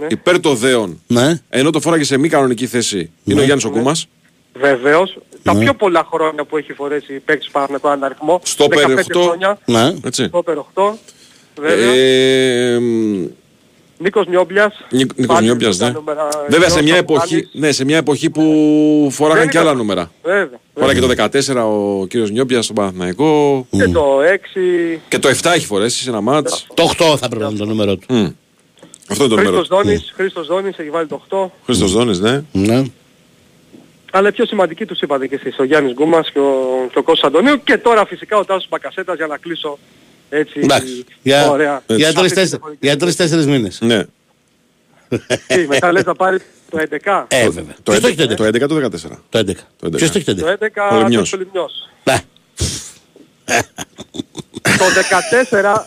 Ναι. 0.00 0.06
υπέρ 0.10 0.40
το 0.40 0.54
δέον, 0.54 1.02
Ναι. 1.06 1.40
ενώ 1.48 1.70
το 1.70 1.80
φόραγε 1.80 2.04
σε 2.04 2.16
μη 2.18 2.28
κανονική 2.28 2.66
θέση, 2.66 2.96
είναι 2.98 3.10
Ναι. 3.34 3.40
ο 3.40 3.44
Γιάννης 3.44 3.64
ο 3.64 3.70
Κούμας. 3.70 4.06
Βεβαίως. 4.54 5.18
Τα 5.42 5.54
Ναι. 5.54 5.62
πιο 5.62 5.74
πολλά 5.74 6.06
χρόνια 6.12 6.44
που 6.44 6.56
έχει 6.56 6.72
φορέσει 6.72 7.12
παίκτης 7.12 7.46
του 7.46 7.52
Παναθηναϊκού 7.52 7.86
έναν 7.88 8.04
αριθμό. 8.04 8.40
Στο 8.44 8.66
15 8.68 8.94
περ 8.94 9.04
8. 9.04 9.22
χρόνια. 9.22 9.58
Ναι. 9.64 9.94
Έτσι. 10.04 10.24
Στο 10.24 10.42
Πέρ 10.42 10.58
8. 10.58 10.98
Βέβαια. 11.60 11.94
Ε, 11.94 12.78
μ, 12.78 13.26
Νίκος 14.00 14.26
Νιόμπιας. 14.26 14.74
Νίκ- 14.90 15.10
Νίκος 15.18 15.34
Πάλι 15.34 15.46
Νιόμπιας, 15.46 15.76
τα 15.76 15.86
ναι. 15.86 15.92
νούμερα 15.92 16.28
Βέβαια 16.48 16.68
σε 16.68 16.80
Γιώργος 16.80 16.82
μια, 16.82 16.94
Παπουδάλης. 17.04 17.32
εποχή, 17.32 17.48
ναι, 17.58 17.72
σε 17.72 17.84
μια 17.84 17.96
εποχή 17.96 18.30
που 18.30 18.42
φοράγαν 19.10 19.38
Δεν 19.42 19.48
και 19.50 19.58
άλλα 19.58 19.66
ήταν- 19.66 19.78
νούμερα. 19.78 20.10
Βέβαια. 20.22 20.60
Φοράγε 20.74 20.94
και 21.00 21.06
το 21.06 21.06
14 21.06 21.64
ο 21.64 22.06
κύριος 22.06 22.30
Νιόμπιας 22.30 22.64
στον 22.64 22.76
Παναθηναϊκός. 22.76 23.64
Και 23.70 23.88
το 23.88 24.20
6. 24.22 25.00
Και 25.08 25.18
το 25.18 25.28
7 25.28 25.52
έχει 25.54 25.66
φορέσει 25.66 26.02
σε 26.02 26.10
ένα 26.10 26.20
μάτς. 26.20 26.66
Το 26.74 26.82
8 26.82 27.16
θα 27.16 27.28
πρέπει 27.28 27.42
να 27.42 27.48
είναι 27.48 27.58
το 27.58 27.64
νούμερο 27.64 27.96
του. 27.96 28.06
Μμ. 28.14 28.26
Αυτό 29.10 29.24
είναι 29.24 29.34
το 29.34 29.40
νούμερο. 29.40 29.56
Χρήστος 29.56 29.68
Δόνης. 29.82 30.12
Χρήστος 30.16 30.46
Δόνης 30.46 30.78
έχει 30.78 30.90
βάλει 30.90 31.06
το 31.06 31.14
8. 31.14 31.50
Χρήστος 31.64 31.92
Δόνης, 31.92 32.18
ναι. 32.20 32.42
Ναι. 32.52 32.82
Αλλά 34.12 34.28
οι 34.28 34.32
πιο 34.32 34.46
σημαντικοί 34.46 34.86
τους 34.86 35.00
είπατε 35.00 35.26
και 35.26 35.34
εσείς. 35.34 35.58
Ο 35.58 35.64
Γιάννης 35.64 35.92
Γκούμας 35.92 36.30
και 36.30 36.38
ο, 36.38 36.52
και 36.92 36.98
ο 36.98 37.02
Κώστας 37.02 37.28
Αντωνίου. 37.30 37.62
Και 37.64 37.78
τώρα 37.78 38.06
φυσικά 38.06 38.36
ο 38.38 38.44
Τάσος 38.44 38.68
Μπακασέτας 38.68 39.16
για 39.16 39.26
να 39.26 39.36
κλείσω 39.36 39.78
έτσι 40.28 40.60
Εντάξει. 40.62 41.04
Για, 41.22 41.50
ωραία. 41.50 41.82
για 41.86 42.08
Αυτή 42.08 42.18
τρεις, 42.20 42.32
την 42.32 42.42
τέσσερις, 42.42 42.52
εποχή. 42.52 42.76
για 42.80 42.96
τρεις-τέσσερις 42.96 43.46
μήνες. 43.46 43.78
Ναι. 43.80 44.04
Τι, 45.46 45.66
μετά 45.68 45.92
λες 45.92 46.04
να 46.04 46.14
πάρεις 46.14 46.42
το 46.70 46.78
11. 46.78 47.24
Ε, 47.28 47.48
βέβαια. 47.48 47.74
Το 47.82 47.90
Ποιος 47.92 48.00
το 48.00 48.06
έχει 48.08 48.16
11 48.22 48.26
το 48.28 48.34
το 48.34 48.44
11. 48.44 48.48
11 48.54 48.68
το 48.68 48.74
14. 48.76 49.22
Το 49.28 49.38
11. 49.38 49.44
Το 49.78 49.86
11. 49.86 49.96
Ποιος 49.96 50.10
το 50.10 50.18
έχει 50.18 50.24
το 50.24 50.34
Το 50.34 50.46
11. 50.46 50.52
11 50.58 50.90
Ο 50.92 50.96
Λιμνιός. 50.98 51.30
το 51.30 51.36
Λιμνιός. 51.36 51.88
Ναι. 52.04 52.16
Το 54.62 54.84
14 55.50 55.86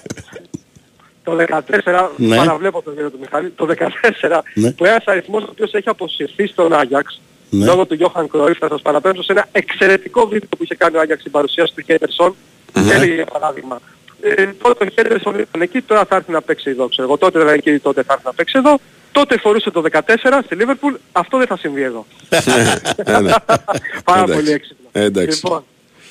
το 1.23 1.35
14, 1.35 2.09
Ναι. 2.17 2.35
παραβλέπω 2.35 2.81
τον 2.81 2.93
κύριο 2.93 3.09
του 3.09 3.17
Μιχάλη, 3.21 3.49
το 3.49 3.65
14 3.65 4.43
Ναι. 4.53 4.71
που 4.71 4.85
ένας 4.85 5.03
αριθμός 5.05 5.43
ο 5.43 5.47
οποίος 5.51 5.73
έχει 5.73 5.89
αποσυρθεί 5.89 6.47
στον 6.47 6.73
Άγιαξ 6.73 7.21
Ναι. 7.49 7.65
λόγω 7.65 7.85
του 7.85 7.93
Γιώχαν 7.93 8.27
Κρόιφ, 8.29 8.57
θα 8.57 8.67
σας 8.67 8.81
παραπέμψω 8.81 9.23
σε 9.23 9.31
ένα 9.31 9.47
εξαιρετικό 9.51 10.27
βίντεο 10.27 10.47
που 10.57 10.63
είχε 10.63 10.75
κάνει 10.75 10.95
ο 10.97 10.99
Άγιαξ 10.99 11.19
στην 11.19 11.31
παρουσίαση 11.31 11.73
του 11.75 11.81
Χέντερσον 11.85 12.35
και 12.73 12.93
έλεγε 12.93 13.13
για 13.13 13.25
παράδειγμα 13.25 13.79
ε, 14.21 14.45
τότε 14.45 14.85
ο 14.85 14.87
Χέντερσον 14.93 15.39
ήταν 15.39 15.61
εκεί, 15.61 15.81
τώρα 15.81 16.05
θα 16.05 16.15
έρθει 16.15 16.31
να 16.31 16.41
παίξει 16.41 16.69
εδώ, 16.69 16.87
ξέρω 16.87 17.07
εγώ, 17.07 17.17
τότε 17.17 17.39
ήταν 17.41 17.53
εκεί, 17.53 17.79
τότε 17.79 18.03
θα 18.03 18.13
έρθει 18.13 18.25
να 18.25 18.33
παίξει 18.33 18.53
εδώ, 18.57 18.79
τότε 19.11 19.37
φορούσε 19.37 19.71
το 19.71 19.83
14 19.91 19.99
στη 20.45 20.55
Λίβερπουλ, 20.55 20.93
αυτό 21.11 21.37
δεν 21.37 21.47
θα 21.47 21.57
συμβεί 21.57 21.81
εδώ. 21.81 22.05
Ε, 22.29 23.19
ναι. 23.19 23.31
Πάρα 24.03 24.21
Εντάξει. 24.21 24.33
πολύ 24.33 24.51
έξυπνο. 24.51 24.87
Ε, 24.91 25.03
εντάξει. 25.03 25.39
Λοιπόν, 25.43 25.63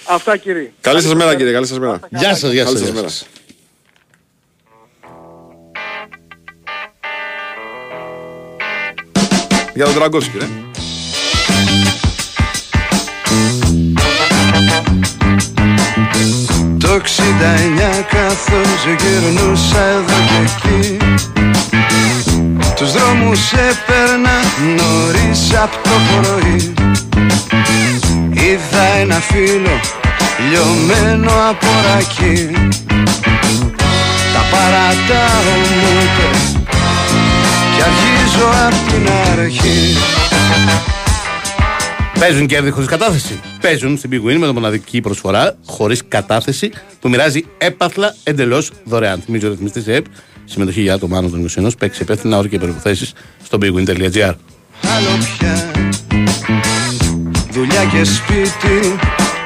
αυτά 0.08 0.36
κύριε. 0.36 0.72
Καλή 0.80 1.00
σας 1.02 1.14
μέρα 1.14 1.34
κύριε, 1.36 1.52
καλή 1.52 1.66
σας 1.66 1.78
μέρα. 1.78 2.00
Γεια 2.08 2.34
σας, 2.34 2.50
γεια 2.52 2.64
Καλή 2.64 2.76
σας. 2.76 2.86
σας 2.86 2.88
γεια 2.88 2.92
μέρα. 3.00 3.08
σας. 3.08 3.26
Για 9.74 9.84
τον 9.84 9.94
Τραγκόφσκι, 9.94 10.38
ρε. 10.38 10.69
Το 16.90 16.96
69 16.96 17.00
καθώς 18.08 18.80
γυρνούσα 18.98 19.80
εδώ 19.80 20.18
και 20.28 20.40
εκεί. 20.42 20.96
Τους 22.74 22.92
δρόμους 22.92 23.52
έπαιρνα 23.52 24.36
νωρίς 24.76 25.54
απ' 25.62 25.72
το 25.72 25.90
πρωί. 26.10 26.74
Είδα 28.30 28.82
ένα 29.00 29.14
φίλο 29.14 29.80
λιωμένο 30.48 31.30
από 31.48 31.66
ρακί. 31.86 32.50
Τα 34.32 34.42
παρατάω 34.50 35.52
μου 35.70 35.88
είπε 36.02 36.38
Κι 37.74 37.82
αρχίζω 37.82 38.48
απ' 38.66 38.90
την 38.92 39.08
αρχή 39.32 39.96
Παίζουν 42.20 42.46
κέρδη 42.46 42.70
χωρίς 42.70 42.88
κατάθεση. 42.88 43.40
Παίζουν 43.60 43.96
στην 43.96 44.10
Big 44.12 44.28
Win 44.28 44.36
με 44.36 44.46
το 44.46 44.52
μοναδική 44.52 45.00
προσφορά 45.00 45.56
χωρίς 45.66 46.02
κατάθεση 46.08 46.70
που 47.00 47.08
μοιράζει 47.08 47.44
έπαθλα 47.58 48.14
εντελώς 48.22 48.70
δωρεάν. 48.84 49.20
Θυμίζω 49.20 49.48
ρυθμιστής 49.48 49.86
ΕΕΠ, 49.86 50.04
συμμετοχή 50.44 50.80
για 50.80 50.94
άτομα 50.94 51.18
άνω 51.18 51.28
των 51.28 51.48
21, 51.56 51.70
παίξει 51.78 52.02
υπεύθυνα 52.02 52.36
όρια 52.38 52.50
και 52.50 52.58
προποθέσει 52.58 53.10
στο 53.44 53.58
bigwin.gr. 53.60 54.34
άλλο 54.96 55.12
πια 55.24 55.70
Δουλειά 57.50 57.84
και 57.84 58.04
σπίτι, 58.04 58.96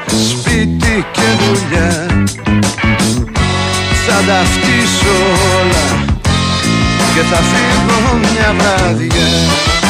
σπίτι 0.06 1.06
και 1.12 1.28
δουλειά 1.40 2.06
Θα 4.06 4.22
τα 4.26 4.42
φτύσω 4.44 5.16
όλα 5.60 6.04
και 7.14 7.20
θα 7.20 7.36
φύγω 7.36 8.18
μια 8.18 8.54
βράδια 8.58 9.83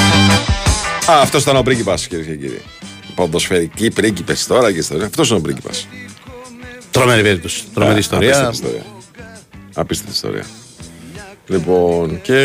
Α, 1.11 1.21
αυτός 1.21 1.43
ήταν 1.43 1.57
ο 1.57 1.63
πρίγκιπας, 1.63 2.07
κυρίες 2.07 2.27
και 2.27 2.35
κύριοι. 2.37 2.61
Ποδοσφαιρικοί 3.15 3.91
πρίγκιπες 3.91 4.47
τώρα 4.47 4.73
και 4.73 4.79
ιστορία. 4.79 5.07
Αυτός 5.07 5.29
είναι 5.29 5.39
ο 5.39 5.41
πρίγκιπας. 5.43 5.87
Τρομερή 6.91 7.23
περίπτωση. 7.23 7.65
Τρομερή 7.75 7.99
ιστορία. 7.99 8.29
Απίστευτη 8.47 8.55
ιστορία. 8.67 8.83
Απίστευτη 9.75 10.13
ιστορία. 10.15 10.45
Λοιπόν, 11.47 12.21
και 12.23 12.39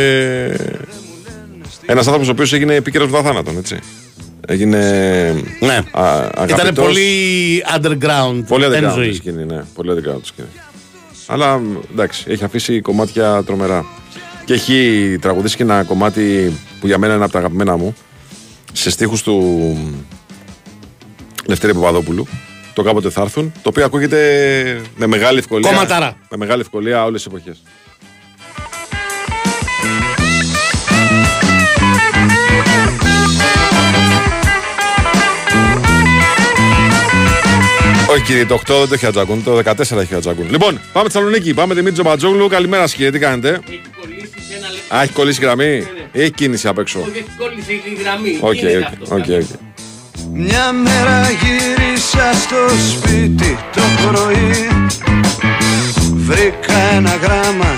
ένας 1.85 2.05
άνθρωπος 2.05 2.27
ο 2.27 2.31
οποίος 2.31 2.53
έγινε 2.53 2.75
επίκαιρος 2.75 3.09
με 3.09 3.17
τα 3.17 3.23
θάνατον, 3.23 3.57
έτσι. 3.57 3.79
Έγινε. 4.47 4.79
Ναι. 5.59 5.73
α- 5.91 6.29
Ήταν 6.31 6.59
αγαπητός. 6.59 6.85
πολύ 6.85 7.63
underground. 7.77 8.43
Πολύ 8.47 8.63
εν 8.65 8.71
underground 8.71 8.93
ζωή. 8.93 9.07
το 9.09 9.15
σκηνή, 9.15 9.45
ναι. 9.45 9.63
Πολύ 9.73 9.91
underground 9.91 10.19
το 10.19 10.25
σκηνή. 10.25 10.47
Αλλά 11.27 11.57
μ, 11.57 11.75
εντάξει, 11.91 12.23
έχει 12.27 12.43
αφήσει 12.43 12.81
κομμάτια 12.81 13.43
τρομερά. 13.45 13.85
Και 14.45 14.53
έχει 14.53 15.17
τραγουδήσει 15.21 15.55
και 15.55 15.63
ένα 15.63 15.83
κομμάτι 15.83 16.53
που 16.79 16.87
για 16.87 16.97
μένα 16.97 17.13
είναι 17.13 17.23
από 17.23 17.31
τα 17.33 17.39
αγαπημένα 17.39 17.77
μου 17.77 17.95
σε 18.73 18.89
στίχους 18.89 19.23
του 19.23 19.33
μ, 19.77 19.93
Λευτέρη 21.45 21.73
Παπαδόπουλου. 21.73 22.27
Το 22.73 22.83
κάποτε 22.83 23.09
θα 23.09 23.21
έρθουν. 23.21 23.51
Το 23.61 23.69
οποίο 23.69 23.85
ακούγεται 23.85 24.81
με 24.95 25.07
μεγάλη 25.07 25.37
ευκολία. 25.37 25.69
Κομματάρα. 25.69 26.17
Με 26.29 26.37
μεγάλη 26.37 26.61
ευκολία 26.61 27.03
όλες 27.03 27.23
τις 27.23 27.33
εποχές. 27.33 27.61
Όχι 38.11 38.21
κύριε, 38.21 38.45
το 38.45 38.55
8 38.55 38.59
δεν 38.65 38.87
το 38.87 38.93
έχει 38.93 39.05
Ατζαγκούν, 39.05 39.43
το 39.43 39.57
14 39.57 39.97
έχει 39.97 40.15
Ατζαγκούν. 40.15 40.49
Λοιπόν, 40.49 40.79
πάμε 40.93 41.09
στη 41.09 41.17
Θεσσαλονίκη. 41.17 41.53
Πάμε 41.53 41.73
Δημήτρη 41.73 41.93
Τζομπατζόγλου. 41.93 42.47
Καλημέρα 42.47 42.81
σας 42.81 42.93
κύριε, 42.93 43.11
τι 43.11 43.19
κάνετε; 43.19 43.49
Έχει 43.49 43.81
κολλήσει 44.01 44.07
σε 44.07 44.07
ένα 44.07 44.07
λεπτό. 44.07 44.18
Α, 44.95 45.01
έχει 45.01 45.11
κολλήσει 45.13 45.41
γραμμή; 45.41 45.65
Ναι, 45.65 45.77
ναι. 46.13 46.21
Έχει 46.23 46.31
κίνηση 46.31 46.67
απ' 46.67 46.77
έξω. 46.77 46.99
Όχι, 46.99 47.09
έχει 47.09 47.29
κόλλησε 47.37 47.71
η 47.71 47.97
γραμμή. 48.03 48.37
Οκ, 48.41 48.53
Γίνεται 48.53 48.77
οκ, 48.77 48.83
αυτό. 48.83 49.15
οκ, 49.15 49.43
οκ. 49.43 49.59
Μια 50.33 50.71
μέρα 50.71 51.29
γύρισα 51.29 52.33
στο 52.33 52.57
σπίτι 52.91 53.57
το 53.75 53.81
πρωί 54.01 54.67
Βρήκα 56.13 56.73
ένα 56.93 57.15
γράμμα 57.15 57.77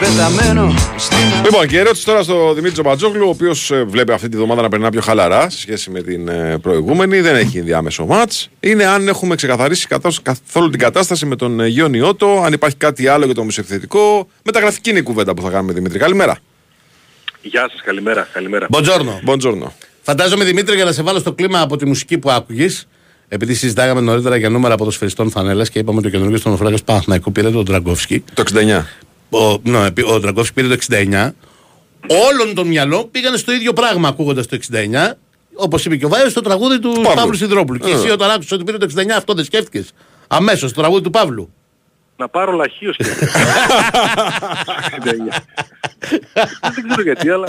πεταμένο 0.00 0.74
στην 0.96 1.16
Λοιπόν, 1.44 1.66
και 1.66 1.78
ερώτηση 1.78 2.04
τώρα 2.04 2.22
στο 2.22 2.48
Δημήτρη 2.48 2.72
Τζομπατζόγλου, 2.72 3.26
ο 3.26 3.28
οποίος 3.28 3.72
βλέπει 3.86 4.12
αυτή 4.12 4.28
τη 4.28 4.36
βδομάδα 4.36 4.62
να 4.62 4.68
περνά 4.68 4.90
πιο 4.90 5.00
χαλαρά 5.00 5.50
σε 5.50 5.58
σχέση 5.58 5.90
με 5.90 6.02
την 6.02 6.28
ε, 6.28 6.58
προηγούμενη. 6.58 7.20
Δεν 7.20 7.36
έχει 7.36 7.58
ενδιάμεσο 7.58 8.06
μάτς. 8.06 8.48
Είναι 8.60 8.84
αν 8.84 9.08
έχουμε 9.08 9.34
ξεκαθαρίσει 9.34 9.86
καθώς- 9.86 10.22
καθόλου 10.22 10.70
την 10.70 10.78
κατάσταση 10.78 11.26
με 11.26 11.36
τον 11.36 11.60
ε, 11.60 11.66
Γιώργο 11.66 11.96
Γιώτο, 11.96 12.42
αν 12.44 12.52
υπάρχει 12.52 12.76
κάτι 12.76 13.08
άλλο 13.08 13.24
για 13.24 13.34
το 13.34 13.44
μισοεπιθετικό. 13.44 14.28
Μεταγραφική 14.44 14.90
είναι 14.90 14.98
η 14.98 15.02
κουβέντα 15.02 15.34
που 15.34 15.42
θα 15.42 15.50
κάνουμε, 15.50 15.72
Δημήτρη. 15.72 15.98
Καλημέρα. 15.98 16.38
Γεια 17.42 17.68
σας, 17.70 17.80
καλημέρα, 17.84 18.28
καλημέρα. 18.32 18.66
Μποντζόρνο. 18.70 19.20
Μποντζόρνο. 19.22 19.72
Φαντάζομαι 20.02 20.44
Δημήτρη 20.44 20.74
για 20.74 20.84
να 20.84 20.92
σε 20.92 21.02
βάλω 21.02 21.18
στο 21.18 21.32
κλίμα 21.32 21.60
από 21.60 21.76
τη 21.76 21.86
μουσική 21.86 22.18
που 22.18 22.30
άκουγες. 22.30 22.86
Επειδή 23.28 23.54
συζητάγαμε 23.54 24.00
νωρίτερα 24.00 24.36
για 24.36 24.48
νούμερα 24.48 24.74
ποδοσφαιριστών 24.74 25.30
φανέλα 25.30 25.66
και 25.66 25.78
είπαμε 25.78 26.00
το 26.02 26.08
καινούργιος 26.10 26.40
στον 26.40 26.56
Φράγκο 26.56 26.76
Παναθναϊκού 26.84 27.32
πήρε 27.32 27.50
τον 27.50 27.64
Τραγκόφσκι. 27.64 28.24
Το 28.34 28.42
69. 28.54 28.82
Ο, 29.30 29.58
ναι, 29.62 29.86
ο 30.06 30.20
Τραγκόφσκι 30.20 30.54
πήρε 30.54 30.76
το 30.76 30.76
69. 30.90 31.30
Όλων 32.08 32.54
των 32.54 32.66
μυαλών 32.66 33.10
πήγανε 33.10 33.36
στο 33.36 33.52
ίδιο 33.52 33.72
πράγμα 33.72 34.08
ακούγοντας 34.08 34.46
το 34.46 34.58
69. 34.72 35.12
Όπως 35.54 35.84
είπε 35.84 35.96
και 35.96 36.04
ο 36.04 36.08
Βάιος 36.08 36.30
στο 36.30 36.40
τραγούδι 36.40 36.78
του 36.78 36.90
Παύλου. 36.92 37.14
Παύλου 37.14 37.34
Σιδρόπουλου. 37.34 37.78
Και 37.78 37.90
Ε. 37.90 37.94
εσύ 37.94 38.10
όταν 38.10 38.30
άκουσες 38.30 38.52
ότι 38.52 38.64
πήρε 38.64 38.76
το 38.78 38.86
69, 38.96 39.16
αυτό 39.16 39.34
δεν 39.34 39.44
σκέφτηκες; 39.44 39.92
Αμέσως 40.28 40.72
το 40.72 40.80
τραγούδι 40.80 41.02
του 41.02 41.10
Παύλου. 41.10 41.52
Να 42.16 42.28
πάρω 42.28 42.52
λαχείο 42.52 42.90
και 42.90 43.04
Δεν 46.74 46.84
ξέρω 46.88 47.02
γιατί, 47.02 47.30
αλλά 47.30 47.46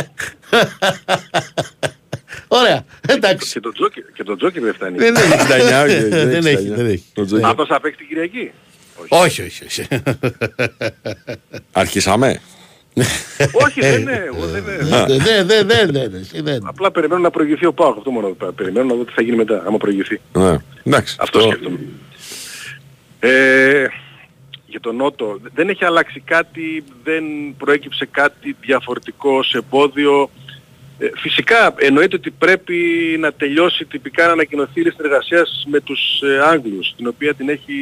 Ωραία, 2.48 2.86
εντάξει. 3.08 3.52
και 3.54 3.60
το 3.60 3.72
τζόκερ, 3.72 4.04
και 4.14 4.24
το 4.24 4.36
τζόκερ 4.36 4.64
δεν 4.64 4.74
φτάνει. 4.74 4.98
Δεν 4.98 5.16
έχει 5.16 5.28
69. 5.28 5.84
όχι, 5.86 6.04
Δεν 6.26 6.46
έχει, 6.46 6.68
69. 6.72 6.76
δεν 6.76 6.86
έχει. 6.86 7.04
Το 7.14 7.26
Τζόκερ. 7.26 7.46
Αυτός 7.46 7.68
θα 7.68 7.80
παίξει 7.80 7.98
την 7.98 8.08
Κυριακή. 8.08 8.52
Όχι, 9.08 9.42
όχι, 9.42 9.66
όχι. 9.66 9.88
Αρχίσαμε; 11.72 12.42
Όχι, 13.52 13.82
δεν 13.82 14.02
είναι, 14.02 14.24
εγώ 14.26 14.46
δεν 14.46 14.64
είναι. 14.64 15.06
Δεν, 15.06 15.48
δεν, 15.48 15.68
δεν, 15.68 15.92
δεν, 15.92 16.14
εσύ 16.14 16.42
δεν. 16.42 16.62
Απλά 16.68 16.92
περιμένω 16.92 17.22
να 17.22 17.30
προηγηθεί 17.30 17.66
ο 17.66 17.74
Πάοκ, 17.74 17.98
αυτό 17.98 18.12
μόνο 18.12 18.36
περιμένω 18.56 18.86
να 18.86 18.96
δω 18.96 19.06
τι 19.06 19.14
θα 19.14 19.22
γίνει 19.22 19.36
μετά, 19.36 19.64
άμα 19.66 19.78
προηγηθεί. 19.78 20.22
Ναι. 20.34 20.58
Εντάξει. 20.84 21.16
Αυτό 21.20 21.42
σκέφτομαι. 21.42 21.80
Ε, 23.20 23.86
για 24.66 24.80
τον 24.80 24.96
Νότο, 24.96 25.40
δεν 25.54 25.70
έχει 25.70 25.86
αλλάξει 25.86 26.20
κάτι, 26.20 26.84
δεν 27.04 27.24
προέκυψε 27.58 28.08
κάτι 28.12 28.56
διαφορετικό 28.62 29.44
σε 29.44 29.58
εμπόδιο. 29.58 30.30
Ε, 31.02 31.10
φυσικά 31.16 31.74
εννοείται 31.78 32.16
ότι 32.16 32.32
πρέπει 32.32 32.76
να 33.20 33.32
τελειώσει 33.32 33.86
τυπικά 33.86 34.26
να 34.26 34.32
ανακοινωθεί 34.32 34.80
η 34.80 34.84
λίστα 34.84 35.04
εργασίας 35.04 35.66
με 35.68 35.80
τους 35.80 36.22
ε, 36.22 36.40
Άγγλους, 36.44 36.94
την 36.96 37.08
οποία 37.08 37.34
την 37.34 37.50
έχει 37.50 37.76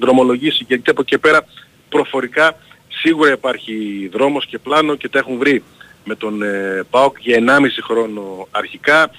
δρομολογήσει 0.00 0.64
γιατί 0.68 0.90
από 0.90 1.00
εκεί 1.00 1.18
πέρα 1.18 1.46
προφορικά 1.88 2.56
σίγουρα 2.88 3.32
υπάρχει 3.32 4.08
δρόμος 4.12 4.46
και 4.46 4.58
πλάνο 4.58 4.94
και 4.94 5.08
τα 5.08 5.18
έχουν 5.18 5.38
βρει 5.38 5.62
με 6.04 6.14
τον 6.14 6.42
ε, 6.42 6.82
ΠΑΟΚ 6.90 7.16
για 7.20 7.38
1,5 7.46 7.66
χρόνο 7.82 8.48
αρχικά 8.50 9.10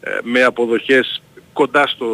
ε, 0.00 0.10
με 0.22 0.42
αποδοχές 0.42 1.22
κοντά 1.52 1.86
στο, 1.86 2.06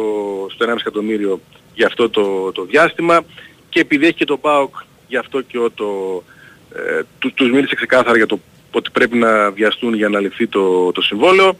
στο 0.51 0.65
1,5 0.69 0.75
εκατομμύριο 0.79 1.41
για 1.73 1.87
αυτό 1.87 2.09
το, 2.09 2.51
το 2.51 2.63
διάστημα 2.63 3.25
και 3.69 3.79
επειδή 3.79 4.05
έχει 4.05 4.15
και 4.15 4.25
το 4.25 4.37
ΠΑΟΚ 4.37 4.75
γι' 5.07 5.17
αυτό 5.17 5.41
και 5.41 5.57
ο, 5.57 5.71
το, 5.71 6.23
ε, 6.75 7.01
του, 7.19 7.33
τους 7.33 7.51
μίλησε 7.51 7.75
ξεκάθαρα 7.75 8.17
για 8.17 8.25
το 8.25 8.39
ότι 8.75 8.89
πρέπει 8.91 9.17
να 9.17 9.51
βιαστούν 9.51 9.93
για 9.93 10.09
να 10.09 10.19
ληφθεί 10.19 10.47
το, 10.47 10.91
το 10.91 11.01
συμβόλαιο. 11.01 11.57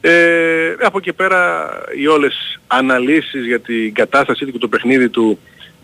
Ε, 0.00 0.74
από 0.82 0.98
εκεί 0.98 1.12
πέρα 1.12 1.70
οι 1.96 2.06
όλες 2.06 2.60
αναλύσεις 2.66 3.46
για 3.46 3.60
την 3.60 3.94
κατάστασή 3.94 4.44
του 4.44 4.52
και 4.52 4.58
το 4.58 4.68
παιχνίδι 4.68 5.08
του 5.08 5.38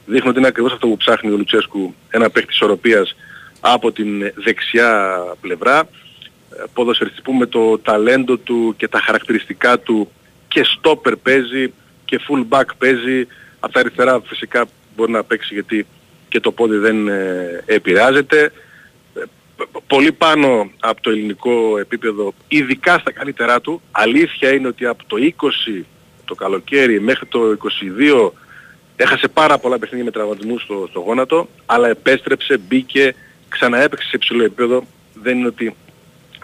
δείχνουν 0.07 0.29
ότι 0.29 0.39
είναι 0.39 0.49
ακριβώς 0.49 0.73
αυτό 0.73 0.87
που 0.87 0.97
ψάχνει 0.97 1.33
ο 1.33 1.37
Λουτσέσκου, 1.37 1.95
ένα 2.11 2.31
παίχτη 2.31 2.53
ισορροπίας 2.53 3.17
από 3.61 3.93
την 3.93 4.33
δεξιά 4.35 5.21
πλευρά. 5.41 5.79
Ε, 5.79 5.87
Ποδοσφαιριστή 6.75 7.21
που 7.23 7.33
με 7.33 7.47
το 7.47 7.79
ταλέντο 7.79 8.37
του 8.37 8.75
και 8.77 8.89
τα 8.89 9.01
χαρακτηριστικά 9.01 9.79
του 9.79 10.11
και 10.49 10.65
στόπερ 10.65 11.17
παίζει 11.17 11.73
και 12.05 12.20
full 12.28 12.45
back 12.49 12.69
παίζει. 12.78 13.27
Από 13.61 13.73
τα 13.73 13.81
αριστερά 13.81 14.20
φυσικά 14.24 14.66
μπορεί 14.97 15.12
να 15.12 15.24
παίξει 15.24 15.55
γιατί 15.55 15.86
και 16.28 16.41
το 16.41 16.53
πόδι 16.53 16.77
δεν 16.77 17.09
ε, 17.09 17.62
επηρεάζεται. 17.66 18.53
Ε, 19.65 19.69
π- 19.73 19.82
πολύ 19.86 20.12
πάνω 20.12 20.70
από 20.81 21.01
το 21.03 21.11
ελληνικό 21.11 21.78
επίπεδο, 21.78 22.35
ειδικά 22.49 22.99
στα 22.99 23.12
καλύτερά 23.12 23.61
του. 23.61 23.81
Αλήθεια 23.91 24.53
είναι 24.53 24.69
ότι 24.69 24.86
από 24.86 25.05
το 25.07 25.16
20 25.78 25.85
το 26.24 26.35
καλοκαίρι 26.35 27.01
μέχρι 27.01 27.27
το 27.27 27.39
22 28.27 28.31
έχασε 28.97 29.28
πάρα 29.28 29.59
πολλά 29.59 29.78
παιχνίδια 29.78 30.05
με 30.05 30.11
τραυματισμούς 30.11 30.62
στο, 30.62 30.86
στο 30.91 31.01
γόνατο, 31.01 31.49
αλλά 31.66 31.89
επέστρεψε, 31.89 32.59
μπήκε, 32.69 33.15
ξαναέπαιξε 33.49 34.09
σε 34.09 34.16
υψηλό 34.16 34.45
επίπεδο. 34.45 34.86
Δεν 35.23 35.39
είναι 35.39 35.47
ότι 35.47 35.74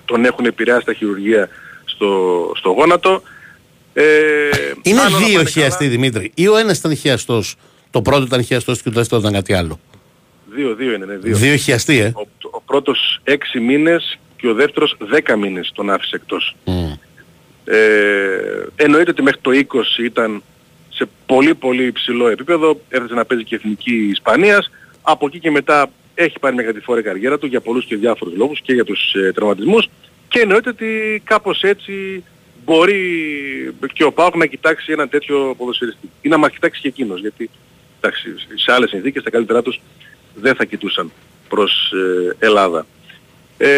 τον 0.04 0.24
έχουν 0.24 0.44
επηρεάσει 0.44 0.84
τα 0.84 0.92
χειρουργία 0.92 1.48
στο, 1.84 2.52
στο 2.56 2.68
γόνατο. 2.70 3.22
Ε, 3.92 4.02
Είναι 4.82 5.00
αν 5.00 5.06
όλα 5.14 5.18
δύο 5.26 5.36
πάνε 5.36 5.48
χιαστοί 5.50 5.78
καλά- 5.84 5.90
Δημήτρη. 5.90 6.32
Ή 6.34 6.48
ο 6.48 6.56
ένας 6.56 6.78
ήταν 6.78 6.96
χιαστός, 6.96 7.54
το 7.90 8.02
πρώτο 8.02 8.22
ήταν 8.24 8.44
χιαστός 8.44 8.82
και 8.82 8.88
το 8.90 8.94
δεύτερο 8.94 9.20
ήταν 9.20 9.32
κάτι 9.32 9.52
άλλο. 9.52 9.80
Δύο, 10.54 10.74
δύο 10.74 10.92
είναι, 10.92 11.04
ναι, 11.04 11.16
δύο. 11.16 11.36
Δύο 11.36 11.56
χιαστοί, 11.56 11.98
ε. 11.98 12.12
Ο, 12.14 12.28
ο 12.50 12.60
πρώτος 12.60 13.20
έξι 13.24 13.60
μήνες 13.60 14.18
και 14.36 14.48
ο 14.48 14.54
δεύτερος 14.54 14.96
δέκα 14.98 15.36
μήνες 15.36 15.70
τον 15.74 15.90
άφησε 15.90 16.16
εκτός. 16.16 16.56
Μμ. 16.64 16.92
Ε, 17.64 17.76
εννοείται 18.76 19.10
ότι 19.10 19.22
μέχρι 19.22 19.40
το 19.40 19.50
20 19.98 20.04
ήταν 20.04 20.42
σε 20.88 21.08
πολύ 21.26 21.54
πολύ 21.54 21.84
υψηλό 21.84 22.28
επίπεδο, 22.28 22.80
έφτασε 22.88 23.14
να 23.14 23.24
παίζει 23.24 23.44
και 23.44 23.54
εθνική 23.54 23.94
Ισπανίας. 23.94 24.70
Από 25.02 25.26
εκεί 25.26 25.38
και 25.38 25.50
μετά 25.50 25.90
έχει 26.14 26.38
πάρει 26.38 26.54
μια 26.54 26.64
κατηφόρα 26.64 27.00
η 27.00 27.02
καριέρα 27.02 27.38
του 27.38 27.46
για 27.46 27.60
πολλούς 27.60 27.84
και 27.84 27.96
διάφορους 27.96 28.36
λόγους 28.36 28.60
και 28.60 28.72
για 28.72 28.84
τους 28.84 29.12
ε, 29.14 29.32
τραυματισμούς 29.32 29.88
και 30.28 30.40
εννοείται 30.40 30.68
ότι 30.68 31.22
κάπως 31.24 31.62
έτσι 31.62 32.24
μπορεί 32.64 33.74
και 33.92 34.04
ο 34.04 34.12
Πάοκ 34.12 34.36
να 34.36 34.46
κοιτάξει 34.46 34.92
ένα 34.92 35.08
τέτοιο 35.08 35.54
ποδοσφαιριστή 35.58 36.10
ή 36.22 36.28
να 36.28 36.36
μας 36.36 36.50
κοιτάξει 36.50 36.80
και 36.80 36.88
εκείνος 36.88 37.20
γιατί 37.20 37.50
εντάξει, 38.00 38.28
σε 38.54 38.72
άλλες 38.72 38.88
συνθήκες 38.88 39.22
τα 39.22 39.30
καλύτερά 39.30 39.62
τους 39.62 39.80
δεν 40.34 40.54
θα 40.54 40.64
κοιτούσαν 40.64 41.12
προς 41.48 41.92
ε, 41.92 42.46
Ελλάδα. 42.46 42.86
Ε, 43.58 43.68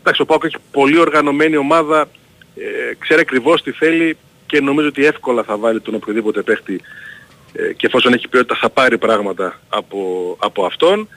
εντάξει, 0.00 0.22
ο 0.22 0.24
Πάοκ 0.24 0.44
έχει 0.44 0.56
πολύ 0.70 0.98
οργανωμένη 0.98 1.56
ομάδα, 1.56 2.08
ε, 2.56 2.94
ξέρει 2.98 3.20
ακριβώς 3.20 3.62
τι 3.62 3.72
θέλει 3.72 4.16
και 4.46 4.60
νομίζω 4.60 4.88
ότι 4.88 5.04
εύκολα 5.04 5.42
θα 5.42 5.56
βάλει 5.56 5.80
τον 5.80 5.94
οποιοδήποτε 5.94 6.42
παίχτη 6.42 6.80
ε, 7.52 7.72
και 7.72 7.86
εφόσον 7.86 8.12
έχει 8.12 8.28
ποιότητα 8.28 8.54
θα 8.60 8.70
πάρει 8.70 8.98
πράγματα 8.98 9.60
από, 9.68 10.36
από 10.40 10.64
αυτόν. 10.64 11.08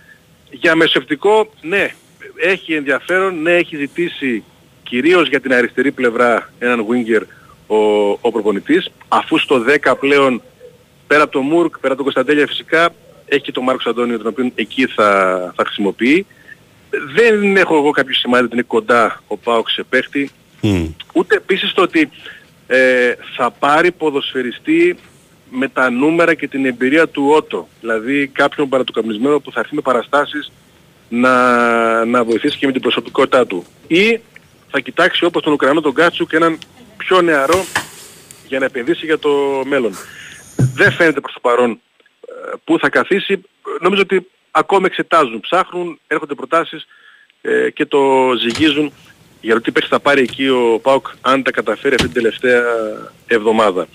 Για 0.49 0.75
μεσευτικό, 0.75 1.51
ναι, 1.61 1.93
έχει 2.35 2.73
ενδιαφέρον, 2.73 3.41
ναι, 3.41 3.53
έχει 3.53 3.75
ζητήσει 3.77 4.43
κυρίως 4.83 5.27
για 5.27 5.39
την 5.39 5.53
αριστερή 5.53 5.91
πλευρά 5.91 6.53
έναν 6.59 6.85
winger 6.89 7.21
ο, 7.67 7.77
ο 8.09 8.31
προπονητής, 8.31 8.89
αφού 9.07 9.39
στο 9.39 9.63
10 9.83 9.93
πλέον 9.99 10.41
πέρα 11.07 11.23
από 11.23 11.31
τον 11.31 11.45
Μουρκ, 11.45 11.79
πέρα 11.79 11.93
από 11.93 12.03
τον 12.03 12.13
Κωνσταντέλια 12.13 12.47
φυσικά, 12.47 12.89
έχει 13.25 13.41
και 13.41 13.51
τον 13.51 13.63
Μάρκος 13.63 13.85
Αντώνιο 13.85 14.17
τον 14.17 14.27
οποίο 14.27 14.51
εκεί 14.55 14.85
θα, 14.85 15.53
θα 15.55 15.65
χρησιμοποιεί. 15.65 16.25
δεν 17.15 17.57
έχω 17.57 17.75
εγώ 17.75 17.91
κάποιο 17.91 18.15
σημάδι 18.15 18.43
ότι 18.43 18.53
είναι 18.53 18.63
κοντά 18.67 19.21
ο 19.27 19.37
Πάοκ 19.37 19.69
σε 19.69 19.83
παίχτη. 19.83 20.31
Μμ. 20.61 20.85
Ούτε 21.13 21.35
επίσης 21.35 21.73
το 21.73 21.81
ότι 21.81 22.09
ε, 22.67 23.13
θα 23.35 23.51
πάρει 23.51 23.91
ποδοσφαιριστή 23.91 24.95
με 25.49 25.67
τα 25.67 25.89
νούμερα 25.89 26.33
και 26.33 26.47
την 26.47 26.65
εμπειρία 26.65 27.07
του 27.07 27.29
Ότο. 27.35 27.67
Δηλαδή 27.79 28.27
κάποιον 28.27 28.69
παρατοκαμισμένο 28.69 29.39
που 29.39 29.51
θα 29.51 29.59
έρθει 29.59 29.75
με 29.75 29.81
παραστάσεις 29.81 30.51
να, 31.09 32.05
να 32.05 32.23
βοηθήσει 32.23 32.57
και 32.57 32.65
με 32.65 32.71
την 32.71 32.81
προσωπικότητά 32.81 33.47
του. 33.47 33.65
Ή 33.87 34.19
θα 34.71 34.79
κοιτάξει 34.79 35.25
όπως 35.25 35.43
τον 35.43 35.53
Ουκρανό 35.53 35.81
τον 35.81 35.93
Κάτσου 35.93 36.27
και 36.27 36.35
έναν 36.35 36.57
πιο 36.97 37.21
νεαρό 37.21 37.65
για 38.47 38.59
να 38.59 38.65
επενδύσει 38.65 39.05
για 39.05 39.19
το 39.19 39.61
μέλλον. 39.65 39.91
Δεν 40.75 40.91
φαίνεται 40.91 41.19
προς 41.19 41.33
το 41.33 41.39
παρόν 41.39 41.71
ε, 41.71 41.94
πού 42.63 42.79
θα 42.79 42.89
καθίσει. 42.89 43.41
Νομίζω 43.81 44.01
ότι 44.01 44.27
ακόμα 44.51 44.85
εξετάζουν, 44.85 45.39
ψάχνουν, 45.39 45.99
έρχονται 46.07 46.33
προτάσεις 46.33 46.85
ε, 47.41 47.69
και 47.69 47.85
το 47.85 47.99
ζυγίζουν 48.41 48.91
για 49.41 49.53
το 49.53 49.61
τι 49.61 49.71
παίξει 49.71 49.89
θα 49.89 49.99
πάρει 49.99 50.21
εκεί 50.21 50.47
ο 50.47 50.79
ΠΑΟΚ 50.81 51.07
αν 51.21 51.43
τα 51.43 51.51
καταφέρει 51.51 51.95
αυτή 51.95 52.07
την 52.07 52.21
τελευταία 52.21 52.63
εβδομάδα. 53.27 53.87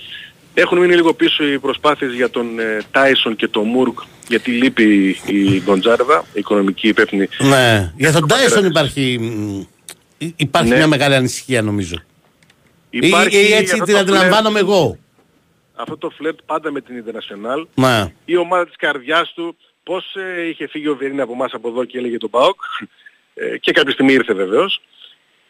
Έχουν 0.55 0.79
μείνει 0.79 0.95
λίγο 0.95 1.15
πίσω 1.15 1.45
οι 1.47 1.59
προσπάθειες 1.59 2.13
για 2.13 2.31
τον 2.31 2.47
Τάισον 2.91 3.37
και 3.37 3.49
τον 3.49 3.67
Μουρκ 3.67 3.99
γιατί 4.29 4.51
λείπει 4.51 5.17
η 5.27 5.61
Γκοντζάρδα, 5.65 6.25
η 6.33 6.39
οικονομική 6.39 6.89
υπεύθυνη. 6.89 7.29
Ναι. 7.39 7.93
Για 7.97 8.13
τον 8.13 8.21
πατέρα 8.21 8.41
Τάισον 8.41 8.61
της. 8.61 8.71
υπάρχει, 8.71 9.19
μ, 9.21 9.61
υ- 10.19 10.33
υπάρχει 10.41 10.69
Ναι. 10.69 10.77
μια 10.77 10.87
μεγάλη 10.87 11.15
ανησυχία 11.15 11.63
νομίζω. 11.63 11.97
Ή, 12.91 12.99
Υπάρχει 13.07 13.37
ή 13.37 13.53
έτσι 13.53 13.73
αυτό 13.73 13.85
την 13.85 13.95
το 13.95 14.01
αντιλαμβάνομαι 14.01 14.59
φλερτ- 14.59 14.69
εγώ. 14.69 14.99
Αυτό 15.81 15.97
το 15.97 16.11
φλερτ 16.11 16.39
πάντα 16.47 16.71
με 16.71 16.81
την 16.81 16.97
Ιντερνασιονάλ. 16.97 17.67
Ναι. 17.75 18.13
η 18.25 18.37
ομάδα 18.37 18.67
της 18.67 18.77
καρδιάς 18.77 19.33
του, 19.33 19.57
πώς 19.83 20.15
ε, 20.15 20.49
είχε 20.49 20.67
φύγει 20.67 20.89
ο 20.89 20.97
Βιερίνη 20.97 21.21
από 21.21 21.33
εμάς 21.33 21.53
από 21.53 21.69
εδώ 21.69 21.85
και 21.85 21.99
έλεγε 21.99 22.19
τον 22.19 22.31
ΠΑΟΚ 22.31 22.61
ε, 23.35 23.59
και 23.59 23.73
κάποια 23.73 23.93
στιγμή 23.93 24.13
ήρθε 24.13 24.35
βεβαίως 24.35 24.81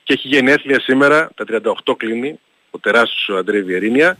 και 0.03 0.13
έχει 0.13 0.29
γενέθλια 0.29 0.81
σήμερα, 0.81 1.31
τα 1.35 1.45
38 1.87 1.95
κλείνει, 1.97 2.41
ο 2.71 2.79
τεράστιος 2.79 3.29
ο 3.29 3.37
Αντρέ 3.37 3.61
Βιερίνια. 3.61 4.19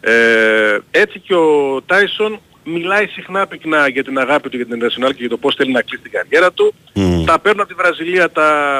Ε, 0.00 0.78
έτσι 0.90 1.18
και 1.18 1.34
ο 1.34 1.82
Τάισον 1.86 2.40
μιλάει 2.72 3.06
συχνά 3.06 3.46
πυκνά 3.46 3.88
για 3.88 4.04
την 4.04 4.18
αγάπη 4.18 4.48
του 4.48 4.56
για 4.56 4.66
την 4.66 4.78
International 4.82 5.08
και 5.08 5.14
για 5.18 5.28
το 5.28 5.36
πώς 5.36 5.54
θέλει 5.54 5.72
να 5.72 5.82
κλείσει 5.82 6.02
την 6.02 6.10
καριέρα 6.12 6.52
του. 6.52 6.74
Μμ. 6.94 7.24
Τα 7.24 7.38
παίρνουν 7.38 7.60
από 7.60 7.68
τη 7.68 7.74
Βραζιλία, 7.74 8.30
τα 8.30 8.78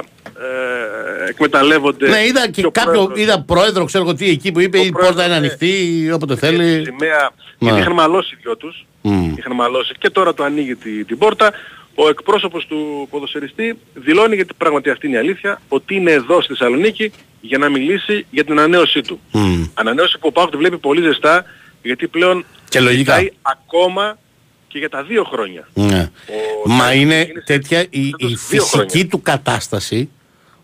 ε, 1.26 1.28
εκμεταλλεύονται. 1.28 2.08
Ναι, 2.08 2.24
είδα 2.26 2.48
και 2.50 2.66
ο 2.66 2.70
κάποιο, 2.70 2.92
πρόεδρος- 2.92 3.18
είδα 3.18 3.40
πρόεδρο, 3.42 3.84
ξέρω 3.84 4.04
εγώ 4.04 4.14
τι, 4.14 4.28
εκεί 4.30 4.52
που 4.52 4.60
είπε 4.60 4.78
Ο 4.78 4.82
η 4.82 4.90
πόρτα 4.90 4.98
πρόεδρος, 4.98 5.24
είναι 5.26 5.34
ναι. 5.38 5.46
ανοιχτή, 5.46 6.10
όποτε 6.12 6.34
τη 6.34 6.40
θέλει. 6.40 6.84
σημαία, 6.84 7.30
Ναι. 7.58 7.68
γιατί 7.68 7.80
είχαν 7.80 7.92
μαλώσει 7.92 8.34
οι 8.34 8.38
δυο 8.42 8.56
τους. 8.56 8.86
Μμ. 9.02 9.34
Είχαν 9.38 9.54
μαλώσει 9.54 9.92
και 9.98 10.10
τώρα 10.10 10.34
το 10.34 10.44
ανοίγει 10.44 10.74
τη- 10.76 11.04
την 11.04 11.18
πόρτα. 11.18 11.52
Ο 11.94 12.08
εκπρόσωπος 12.08 12.66
του 12.66 13.06
ποδοσφαιριστή 13.10 13.78
δηλώνει, 13.94 14.34
γιατί 14.34 14.54
πράγματι 14.56 14.90
αυτή 14.90 15.06
είναι 15.06 15.16
η 15.16 15.18
αλήθεια, 15.18 15.60
ότι 15.68 15.94
είναι 15.94 16.10
εδώ 16.10 16.40
στη 16.42 16.52
Θεσσαλονίκη 16.54 17.12
για 17.40 17.58
να 17.58 17.68
μιλήσει 17.68 18.26
για 18.30 18.44
την 18.44 18.58
ανανέωσή 18.58 19.00
του. 19.00 19.20
Μμ. 19.32 19.64
Ανανέωση 19.74 20.18
που 20.18 20.26
ο 20.28 20.32
Πάοκ 20.32 20.50
τη 20.50 20.56
βλέπει 20.56 20.78
πολύ 20.78 21.02
ζεστά, 21.02 21.44
γιατί 21.82 22.06
πλέον 22.08 22.44
Και 22.68 22.80
λογικά. 22.80 23.12
ζητάει 23.14 23.32
ακόμα 23.42 24.18
και 24.68 24.78
για 24.78 24.88
τα 24.88 25.02
δύο 25.02 25.24
χρόνια. 25.24 25.68
Ναι. 25.74 26.10
Ο 26.64 26.68
Μα 26.70 26.78
Τάισον 26.84 27.00
είναι 27.00 27.14
ξεκίνησε 27.24 27.44
τέτοια 27.46 27.80
η, 27.80 27.86
φέτος 28.10 28.30
η 28.30 28.34
δύο 28.34 28.36
φυσική 28.38 28.88
χρόνια. 28.88 29.06
του 29.08 29.22
κατάσταση. 29.22 30.08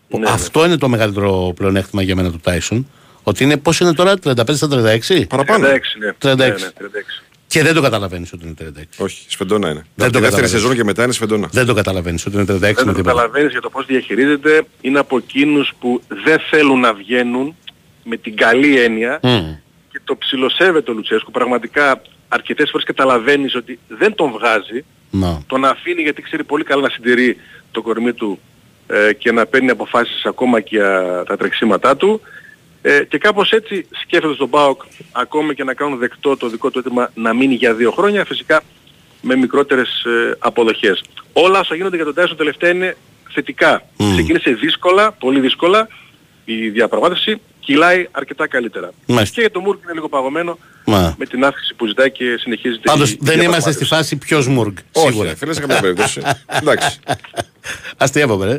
που 0.09 0.17
Ναι, 0.19 0.25
ναι. 0.25 0.31
αυτό 0.31 0.65
είναι 0.65 0.77
το 0.77 0.89
μεγαλύτερο 0.89 1.53
πλεονέκτημα 1.55 2.01
για 2.01 2.15
μένα 2.15 2.31
του 2.31 2.39
Τάισον. 2.43 2.87
Ότι 3.23 3.43
είναι 3.43 3.57
πώς 3.57 3.79
είναι 3.79 3.93
τώρα, 3.93 4.13
35 4.23 4.55
στα 4.55 4.67
36. 4.67 5.25
Παραπάνω. 5.29 5.67
36, 5.67 5.71
ναι. 5.99 6.11
36. 6.31 6.35
Ναι, 6.37 6.45
ναι, 6.45 6.53
36. 6.53 7.23
Και 7.47 7.63
δεν 7.63 7.73
το 7.73 7.81
καταλαβαίνεις 7.81 8.33
ότι 8.33 8.45
είναι 8.45 8.53
36. 8.79 8.83
Όχι, 8.97 9.25
σφεντόνα 9.27 9.69
είναι. 9.69 9.75
Δεν 9.75 9.85
Δεν 9.95 10.11
το 10.11 10.11
το 10.11 10.19
δεύτερη 10.19 10.23
καταλαβαίνεις. 10.23 10.51
σεζόν 10.51 10.75
και 10.75 10.83
μετά 10.83 11.03
είναι 11.03 11.13
σφεντόνα. 11.13 11.49
Δεν 11.51 11.65
το 11.65 11.73
καταλαβαίνεις 11.73 12.25
ότι 12.25 12.35
είναι 12.35 12.45
36 12.45 12.59
Δεν 12.59 12.59
με 12.59 12.73
το 12.73 12.81
τίποτα. 12.83 13.01
καταλαβαίνεις 13.01 13.51
για 13.51 13.61
το 13.61 13.69
πώς 13.69 13.85
διαχειρίζεται. 13.85 14.63
Είναι 14.81 14.99
από 14.99 15.17
εκείνους 15.17 15.73
που 15.79 16.01
δεν 16.25 16.39
θέλουν 16.49 16.79
να 16.79 16.93
βγαίνουν 16.93 17.55
με 18.03 18.17
την 18.17 18.35
καλή 18.35 18.79
έννοια 18.79 19.19
Μμ. 19.23 19.55
Και 20.05 20.11
το 20.13 20.17
ψιλοσέβεται 20.17 20.91
ο 20.91 20.93
Λουτσέσκου. 20.93 21.31
Πραγματικά 21.31 22.01
αρκετές 22.27 22.69
φορές 22.69 22.85
καταλαβαίνεις 22.85 23.55
ότι 23.55 23.79
δεν 23.87 24.15
τον 24.15 24.31
βγάζει, 24.31 24.85
Να. 25.09 25.41
τον 25.47 25.65
αφήνει 25.65 26.01
γιατί 26.01 26.21
ξέρει 26.21 26.43
πολύ 26.43 26.63
καλά 26.63 26.81
να 26.81 26.89
συντηρεί 26.89 27.37
το 27.71 27.81
κορμί 27.81 28.13
του 28.13 28.39
ε, 28.87 29.13
και 29.13 29.31
να 29.31 29.45
παίρνει 29.45 29.69
αποφάσεις 29.69 30.25
ακόμα 30.25 30.59
και 30.59 30.75
για 30.75 31.23
τα 31.27 31.37
τρεξίματά 31.37 31.97
του. 31.97 32.21
Ε, 32.81 33.03
και 33.03 33.17
κάπως 33.17 33.51
έτσι 33.51 33.87
σκέφτεται 34.01 34.33
στον 34.33 34.49
ΠΑΟΚ 34.49 34.81
ακόμα 35.11 35.53
και 35.53 35.63
να 35.63 35.73
κάνουν 35.73 35.97
δεκτό 35.97 36.37
το 36.37 36.49
δικό 36.49 36.71
του 36.71 36.79
αίτημα 36.79 37.11
να 37.13 37.33
μείνει 37.33 37.55
για 37.55 37.73
δύο 37.73 37.91
χρόνια, 37.91 38.25
φυσικά 38.25 38.63
με 39.21 39.35
μικρότερες 39.35 40.03
ε, 40.03 40.35
αποδοχές. 40.39 41.03
Όλα 41.33 41.59
όσα 41.59 41.75
γίνονται 41.75 41.95
για 41.95 42.05
τον 42.05 42.13
Τάισον 42.13 42.37
τελευταία 42.37 42.69
είναι 42.69 42.97
θετικά. 43.31 43.83
Μμ. 43.97 44.11
Ξεκίνησε 44.11 44.51
δύσκολα, 44.51 45.11
πολύ 45.11 45.39
δύσκολα 45.39 45.87
η 46.45 46.69
διαπραγμάτευση, 46.69 47.41
κυλάει 47.59 48.07
αρκετά 48.11 48.47
καλύτερα. 48.47 48.91
Μάλιστα. 49.07 49.35
Και 49.35 49.41
για 49.41 49.51
τον 49.51 49.61
Μούρκ 49.61 49.83
είναι 49.83 49.93
λίγο 49.93 50.09
παγωμένο 50.09 50.57
Μα. 50.85 51.15
με 51.17 51.25
την 51.25 51.43
αύξηση 51.45 51.73
που 51.73 51.85
ζητάει 51.87 52.11
και 52.11 52.35
συνεχίζεται 52.39 52.79
η- 52.83 52.89
Πάντως 52.91 53.11
η 53.11 53.17
δεν 53.21 53.21
είμαστε 53.21 53.39
διαπραγμάτευση. 53.39 53.77
στη 53.85 53.85
φάση 53.95 54.15
ποιος 54.15 54.47
Μουρκ. 54.47 54.77
Όχι, 54.91 55.07
Σίγουρα. 55.07 55.29
ρε 55.29 55.35
φίλε, 55.35 55.53
σε 55.53 55.59
καμία 55.61 55.79
περίπτωση. 55.79 56.21
Εντάξει. 56.61 56.99
Αστείευομαι, 57.97 58.45
ρε. 58.45 58.57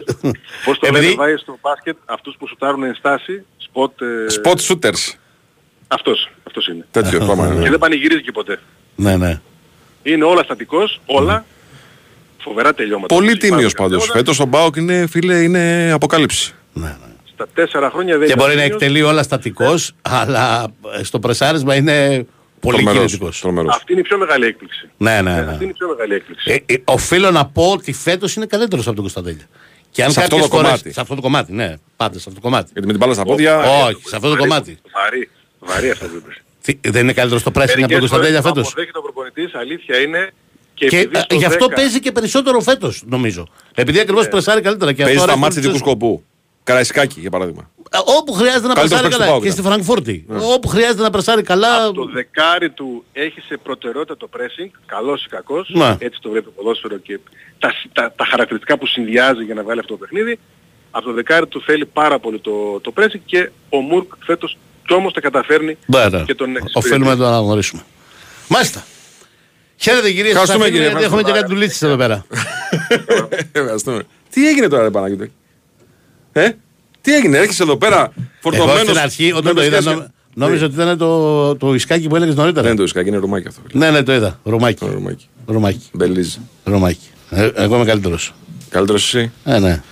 Πώς 0.65 0.79
το 0.79 0.87
Επειδή- 0.87 1.03
λένε 1.05 1.15
βάει 1.17 1.37
στο 1.37 1.59
μπάσκετ 1.61 1.97
αυτούς 2.05 2.37
που 2.39 2.47
σουτάρουν 2.49 2.83
εν 2.83 2.95
στάση, 2.95 3.45
σποτ... 3.57 4.01
ε, 4.01 4.07
Spot 4.43 4.57
shooters. 4.57 5.15
Αυτός, 5.89 6.31
αυτός 6.47 6.67
είναι. 6.69 6.87
Τέτοιο 6.91 7.19
Και 7.21 7.25
πάμε. 7.27 7.69
δεν 7.71 7.79
πανηγυρίζει 7.79 8.23
και 8.23 8.33
ποτέ. 8.33 8.59
Ναι, 8.97 9.17
ναι. 9.17 9.41
Είναι 10.03 10.25
όλα 10.25 10.43
στατικός, 10.43 11.01
όλα. 11.07 11.45
Φοβερά 12.39 12.75
τελειώματα. 12.75 13.15
Πολύ 13.15 13.27
Υπάρχουν 13.31 13.49
τίμιος 13.49 13.73
κάποια 13.73 13.85
πάντως. 13.89 13.99
τελειώματα. 14.07 14.19
Φέτος 14.19 14.41
ο 14.41 14.45
Μπάουκ 14.47 14.77
είναι, 14.77 15.07
φίλε, 15.07 15.43
είναι 15.43 15.91
αποκάλυψη. 15.93 16.55
ναι, 16.73 16.87
ναι. 16.87 17.15
Στα 17.37 17.47
τέσσερα 17.55 17.91
χρόνια 17.91 18.19
δεν 18.19 18.27
Και 18.27 18.33
ήταν 18.33 18.45
μπορεί 18.45 18.57
να 18.57 18.63
τίμιος. 18.63 18.83
εκτελεί 18.83 19.03
όλα 19.03 19.23
στατικός, 19.23 19.93
αλλά 20.03 20.67
ε, 20.99 21.03
στο 21.05 21.19
πρεσάρισμα 21.19 21.75
είναι 21.75 22.27
πολύ 22.61 22.77
Τρομερός, 22.77 23.05
κινητικός. 23.07 23.41
τρομερός. 23.41 23.75
Αυτή 23.75 23.93
είναι 23.93 24.01
η 24.01 24.05
πιο 24.05 24.19
μεγάλη 24.19 24.47
έκπληξη. 24.47 24.89
Ναι, 24.97 25.21
ναι, 25.23 25.31
Ε, 25.31 25.35
ναι. 25.41 25.51
Αυτή 25.51 25.63
είναι 25.63 25.73
η 25.73 25.77
πιο 25.79 25.89
μεγάλη 25.89 26.15
έκπληξη. 26.15 26.65
Ε, 26.67 26.75
ε, 26.75 26.79
οφείλω 26.85 27.31
να 27.31 27.47
πω 27.47 27.71
ότι 27.73 27.93
φέτος 27.93 28.35
είναι 28.37 28.47
καλύτερος 28.47 28.85
από 28.87 28.95
τον 28.95 29.03
Κωνσταντέλια. 29.05 29.45
Και 29.91 30.05
αν 30.05 30.11
Σε 30.11 30.21
αυτό 30.21 30.31
κάποιες 30.37 30.51
το 30.51 30.57
φορές- 30.57 30.71
κομμάτι. 30.71 30.93
Σε 30.93 31.01
αυτό 31.01 31.15
το 31.15 31.21
κομμάτι, 31.21 31.53
ναι. 31.53 31.75
Πάντα 31.97 32.13
σε 32.13 32.25
αυτό 32.29 32.35
το 32.35 32.41
κομμάτι. 32.41 32.71
Γιατί 32.73 32.87
με 32.87 32.93
την 32.93 33.01
μπάλα 33.03 33.15
στα 33.15 33.25
πόδια. 33.25 33.59
Όχι, 33.59 34.03
σε 34.09 34.17
αυτό 34.17 34.29
το 34.29 34.35
Βαρύ- 34.35 34.39
κομμάτι. 34.39 34.79
Βαρύ, 34.95 35.29
βαρύ 35.59 35.91
αυτό 35.91 36.07
που 36.07 36.15
είπες. 36.17 36.41
Τι, 36.63 36.91
Δεν 36.91 37.03
είναι 37.03 37.13
καλύτερος 37.13 37.41
στο 37.43 37.51
pressing 37.51 37.59
από 37.61 37.71
τον 37.71 37.81
Μερικές 37.81 37.99
Κωνσταντέλια 37.99 38.41
φορές 38.41 38.55
φέτος; 38.57 38.67
Αποδέχεται 38.73 38.99
ο 38.99 39.03
προπονητής, 39.03 39.55
αλήθεια 39.55 39.99
είναι. 39.99 40.31
Και, 40.75 40.87
Και 40.87 40.97
επειδή 40.99 41.17
ε, 41.17 41.21
στο 41.21 41.35
γι' 41.35 41.45
αυτό 41.45 41.67
10 41.67 41.75
παίζει 41.75 42.01
και 42.01 42.13
περισσότερο 42.13 42.61
φέτος, 42.61 43.03
νομίζω. 43.07 43.47
Επειδή 43.75 44.01
ακριβώς 44.01 44.29
πρεσάρει 44.29 44.61
καλύτερα. 44.61 44.93
Και 44.93 45.03
Παίζει 45.03 45.19
αυτό 45.19 45.31
στα 45.31 45.39
αρέσει 45.41 45.57
μάτια 45.57 45.63
τον 45.63 45.73
δικού 45.73 45.87
Λουτσέσκου. 45.89 46.09
σκοπού. 46.09 46.25
Καραϊσκάκι, 46.67 47.21
για 47.21 47.31
παράδειγμα. 47.31 47.71
Ε, 47.91 47.99
Όπου 48.19 48.33
χρειάζεται 48.33 48.67
να 48.67 48.75
Καλύτερος 48.75 49.01
πρεσάρει 49.01 49.03
παίκτης 49.03 49.17
του 49.17 49.19
καλά. 49.19 49.31
ΠΑΟΚ 49.31 49.43
Και 49.43 49.51
στη 49.51 49.63
Φραγκφούρτη. 49.63 50.27
Όπου 50.55 50.69
χρειάζεται 50.69 51.03
να 51.03 51.11
πρεσάρει 51.11 51.43
καλά. 51.43 51.91
το 51.93 52.05
δεκάρι 52.05 52.71
του 52.71 53.05
έχει 53.13 53.41
σε 53.41 53.57
προτεραιότητα 53.63 54.17
το 54.17 54.29
pressing, 54.37 54.71
καλός 54.87 55.25
ή 55.25 55.29
κακός, 55.29 55.71
Ναι. 55.75 55.97
έτσι 55.99 56.19
το 56.23 56.29
βλέπει 56.31 56.45
το 56.45 56.51
ποδόσφαιρο 56.57 56.97
και 56.99 57.19
τα, 57.59 57.73
τα, 57.93 58.13
τα 58.17 58.25
χαρακτηριστικά 58.31 58.79
που 58.79 58.87
συνδυάζει 58.87 59.45
για 59.45 59.55
να 59.55 59.63
βγάλει 59.63 59.81
αυτό 59.81 59.93
το 59.93 59.99
παιχνίδι. 59.99 60.39
Από 60.91 61.05
το 61.05 61.13
δεκάρι 61.13 61.47
του 61.47 61.63
θέλει 61.63 61.87
πάρα 61.87 62.19
πολύ 62.19 62.39
το, 62.41 62.81
το 62.81 62.93
pressing 62.97 63.21
και 63.25 63.51
ο 63.69 63.77
Μουρκ 63.79 64.13
φέτος 64.25 64.59
κι 64.87 64.93
όμως 64.95 65.13
τα 65.13 65.21
καταφέρνει 65.21 65.77
Μπράβο. 65.87 66.25
και 66.27 66.35
τον 66.35 66.49
εξυπηρετεί. 66.57 66.79
Οφείλουμε 66.79 67.11
να 67.11 67.17
το 67.17 67.27
αναγνωρίσουμε. 67.27 67.83
Μάλιστα. 68.49 68.85
Χαίρετε 69.77 70.13
κύριε 70.13 70.31
Ευχαριστούμε, 70.31 70.71
κύριε. 70.71 70.93
Έχουμε 70.99 71.23
και 71.23 71.33
κάτι 71.33 71.47
δουλίτσες 71.47 71.83
εδώ 71.83 71.97
πέρα. 71.97 72.27
Ευχαριστούμε. 73.53 74.03
Τι 74.31 74.49
έγινε 74.49 74.69
τώρα, 74.69 74.83
ρε 74.83 74.91
Παναγιώτη; 74.91 75.33
Ε, 76.41 76.57
τι 77.01 77.15
έγινε, 77.15 77.39
έρχεσαι 77.39 77.63
εδώ 77.63 77.77
πέρα 77.77 78.13
Εγώ 78.17 78.25
φορτωμένος. 78.41 78.81
στην 78.81 78.99
αρχή 78.99 79.33
όταν 79.33 79.45
με 79.45 79.61
το 79.61 79.65
είδα 79.67 79.81
σχέση- 79.81 79.97
νο- 79.97 80.07
νόμιζα 80.35 80.65
ότι 80.65 80.75
ήταν 80.75 80.99
το, 80.99 81.57
το 81.57 81.75
ουισκάκι 81.75 82.09
που 82.09 82.17
έλεγες 82.17 82.35
Δεν 82.35 82.43
νωρίτερα. 82.45 82.69
είναι 82.69 82.77
το 82.77 82.83
ουισκάκι, 82.83 83.09
είναι 83.09 83.17
ρουμάκι 83.17 83.49
αυτό. 83.49 83.61
φίλε. 83.71 83.85
Ναι, 83.85 83.91
ναι, 83.91 84.03
το 84.03 84.13
είδα. 84.15 84.41
Ρουμάκι. 84.45 84.79
Το 84.85 84.93
ρουμάκι. 84.93 85.29
Ρουμάκι. 85.47 85.81
Μπελίζ. 85.93 86.37
Ρωμάκι. 86.65 87.09
Ε, 87.31 87.51
εγώ 87.55 87.75
είμαι 87.77 87.85
καλύτερος. 87.85 88.35
Καλύτερος 88.69 89.05
εσύ; 89.15 89.31
Ε, 89.45 89.59
ναι. 89.59 89.83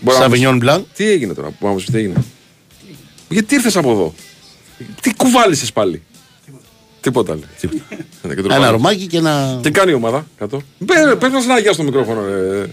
Μπορεί 0.00 0.16
να 0.16 0.22
Σαβινιόν 0.22 0.56
Μπλαν. 0.56 0.86
Τι 0.94 1.10
έγινε 1.10 1.34
τώρα, 1.34 1.48
που 1.58 1.66
μας 1.66 1.84
τι 1.84 1.96
έγινε; 1.98 2.14
Γιατί 3.28 3.54
ήρθες 3.54 3.76
από 3.76 3.90
εδώ; 3.90 4.14
Τι 5.00 5.14
κουβάλισες 5.14 5.72
πάλι; 5.72 6.02
Τίποτα 7.00 7.34
λέει. 7.34 7.72
Ένα, 8.22 8.34
και 8.34 8.40
το 8.42 8.46
Ένα 8.54 8.54
ρομάκι. 8.54 8.72
ρωμάκι 8.72 9.06
και 9.06 9.16
ένα. 9.16 9.58
Τι 9.62 9.70
κάνει 9.70 9.90
η 9.90 9.94
ομάδα 9.94 10.26
κάτω; 10.38 10.62
Πε- 10.86 11.14
Πες 11.18 11.30
μας 11.30 11.44
ένα 11.44 11.58
γεια 11.58 11.72
στο 11.72 11.82
μικρόφωνο. 11.82 12.20
ρε. 12.26 12.66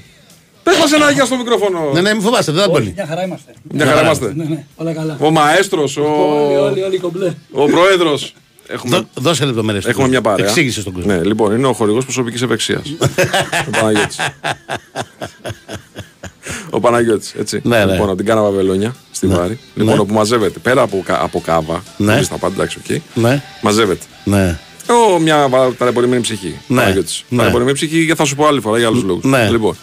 Πες 0.63 0.77
μας 0.77 0.91
ένα 0.91 1.11
γεια 1.11 1.25
στο 1.25 1.35
μικρόφωνο. 1.37 1.79
Ναι, 1.93 2.01
ναι, 2.01 2.13
μην 2.13 2.21
φοβάστε, 2.21 2.51
δεν 2.51 2.63
θα 2.63 2.69
πολύ. 2.69 2.93
Μια 2.95 3.05
χαρά 3.07 3.23
είμαστε. 3.23 3.53
Μια 3.71 3.85
χαρά 3.85 4.01
είμαστε. 4.01 4.33
Ναι, 4.35 4.43
ναι, 4.43 4.65
όλα 4.75 4.93
καλά. 4.93 5.17
Ο 5.19 5.31
μαέστρος, 5.31 5.97
ο, 5.97 6.03
Όλοι, 6.03 6.55
όλοι, 6.55 6.81
όλοι 6.83 6.97
κομπλέ. 6.97 7.33
ο 7.51 7.65
πρόεδρος. 7.65 8.33
Έχουμε, 8.67 8.95
Δώ- 8.97 9.05
Δώσε 9.13 9.45
λεπτομέρειες. 9.45 9.85
έχουμε 9.85 10.07
μια 10.07 10.21
παρέα. 10.21 10.45
Εξήγησε 10.45 10.81
στον 10.81 10.93
κόσμο. 10.93 11.11
Ναι, 11.13 11.23
λοιπόν, 11.23 11.55
είναι 11.57 11.67
ο 11.67 11.73
χορηγός 11.73 12.03
προσωπικής 12.03 12.41
ευεξίας. 12.41 12.81
ο 13.67 13.69
Παναγιώτης. 13.71 14.17
ο 16.69 16.79
Παναγιώτης, 16.79 17.33
έτσι. 17.39 17.61
Ναι, 17.63 17.85
ναι. 17.85 17.91
λοιπόν, 17.91 18.07
από 18.07 18.17
την 18.17 18.25
Κάβα 18.25 18.41
Βαβυλώνια, 18.41 18.95
στη 19.11 19.27
Βάρη. 19.27 19.59
Λοιπόν, 19.75 19.99
όπου 19.99 20.13
μαζεύεται, 20.13 20.59
πέρα 20.59 20.81
από, 20.81 21.01
κα- 21.05 21.21
από 21.23 21.41
κάβα, 21.45 21.83
Ναι. 21.97 22.11
χωρίς 22.11 22.27
τα 22.27 22.35
πάντα, 22.37 22.53
εντάξει, 22.53 22.77
οκ. 22.89 23.01
Ναι, 23.23 23.41
μαζεύεται. 23.61 24.05
ναι. 24.23 24.59
Ω, 25.15 25.19
μια 25.19 25.47
βα- 25.49 25.73
ταλαιπωρημένη 25.77 26.21
ψυχή. 26.21 26.59
Ναι, 26.67 26.79
Παναγιώτης. 26.79 27.23
ναι. 27.29 27.37
Ταλαιπωρημένη 27.37 27.75
ψυχή, 27.75 27.99
για 27.99 28.15
θα 28.15 28.25
σου 28.25 28.35
πω 28.35 28.47
άλλη 28.47 28.61
φορά 28.61 28.77
για 28.77 28.87
άλλους 28.87 29.03
λόγους. 29.03 29.23
Ναι. 29.23 29.49
Λοιπόν, 29.49 29.75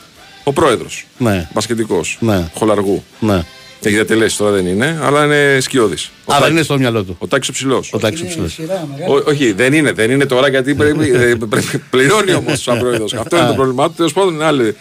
Ο 0.49 0.53
πρόεδρος. 0.53 1.07
Ναι. 1.19 1.49
Μπασκετικό. 1.53 2.01
Ναι. 2.19 2.49
Χολαργού. 2.55 3.05
Ναι. 3.21 3.43
Έχει 3.83 3.95
διατελέσει 3.95 4.39
τώρα 4.39 4.51
δεν 4.51 4.67
είναι, 4.67 4.99
αλλά 5.03 5.25
είναι 5.25 5.59
σκιώδης. 5.61 6.11
Ο, 6.25 6.33
Α, 6.33 6.35
δεν 6.35 6.37
Τάκης- 6.39 6.51
είναι 6.51 6.63
στο 6.63 6.79
μυαλό 6.79 7.03
του. 7.05 7.17
ο 7.19 7.27
Τάκης 7.27 7.49
ο 7.49 7.53
ψηλός. 7.53 7.91
Ο 7.93 7.99
Τάκης 7.99 8.21
ο 8.21 8.23
Είναι 8.25 8.31
ψηλός. 8.33 8.53
σειρά 8.53 8.89
μεγάλη. 8.97 9.23
Όχι, 9.27 9.53
δεν 9.53 9.73
είναι, 9.73 9.93
δεν 9.93 10.11
είναι 10.11 10.27
τώρα 10.27 10.49
γιατί 10.49 10.75
πρέπει, 10.75 11.11
ε, 11.11 11.35
πρέπει 11.49 11.79
πληρώνει 11.91 12.33
όμως 12.35 12.63
σαν 12.63 12.79
πρόεδρος. 12.79 13.15
Αυτό 13.15 13.37
είναι 13.37 13.47
το 13.47 13.55
πρόβλημά 13.55 13.87
του. 13.89 13.93
Τέλος 13.97 14.13
πάντων 14.13 14.35
είναι 14.35 14.45
άλλη. 14.45 14.77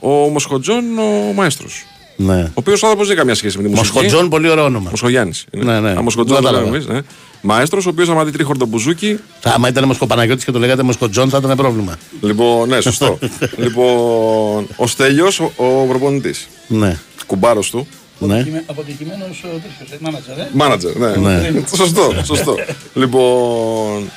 Ο 0.00 0.08
Μοσχοτζόν, 0.08 0.98
ο 0.98 1.32
μαέστρος. 1.34 1.84
Ναι. 2.22 2.42
Ο 2.42 2.50
οποίος 2.54 2.82
άνθρωπος 2.82 3.06
δεν 3.06 3.16
έχει 3.16 3.18
καμία 3.18 3.34
σχέση 3.34 3.56
με 3.56 3.62
τη 3.62 3.68
μουσική. 3.68 3.86
Μοσχοτζόν, 3.94 4.28
πολύ 4.28 4.48
ωραίο 4.48 4.64
όνομα. 4.64 4.90
Μοσχογιάννης. 4.90 5.44
Ναι, 5.50 5.80
ναι. 5.80 5.90
Α, 5.90 6.02
Μοσχοτζόν, 6.02 6.36
Δεν 6.42 6.44
λέμε 6.44 6.56
κατάλαβα. 6.56 6.76
εμείς, 6.76 6.86
ναι. 6.86 7.00
Μαέστρος, 7.42 7.86
ο 7.86 7.88
οποίος 7.88 8.08
άμα 8.08 8.24
δει 8.24 8.30
τρίχορντο 8.30 8.66
μπουζούκι. 8.66 9.18
Θα- 9.40 9.50
Άμα 9.54 9.68
ήταν 9.68 9.84
Μοσχοπαναγιώτης 9.84 10.44
και 10.44 10.50
το 10.50 10.58
λέγατε 10.58 10.82
Μοσχοτζόν, 10.82 11.28
θα 11.28 11.40
ήταν 11.44 11.56
πρόβλημα. 11.56 11.98
Λοιπόν, 12.20 12.68
ναι, 12.68 12.80
σωστό. 12.80 13.18
λοιπόν, 13.64 14.66
ο 14.76 14.86
Στέλιος, 14.86 15.40
ο, 15.40 15.52
ο 15.56 15.86
προπονητής. 15.88 16.48
Ναι. 16.66 16.96
Κουμπάρος 17.26 17.70
του. 17.70 17.86
ναι. 18.18 18.46
Αποτυχημένος 18.66 19.44
ο 19.44 19.48
τέτοιος, 19.48 19.90
ε, 19.90 19.96
μάνατζερ, 20.00 20.38
ε. 20.38 20.48
Μάνατζερ, 20.52 20.96
ναι. 20.96 21.16
Ναι. 21.16 21.50
σωστό, 21.76 22.12
σωστό. 22.24 22.54
λοιπόν. 23.00 24.10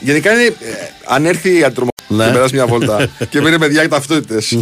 Γενικά 0.00 0.32
είναι. 0.32 0.44
ε, 0.44 0.52
αν 1.06 1.26
έρθει 1.26 1.58
η 1.58 1.64
ατρομα... 1.64 1.90
Ναι. 2.08 2.24
και 2.26 2.30
περάσει 2.32 2.54
μια 2.54 2.66
βόλτα 2.66 3.08
και 3.30 3.40
μείνει 3.40 3.58
παιδιά 3.58 3.82
και 3.82 3.88
ταυτότητες. 3.88 4.58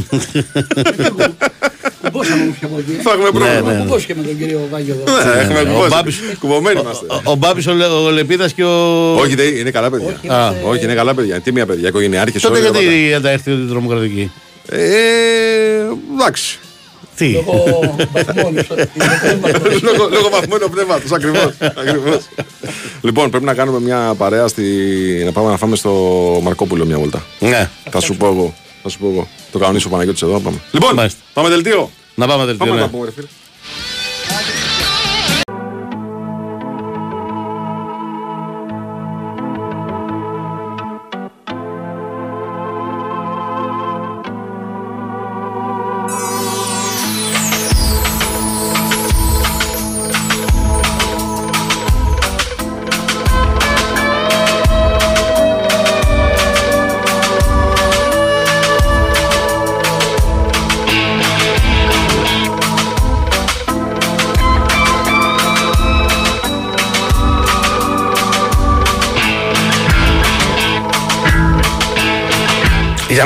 Κουμπώσαμε 2.02 2.42
όμως 2.42 2.56
και 2.58 2.64
από 2.64 2.78
εκεί. 2.78 2.92
θα 3.02 3.10
έχουμε 3.12 3.30
πρόβλημα. 3.30 3.72
ναι. 3.72 3.78
Κουμπώσει 3.78 4.06
και 4.06 4.14
με 4.14 4.22
τον 4.22 4.38
κύριο 4.38 4.68
Βάγιο 4.70 4.96
εδώ. 5.06 5.24
Ναι, 5.34 5.40
έχουμε 5.40 5.60
Ο 5.60 5.64
κουμπώσει. 5.64 5.88
Μπάμπης- 5.90 6.20
Κουμπωμένοι 6.38 6.80
είμαστε. 6.80 7.06
Ο, 7.08 7.20
ο 7.30 7.34
Μπάμπης, 7.34 7.66
ο, 7.66 7.72
Λε- 7.72 7.88
ο 7.90 8.10
Λεπίδας 8.10 8.52
και 8.52 8.64
ο. 8.64 9.14
Όχι, 9.14 9.34
δεν- 9.34 9.56
είναι 9.56 9.70
καλά 9.70 9.90
παιδιά. 9.90 10.06
Όχι, 10.06 10.28
Α, 10.28 10.36
είμαστε- 10.36 10.64
όχι, 10.66 10.84
είναι 10.84 10.94
καλά 10.94 11.14
παιδιά. 11.14 11.40
Τι 11.40 11.52
μια 11.52 11.66
παιδιά, 11.66 11.88
οικογενειάρχες. 11.88 12.42
Τότε 12.42 12.60
γιατί 12.60 13.08
δεν 13.10 13.22
τα 13.22 13.30
έρθει 13.30 13.50
η 13.50 13.66
τρομοκρατική. 13.68 14.30
Ε, 14.68 14.78
εντάξει. 16.20 16.58
Τι; 17.16 17.32
Λόγω 17.32 17.96
βαθμών. 18.12 18.54
λόγω, 19.82 20.08
λόγω 20.10 20.28
βαθμού 20.30 20.70
πνεύματος, 20.70 21.12
ακριβώς. 21.12 21.52
ακριβώς. 21.76 22.28
λοιπόν, 23.00 23.30
πρέπει 23.30 23.44
να 23.44 23.54
κάνουμε 23.54 23.80
μια 23.80 24.14
παρέα 24.18 24.48
στη. 24.48 24.62
να 25.24 25.32
πάμε 25.32 25.50
να 25.50 25.56
φάμε 25.56 25.76
στο 25.76 25.90
Μαρκόπουλο 26.42 26.84
μια 26.84 26.98
βόλτα. 26.98 27.24
Ναι. 27.38 27.70
Θα 27.90 28.00
σου 28.00 28.16
πω 28.16 28.26
εγώ. 28.26 28.54
Θα 28.82 28.88
σου 28.88 28.98
πω 28.98 29.08
εγώ. 29.12 29.28
Το 29.52 29.58
κανονίσω 29.58 29.88
ο 29.88 29.90
Παναγιώτης 29.90 30.22
εδώ. 30.22 30.40
Πάμε. 30.40 30.56
Λοιπόν, 30.70 30.94
Μάλιστα. 30.94 31.20
πάμε 31.32 31.48
δελτίο. 31.48 31.90
Να 32.14 32.26
πάμε 32.26 32.44
δελτίο. 32.44 32.66
Πάμε 32.66 32.80
να 32.80 32.86
ναι. 32.86 32.90
τα 32.90 32.96
πούμε, 32.96 33.04
ρε 33.04 33.12
φίλε. 33.12 33.26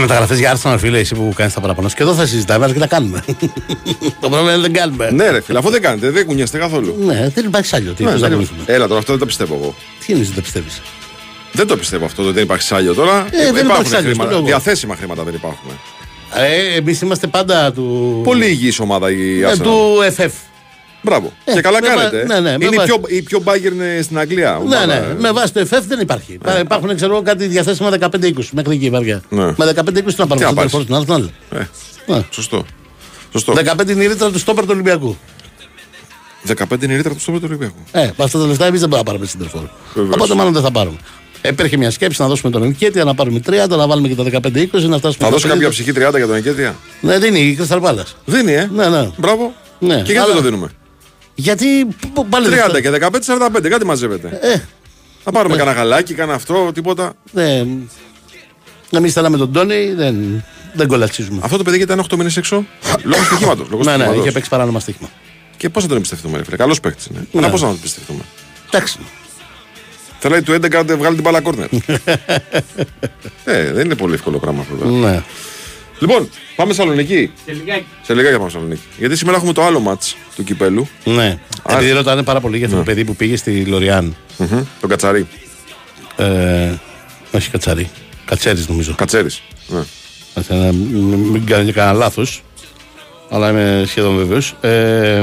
Μεταγραφές 0.01 0.39
για 0.39 0.59
Arsenal, 0.63 0.77
φίλε, 0.79 0.99
εσύ 0.99 1.15
που 1.15 1.33
κάνεις 1.37 1.53
τα 1.55 1.61
παραπάνω. 1.61 1.89
Και 1.89 2.03
εδώ 2.03 2.15
θα 2.15 2.27
συζητάμε, 2.27 2.65
αλλά 2.65 2.73
και 2.75 2.81
τα 2.81 2.87
κάνουμε. 2.87 3.25
το 4.21 4.29
πρόβλημα 4.29 4.53
είναι 4.53 4.61
δεν 4.61 4.73
κάνουμε. 4.73 5.11
Ναι, 5.11 5.31
ρε 5.31 5.41
φίλε, 5.41 5.59
αφού 5.59 5.71
δεν 5.71 5.83
κάνετε, 5.83 6.11
δεν 6.11 6.27
κουνιέστε 6.27 6.59
καθόλου. 6.59 6.97
Ναι, 7.05 7.31
δεν 7.35 7.45
υπάρχει 7.45 7.75
άλλο. 7.75 7.93
Τι 7.93 8.05
Ναι, 8.05 8.11
θες 8.11 8.21
να 8.21 8.29
δεν- 8.29 8.37
ακούσουμε. 8.39 8.63
Έλα 8.67 8.87
τώρα, 8.87 8.99
αυτό 8.99 9.11
δεν 9.13 9.21
το 9.21 9.27
πιστεύω 9.27 9.55
εγώ. 9.63 9.75
Τι 10.07 10.13
είναι, 10.13 10.23
δεν 10.25 10.35
τα 10.35 10.41
πιστεύεις; 10.41 10.83
Δεν 11.53 11.67
το 11.67 11.77
πιστεύω 11.77 12.05
αυτό, 12.05 12.23
ότι 12.23 12.33
δεν 12.33 12.43
υπάρχει 12.43 12.63
σάλιο 12.63 12.95
τώρα. 12.95 13.27
Ε, 13.31 13.37
δεν 13.37 13.49
υπάρχουν 13.49 13.69
υπάρχει 13.71 13.89
σάλιο, 13.89 14.09
χρήματα. 14.09 14.31
στο 14.31 14.39
λέω. 14.39 14.47
Διαθέσιμα 14.47 14.97
χρήματα 14.97 15.23
δεν 15.23 15.35
υπάρχουν. 15.35 15.71
Ε, 16.35 16.77
Εμείς 16.77 17.01
είμαστε 17.01 17.27
πάντα 17.27 17.73
του. 17.73 18.21
Πολύ 18.25 18.47
υγιής 18.47 18.79
ομάδα 18.81 19.11
η 19.11 19.43
ε, 19.43 19.53
Arsenal. 19.53 19.59
του 19.63 19.99
FF. 20.17 20.31
Μπράβο. 21.03 21.33
Ε, 21.45 21.53
και 21.53 21.61
καλά 21.61 21.79
με 21.81 21.89
βα- 21.89 21.95
κάνετε. 21.95 22.25
ναι, 22.27 22.41
ναι, 22.41 22.59
με 22.59 22.65
είναι 22.65 22.75
η 22.75 22.79
βα- 22.79 22.85
πιο, 22.85 23.01
η 23.07 23.23
πιο 23.23 23.43
Bayern 23.45 24.03
στην 24.03 24.19
Αγγλία. 24.19 24.51
Ναι, 24.51 24.57
ομάδα. 24.77 24.87
ναι. 24.87 25.15
Με 25.19 25.33
βάση 25.33 25.53
το 25.53 25.61
FF 25.71 25.81
δεν 25.87 26.01
υπάρχει. 26.01 26.39
Υπάρχουν, 26.61 26.97
ξέρω 26.97 27.13
εγώ, 27.13 27.23
κάτι 27.23 27.47
διαθέσιμα 27.47 27.91
15-20 28.01 28.51
μέχρι 28.53 28.75
εκεί 28.75 28.85
η 28.85 28.91
βαριά. 28.91 29.23
Ναι. 29.29 29.45
Με 29.45 29.55
15-20 29.75 29.85
να 29.95 30.03
Τι 30.03 30.15
να 30.17 30.27
πάρουμε 30.27 30.53
πάρεις. 30.55 30.71
στον 30.71 30.83
στην 30.83 30.95
Arsenal. 30.97 31.29
Ε, 31.59 31.63
Ναι. 32.13 32.25
σωστό. 32.31 32.65
Σωστό. 33.33 33.53
15 33.53 33.89
είναι 33.93 34.05
η 34.05 34.07
ρήτρα 34.07 34.31
του 34.31 34.39
στόπερ 34.39 34.63
του 34.65 34.71
Ολυμπιακού. 34.73 35.17
15 36.47 36.83
είναι 36.83 36.93
η 36.93 36.97
ρήτρα 36.97 37.13
του 37.15 37.21
στο 37.21 37.33
του 37.33 37.41
Ολυμπιακού. 37.45 37.79
Ε, 37.93 38.01
με 38.17 38.25
αυτά 38.25 38.39
τα 38.39 38.47
λεφτά 38.47 38.67
εμείς 38.67 38.81
δεν 38.81 38.89
μπορούμε 38.89 38.99
να 38.99 39.05
πάρουμε 39.05 39.27
συντερφόρ. 39.27 39.63
Βεβαίως. 39.95 40.15
Οπότε 40.15 40.35
μάλλον 40.35 40.53
δεν 40.53 40.63
θα 40.63 40.71
πάρουμε. 40.71 40.97
Υπήρχε 41.49 41.77
μια 41.77 41.91
σκέψη 41.91 42.21
να 42.23 42.29
δώσουμε 42.29 42.51
τον 42.51 42.63
Ενικέτια, 42.63 43.05
να 43.05 43.15
πάρουμε 43.15 43.41
30, 43.47 43.77
να 43.77 43.87
βάλουμε 43.87 44.09
και 44.09 44.15
τα 44.15 44.23
15-20, 44.23 44.89
να 44.89 44.99
φτάσουμε. 44.99 45.01
Θα 45.01 45.17
στα 45.19 45.29
δώσει 45.31 45.47
50. 45.47 45.53
κάποια 45.53 45.69
ψυχή 45.69 45.93
30 45.93 46.17
για 46.17 46.27
τον 46.27 46.35
Εκέτια. 46.35 46.75
Ναι, 47.01 47.19
δίνει 47.19 47.41
η 47.41 47.59
Crystal 47.61 47.81
Palace. 47.83 48.13
Δίνει, 48.25 48.53
ε; 48.53 48.71
Ναι, 48.75 48.89
ναι. 48.89 49.11
Μπράβο. 49.17 49.55
Ναι, 49.79 49.95
Και 49.95 50.01
γιατί 50.03 50.17
αλλά- 50.17 50.27
δεν 50.27 50.37
το 50.37 50.43
δίνουμε; 50.43 50.69
Γιατί 51.41 51.87
π- 52.15 52.25
πάλι. 52.31 52.47
30 52.77 52.81
και 52.81 52.91
15-45, 52.91 53.69
κάτι 53.69 53.85
μαζεύεται. 53.85 54.39
Ε, 54.43 54.59
Θα 55.25 55.31
πάρουμε 55.33 55.57
κανένα 55.57 55.77
γαλάκι, 55.77 56.15
κανένα 56.15 56.37
αυτό, 56.37 56.71
τίποτα. 56.75 57.13
ναι. 57.33 57.67
Εμεί 58.93 59.11
θέλαμε 59.11 59.37
τον 59.37 59.53
Τόνι, 59.53 59.93
δεν, 59.93 60.45
δεν 60.73 60.87
κολατσίζουμε. 60.89 61.41
Αυτό 61.45 61.57
το 61.57 61.63
παιδί 61.63 61.77
γιατί 61.77 61.93
ήταν 61.93 62.05
8 62.11 62.17
μήνες 62.17 62.37
έξω. 62.37 62.65
Λόγω 63.03 63.23
στοιχήματος. 63.23 63.67
Ναι, 63.85 63.97
ναι, 63.97 64.05
είχε 64.17 64.31
παίξει 64.33 64.51
παράνομα 64.51 64.81
στοίχημα. 64.81 65.09
Και 65.57 65.69
πώς 65.69 65.83
θα 65.83 65.89
τον 65.89 65.97
εμπιστευτούμε, 65.97 66.37
ρε 66.39 66.45
φίλε. 66.45 66.57
Καλός 66.57 66.81
παίκτης 66.81 67.07
είναι. 67.07 67.19
Ναι. 67.33 67.41
Αλλά 67.41 67.51
πώς 67.51 67.61
θα 67.61 67.67
τον 67.67 67.75
εμπιστευτούμε. 67.77 68.21
Εντάξει. 68.71 68.99
Θέλει 70.19 70.43
του 70.43 70.53
11 70.53 70.71
να 70.87 70.97
βγάλει 70.97 71.15
την 71.15 71.25
μπάλα 71.25 71.41
κόρνερ. 71.41 71.69
ε, 73.45 73.73
δεν 73.73 73.85
είναι 73.85 73.95
πολύ 73.95 74.15
εύκολο 74.15 74.39
πράγμα 74.39 74.61
αυτό. 74.61 74.75
τώρα. 74.75 74.91
Ναι. 74.91 75.23
Λοιπόν, 76.01 76.29
πάμε 76.57 76.73
Σαλονίκη. 76.73 77.31
Σε 77.47 77.53
λιγάκι. 77.53 77.87
Σε 78.03 78.15
λιγάκι 78.15 78.37
πάμε 78.37 78.51
Σαλονίκη. 78.51 78.81
Γιατί 78.99 79.17
σήμερα 79.17 79.37
έχουμε 79.37 79.53
το 79.53 79.63
άλλο 79.63 79.81
ματ 79.81 80.03
του 80.37 80.45
κυπέλου. 80.45 80.89
ναι. 81.05 81.39
Επειδή 81.71 81.91
ρωτάνε 81.91 82.23
πάρα 82.23 82.41
πολύ 82.41 82.57
για 82.57 82.67
αυτό 82.67 82.79
το 82.79 82.85
παιδί 82.85 83.05
που 83.05 83.17
πήγε 83.17 83.37
στη 83.37 83.65
Λοριάν. 83.65 84.17
Μμμ, 84.37 84.63
Τον 84.81 84.89
Κατσαρί. 84.89 85.27
Ε, 86.17 86.73
όχι 87.33 87.51
Κατσαρί. 87.51 87.91
Κατσέρις 88.25 88.69
νομίζω. 88.69 88.95
Κατσέρις. 88.95 89.43
Ναι. 89.67 89.83
Κάτσε 90.35 90.55
να 90.55 90.73
μην 90.73 91.15
μην 91.15 91.47
κάνω 91.47 91.65
και 91.65 91.73
κανένα 91.73 91.99
λάθος. 91.99 92.43
Αλλά 93.31 93.51
είμαι 93.51 93.85
σχεδόν 93.87 94.17
βέβαιος. 94.17 94.55
Ε, 94.61 95.23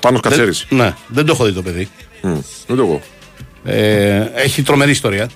Πάνω 0.00 0.20
Κατσέρις. 0.20 0.66
δεν- 0.68 0.78
ναι, 0.78 0.94
δεν 1.08 1.26
το 1.26 1.32
έχω 1.32 1.44
δει 1.44 1.52
το 1.52 1.62
παιδί. 1.62 1.88
Ούτε 2.68 2.80
εγώ. 2.82 3.00
Ε, 3.64 4.22
έχει 4.34 4.62
τρομερή 4.62 4.90
ιστορία. 4.90 5.28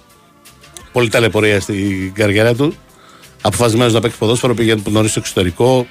Πολύ 0.93 1.09
ταλαιπωρία 1.09 1.61
στην 1.61 2.13
καριέρα 2.15 2.55
του. 2.55 2.75
Αποφασισμένος 3.45 3.93
να 3.93 4.01
παίξει 4.01 4.19
ποδόσφαιρο, 4.19 4.55
πήγε 4.55 4.75
νωρίς 4.91 5.11
στο 5.11 5.21
εξωτερικό 5.21 5.87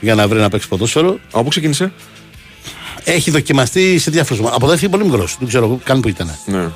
για 0.00 0.14
να 0.14 0.28
βρει 0.28 0.38
να 0.38 0.48
παίξει 0.48 0.68
ποδόσφαιρο. 0.68 1.18
Από 1.32 1.42
πού 1.42 1.48
ξεκίνησε; 1.48 1.92
Έχει 3.04 3.30
δοκιμαστεί 3.30 3.98
σε 3.98 4.10
διάφορες 4.10 4.38
ομάδες. 4.42 4.82
Από 4.82 4.88
πολύ 4.88 5.04
μικρός, 5.04 5.36
δεν 5.38 5.48
ξέρω 5.48 5.80
καν 5.84 6.00
που 6.00 6.08
ήταν. 6.08 6.38
Ναι. 6.46 6.68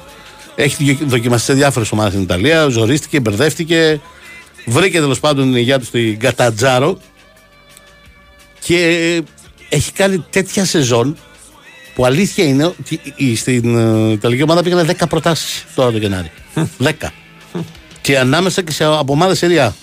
Έχει 0.54 0.84
δοκι- 0.84 1.04
δοκιμαστεί 1.08 1.44
σε 1.44 1.52
διάφορες 1.54 1.92
ομάδες 1.92 2.12
στην 2.12 2.24
Ιταλία, 2.24 2.68
ζορίστηκε, 2.68 3.20
μπερδεύτηκε. 3.20 4.00
Βρήκε 4.66 4.98
τέλος 5.00 5.20
πάντων 5.20 5.44
την 5.44 5.56
υγεία 5.56 5.78
του 5.78 5.84
στην 5.84 6.18
Κατατζάρο 6.18 6.98
και 8.60 9.22
έχει 9.68 9.92
κάνει 9.92 10.24
τέτοια 10.30 10.64
σεζόν 10.64 11.16
που 11.94 12.04
αλήθεια 12.04 12.44
είναι 12.44 12.64
ότι 12.64 13.00
η- 13.16 13.36
στην 13.36 13.76
ε, 13.78 14.12
Ιταλική 14.12 14.42
ομάδα 14.42 14.62
πήγανε 14.62 14.82
10 14.98 15.06
προτάσεις 15.08 15.64
τώρα 15.74 15.90
το 15.90 15.98
Γενάρη. 15.98 16.30
10. 16.78 16.92
Και 18.00 18.18
ανάμεσα 18.18 18.62
και 18.62 18.72
σε, 18.72 18.84
από 18.84 19.12
ομάδε 19.12 19.34
σεριά. 19.34 19.74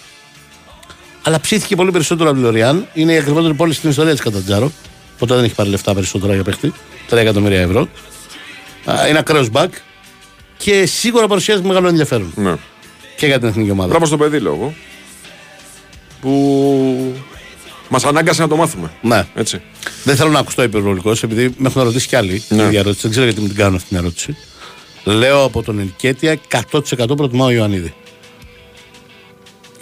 Αλλά 1.23 1.39
ψήθηκε 1.39 1.75
πολύ 1.75 1.91
περισσότερο 1.91 2.29
από 2.29 2.37
τη 2.37 2.43
Λοριάν. 2.43 2.87
Είναι 2.93 3.13
η 3.13 3.17
ακριβότερη 3.17 3.53
πόλη 3.53 3.73
στην 3.73 3.89
ιστορία 3.89 4.11
της 4.11 4.21
Κατατζάρο. 4.21 4.71
Ποτέ 5.17 5.35
δεν 5.35 5.43
έχει 5.43 5.55
πάρει 5.55 5.69
λεφτά 5.69 5.93
περισσότερα 5.93 6.33
για 6.33 6.43
παίχτη. 6.43 6.73
3 7.09 7.17
εκατομμύρια 7.17 7.61
ευρώ. 7.61 7.87
Α, 8.85 9.07
Είναι 9.07 9.17
ακραίος 9.17 9.49
μπακ 9.49 9.73
και 10.57 10.85
σίγουρα 10.85 11.27
παρουσιάζει 11.27 11.61
μεγάλο 11.61 11.87
ενδιαφέρον 11.87 12.33
ναι. 12.35 12.55
και 13.17 13.25
για 13.25 13.39
την 13.39 13.47
εθνική 13.47 13.71
ομάδα. 13.71 13.89
Μπράβο 13.89 14.05
στο 14.05 14.17
παιδί, 14.17 14.39
λόγο. 14.39 14.73
Που 16.21 17.15
μας 17.89 18.05
ανάγκασε 18.05 18.41
να 18.41 18.47
το 18.47 18.55
μάθουμε. 18.55 18.91
Ναι. 19.01 19.27
Έτσι. 19.35 19.61
Δεν 20.03 20.15
θέλω 20.15 20.29
να 20.29 20.39
ακουστώ 20.39 20.63
υπερβολικός, 20.63 21.23
επειδή 21.23 21.53
με 21.57 21.67
έχουν 21.67 21.83
ρωτήσει 21.83 22.07
κι 22.07 22.15
άλλοι 22.15 22.31
Ναι. 22.31 22.39
την 22.39 22.59
ίδια 22.59 22.79
ερώτηση. 22.79 23.01
Δεν 23.01 23.11
ξέρω 23.11 23.25
γιατί 23.25 23.41
μου 23.41 23.47
την 23.47 23.55
κάνουν 23.55 23.75
αυτή 23.75 23.87
την 23.87 23.97
ερώτηση. 23.97 24.37
Λέω 25.03 25.43
από 25.43 25.63
τον 25.63 25.79
Ενικέτια 25.79 26.37
100% 26.71 27.17
προτιμάω 27.17 27.51
Ιωαννίδη. 27.51 27.93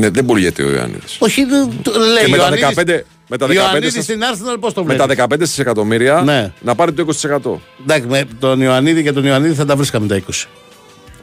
Ναι, 0.04 0.10
δεν 0.10 0.26
πουλιέται 0.26 0.64
ο 0.64 0.72
Ιωάννης. 0.72 1.16
Όχι, 1.20 1.44
δεν- 1.44 1.70
το 1.82 1.92
λέει 2.00 2.24
Και 2.24 2.30
με 2.32 2.38
τα 2.38 2.44
Ιωαννίδης- 2.44 2.68
15, 2.76 3.06
με 3.28 3.38
τα 3.38 3.48
15, 3.48 3.54
Ιωαννίδη 3.54 3.92
σας- 3.92 4.04
στην 4.04 4.20
Arsenal 4.22 4.58
πώς 4.60 4.74
το 4.74 4.80
με 4.84 4.86
βλέπεις; 4.94 5.02
τα 5.02 5.08
15 5.08 5.46
δισεκατομμύρια 5.46 6.22
Ναι. 6.22 6.52
να 6.62 6.76
πάρει 6.76 6.94
το 6.94 7.02
20%. 7.02 7.62
Εντάξει, 7.82 8.08
με 8.08 8.24
τον 8.40 8.62
Ιωαννίδη 8.62 9.04
και 9.04 9.12
τον 9.12 9.26
Ιωαννίδη 9.26 9.54
θα 9.54 9.66
τα 9.66 9.76
βρίσκαμε 9.76 10.08
τα 10.08 10.16
20. 10.16 10.48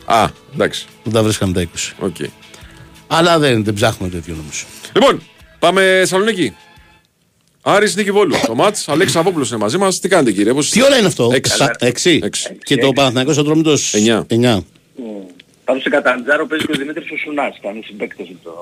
Α, 0.05 0.27
εντάξει. 0.55 0.87
Δεν 1.05 1.13
τα 1.13 1.23
βρίσκαμε 1.23 1.53
τα 1.53 1.61
20. 1.61 1.93
Οκ. 1.99 2.17
Αλλά 3.07 3.39
δεν, 3.39 3.65
δεν 3.65 3.75
ψάχνουμε 3.75 4.13
τέτοιο 4.13 4.35
όμως. 4.35 4.49
Λοιπόν, 4.93 5.23
πάμε 5.59 6.03
Σαλονίκη. 6.07 6.55
Άρης 7.63 7.97
Νίκη 7.97 8.11
Βόλου. 8.11 8.35
το 8.47 8.55
μάτς, 8.55 8.89
Αλέξης 8.89 9.13
Σαββόπουλος 9.15 9.49
είναι 9.51 9.59
μαζί 9.59 9.79
μας. 9.79 9.99
Τι 10.01 10.09
κάνετε 10.09 10.33
κύριε, 10.33 10.53
πώς 10.53 10.71
Τι 10.71 10.83
ώρα 10.83 10.97
είναι 10.97 11.07
αυτό, 11.07 11.31
Έξι. 11.35 11.57
Σα- 11.57 11.87
έξι. 11.87 12.21
Έξι. 12.23 12.57
Και 12.65 12.77
το 12.77 12.93
Παναθηναϊκός 12.93 13.39
Ατρόμητος 13.39 13.95
Εννιά. 13.95 14.25
9. 14.29 14.65
Πάντως 15.71 15.85
σε 15.85 15.91
Καταντζάρο 15.91 16.47
παίζει 16.47 16.67
και 16.67 16.73
ο 16.73 16.79
Δημήτρης 16.79 17.11
ο 17.11 17.17
Σουνάς, 17.17 17.59
κάνει 17.63 17.83
συμπαίκτες 17.85 18.29
με 18.29 18.37
το... 18.43 18.53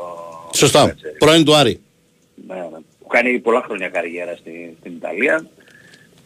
Σωστά. 0.55 0.83
Έτσι. 0.83 1.05
Πρώην 1.19 1.45
του 1.45 1.55
Άρη. 1.55 1.81
Ναι, 2.47 2.55
ναι. 2.55 2.79
Που 3.01 3.07
κάνει 3.07 3.39
πολλά 3.39 3.63
χρόνια 3.67 3.89
καριέρα 3.89 4.37
στη, 4.37 4.77
στην 4.81 4.93
Ιταλία. 4.93 5.47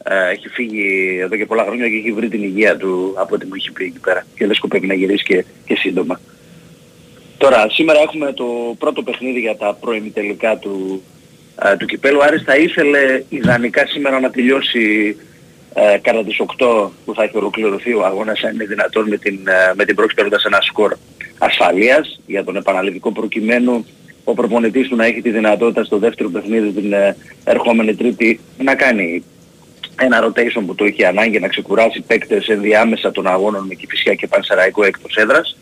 Ε, 0.05 0.31
έχει 0.31 0.49
φύγει 0.49 1.19
εδώ 1.21 1.37
και 1.37 1.47
πολλά 1.47 1.65
χρόνια 1.65 1.89
και 1.89 1.97
έχει 1.97 2.13
βρει 2.13 2.29
την 2.29 2.43
υγεία 2.43 2.77
του 2.77 3.15
από 3.17 3.35
ό,τι 3.35 3.47
μου 3.47 3.55
έχει 3.55 3.73
πει 3.73 3.85
εκεί 3.85 3.99
πέρα. 3.99 4.27
Και 4.35 4.47
δεν 4.47 4.55
σκοπεύει 4.55 4.87
να 4.87 4.95
γυρίσει 4.95 5.25
και, 5.25 5.45
και 5.65 5.77
σύντομα. 5.77 6.21
Τώρα, 7.39 7.67
σήμερα 7.71 8.01
έχουμε 8.01 8.33
το 8.33 8.77
πρώτο 8.79 9.03
παιχνίδι 9.03 9.41
για 9.41 9.57
τα 9.57 9.75
προημιτελικά 9.81 10.57
του, 10.57 11.03
ε, 11.63 11.77
του 11.77 11.87
Κυπέλου. 11.87 12.19
Ο 12.21 12.23
Άρης 12.23 12.43
θα 12.43 12.57
ήθελε 12.57 13.25
ιδανικά 13.29 13.87
σήμερα 13.87 14.21
να 14.21 14.31
τελειώσει 14.31 15.17
ε, 15.74 15.99
κατά 15.99 16.24
τις 16.24 16.36
8 16.59 16.90
που 17.05 17.15
θα 17.15 17.23
έχει 17.23 17.36
ολοκληρωθεί 17.36 17.94
ο 17.94 18.05
αγώνας 18.05 18.43
αν 18.43 18.55
είναι 18.55 18.65
δυνατόν 18.65 19.09
με 19.09 19.16
την, 19.16 19.39
ε, 19.44 19.73
με 19.74 19.85
την 19.85 19.94
πρόκληση 19.94 20.15
παίρνοντας 20.15 20.44
ένα 20.44 20.59
σκορ 20.61 20.97
ασφαλείας 21.39 22.20
για 22.27 22.44
τον 22.44 22.57
επαναληπτικό 22.57 23.12
προκειμένου 23.12 23.86
ο 24.24 24.35
προπονητής 24.35 24.89
του 24.89 24.97
να 24.97 25.05
έχει 25.05 25.23
τη 25.23 25.31
δυνατότητα 25.31 25.85
στο 25.85 25.99
δεύτερο 25.99 26.28
παιχνίδι 26.31 26.70
την 26.70 26.93
ε, 26.93 27.16
ερχόμενη 27.44 27.94
τρίτη 27.94 28.40
να 28.59 28.74
κάνει 28.74 29.24
ένα 30.01 30.24
rotation 30.27 30.62
που 30.66 30.74
το 30.74 30.85
είχε 30.85 31.07
ανάγκη 31.07 31.39
να 31.39 31.49
ξεκουράσει 31.49 32.01
παίκτες 32.01 32.49
ενδιάμεσα 32.49 33.11
των 33.11 33.27
αγώνων 33.27 33.66
με 33.66 33.74
Κηφισιά 33.74 34.15
και 34.15 34.27
Πανσεραϊκό 34.27 34.85
εκτός 34.85 35.16
έδρας 35.16 35.57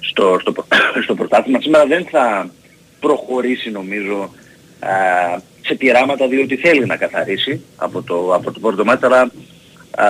στο, 0.00 0.38
στο, 0.40 0.52
προ- 0.52 0.66
στο 1.04 1.14
πρωτάθλημα. 1.14 1.60
Σήμερα 1.60 1.86
δεν 1.86 2.06
θα 2.10 2.50
προχωρήσει 3.00 3.70
νομίζω 3.70 4.30
α, 4.78 4.90
σε 5.60 5.74
πειράματα 5.74 6.28
διότι 6.28 6.56
θέλει 6.56 6.86
να 6.86 6.96
καθαρίσει 6.96 7.60
από 7.76 8.02
το, 8.02 8.34
από 8.34 8.52
το 8.52 8.60
πρώτο 8.60 8.84
μάτι 8.84 9.04
αλλά 9.04 9.20
α, 9.20 9.28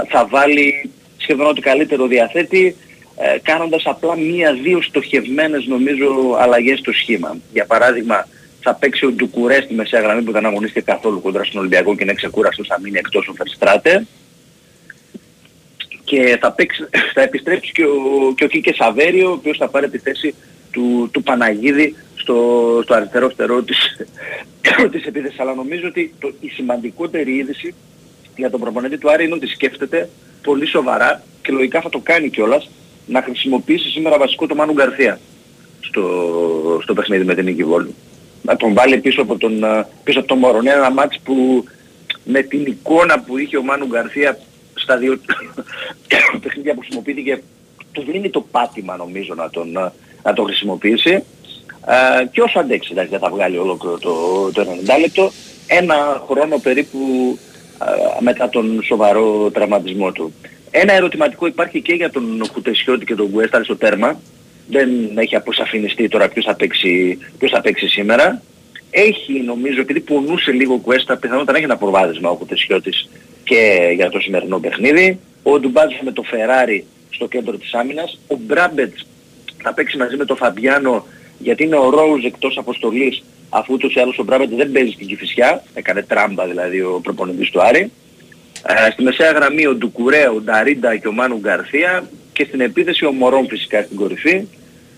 θα 0.08 0.26
βάλει 0.26 0.90
σχεδόν 1.16 1.46
ό,τι 1.46 1.60
καλύτερο 1.60 2.06
διαθέτει 2.06 2.76
ε, 3.16 3.38
κάνοντας 3.42 3.82
απλά 3.86 4.16
μία-δύο 4.16 4.82
στοχευμένες 4.82 5.66
νομίζω 5.66 6.36
αλλαγές 6.38 6.78
στο 6.78 6.92
σχήμα. 6.92 7.36
Για 7.52 7.66
παράδειγμα 7.66 8.28
θα 8.60 8.74
παίξει 8.74 9.06
ο 9.06 9.10
Ντουκουρέ 9.10 9.60
στη 9.60 9.74
μεσαία 9.74 10.00
γραμμή 10.00 10.22
που 10.22 10.32
δεν 10.32 10.46
αγωνίστηκε 10.46 10.80
καθόλου 10.80 11.20
κοντά 11.20 11.44
στον 11.44 11.60
Ολυμπιακό 11.60 11.96
και 11.96 12.02
είναι 12.02 12.14
ξεκούραστος 12.14 12.66
θα 12.66 12.80
μείνει 12.80 12.98
εκτός 12.98 13.28
ο 13.28 13.32
Φερστράτε 13.32 14.06
και 16.04 16.38
θα, 16.40 16.52
παίξει, 16.52 16.88
θα 17.14 17.22
επιστρέψει 17.22 17.72
και 17.72 17.84
ο, 17.84 18.34
και 18.36 18.44
ο 18.44 18.48
Κίκε 18.48 18.72
Σαβέριο, 18.74 19.28
ο 19.28 19.32
οποίος 19.32 19.56
θα 19.56 19.68
πάρει 19.68 19.88
τη 19.88 19.98
θέση 19.98 20.34
του, 20.70 21.08
του 21.12 21.22
Παναγίδη 21.22 21.96
στο, 22.14 22.80
στο 22.82 22.94
αριστερό 22.94 23.28
φτερό 23.28 23.62
της, 23.62 23.78
της 24.92 25.04
επίθεσης. 25.04 25.40
Αλλά 25.40 25.54
νομίζω 25.54 25.88
ότι 25.88 26.14
το, 26.18 26.32
η 26.40 26.48
σημαντικότερη 26.48 27.32
είδηση 27.32 27.74
για 28.36 28.50
τον 28.50 28.60
προπονητή 28.60 28.98
του 28.98 29.10
Άρη 29.10 29.24
είναι 29.24 29.34
ότι 29.34 29.46
σκέφτεται 29.46 30.08
πολύ 30.42 30.66
σοβαρά 30.66 31.22
και 31.42 31.52
λογικά 31.52 31.80
θα 31.80 31.88
το 31.88 31.98
κάνει 31.98 32.30
κιόλας 32.30 32.68
να 33.06 33.22
χρησιμοποιήσει 33.22 33.88
σήμερα 33.88 34.18
βασικό 34.18 34.46
το 34.46 34.54
Μάνου 34.54 34.72
Γκαρθία 34.72 35.20
στο, 35.80 36.04
στο 36.82 36.94
παιχνίδι 36.94 37.24
με 37.24 37.34
την 37.34 37.44
Νίκη 37.44 37.64
Βόλου. 37.64 37.94
Να 38.42 38.56
τον 38.56 38.74
βάλει 38.74 38.98
πίσω 38.98 39.22
από 39.22 39.36
τον, 39.36 39.64
ε, 39.64 39.86
πίσω 40.04 40.18
από 40.18 40.28
τον 40.28 40.38
Μωρονέ, 40.38 40.70
ένα 40.70 40.90
μάτς 40.90 41.20
που 41.24 41.64
με 42.24 42.42
την 42.42 42.66
εικόνα 42.66 43.20
που 43.20 43.38
είχε 43.38 43.56
ο 43.56 43.62
Μάνου 43.62 43.86
Γκαρθία 43.86 44.38
στα 44.74 44.96
δύο 44.96 45.20
παιχνίδια 46.42 46.74
που 46.74 46.80
χρησιμοποιήθηκε 46.80 47.42
του 47.92 48.04
δίνει 48.10 48.30
το 48.30 48.40
πάτημα 48.40 48.96
νομίζω 48.96 49.34
να 49.34 49.50
τον, 49.50 49.76
ε, 49.76 49.92
να 50.22 50.32
τον 50.32 50.44
χρησιμοποιήσει 50.44 51.24
ε, 51.86 52.24
και 52.32 52.40
όσο 52.40 52.58
αντέξει, 52.58 52.88
εντάξει 52.92 53.10
δεν 53.10 53.20
θα 53.20 53.30
βγάλει 53.30 53.58
ολόκληρο 53.58 53.98
το, 53.98 54.12
το 54.52 54.66
90 54.96 55.00
λεπτό, 55.00 55.30
ένα 55.66 56.22
χρόνο 56.28 56.58
περίπου 56.58 56.98
ε, 57.38 57.45
μετά 58.20 58.48
τον 58.48 58.82
σοβαρό 58.82 59.50
τραυματισμό 59.50 60.12
του. 60.12 60.32
Ένα 60.70 60.92
ερωτηματικό 60.92 61.46
υπάρχει 61.46 61.80
και 61.80 61.92
για 61.92 62.10
τον 62.10 62.42
Κουτεσιώτη 62.52 63.04
και 63.04 63.14
τον 63.14 63.28
Γκουέσταρ 63.28 63.64
στο 63.64 63.76
τέρμα. 63.76 64.20
Δεν 64.68 64.90
έχει 65.14 65.36
αποσαφινιστεί 65.36 66.08
τώρα 66.08 66.28
ποιος 66.28 66.44
θα 66.44 66.54
παίξει, 66.54 67.18
ποιος 67.38 67.50
θα 67.50 67.60
παίξει 67.60 67.88
σήμερα. 67.88 68.42
Έχει 68.90 69.32
νομίζω, 69.40 69.80
επειδή 69.80 70.00
πονούσε 70.00 70.50
λίγο 70.50 70.74
ο 70.74 70.78
Κουέστα, 70.78 71.16
πιθανότατα 71.16 71.52
να 71.52 71.58
έχει 71.58 71.66
ένα 71.66 71.76
προβάδισμα 71.76 72.30
ο 72.30 72.34
Κουτεσιώτης 72.34 73.08
και 73.44 73.92
για 73.94 74.10
το 74.10 74.20
σημερινό 74.20 74.58
παιχνίδι. 74.58 75.18
Ο 75.42 75.58
Ντουμπάτζος 75.60 76.00
με 76.02 76.12
το 76.12 76.22
Φεράρι 76.22 76.84
στο 77.10 77.26
κέντρο 77.26 77.56
της 77.56 77.74
άμυνας. 77.74 78.18
Ο 78.26 78.36
Μπράμπετς 78.40 79.06
θα 79.62 79.74
παίξει 79.74 79.96
μαζί 79.96 80.16
με 80.16 80.24
τον 80.24 80.36
Φαμπιάνο 80.36 81.06
γιατί 81.38 81.64
είναι 81.64 81.76
ο 81.76 81.90
Ρόουζ 81.90 82.24
εκτός 82.24 82.58
αποστολής 82.58 83.22
αφού 83.48 83.72
ούτως 83.74 83.94
ή 83.94 84.00
άλλως 84.00 84.18
ο 84.18 84.24
Μπράμπετ 84.24 84.48
δεν 84.54 84.72
παίζει 84.72 84.90
στην 84.90 85.06
Κηφισιά. 85.06 85.62
Έκανε 85.74 86.02
τράμπα 86.02 86.46
δηλαδή 86.46 86.80
ο 86.80 87.00
προπονητής 87.02 87.50
του 87.50 87.62
Άρη. 87.62 87.90
Ε, 88.66 88.90
στη 88.90 89.02
μεσαία 89.02 89.30
γραμμή 89.30 89.66
ο 89.66 89.74
Ντουκουρέ, 89.74 90.28
ο 90.28 90.40
Νταρίντα 90.40 90.96
και 90.96 91.08
ο 91.08 91.12
Μάνου 91.12 91.38
Γκαρθία 91.38 92.08
και 92.32 92.44
στην 92.48 92.60
επίθεση 92.60 93.04
ο 93.04 93.12
Μωρόν 93.12 93.46
φυσικά 93.48 93.82
στην 93.82 93.96
κορυφή. 93.96 94.46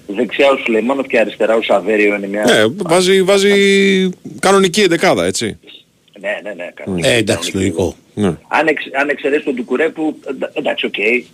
Δεξιά 0.06 0.50
ο 0.50 0.56
Σουλεϊμάνοφ 0.56 1.06
και 1.06 1.18
αριστερά 1.18 1.54
ο 1.54 1.62
Σαβέριο 1.62 2.14
είναι 2.14 2.26
μια... 2.26 2.44
Ναι, 2.44 2.64
βάζει, 2.76 3.22
βάζει 3.22 3.52
κανονική 4.40 4.80
εντεκάδα, 4.80 5.24
έτσι. 5.24 5.58
Ναι, 6.20 6.40
ναι, 6.42 6.52
ναι. 6.54 6.70
κανονική, 6.74 7.08
Ε, 7.08 7.16
εντάξει, 7.16 7.50
κανονική. 7.50 7.74
λογικό. 7.76 7.96
Ναι. 8.14 8.28
Αν, 8.48 8.66
εξ, 8.66 8.82
αν 9.00 9.08
εξαιρέσει 9.08 9.44
τον 9.44 9.54
Ντουκουρέ 9.54 9.88
που 9.88 10.18
εντα- 10.28 10.50
εντάξει, 10.54 10.86
οκ, 10.86 10.98
ε, 10.98 11.24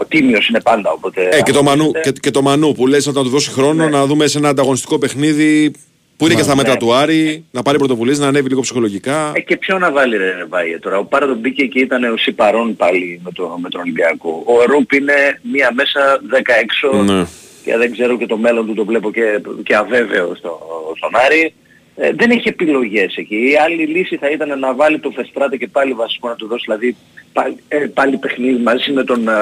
ο 0.00 0.04
τίμιος 0.08 0.48
είναι 0.48 0.60
πάντα 0.60 0.90
οπότε... 0.90 1.28
Ε, 1.32 1.42
και 1.42 1.52
το, 1.52 1.62
Μανού, 1.62 1.82
αγωνίζεται. 1.82 2.10
και, 2.10 2.20
και 2.20 2.30
το 2.30 2.42
Μανού 2.42 2.72
που 2.72 2.86
λες 2.86 3.06
να 3.06 3.12
του 3.12 3.28
δώσει 3.28 3.50
χρόνο 3.50 3.84
Ναι. 3.84 3.90
να 3.90 4.06
δούμε 4.06 4.26
σε 4.26 4.38
ένα 4.38 4.48
ανταγωνιστικό 4.48 4.98
παιχνίδι 4.98 5.72
που 6.16 6.26
είναι 6.26 6.34
και 6.34 6.42
στα 6.42 6.56
μέτρα 6.56 6.72
ναι. 6.72 6.78
του 6.78 6.94
Άρη, 6.94 7.44
να 7.50 7.62
πάρει 7.62 7.78
πρωτοβουλίες, 7.78 8.18
να 8.18 8.26
ανέβει 8.26 8.48
λίγο 8.48 8.60
ψυχολογικά. 8.60 9.32
Ε, 9.34 9.40
και 9.40 9.56
ποιο 9.56 9.78
να 9.78 9.90
βάλει 9.92 10.16
ρε 10.16 10.44
Βάιε 10.48 10.78
τώρα. 10.78 10.98
Ο 10.98 11.04
Πάραδο 11.04 11.34
μπήκε 11.34 11.66
και 11.66 11.78
ήταν 11.80 12.04
ο 12.12 12.16
Σιπαρών 12.16 12.76
πάλι 12.76 13.20
με, 13.24 13.30
το, 13.32 13.58
με 13.62 13.68
τον 13.68 13.80
Ολυμπιακό. 13.80 14.42
Ο 14.46 14.64
Ρούπ 14.64 14.92
είναι 14.92 15.12
μία 15.52 15.70
μέσα, 15.74 16.20
δέκα 16.28 16.54
έξω 16.58 17.02
Ναι. 17.02 17.24
και 17.64 17.76
δεν 17.76 17.92
ξέρω 17.92 18.16
και 18.16 18.26
το 18.26 18.36
μέλλον 18.36 18.66
του 18.66 18.74
το 18.74 18.84
βλέπω 18.84 19.10
και, 19.12 19.40
και 19.62 19.74
αβέβαιο 19.76 20.34
στο, 20.38 20.58
στον 20.96 21.10
Άρη. 21.26 21.54
Ε, 21.96 22.10
δεν 22.12 22.30
έχει 22.30 22.48
επιλογές 22.48 23.16
εκεί. 23.16 23.50
Η 23.50 23.56
άλλη 23.56 23.86
λύση 23.86 24.16
θα 24.16 24.30
ήταν 24.30 24.58
να 24.58 24.74
βάλει 24.74 24.98
το 24.98 25.10
Φεστράτε 25.10 25.56
και 25.56 25.68
πάλι 25.68 25.92
βασικό 25.92 26.28
να 26.28 26.34
του 26.34 26.46
δώσει 26.46 26.64
δηλαδή 26.66 26.96
πάλι, 27.32 27.56
ε, 27.68 27.76
πάλι 27.76 28.16
παιχνίδι 28.16 28.62
μαζί 28.62 28.92
με 28.92 29.04
τον 29.04 29.28
ε, 29.28 29.32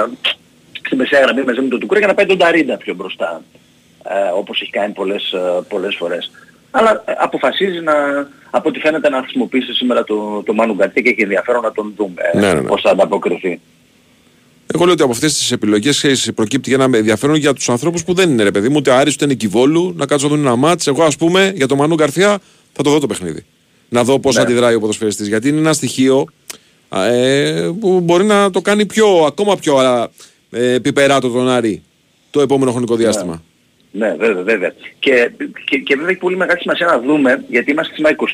στη 0.88 0.96
μεσαία 0.96 1.20
γραμμή 1.20 1.42
μαζί 1.42 1.60
με 1.60 1.68
τον 1.68 1.80
Τουκούρα 1.80 2.00
και 2.00 2.06
να 2.06 2.14
πάει 2.14 2.26
τον 2.26 2.38
Ταρίντα 2.38 2.76
πιο 2.76 2.94
μπροστά 2.94 3.42
ε, 4.04 4.30
όπως 4.34 4.60
έχει 4.60 4.70
κάνει 4.70 4.92
πολλές, 4.92 5.32
ε, 5.32 5.62
πολλές 5.68 5.96
φορές. 5.96 6.30
Αλλά 6.70 7.02
ε, 7.06 7.12
αποφασίζει 7.18 7.80
να, 7.80 7.94
από 8.50 8.68
ό,τι 8.68 8.78
φαίνεται 8.78 9.08
να 9.08 9.20
χρησιμοποιήσει 9.20 9.72
σήμερα 9.74 10.04
το, 10.04 10.42
το 10.42 10.54
Μάνου 10.54 10.74
Γκαρθία 10.74 11.02
και 11.02 11.08
έχει 11.08 11.22
ενδιαφέρον 11.22 11.62
να 11.62 11.72
τον 11.72 11.92
δούμε 11.96 12.22
ε, 12.32 12.38
Ναι, 12.38 12.52
ναι, 12.52 12.60
ναι. 12.60 12.66
πώς 12.68 12.80
θα 12.80 12.90
ανταποκριθεί. 12.90 13.60
Εγώ 14.74 14.84
λέω 14.84 14.92
ότι 14.92 15.02
από 15.02 15.12
αυτές 15.12 15.38
τις 15.38 15.52
επιλογές 15.52 16.30
προκύπτει 16.34 16.72
ένα 16.72 16.84
ενδιαφέρον 16.84 17.36
για 17.36 17.52
τους 17.52 17.68
ανθρώπους 17.68 18.04
που 18.04 18.14
δεν 18.14 18.30
είναι 18.30 18.42
ρε 18.42 18.50
παιδί 18.50 18.68
μου, 18.68 18.76
ούτε 18.76 18.90
Άρης 18.90 19.14
ούτε 19.14 19.26
Νικηβόλου, 19.26 19.92
να 19.96 20.06
κάτσουν 20.06 20.30
να 20.30 20.36
δουν 20.36 20.46
ένα 20.46 20.56
μάτς. 20.56 20.86
Εγώ, 20.86 21.02
ας 21.02 21.16
πούμε, 21.16 21.52
για 21.56 21.66
τον 21.66 21.78
Μανού 21.78 21.94
Γκαρθιά 21.94 22.38
θα 22.72 22.82
το 22.82 22.90
δω 22.90 22.98
το 22.98 23.06
παιχνίδι. 23.06 23.44
Να 23.88 24.04
δω 24.04 24.18
πώς 24.20 24.34
Ναι. 24.36 24.42
αντιδράει 24.42 24.74
ο 24.74 24.80
ποδοσφαιριστής 24.80 25.28
Γιατί 25.28 25.48
είναι 25.48 25.58
ένα 25.58 25.72
στοιχείο 25.72 26.26
α, 26.88 27.04
ε, 27.04 27.74
που 27.80 28.00
μπορεί 28.00 28.24
να 28.24 28.50
το 28.50 28.60
κάνει 28.60 28.86
πιο, 28.86 29.06
ακόμα 29.26 29.56
πιο 29.56 29.76
α, 29.76 30.08
ε, 30.50 30.78
πιπεράτο 30.78 31.28
τον 31.28 31.48
Άρη 31.48 31.82
το 32.30 32.40
επόμενο 32.40 32.70
χρονικό 32.70 32.96
διάστημα. 32.96 33.42
Ναι, 33.90 34.14
βέβαια, 34.18 34.42
βέβαια. 34.42 34.74
Και, 34.98 35.30
και, 35.64 35.78
και 35.78 35.94
βέβαια 35.94 36.10
έχει 36.10 36.18
πολύ 36.18 36.36
μεγάλη 36.36 36.60
σημασία 36.60 36.86
να 36.86 37.00
δούμε, 37.00 37.44
γιατί 37.48 37.70
είμαστε 37.70 37.94
σήμερα 37.94 38.16
24 38.16 38.24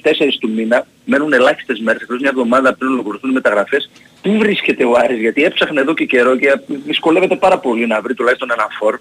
του 0.40 0.50
μήνα, 0.50 0.86
μένουν 1.04 1.32
ελάχιστες 1.32 1.80
μέρες, 1.80 2.02
εκτός 2.02 2.20
μια 2.20 2.30
εβδομάδα 2.30 2.74
πριν 2.74 2.90
ολοκληρωθούν 2.90 3.30
οι 3.30 3.32
μεταγραφές. 3.32 3.90
Πού 4.24 4.36
βρίσκεται 4.38 4.84
ο 4.84 4.92
Άρης, 4.96 5.20
γιατί 5.20 5.44
έψαχνε 5.44 5.80
εδώ 5.80 5.94
και 5.94 6.04
καιρό 6.04 6.36
και 6.36 6.60
δυσκολεύεται 6.66 7.36
πάρα 7.36 7.58
πολύ 7.58 7.86
να 7.86 8.00
βρει 8.00 8.14
τουλάχιστον 8.14 8.50
ένα 8.50 8.68
φορ. 8.78 8.98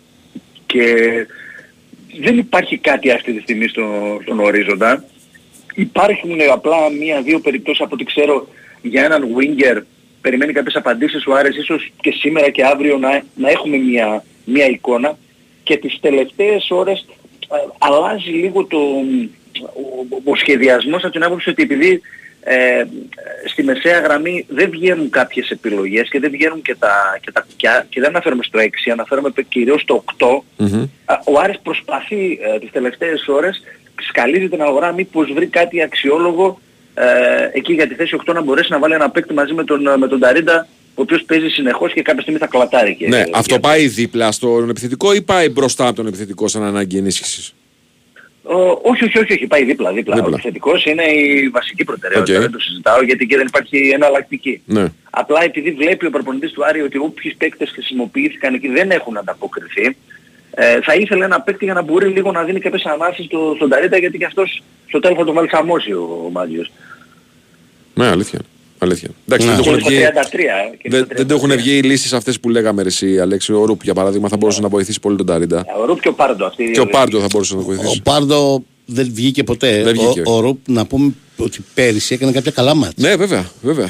Και 0.65 0.85
δεν 2.19 2.37
υπάρχει 2.37 2.77
κάτι 2.77 3.11
αυτή 3.11 3.33
τη 3.33 3.41
στιγμή 3.41 3.67
στο, 3.67 4.19
στον 4.21 4.39
ορίζοντα. 4.39 5.03
Υπάρχουν 5.73 6.37
απλά 6.51 6.89
μία-δύο 6.99 7.39
περιπτώσεις 7.39 7.81
από 7.81 7.93
ό,τι 7.93 8.03
ξέρω 8.03 8.47
για 8.81 9.03
έναν 9.03 9.23
winger. 9.37 9.81
Περιμένει 10.21 10.53
κάποιες 10.53 10.75
απαντήσεις 10.75 11.25
ο 11.25 11.33
Άρης 11.33 11.57
ίσως 11.57 11.91
και 12.01 12.11
σήμερα 12.11 12.49
και 12.49 12.65
αύριο 12.65 12.97
να, 12.97 13.23
να 13.35 13.49
έχουμε 13.49 13.77
μία, 13.77 14.23
μία 14.45 14.65
εικόνα. 14.65 15.17
Και 15.63 15.77
τις 15.77 15.97
τελευταίες 16.01 16.67
ώρες 16.69 17.05
ε, 17.39 17.55
αλλάζει 17.77 18.29
λίγο 18.29 18.65
το, 18.65 18.77
ο, 20.23 20.31
ο 20.31 20.35
σχεδιασμός 20.35 21.03
από 21.03 21.13
την 21.13 21.23
άποψη 21.23 21.49
ότι 21.49 21.61
επειδή 21.61 22.01
ε, 22.43 22.83
στη 23.49 23.63
μεσαία 23.63 23.99
γραμμή 23.99 24.45
δεν 24.49 24.69
βγαίνουν 24.69 25.09
κάποιες 25.09 25.49
επιλογές 25.49 26.09
και 26.09 26.19
δεν 26.19 26.31
βγαίνουν 26.31 26.61
και 26.61 26.75
τα, 26.79 27.19
και 27.21 27.31
τα 27.31 27.41
κουκιά 27.41 27.85
και 27.89 27.99
δεν 27.99 28.09
αναφέρομαι 28.09 28.43
στο 28.43 28.59
6, 28.59 28.63
αναφέρομαι 28.91 29.29
κυρίως 29.49 29.81
στο 29.81 30.03
8 30.19 30.25
Μμμ. 30.57 30.81
Α, 31.05 31.19
ο 31.25 31.39
Άρης 31.39 31.59
προσπαθεί 31.63 32.39
ε, 32.55 32.59
τις 32.59 32.71
τελευταίες 32.71 33.27
ώρες, 33.27 33.61
σκαλίζει 34.09 34.49
την 34.49 34.61
αγορά 34.61 34.91
μήπως 34.93 35.31
βρει 35.33 35.47
κάτι 35.47 35.81
αξιόλογο 35.81 36.59
ε, 36.93 37.03
εκεί 37.53 37.73
για 37.73 37.87
τη 37.87 37.95
θέση 37.95 38.17
8 38.27 38.33
να 38.33 38.41
μπορέσει 38.41 38.71
να 38.71 38.79
βάλει 38.79 38.93
ένα 38.93 39.09
παίκτη 39.09 39.33
μαζί 39.33 39.53
με 39.53 39.63
τον, 39.63 39.87
ε, 39.87 39.97
με 39.97 40.07
τον 40.07 40.19
Ταρίντα 40.19 40.67
ο 40.95 41.01
οποίος 41.01 41.23
παίζει 41.23 41.47
συνεχώς 41.47 41.93
και 41.93 42.01
κάποια 42.01 42.21
στιγμή 42.21 42.39
θα 42.39 42.47
κλατάρει. 42.47 42.95
Και, 42.95 43.07
Ναι, 43.07 43.23
και- 43.23 43.31
αυτό 43.33 43.59
πάει 43.59 43.87
δίπλα 43.87 44.31
στον 44.31 44.69
επιθετικό 44.69 45.13
ή 45.13 45.21
πάει 45.21 45.49
μπροστά 45.49 45.87
από 45.87 45.95
τον 45.95 46.07
επιθετικό 46.07 46.47
σαν 46.47 46.63
ανάγκη 46.63 46.97
ενίσχυσης; 46.97 47.53
Ο- 48.43 48.79
όχι, 48.81 49.03
όχι, 49.03 49.19
όχι, 49.19 49.33
όχι, 49.33 49.47
πάει 49.47 49.63
δίπλα, 49.63 49.91
δίπλα. 49.91 50.15
Δίπλα. 50.15 50.29
Ο 50.29 50.33
επιθετικός 50.33 50.85
είναι 50.85 51.03
η 51.03 51.49
βασική 51.49 51.83
προτεραιότητα, 51.83 52.35
Οκ. 52.35 52.41
δεν 52.41 52.51
το 52.51 52.59
συζητάω 52.59 53.03
γιατί 53.03 53.25
και 53.25 53.37
δεν 53.37 53.45
υπάρχει 53.47 53.89
εναλλακτική. 53.89 54.61
Ναι. 54.65 54.85
Απλά 55.09 55.43
επειδή 55.43 55.71
βλέπει 55.71 56.05
ο 56.05 56.09
προπονητής 56.09 56.51
του 56.51 56.65
Άρη 56.65 56.81
ότι 56.81 56.97
όποιοι 56.97 57.35
παίκτες 57.37 57.69
χρησιμοποιήθηκαν 57.69 58.53
εκεί 58.53 58.67
δεν 58.67 58.91
έχουν 58.91 59.17
ανταποκριθεί, 59.17 59.95
ε, 60.55 60.81
θα 60.81 60.93
ήθελε 60.95 61.25
ένα 61.25 61.41
παίκτη 61.41 61.65
για 61.65 61.73
να 61.73 61.81
μπορεί 61.81 62.07
λίγο 62.07 62.31
να 62.31 62.43
δίνει 62.43 62.59
κάποιες 62.59 62.85
ανάσεις 62.85 63.25
στο, 63.25 63.53
στον 63.55 63.69
Νταρίντα 63.69 63.97
γιατί 63.97 64.17
και 64.17 64.25
αυτός 64.25 64.63
στο 64.87 64.99
τέλος 64.99 65.17
θα 65.17 65.25
τον 65.25 65.33
βάλει 65.33 65.47
χαμό 65.47 65.91
ο, 65.93 66.23
ο 66.25 66.29
Μάτζιος. 66.29 66.71
Ναι, 67.93 68.07
αλήθεια. 68.07 68.39
Αλήθεια. 68.83 69.09
Εντάξει, 69.27 69.47
Ναι. 69.47 69.53
δεν, 69.53 69.63
Και 69.63 69.69
το 69.69 69.69
έχουν 69.69 69.79
στο 69.81 69.89
βγει, 69.89 69.99
33, 69.99 70.71
ε, 70.73 70.75
και 70.77 70.89
δεν, 70.89 71.05
στο 71.05 71.13
δεν 71.15 71.27
το 71.27 71.33
έχουν 71.33 71.49
33. 71.51 71.55
βγει 71.57 71.77
οι 71.77 71.81
λύσεις 71.81 72.13
αυτές 72.13 72.39
που 72.39 72.49
λέγαμε 72.49 72.81
ρε, 72.81 72.87
εσύ, 72.87 73.19
Αλέξη. 73.19 73.53
Ο 73.53 73.65
Ρούπ 73.65 73.83
για 73.83 73.93
παράδειγμα 73.93 74.27
θα 74.27 74.37
μπορούσε 74.37 74.61
να 74.61 74.67
βοηθήσει 74.67 74.99
πολύ 74.99 75.17
τον 75.17 75.25
Νταρίντα. 75.25 75.65
Ο 75.81 75.85
Ρούπ 75.85 75.99
και 75.99 76.07
ο 76.07 76.13
Πάρντο 76.13 76.45
αυτοί. 76.45 76.63
οι 76.63 76.71
Και 76.71 76.79
ο 76.79 76.83
δύο 76.83 76.91
Πάρντο 76.91 77.19
θα 77.19 77.27
μπορούσε 77.31 77.55
να 77.55 77.61
τον 77.63 77.71
Ο 77.71 77.75
βοηθήσει. 77.75 78.01
Πάρντο 78.01 78.63
δεν 78.85 79.09
βγήκε 79.13 79.43
ποτέ. 79.43 79.83
Δεν 79.83 79.93
βγήκε. 79.93 80.21
Ο, 80.25 80.35
ο 80.35 80.39
Ρουπ 80.39 80.57
να 80.67 80.85
πούμε 80.85 81.13
ότι 81.37 81.65
πέρυσι 81.73 82.13
έκανε 82.13 82.31
κάποια 82.31 82.51
καλά 82.51 82.75
μάτια. 82.75 83.09
Ναι, 83.09 83.15
βέβαια, 83.15 83.45
βέβαια. 83.61 83.89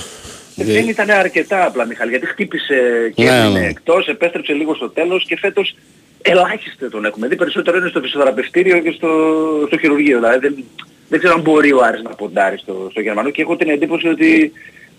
Δεν 0.55 0.87
ήταν 0.87 1.09
αρκετά 1.09 1.65
απλά 1.65 1.85
Μιχάλη, 1.85 2.09
γιατί 2.09 2.25
χτύπησε 2.25 2.75
και 3.15 3.23
Ναι, 3.23 3.29
έμεινε 3.29 3.59
ναι. 3.59 3.67
εκτός, 3.67 4.07
επέστρεψε 4.07 4.53
λίγο 4.53 4.75
στο 4.75 4.89
τέλος 4.89 5.25
και 5.27 5.37
φέτος 5.37 5.75
ελάχιστα 6.21 6.89
τον 6.89 7.05
έχουμε 7.05 7.27
δει. 7.27 7.35
Περισσότερο 7.35 7.77
είναι 7.77 7.89
στο 7.89 7.99
φυσιοθεραπευτήριο 8.01 8.79
και 8.79 8.91
στο, 8.91 9.09
στο 9.67 9.77
χειρουργείο. 9.77 10.17
Δηλαδή 10.17 10.37
δεν, 10.39 10.63
δεν 11.09 11.19
ξέρω 11.19 11.33
αν 11.33 11.41
μπορεί 11.41 11.71
ο 11.73 11.83
Άρης 11.83 12.01
να 12.01 12.09
ποντάρει 12.09 12.57
στο, 12.57 12.87
στο 12.91 13.01
Γερμανό 13.01 13.29
και 13.29 13.41
έχω 13.41 13.55
την 13.55 13.69
εντύπωση 13.69 14.07
ότι 14.07 14.51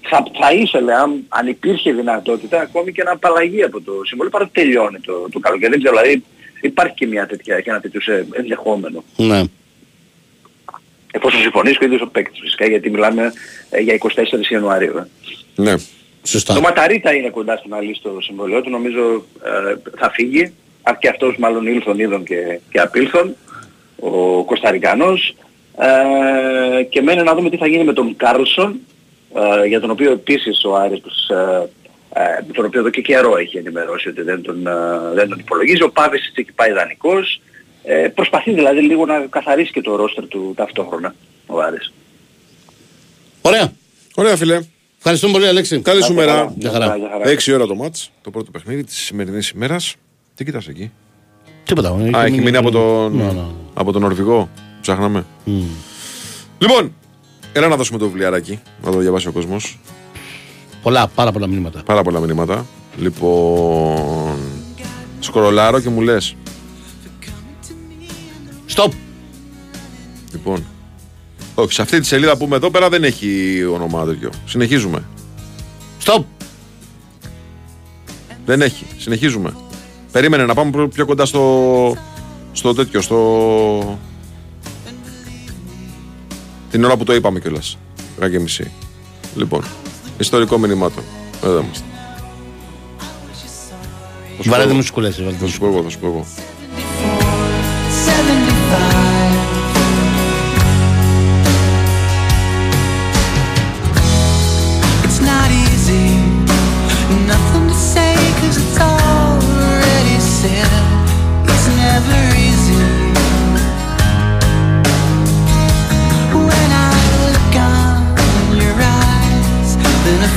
θα, 0.09 0.25
θα 0.41 0.53
ήθελε 0.53 0.95
αν, 0.95 1.25
αν 1.29 1.47
υπήρχε 1.47 1.93
δυνατότητα 1.93 2.61
ακόμη 2.61 2.93
και 2.93 3.03
να 3.03 3.13
απαλλαγεί 3.13 3.63
από 3.63 3.81
το 3.81 3.93
συμβόλαιο 4.05 4.33
παρότι 4.33 4.51
τελειώνει 4.53 4.99
το, 5.01 5.29
το 5.33 5.39
καλοκαίρι. 5.39 5.71
Δεν 5.71 5.83
ξέρω, 5.83 5.97
δηλαδή 5.99 6.25
υπάρχει 6.61 6.95
και 6.95 7.07
μια 7.07 7.27
τέτοια, 7.27 7.61
και 7.61 7.71
ένα 7.71 7.81
τέτοιο 7.81 8.01
σε- 8.01 8.27
ενδεχόμενο. 8.33 9.05
Ναι. 9.17 9.43
Εφόσον 11.13 11.41
συμφωνήσει 11.41 11.79
και 11.79 11.85
ο 11.85 11.87
ίδιος 11.87 12.01
ο 12.03 12.07
παίκτης 12.07 12.41
φυσικά 12.41 12.67
γιατί 12.67 12.91
μιλάμε 12.91 13.33
ε, 13.71 13.81
για 13.81 13.99
24 14.01 14.51
Ιανουαρίου. 14.51 14.97
Ε. 14.99 15.07
Ναι. 15.57 15.75
Σωστά. 16.23 16.55
Το 16.55 16.61
Ματαρίτα 16.61 17.15
είναι 17.15 17.29
κοντά 17.31 17.57
στο 17.57 17.69
να 17.69 17.81
λύσει 17.81 18.01
το 18.03 18.19
συμβόλαιό 18.21 18.63
του. 18.63 18.71
Νομίζω 18.71 19.25
ε, 19.45 19.75
θα 19.99 20.11
φύγει. 20.11 20.53
Αν 20.83 20.99
και 20.99 21.09
αυτός 21.09 21.37
μάλλον 21.37 21.67
ήλθον 21.67 21.99
είδον 21.99 22.25
και, 22.25 22.61
και 22.71 22.81
απήλθον. 22.81 23.35
Ο 23.99 24.45
Κωνσταντινός. 24.45 25.35
Ε, 26.79 26.83
και 26.83 27.03
μένει 27.03 27.23
να 27.23 27.35
δούμε 27.35 27.51
τι 27.51 27.57
θα 27.57 27.67
γίνει 27.67 27.85
με 27.85 27.93
τον 27.93 28.17
Κάρλσον. 28.17 28.81
Ε, 29.35 29.67
για 29.67 29.81
τον 29.81 29.91
οποίο 29.91 30.13
επίσης 30.13 30.65
ο 30.65 30.75
Άρης 30.77 31.01
τους, 31.01 31.29
ε, 31.29 31.69
ε, 32.15 32.53
τον 32.53 32.65
οποίο 32.65 32.81
εδώ 32.81 32.91
και 32.91 33.01
καιρό 33.01 33.37
έχει 33.37 33.57
ενημερώσει 33.57 34.09
ότι 34.09 34.23
δεν 34.23 34.43
τον, 34.43 34.67
ε, 34.67 34.73
δεν 35.15 35.29
τον 35.29 35.39
υπολογίζει. 35.39 35.83
Ο 35.83 35.91
Πάβης 35.91 36.33
εκεί 36.35 36.53
πάει 36.53 36.73
δανεικός. 36.73 37.41
Ε, 37.83 38.09
προσπαθεί 38.15 38.53
δηλαδή 38.53 38.81
λίγο 38.81 39.07
να 39.07 39.27
καθαρίσει 39.31 39.73
και 39.73 39.81
το 39.81 39.97
ρόστερ 39.97 40.27
του 40.27 40.53
ταυτόχρονα 40.57 41.15
ο 41.47 41.61
Άρης. 41.61 41.93
Ωραία. 43.43 43.73
Ωραία, 44.15 44.37
φίλε. 44.37 44.61
Ευχαριστούμε 44.99 45.33
πολύ, 45.33 45.47
Αλέξη. 45.47 45.81
Καλή 45.81 46.03
σου 46.03 46.15
μέρα. 46.15 46.55
Γεια 46.59 46.71
χαρά. 46.71 46.97
Γεια 46.97 47.09
χαρά. 47.13 47.25
6 47.25 47.53
ώρα 47.55 47.67
το 47.67 47.75
μάτς, 47.75 48.11
το 48.23 48.31
πρώτο 48.31 48.51
παιχνίδι 48.51 48.85
της 48.85 48.97
σημερινής 48.97 49.51
ημέρας. 49.51 49.95
Τι 50.35 50.45
κοιτάς 50.45 50.69
εκεί; 50.69 50.93
Τίποτα. 51.65 51.89
Α, 52.17 52.25
έχει 52.25 52.41
μείνει 52.41 52.57
από 52.57 52.71
τον, 52.71 53.17
Ναι, 53.17 53.25
ναι. 53.25 53.45
από 53.75 53.93
τον 53.93 54.03
Νορβηγό. 54.03 54.49
Ψάχναμε. 54.81 55.25
Λοιπόν, 56.59 56.95
έλα 57.57 57.69
να 57.69 57.77
δώσουμε 57.77 57.99
το 57.99 58.05
βιβλιαράκι, 58.07 58.61
να 58.83 58.91
το 58.91 58.99
διαβάσει 58.99 59.29
ο 59.29 59.33
κόσμος. 59.33 59.79
Πολλά, 60.83 61.07
πάρα 61.15 61.33
πολλά 61.33 61.47
μηνύματα. 61.47 61.83
Πάρα 61.85 62.03
πολλά 62.03 62.21
μηνύματα. 62.21 62.67
Λοιπόν, 62.97 64.37
σκρολάρω 65.21 65.81
και 65.81 65.89
μου 65.89 66.01
λες. 66.01 66.37
Στοπ. 68.67 68.93
Λοιπόν, 70.33 70.65
όχι, 71.55 71.73
σε 71.73 71.83
αυτή 71.83 72.01
τη 72.01 72.07
σελίδα 72.07 72.37
που 72.37 72.45
είμαι 72.45 72.57
εδώ 72.57 72.71
πέρα 72.71 72.89
δεν 72.89 73.05
έχει 73.05 73.61
όνομα 73.75 74.05
τέτοιο. 74.05 74.31
Συνεχίζουμε. 74.47 75.05
Στοπ. 75.99 76.25
Δεν 78.47 78.63
έχει. 78.63 78.85
Συνεχίζουμε. 78.99 79.55
Περίμενε 80.13 80.45
να 80.45 80.55
πάμε 80.55 80.71
πιο- 80.71 80.89
πιο 80.89 81.07
κοντά 81.07 81.25
στο, 81.25 81.97
στο 82.53 82.75
τέτοιο, 82.75 83.01
στο... 83.01 83.99
Την 86.75 86.85
ώρα 86.85 86.97
που 86.97 87.05
το 87.05 87.15
είπαμε 87.15 87.41
κιόλας. 87.41 87.79
Ένα 88.19 88.31
και 88.31 88.41
μισή. 88.41 88.71
Λοιπόν, 89.37 89.65
ιστορικό 90.19 90.59
μηνυμάτο. 90.59 91.03
Εδώ 91.45 91.59
είμαστε. 91.59 91.85
Θα 94.37 94.43
σου 94.43 94.49
πω 94.49 94.51
Βαρέτε 94.51 94.69
εγώ. 94.69 94.77
μουσικούλες. 94.77 95.21
Θα 95.41 95.47
σου 95.47 95.59
πω 95.59 95.67
εγώ, 95.67 95.83
θα 95.83 95.89
σου 95.89 95.99
πω 95.99 96.07
εγώ. 96.07 96.27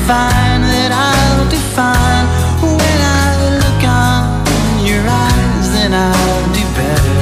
Find 0.08 0.62
that 0.74 0.92
I'll 1.08 1.46
define. 1.56 2.26
When 2.80 3.00
I 3.20 3.28
look 3.62 3.84
on 4.06 4.22
your 4.90 5.04
eyes, 5.26 5.66
then 5.76 5.92
I'll 6.04 6.46
do 6.58 6.66
better. 6.78 7.18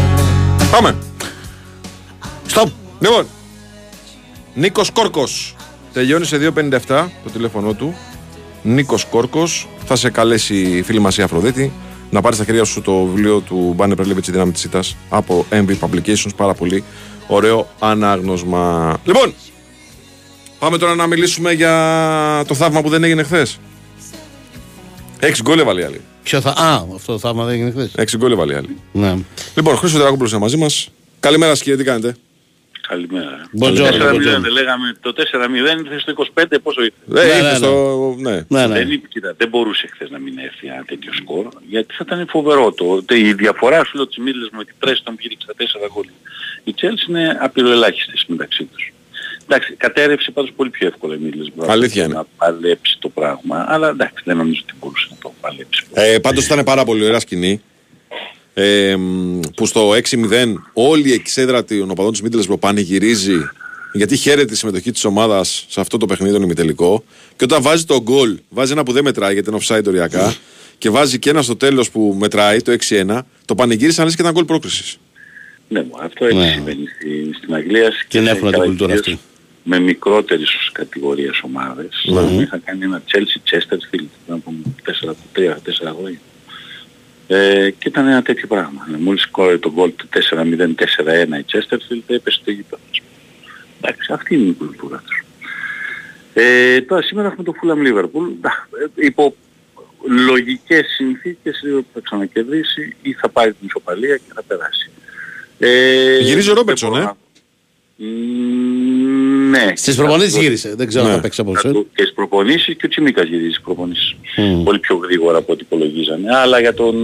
Πάμε. 0.71 0.95
Στοπ. 2.47 2.67
Λοιπόν, 2.99 3.25
Νίκος 4.53 4.91
Κόρκος. 4.91 5.55
Τελειώνει 5.93 6.25
σε 6.25 6.37
2.57 6.37 6.79
το 7.23 7.29
τηλέφωνο 7.33 7.73
του. 7.73 7.95
Νίκος 8.63 9.05
Κόρκος. 9.05 9.67
Θα 9.85 9.95
σε 9.95 10.09
καλέσει 10.09 10.55
η 10.55 10.81
φίλη 10.81 10.99
μας 10.99 11.17
η 11.17 11.21
Αφροδίτη 11.21 11.71
να 12.09 12.21
πάρει 12.21 12.35
στα 12.35 12.43
χέρια 12.43 12.63
σου 12.63 12.81
το 12.81 13.03
βιβλίο 13.03 13.39
του 13.39 13.73
Μπάνε 13.75 13.95
Πρελίβιτ 13.95 14.27
η 14.27 14.31
δύναμη 14.31 14.51
της 14.51 14.61
ΣΥΤΑ 14.61 14.83
από 15.09 15.45
MV 15.51 15.69
Publications. 15.79 16.35
Πάρα 16.35 16.53
πολύ 16.53 16.83
ωραίο 17.27 17.67
ανάγνωσμα. 17.79 18.93
Λοιπόν, 19.03 19.33
πάμε 20.59 20.77
τώρα 20.77 20.95
να 20.95 21.07
μιλήσουμε 21.07 21.51
για 21.51 22.43
το 22.47 22.53
θαύμα 22.53 22.81
που 22.81 22.89
δεν 22.89 23.03
έγινε 23.03 23.23
χθες. 23.23 23.59
Έξι 25.19 25.41
γκολ 25.41 25.59
έβαλε 25.59 25.81
η 25.81 25.83
άλλη. 25.83 26.01
Ποιο 26.23 26.41
θα. 26.41 26.49
Α, 26.49 26.75
αυτό 26.95 27.11
το 27.11 27.19
θαύμα 27.19 27.45
δεν 27.45 27.53
έγινε 27.53 27.71
χθες. 27.71 27.91
Έξι 27.95 28.17
γκολ 28.17 28.31
έβαλε 28.31 28.53
η 28.53 28.55
άλλη. 28.55 28.77
Ναι. 28.91 29.15
Λοιπόν, 29.55 29.75
Χρήστο 29.77 29.97
Τερακόπουλο 29.97 30.29
είναι 30.29 30.39
μαζί 30.39 30.57
μας. 30.57 30.89
Καλημέρα, 31.19 31.51
σας, 31.51 31.61
κύριε, 31.63 31.77
τι 31.77 31.83
κάνετε; 31.83 32.15
Καλημέρα. 32.87 33.49
Buongiorno, 33.59 33.91
4-0 33.91 34.13
buongiorno. 34.13 34.41
δεν 34.41 34.51
λέγαμε, 34.51 34.95
το 35.01 35.13
4-0 35.13 35.79
ήρθε 35.83 35.99
στο 35.99 36.13
25 36.35 36.43
πόσο 36.63 36.81
ήρθε; 36.81 36.95
Ε, 37.09 37.13
Ναι, 37.13 37.21
ήρθε 37.21 37.41
ναι, 37.41 37.49
ναι. 37.49 37.55
στο. 37.55 38.15
Ναι. 38.19 38.31
Ναι, 38.47 38.67
ναι. 38.67 38.73
Δεν, 38.73 38.91
είπε, 38.91 39.07
κοίτα, 39.07 39.33
δεν 39.37 39.47
μπορούσε 39.49 39.87
χθες 39.93 40.09
να 40.09 40.19
μην 40.19 40.37
έρθει 40.37 40.67
ένα 40.67 40.83
τέτοιο 40.85 41.13
σκορ, 41.13 41.47
γιατί 41.69 41.93
θα 41.97 42.03
ήταν 42.07 42.27
φοβερό 42.29 42.71
το. 42.71 43.03
τε- 43.03 43.17
Η 43.17 43.33
διαφορά 43.33 43.85
σου 43.85 43.95
λέω 43.95 44.07
της 44.07 44.17
Μίλες 44.17 44.49
με 44.51 44.63
την 44.65 44.75
πρέσβη 44.79 45.03
των 45.03 45.15
πήρε 45.15 45.33
στα 45.43 45.53
4 45.57 45.89
γκολ. 45.93 46.05
Η 46.63 46.73
Chelsea 46.81 47.09
είναι 47.09 47.37
απειροελάχιστες 47.41 48.23
μεταξύ 48.27 48.63
τους. 48.63 48.93
Εντάξει, 49.47 49.73
κατέρευσε 49.77 50.31
πάντως 50.31 50.51
πολύ 50.55 50.69
πιο 50.69 50.87
εύκολα 50.87 51.15
η 51.15 51.17
Μίλες 51.17 51.51
Αλήθεια 51.67 52.03
είναι. 52.03 52.13
να 52.13 52.25
παλέψει 52.37 52.97
το 52.99 53.09
πράγμα, 53.09 53.65
αλλά 53.67 53.89
εντάξει 53.89 54.23
δεν 54.25 54.37
νομίζω 54.37 54.61
ότι 54.63 54.73
μπορούσε 54.79 55.07
να 55.09 55.15
το 55.21 55.33
παλέψει. 55.41 55.85
Ε, 55.93 56.19
Πάντως 56.19 56.45
ήταν 56.45 56.63
πάρα 56.63 56.83
πολύ 56.85 57.05
ωραία 57.05 57.19
σκηνή. 57.19 57.61
Ε, 58.53 58.95
μ, 58.95 59.39
που 59.55 59.65
στο 59.65 59.91
6-0 59.91 60.53
όλη 60.73 61.09
η 61.09 61.13
εξέδρα 61.13 61.63
των 61.65 61.91
οπαδών 61.91 62.11
της 62.11 62.21
Μίτλεσμπρο 62.21 62.57
πανηγυρίζει 62.57 63.37
γιατί 63.93 64.15
χαίρεται 64.15 64.45
τη 64.45 64.57
συμμετοχή 64.57 64.91
της 64.91 65.03
ομάδας 65.05 65.65
σε 65.69 65.79
αυτό 65.79 65.97
το 65.97 66.05
παιχνίδι 66.05 66.33
τον 66.33 66.41
ημιτελικό. 66.43 67.03
Και 67.35 67.43
όταν 67.43 67.61
βάζει 67.61 67.83
το 67.85 68.01
γκολ, 68.01 68.37
βάζει 68.49 68.71
ένα 68.71 68.83
που 68.83 68.91
δεν 68.91 69.03
μετράει 69.03 69.33
γιατί 69.33 69.49
είναι 69.49 69.59
offside 69.67 69.83
οριακά, 69.87 70.35
και 70.77 70.89
βάζει 70.89 71.19
και 71.19 71.29
ένα 71.29 71.41
στο 71.41 71.55
τέλος 71.55 71.89
που 71.91 72.15
μετράει, 72.19 72.61
το 72.61 72.75
6-1, 72.89 73.19
το 73.45 73.55
πανηγύρισαν 73.55 74.05
λε 74.05 74.11
και 74.11 74.21
ήταν 74.21 74.33
γκολ 74.33 74.45
πρόκρισης. 74.45 74.97
Ναι, 75.67 75.81
μου, 75.81 75.91
αυτό 76.01 76.25
έτσι 76.25 76.37
Ναι. 76.37 76.51
συμβαίνει 76.51 76.85
στη, 76.95 77.33
στην 77.37 77.53
Αγγλία. 77.55 77.91
Και 78.07 78.17
είναι 78.17 78.27
σε 78.27 78.33
εύκολα 78.33 78.51
την 78.51 78.61
κουλτούρα 78.61 78.93
κατηγορίες 78.93 78.99
αυτή. 79.19 79.34
Με 79.67 79.79
μικρότερες 79.79 80.55
ως 80.55 80.69
κατηγορίες 80.71 81.41
ομάδες. 81.43 82.05
Ναι. 82.07 82.41
Είχα 82.41 82.57
κάνει 82.57 82.83
ένα 82.83 83.03
Chelsea 83.11 83.53
Chesterfield 83.53 84.07
πριν 84.25 84.37
από 84.37 84.53
4-3-4 85.33 85.93
χρόνια. 85.97 86.19
Ε, 87.27 87.69
και 87.69 87.87
ήταν 87.87 88.07
ένα 88.07 88.21
τέτοιο 88.21 88.47
πράγμα. 88.47 88.87
Ε, 88.93 88.97
Μόλις 88.97 89.21
σκόρε 89.21 89.57
το 89.57 89.71
γκολ 89.71 89.95
του 89.95 90.07
4-0-4-1 90.13 91.39
η 91.39 91.45
Chesterfield 91.51 92.03
έπεσε 92.07 92.39
το 92.45 92.51
γήπεδο. 92.51 92.81
Εντάξει, 93.81 94.13
αυτή 94.13 94.35
είναι 94.35 94.49
η 94.49 94.53
κουλτούρα 94.53 95.03
τους. 95.07 95.23
Ε, 96.33 96.81
τώρα 96.81 97.01
σήμερα 97.01 97.27
έχουμε 97.27 97.43
το 97.43 97.53
Fulham 97.61 97.87
Liverpool. 97.87 98.33
Ντά, 98.41 98.67
ε, 98.97 99.05
Υπό 99.05 99.35
λογικές 100.07 100.85
συνθήκες 100.95 101.61
η 101.61 101.67
Liverpool 101.67 101.85
θα 101.93 101.99
ξανακερδίσει 102.03 102.95
ή 103.01 103.13
θα 103.13 103.29
πάρει 103.29 103.53
την 103.53 103.67
ισοπαλία 103.67 104.17
και 104.17 104.31
θα 104.33 104.43
περάσει. 104.43 104.89
Ε, 105.59 106.19
Γυρίζει 106.19 106.49
ο 106.49 106.53
δεν 106.53 106.55
Ρόμπερτσον, 106.55 106.89
μπορώ 106.89 107.03
ε. 107.03 107.15
Να- 109.05 109.11
Μ, 109.11 109.49
Ναι. 109.49 109.71
Στις 109.75 109.95
προπονήσεις 109.95 110.33
Θα- 110.33 110.41
γύρισε. 110.41 110.75
Δεν 110.75 110.87
ξέρω 110.87 111.03
αν 111.03 111.09
Ναι. 111.09 111.15
θα 111.15 111.21
παίξει 111.21 111.41
θα 111.41 111.47
απόψε. 111.49 111.71
το- 111.71 111.85
Και 111.95 112.01
στις 112.01 112.13
προπονήσεις 112.13 112.75
και 112.75 112.85
ο 112.85 112.89
Τσιμίκας 112.89 113.27
γυρίζει 113.27 113.49
στις 113.49 113.61
προπονήσεις. 113.61 114.15
Μμ. 114.37 114.63
Πολύ 114.63 114.79
πιο 114.79 114.95
γρήγορα 114.95 115.37
από 115.37 115.53
ό,τι 115.53 115.61
υπολογίζανε. 115.61 116.35
Αλλά 116.35 116.59
για 116.59 116.73
τον 116.73 117.03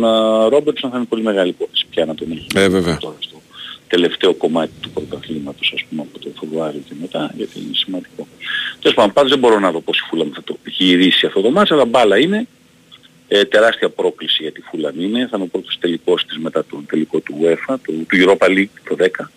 Ρόμπερτσον 0.50 0.90
θα 0.92 0.98
είναι 0.98 1.06
πολύ 1.06 1.24
μεγάλη 1.24 1.50
υπόθεση 1.50 1.86
πια 1.90 2.06
να 2.06 2.16
τον 2.16 2.32
έχει. 2.32 2.48
Ε, 2.56 2.70
βέβαια. 2.70 2.98
Τώρα 2.98 3.16
στο, 3.20 3.42
τελευταίο 3.88 4.34
κομμάτι 4.34 4.72
του 4.82 4.90
πρωταθλήματος 4.90 5.72
ας 5.76 5.84
πούμε 5.90 6.02
από 6.02 6.20
το 6.20 6.30
Φεβρουάριο 6.40 6.82
και 6.88 6.94
μετά 7.02 7.32
γιατί 7.38 7.60
είναι 7.60 7.74
σημαντικό. 7.74 8.28
Τέλος 8.82 8.96
πάντων 8.96 9.14
πάντως 9.14 9.30
δεν 9.30 9.40
μπορώ 9.40 9.60
να 9.60 9.72
δω 9.72 9.80
πώς 9.82 9.98
η 10.00 10.02
Φούλαμ 10.10 10.30
θα 10.34 10.44
το 10.44 10.58
γυρίσει 10.66 11.26
αυτό 11.26 11.42
το 11.42 11.52
μάτς 11.52 11.72
αλλά 11.72 11.86
μπάλα 11.86 12.18
είναι 12.20 12.48
ε, 13.28 13.44
τεράστια 13.46 13.90
πρόκληση 13.90 14.42
για 14.42 14.52
τη 14.52 14.62
Φούλαμ 14.62 15.00
είναι. 15.02 15.20
Θα 15.28 15.30
είναι 15.38 15.44
ο 15.44 15.48
πρώτος 15.52 15.78
τελικός 15.80 16.26
της 16.26 16.38
μετά 16.38 16.66
τον 16.70 16.86
τελικό 16.90 17.20
του 17.20 17.36
UEFA, 17.42 17.76
του, 17.84 18.06
του 18.10 18.18
Europa 18.22 18.48
League 18.48 18.74
το 18.90 18.96
10. 19.00 19.32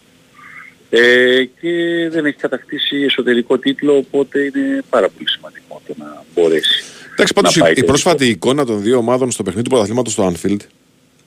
Ε, 0.97 1.45
και 1.61 2.09
δεν 2.11 2.25
έχει 2.27 2.37
κατακτήσει 2.37 2.97
εσωτερικό 2.97 3.59
τίτλο 3.59 3.97
οπότε 3.97 4.41
είναι 4.41 4.83
πάρα 4.91 5.09
πολύ 5.09 5.29
σημαντικό 5.31 5.83
το 5.87 5.95
να 5.99 6.23
μπορέσει. 6.35 6.85
Εντάξει, 7.13 7.33
πάντως 7.35 7.57
να 7.57 7.63
πάει 7.63 7.71
η, 7.71 7.73
η 7.73 7.75
τελικό. 7.75 7.93
πρόσφατη 7.93 8.27
εικόνα 8.29 8.65
των 8.65 8.83
δύο 8.83 8.97
ομάδων 8.99 9.31
στο 9.31 9.43
παιχνίδι 9.43 9.65
του 9.65 9.71
πρωταθλήματος 9.71 10.13
στο 10.13 10.33
Anfield 10.33 10.57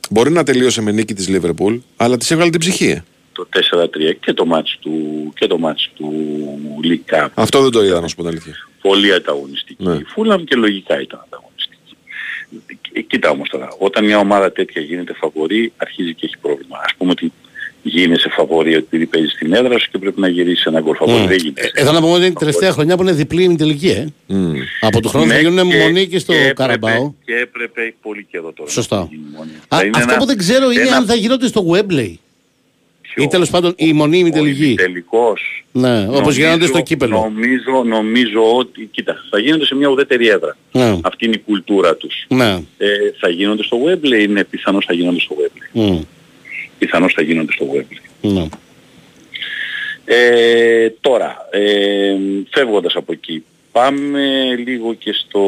μπορεί 0.10 0.32
να 0.32 0.44
τελείωσε 0.44 0.82
με 0.82 0.92
νίκη 0.92 1.14
της 1.14 1.30
Liverpool, 1.32 1.80
αλλά 1.96 2.18
της 2.18 2.32
έβγαλε 2.32 2.50
την 2.50 2.60
ψυχή. 2.60 2.88
ε. 2.90 3.04
το 3.32 3.48
4-3 3.72 3.88
και 4.20 4.34
το 4.34 4.46
μάτς 4.46 4.78
του, 4.82 4.92
και 5.36 5.48
το 5.48 5.58
μάτς 5.58 5.92
του 5.96 6.14
League 6.84 7.14
Cup. 7.16 7.28
Αυτό 7.34 7.62
δεν 7.62 7.72
το 7.72 7.84
είδα, 7.84 8.00
να 8.02 8.08
σου 8.08 8.16
πω 8.16 8.22
την 8.22 8.32
αλήθεια. 8.32 8.54
Πολύ 8.82 9.14
ανταγωνιστική. 9.14 9.84
Ναι. 9.84 9.94
Η 9.96 10.04
Φούλαμ 10.08 10.44
και 10.44 10.56
λογικά 10.56 11.02
ήταν 11.02 11.20
ανταγωνιστική. 11.26 11.96
Ε, 12.94 13.02
Κοίτα 13.02 13.30
όμως 13.30 13.50
τώρα, 13.50 13.68
όταν 13.78 14.06
μια 14.06 14.18
ομάδα 14.20 14.52
τέτοια 14.52 14.82
γίνεται 14.82 15.14
φαβορή, 15.14 15.72
αρχίζει 15.78 16.14
και 16.14 16.26
έχει 16.26 16.38
πρόβλημα. 16.42 16.78
Ας 16.86 16.94
πούμε 16.98 17.12
ότι 17.12 17.32
γίνεσαι 17.88 18.30
φαβορή 18.30 18.70
ότι 18.76 18.84
επειδή 18.84 19.06
παίζεις 19.06 19.32
στην 19.32 19.54
έδρα 19.54 19.80
σου 19.80 19.90
και 19.92 19.98
πρέπει 19.98 20.20
να 20.20 20.28
γυρίσεις 20.28 20.66
ένα 20.66 20.80
γκολ 20.80 20.96
φαβορή. 20.96 21.24
Mm. 21.24 21.28
Δεν 21.28 21.38
γίνεται. 21.38 21.72
Ε, 21.74 21.82
Εδώ 21.82 21.92
να 21.92 22.00
πούμε 22.00 22.12
ότι 22.12 22.20
είναι 22.22 22.28
η 22.28 22.34
τελευταία 22.40 22.72
χρονιά 22.72 22.96
που 22.96 23.02
είναι 23.04 23.12
διπλή 23.12 23.44
ημιτελική, 23.44 23.88
ε. 23.90 24.06
Μμ. 24.28 24.54
Από 24.82 25.02
το 25.02 25.10
χρόνο 25.10 25.26
θα 25.28 25.34
Ναι, 25.34 25.40
γίνουν 25.40 25.70
και- 25.70 25.78
μονή 25.78 26.08
και 26.08 26.20
στο 26.20 26.34
έπρεπε- 26.34 26.56
Καραμπάο. 26.56 27.14
Και 27.26 27.34
έπρεπε 27.36 27.94
πολύ 28.02 28.28
καιρό 28.32 28.52
τώρα. 28.56 28.70
Σωστά. 28.70 28.98
να 28.98 29.08
γίνει 29.10 29.24
μονή. 29.38 29.52
Α, 29.68 29.78
Θα 29.78 29.86
είναι 29.86 29.98
αυτό 29.98 30.10
ένα- 30.10 30.20
που 30.20 30.26
δεν 30.26 30.38
ξέρω 30.38 30.72
είναι 30.72 30.82
ένα 30.82 30.96
αν 30.96 31.06
θα 31.06 31.16
γινόταν 31.16 31.48
στο 31.50 31.66
Webley. 31.72 32.14
πιο- 33.02 33.24
Ή 33.24 33.28
τέλος 33.28 33.50
πάντων 33.50 33.74
η 33.78 33.94
μονή 33.94 34.18
ημιτελική. 34.18 34.74
Τελικός. 34.78 35.66
Ναι, 35.72 36.08
όπως 36.10 36.36
γίνονται 36.36 36.66
στο 36.66 36.82
κύπελο. 36.82 37.20
Νομίζω, 37.20 37.84
νομίζω 37.86 38.56
ότι, 38.58 38.88
κοίτα, 38.92 39.16
θα 39.30 39.40
γίνονται 39.40 39.66
σε 39.66 39.76
μια 39.76 39.88
ουδέτερη 39.88 40.28
έδρα. 40.28 40.58
Ναι. 40.72 41.00
Αυτή 41.04 41.26
είναι 41.26 41.36
η 41.36 41.40
κουλτούρα 41.46 41.96
τους. 41.96 42.26
Ναι. 42.28 42.52
Ε, 42.78 42.88
θα 43.20 43.30
γίνονται 43.30 43.64
στο 43.64 43.78
Webley, 43.86 44.20
είναι 44.22 44.44
πιθανώς 44.44 44.86
θα 44.86 44.94
γίνονται 44.94 45.20
στο 45.20 45.36
Webley. 45.40 45.70
Μμ. 45.72 46.00
Πιθανώς 46.80 47.14
θα 47.14 47.22
γίνονται 47.22 47.52
στο 47.52 47.66
Webley. 47.74 47.98
Ναι. 48.22 48.48
Ε, 50.06 50.90
τώρα, 51.02 51.48
ε, 51.52 52.16
φεύγοντας 52.50 52.96
από 52.96 53.12
εκεί, 53.12 53.44
πάμε 53.72 54.56
λίγο 54.56 54.94
και 54.94 55.14
στο... 55.14 55.42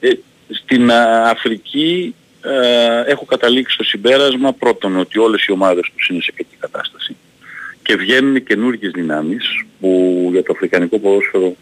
Ε, 0.00 0.10
στην 0.48 0.90
α, 0.90 1.30
Αφρική 1.30 2.14
ε, 2.42 3.10
έχω 3.10 3.24
καταλήξει 3.24 3.74
στο 3.74 3.84
συμπέρασμα 3.84 4.52
πρώτον 4.52 4.96
ότι 4.96 5.18
όλες 5.18 5.44
οι 5.44 5.52
ομάδες 5.52 5.90
τους 5.96 6.08
είναι 6.08 6.20
σε 6.20 6.32
κακή 6.32 6.56
κατάσταση 6.58 7.16
και 7.82 7.96
βγαίνουν 7.96 8.44
καινούργιες 8.44 8.92
δυνάμεις 8.92 9.64
που 9.80 10.28
για 10.32 10.42
το 10.42 10.52
αφρικανικό 10.52 10.98
ποδόσφαιρο 10.98 11.56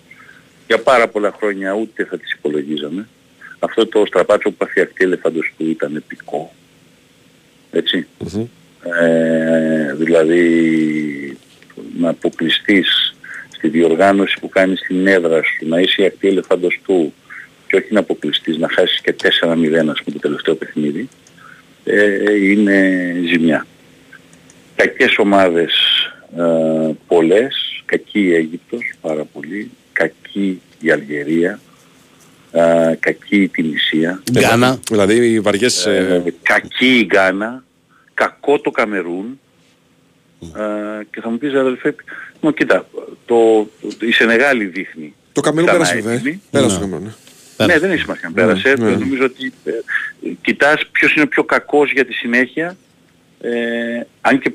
για 0.66 0.78
πάρα 0.78 1.09
πολλά 1.09 1.34
χρόνια 1.38 1.72
ούτε 1.72 2.04
θα 2.04 2.18
τις 2.18 2.32
υπολογίζαμε. 2.32 3.09
Αυτό 3.59 3.86
το 3.86 4.04
στραπάτσο 4.06 4.50
που 4.50 4.56
παθιακτή 4.56 5.04
ελεφάντος 5.04 5.52
του 5.56 5.70
ήταν 5.70 5.96
επικό. 5.96 6.52
Έτσι. 7.70 8.06
Μμμ. 8.18 8.46
Ε, 9.00 9.94
δηλαδή 9.94 11.36
να 11.98 12.09
αποκλειστείς 12.09 13.14
στη 13.56 13.68
διοργάνωση 13.68 14.36
που 14.40 14.48
κάνεις 14.48 14.78
στην 14.78 15.06
έδρα 15.06 15.42
σου, 15.42 15.68
να 15.68 15.80
είσαι 15.80 16.02
η 16.02 16.04
ακτή 16.04 16.28
ελεφάντος 16.28 16.80
του 16.84 17.14
και 17.66 17.76
όχι 17.76 17.92
να 17.92 18.00
αποκλειστείς, 18.00 18.56
να 18.56 18.68
χάσεις 18.68 19.00
και 19.00 19.14
4-0 19.22 19.88
ας 19.90 20.02
πούμε 20.02 20.12
το 20.12 20.18
τελευταίο 20.18 20.54
παιχνίδι, 20.54 21.09
ε, 21.84 22.34
είναι 22.34 23.14
ζημιά. 23.26 23.66
Κακές 24.76 25.18
ομάδες 25.18 25.72
ε, 26.36 26.90
πολλές, 27.06 27.82
κακή 27.84 28.20
η 28.20 28.34
Αίγυπτος 28.34 28.92
πάρα 29.00 29.24
πολύ, 29.24 29.70
κακή 29.92 30.60
η 30.80 30.90
Αλγερία, 30.90 31.60
ε, 32.52 32.94
κακή 33.00 33.36
η 33.42 33.48
Τινησία, 33.48 34.22
Γκάνα. 34.32 34.78
Δηλαδή 34.90 35.32
οι 35.32 35.40
βαριές... 35.40 35.86
ε, 35.86 36.22
ε, 36.26 36.32
κακή 36.42 36.98
η 36.98 37.04
Γκάνα, 37.04 37.64
κακό 38.24 38.60
το 38.60 38.70
Καμερούν 38.70 39.40
ε, 40.40 41.04
και 41.10 41.20
θα 41.20 41.30
μου 41.30 41.38
πεις 41.38 41.54
αδελφέ, 41.54 41.94
μα 42.40 42.52
κοίτα, 42.52 42.86
το, 43.26 43.68
το, 43.98 44.06
η 44.06 44.12
Σενεγάλη 44.12 44.64
δείχνει. 44.64 45.14
το 45.32 45.40
Καμερούν 45.40 45.64
ξανά 45.68 45.78
πέρασε 45.84 45.94
βέβαια. 46.00 46.12
ε. 46.12 46.16
έτοιμη. 46.16 46.42
Πέρασε 46.50 46.74
Ναι. 46.74 46.80
το 46.80 46.86
Καμερούν. 46.90 47.14
ναι. 47.56 47.66
Ναι, 47.66 47.78
δεν 47.78 47.90
έχει 47.90 48.00
σημασία 48.00 48.26
αν 48.26 48.34
πέρασε. 48.34 48.74
ναι. 48.78 48.90
Νομίζω 48.90 49.24
ότι 49.24 49.52
ε, 49.64 49.70
κοιτάς 50.42 50.86
ποιος 50.92 51.12
είναι 51.14 51.22
ο 51.24 51.28
πιο 51.28 51.44
κακός 51.44 51.92
για 51.92 52.04
τη 52.04 52.12
συνέχεια. 52.12 52.76
Ε, 53.40 53.50
αν 54.20 54.38
και 54.40 54.52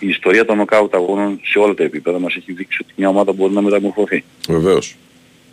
η 0.00 0.08
ιστορία 0.08 0.44
των 0.44 0.56
νοκάουτ 0.56 0.94
αγώνων 0.94 1.40
σε 1.44 1.58
όλα 1.58 1.74
τα 1.74 1.82
επίπεδα 1.82 2.18
μας 2.18 2.34
έχει 2.36 2.52
δείξει 2.52 2.78
ότι 2.82 2.92
μια 2.96 3.08
ομάδα 3.08 3.32
μπορεί 3.32 3.52
να 3.52 3.60
μεταμορφωθεί. 3.62 4.24
Βεβαίως. 4.48 4.96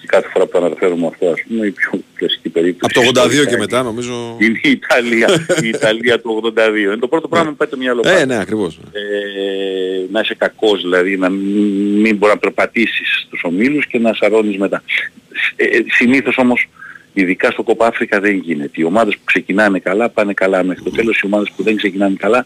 Και 0.06 0.12
κάθε 0.12 0.30
φορά 0.34 0.46
που 0.46 0.52
το 0.60 0.66
αναφέρουμε 0.66 1.08
αυτό, 1.08 1.30
ας 1.30 1.42
πούμε, 1.48 1.66
η 1.66 1.72
πιο 1.72 2.00
κλασική 2.16 2.50
περίπτωση. 2.50 3.00
Από 3.00 3.14
το 3.14 3.22
82 3.22 3.30
ιστορικά 3.30 3.50
και 3.52 3.58
μετά 3.58 3.84
νομίζω... 3.84 4.38
Είναι 4.40 4.60
η 4.62 4.70
Ιταλία, 4.70 5.28
η 5.62 5.68
Ιταλία 5.68 6.20
του 6.20 6.54
82. 6.58 6.78
Είναι 6.78 6.98
το 6.98 7.08
πρώτο 7.08 7.28
πράγμα 7.28 7.50
που 7.50 7.56
πάει 7.56 7.68
το 7.68 7.78
μυαλό 7.78 8.02
Ε, 8.06 8.10
πάντα. 8.12 8.26
ναι, 8.26 8.38
ακριβώς. 8.40 8.80
Ε, 8.92 10.06
να 10.12 10.20
είσαι 10.20 10.36
κακός 10.36 10.82
δηλαδή, 10.82 11.18
να 11.18 11.30
μην, 11.30 12.00
μην 12.00 12.16
μπορεί 12.16 12.34
να 12.34 12.40
περπατήσεις 12.40 13.24
στους 13.26 13.42
ομίλους 13.44 13.88
και 13.88 14.00
να 14.00 14.14
σαρώνεις 14.14 14.58
μετά. 14.58 14.84
Ε, 15.56 15.64
ε, 15.64 15.84
συνήθως 15.88 16.38
όμως, 16.38 16.70
ειδικά 17.14 17.52
στο 17.52 17.64
Κόπα 17.64 17.88
Αφρικα 17.88 18.20
δεν 18.20 18.36
γίνεται. 18.36 18.72
Οι 18.74 18.84
ομάδες 18.84 19.14
που 19.16 19.24
ξεκινάνε 19.26 19.80
καλά 19.80 20.10
πάνε 20.10 20.34
καλά 20.34 20.64
μέχρι 20.64 20.84
το 20.84 20.90
τέλος, 20.92 21.20
οι 21.20 21.26
ομάδες 21.26 21.52
που 21.56 21.64
δεν 21.64 21.76
ξεκινάνε 21.76 22.16
καλά 22.20 22.46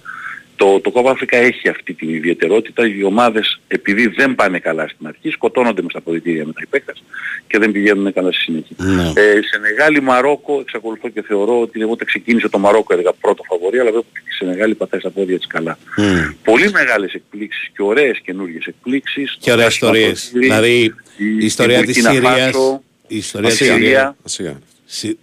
το, 0.59 0.79
το 0.79 0.91
Κόπα 0.91 1.11
Αφρικα 1.11 1.37
έχει 1.37 1.69
αυτή 1.69 1.93
την 1.93 2.09
ιδιαιτερότητα. 2.09 2.87
Οι 2.87 3.03
ομάδες 3.03 3.59
επειδή 3.67 4.07
δεν 4.07 4.35
πάνε 4.35 4.59
καλά 4.59 4.87
στην 4.87 5.07
αρχή 5.07 5.29
σκοτώνονται 5.29 5.81
μες 5.81 5.91
στα 5.91 6.01
ποδητήρια 6.01 6.45
με 6.45 6.53
τα 6.53 6.59
υπέκτας 6.63 7.03
και 7.47 7.57
δεν 7.57 7.71
πηγαίνουν 7.71 8.13
καλά 8.13 8.31
στη 8.31 8.41
συνέχεια. 8.41 8.75
Ναι. 8.77 9.03
Ε, 9.21 9.39
Σενεγάλη, 9.51 10.01
Μαρόκο, 10.01 10.59
εξακολουθώ 10.59 11.09
και 11.09 11.21
θεωρώ 11.21 11.61
ότι 11.61 11.81
εγώ 11.81 11.91
όταν 11.91 12.07
ξεκίνησε 12.07 12.49
το 12.49 12.59
Μαρόκο 12.59 12.93
έλεγα 12.93 13.13
πρώτο 13.13 13.43
φαβορή, 13.43 13.79
αλλά 13.79 13.91
βλέπω 13.91 14.05
ότι 14.09 14.21
η 14.29 14.31
Σενεγάλη 14.31 14.75
πατάει 14.75 14.99
στα 14.99 15.09
πόδια 15.09 15.37
της 15.37 15.47
καλά. 15.47 15.77
Μμ. 15.97 16.03
Πολύ 16.43 16.71
μεγάλες 16.71 17.13
εκπλήξεις 17.13 17.69
και 17.75 17.83
ωραίες 17.83 18.19
καινούργιες 18.19 18.65
εκπλήξεις. 18.65 19.37
Και 19.39 19.51
ωραίες 19.51 19.77
Το 19.77 19.87
Πράσινο 19.89 20.09
ιστορίες. 20.11 20.29
Ποτήρι, 20.31 20.45
Δηλαδή 20.45 20.93
η 21.17 21.45
ιστορία 21.45 21.77
της 21.83 21.85
Μπουρκίνα 22.03 22.11
Συρίας. 22.11 22.51
Φάσο, 22.51 22.81
Η 23.07 23.17
ιστορία 23.17 23.49
της 23.49 23.61
Ασία. 23.61 23.73
Συρίας. 23.75 24.15
Ασία. 24.25 24.59
Συ- 24.85 25.17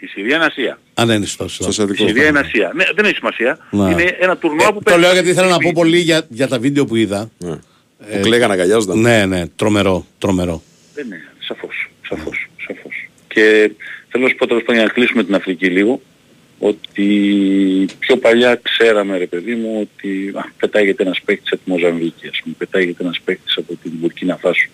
Η 0.00 0.06
Συρία 0.06 0.36
είναι 0.36 0.44
Ασία. 0.44 0.78
Α, 1.00 1.06
δεν 1.06 1.16
είναι 1.16 1.26
στο 1.26 1.48
Στο 1.48 1.64
Η 1.64 1.68
ασιατικό. 1.68 2.06
Συρία 2.06 2.26
είναι 2.26 2.38
Ασία. 2.38 2.72
Ναι, 2.74 2.84
δεν 2.94 3.04
έχει 3.04 3.14
σημασία. 3.14 3.58
Ναι. 3.70 3.90
Είναι 3.90 4.16
ένα 4.20 4.36
τουρνουά 4.36 4.66
Ε, 4.66 4.68
που 4.68 4.74
το 4.74 4.80
παίζει- 4.84 5.00
λέω 5.00 5.12
γιατί 5.12 5.32
θέλω 5.34 5.48
να 5.48 5.58
πω 5.58 5.70
πολύ 5.74 5.98
για, 5.98 6.26
για 6.28 6.48
τα 6.48 6.58
βίντεο 6.58 6.84
που 6.84 6.96
είδα. 6.96 7.30
Ναι. 7.38 7.56
Που 8.10 8.20
κλαίγανε, 8.20 8.52
αγκαλιάζονταν. 8.52 8.98
Ναι, 9.00 9.26
ναι, 9.26 9.46
τρομερό, 9.56 10.06
τρομερό. 10.18 10.62
Ε, 10.94 11.02
ναι, 11.02 11.16
σαφώς, 11.38 11.90
σαφώς, 12.08 12.48
σαφώς. 12.66 13.08
Και 13.28 13.70
θέλω 14.08 14.24
να 14.24 14.28
σου 14.30 14.36
πω 14.36 14.46
τέλος 14.46 14.62
πάντων 14.62 14.74
για 14.76 14.84
να 14.84 14.92
κλείσουμε 14.92 15.24
την 15.24 15.34
Αφρική 15.34 15.66
λίγο, 15.66 16.00
ότι 16.58 17.04
πιο 17.98 18.16
παλιά 18.16 18.54
ξέραμε 18.62 19.16
ρε 19.18 19.26
παιδί 19.26 19.54
μου 19.54 19.78
ότι 19.80 20.32
α, 20.34 20.44
πετάγεται 20.58 21.02
ένας 21.02 21.20
παίκτης 21.24 21.52
από 21.52 21.60
τη 21.64 21.70
Μοζαμβίκη, 21.70 22.28
ας 22.28 22.40
πούμε, 22.42 22.54
πετάγεται 22.58 23.02
ένας 23.02 23.20
παίκτης 23.24 23.56
από 23.56 23.74
την 23.82 23.92
Μπουρκίνα 23.94 24.36
Φάσο. 24.36 24.68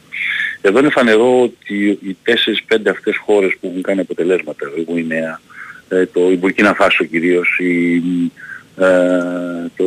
Εδώ 0.61 0.79
είναι 0.79 0.89
φανερό 0.91 1.43
ότι 1.43 1.99
οι 2.03 2.17
4-5 2.25 2.91
αυτές 2.91 3.17
χώρες 3.17 3.53
που 3.61 3.67
έχουν 3.71 3.83
κάνει 3.83 4.01
αποτελέσματα, 4.01 4.67
η 4.77 4.83
Γουινέα, 4.89 5.41
ε, 5.93 6.07
το, 6.07 6.31
η 6.31 6.37
Μπουρκίνα 6.37 6.75
Φάσο 6.75 7.05
κυρίως, 7.05 7.59
η, 7.59 7.95
ε, 8.77 8.89
το, 9.77 9.85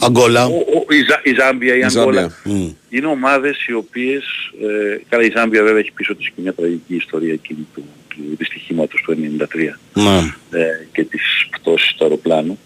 Αγκόλα. 0.00 0.46
ο- 0.46 0.50
ο- 0.56 0.92
η, 0.94 0.98
Ζα- 1.08 1.20
η 1.24 1.34
Ζάμπια, 1.40 1.74
η 1.74 1.78
Η 1.78 1.82
Αγγόλα, 1.84 2.20
Ζάμπια. 2.20 2.36
Μμ. 2.44 2.68
είναι 2.90 3.06
ομάδες 3.06 3.66
οι 3.66 3.72
οποίες, 3.72 4.24
ε, 4.62 5.00
καλά 5.08 5.22
η 5.24 5.30
Ζάμπια 5.36 5.62
βέβαια 5.62 5.78
έχει 5.78 5.92
πίσω 5.92 6.14
της 6.14 6.26
και 6.26 6.32
μια 6.36 6.52
τραγική 6.52 6.94
ιστορία 6.94 7.32
εκείνη 7.32 7.66
του, 7.74 7.84
του 8.08 8.16
δυστυχήματος 8.38 9.00
του 9.02 9.12
1993 9.12 9.78
Ναι. 9.92 10.18
ε, 10.60 10.66
και 10.92 11.04
της 11.04 11.22
πτώσης 11.50 11.94
του 11.94 12.04
αεροπλάνου 12.04 12.58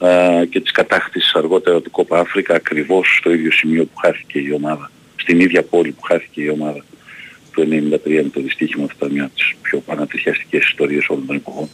ε, 0.00 0.44
και 0.46 0.60
της 0.60 0.70
κατάκτησης 0.70 1.34
αργότερα 1.34 1.80
του 1.80 1.90
Κόπα 1.90 2.18
Αφρικα 2.18 2.54
ακριβώς 2.54 3.16
στο 3.18 3.32
ίδιο 3.32 3.50
σημείο 3.52 3.84
που 3.84 3.96
χάθηκε 3.96 4.38
η 4.38 4.52
ομάδα, 4.52 4.90
στην 5.16 5.40
ίδια 5.40 5.62
πόλη 5.62 5.90
που 5.90 6.02
χάθηκε 6.02 6.42
η 6.42 6.48
ομάδα 6.48 6.84
του 7.52 7.62
1993 7.62 8.22
με 8.22 8.30
το 8.32 8.40
δυστύχημα 8.40 8.84
αυτό 8.84 8.96
ήταν 8.98 9.12
μια 9.12 9.24
από 9.24 9.34
τις 9.34 9.54
πιο 9.62 9.82
ανατριχιαστικές 9.86 10.64
ιστορίες 10.64 11.08
όλων 11.08 11.26
των 11.26 11.36
εποχών. 11.36 11.68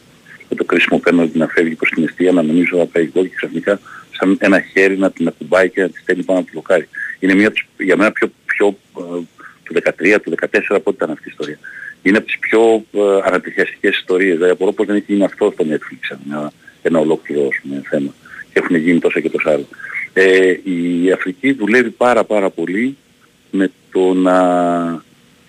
Και 0.49 0.55
το 0.55 0.65
κρίσιμο 0.65 0.99
πέναλτι 0.99 1.39
να 1.39 1.47
φεύγει 1.47 1.75
προς 1.75 1.91
την 1.91 2.05
αιστεία, 2.05 2.33
να 2.33 2.43
νομίζω 2.43 2.77
να 2.77 2.87
πάει 2.87 3.11
γκολ 3.13 3.25
και 3.25 3.35
ξαφνικά 3.37 3.81
σαν 4.19 4.37
ένα 4.41 4.61
χέρι 4.61 4.99
να 4.99 5.11
την 5.11 5.29
ακουμπάει 5.29 5.71
και 5.71 5.81
να 5.81 5.89
της 5.89 6.01
στέλνει 6.01 6.23
πάνω 6.23 6.39
από 6.39 6.49
το 6.49 6.53
λοκάρι. 6.55 6.89
Είναι 7.19 7.35
μια 7.35 7.47
από 7.47 7.57
τις, 7.57 7.67
για 7.79 7.97
μένα 7.97 8.13
πιο, 8.13 8.31
πιο 8.47 8.79
ε, 8.99 9.21
του 9.63 9.75
13, 10.15 10.17
του 10.23 10.35
14 10.41 10.61
από 10.69 10.91
ό,τι 10.91 10.97
ήταν 10.97 11.11
αυτή 11.11 11.29
η 11.29 11.31
ιστορία. 11.31 11.59
Είναι 12.03 12.17
από 12.17 12.27
τις 12.27 12.39
πιο 12.39 12.85
ε, 12.93 13.01
ανατριχιαστικές 13.25 13.99
ιστορίες. 13.99 14.35
Δηλαδή 14.35 14.53
απορώ 14.53 14.73
πως 14.73 14.87
δεν 14.87 14.97
έχει 14.97 15.05
γίνει 15.09 15.25
αυτό 15.25 15.51
στο 15.55 15.65
Netflix 15.69 16.17
ένα, 16.27 16.53
ένα 16.83 16.99
ολόκληρο 16.99 17.47
ας 17.47 17.59
πούμε, 17.63 17.83
θέμα. 17.89 18.15
Και 18.53 18.59
έχουν 18.63 18.77
γίνει 18.77 18.99
τόσα 18.99 19.21
και 19.21 19.31
τόσα 19.31 19.51
άλλα. 19.51 19.65
Ε, 20.13 20.57
η 20.65 21.13
Αφρική 21.13 21.53
δουλεύει 21.53 21.91
πάρα 21.91 22.25
πάρα 22.25 22.51
πολύ 22.51 22.97
με 23.51 23.71
το 23.93 24.15
να 24.15 24.37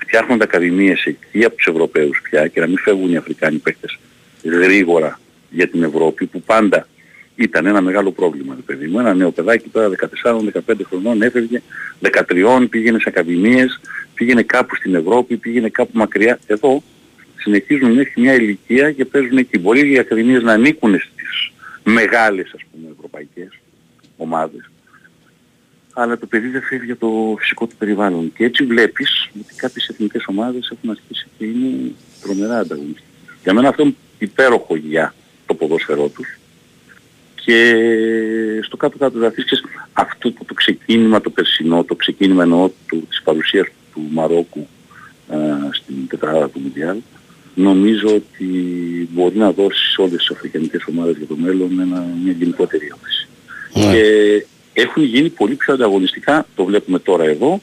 φτιάχνονται 0.07 0.43
ακαδημίες 0.43 1.05
εκεί 1.05 1.45
από 1.45 1.55
τους 1.55 1.65
Ευρωπαίους 1.65 2.21
πια 2.23 2.47
και 2.47 2.59
να 2.59 2.67
μην 2.67 2.77
φεύγουν 2.77 3.11
οι 3.11 3.17
Αφρικάνοι 3.17 3.57
παίκτες 3.57 3.97
γρήγορα 4.43 5.19
για 5.49 5.67
την 5.67 5.83
Ευρώπη 5.83 6.25
που 6.25 6.41
πάντα 6.41 6.87
ήταν 7.35 7.65
ένα 7.65 7.81
μεγάλο 7.81 8.11
πρόβλημα, 8.11 8.55
ρε 8.55 8.61
παιδί 8.61 8.87
μου. 8.87 8.99
Ένα 8.99 9.13
νέο 9.13 9.31
παιδάκι 9.31 9.69
τώρα 9.69 9.89
14-15 10.23 10.73
χρονών 10.89 11.21
έφευγε, 11.21 11.61
13 12.01 12.67
πήγαινε 12.69 12.99
σε 12.99 13.05
ακαδημίες, 13.07 13.79
πήγαινε 14.13 14.41
κάπου 14.41 14.75
στην 14.75 14.95
Ευρώπη, 14.95 15.37
πήγαινε 15.37 15.69
κάπου 15.69 15.91
μακριά. 15.93 16.39
Εδώ 16.47 16.83
συνεχίζουν 17.35 17.91
μέχρι 17.91 18.21
μια 18.21 18.33
ηλικία 18.33 18.91
και 18.91 19.05
παίζουν 19.05 19.37
εκεί. 19.37 19.59
Μπορεί 19.59 19.91
οι 19.91 19.99
ακαδημίες 19.99 20.43
να 20.43 20.51
ανήκουν 20.51 20.99
στις 20.99 21.51
μεγάλες 21.83 22.51
ας 22.55 22.61
πούμε 22.71 22.87
ευρωπαϊκές 22.95 23.49
ομάδες. 24.17 24.69
Αλλά 25.99 26.17
το 26.17 26.25
παιδί 26.25 26.47
δεν 26.47 26.61
φεύγει 26.61 26.91
από 26.91 26.99
το 26.99 27.35
φυσικό 27.39 27.65
του 27.65 27.75
περιβάλλον. 27.75 28.33
Και 28.35 28.43
έτσι 28.43 28.63
βλέπεις 28.63 29.29
ότι 29.41 29.53
κάποιες 29.55 29.87
εθνικές 29.87 30.25
ομάδες 30.27 30.71
έχουν 30.73 30.89
αρχίσει 30.89 31.27
και 31.37 31.45
είναι 31.45 31.91
τρομερά 32.21 32.57
ανταγωνιστικές. 32.57 33.05
Για 33.43 33.53
μένα 33.53 33.69
αυτό 33.69 33.83
είναι 33.83 33.95
υπέροχο 34.17 34.75
για 34.75 35.13
το 35.45 35.53
ποδόσφαιρό 35.53 36.07
τους. 36.07 36.39
Και 37.35 37.75
στο 38.63 38.77
κάτω-κάτω 38.77 39.19
θα 39.19 39.27
αφήσεις 39.27 39.63
αυτό 39.93 40.31
το, 40.31 40.45
το 40.45 40.53
ξεκίνημα 40.53 41.21
το 41.21 41.29
περσινό, 41.29 41.83
το 41.83 41.95
ξεκίνημα 41.95 42.43
εννοώ 42.43 42.69
του, 42.87 43.05
της 43.09 43.21
παρουσίας 43.21 43.67
του 43.93 44.01
Μαρόκου 44.11 44.67
α, 45.27 45.37
στην 45.71 46.07
τετράδα 46.07 46.49
του 46.49 46.59
Μουντιάλ, 46.59 46.97
νομίζω 47.55 48.07
ότι 48.07 48.45
μπορεί 49.11 49.37
να 49.37 49.51
δώσει 49.51 49.91
σε 49.91 50.01
όλες 50.01 50.17
τις 50.17 50.31
αφρικανικές 50.31 50.85
ομάδες 50.89 51.17
για 51.17 51.27
το 51.27 51.35
μέλλον 51.35 51.79
ένα, 51.79 52.05
μια 52.23 52.31
γενικότερη 52.31 52.91
όθηση. 52.95 53.27
Ναι. 53.73 53.93
Και 53.93 54.45
έχουν 54.81 55.03
γίνει 55.03 55.29
πολύ 55.29 55.55
πιο 55.55 55.73
ανταγωνιστικά, 55.73 56.45
το 56.55 56.63
βλέπουμε 56.65 56.99
τώρα 56.99 57.23
εδώ, 57.23 57.61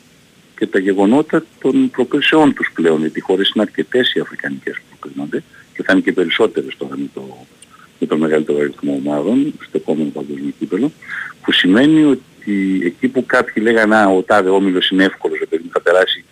και 0.59 0.67
τα 0.67 0.79
γεγονότα 0.79 1.45
των 1.61 1.91
προκρίσεών 1.91 2.55
τους 2.55 2.71
πλέον, 2.75 3.01
γιατί 3.01 3.21
χωρίς 3.21 3.51
είναι 3.55 3.65
αρκετές 3.65 4.15
οι 4.15 4.21
αφρικανικές 4.21 4.75
που 4.75 4.97
προκρίνονται 4.99 5.43
και 5.75 5.83
θα 5.83 5.93
είναι 5.93 6.03
και 6.03 6.13
περισσότερες 6.13 6.75
τώρα 6.79 6.97
με 6.97 7.07
το, 7.15 7.47
με 7.99 8.07
το 8.07 8.17
μεγαλύτερο 8.17 8.59
αριθμό 8.59 9.01
ομάδων 9.05 9.55
στο 9.61 9.77
επόμενο 9.77 10.11
παγκόσμιο 10.11 10.53
κύπελο, 10.59 10.93
που 11.43 11.53
σημαίνει 11.53 12.05
ότι 12.05 12.81
εκεί 12.85 13.09
που 13.09 13.27
κάποιοι 13.27 13.63
λέγανε 13.67 13.97
«Α, 13.97 14.09
ο 14.09 14.23
τάδε 14.23 14.49
όμιλος 14.49 14.91
είναι 14.91 15.05
εύκολος, 15.05 15.39
ρε 15.39 15.47
παιδί 15.47 15.63
μου, 15.63 15.71
θα 15.73 15.81
περάσει 15.81 16.25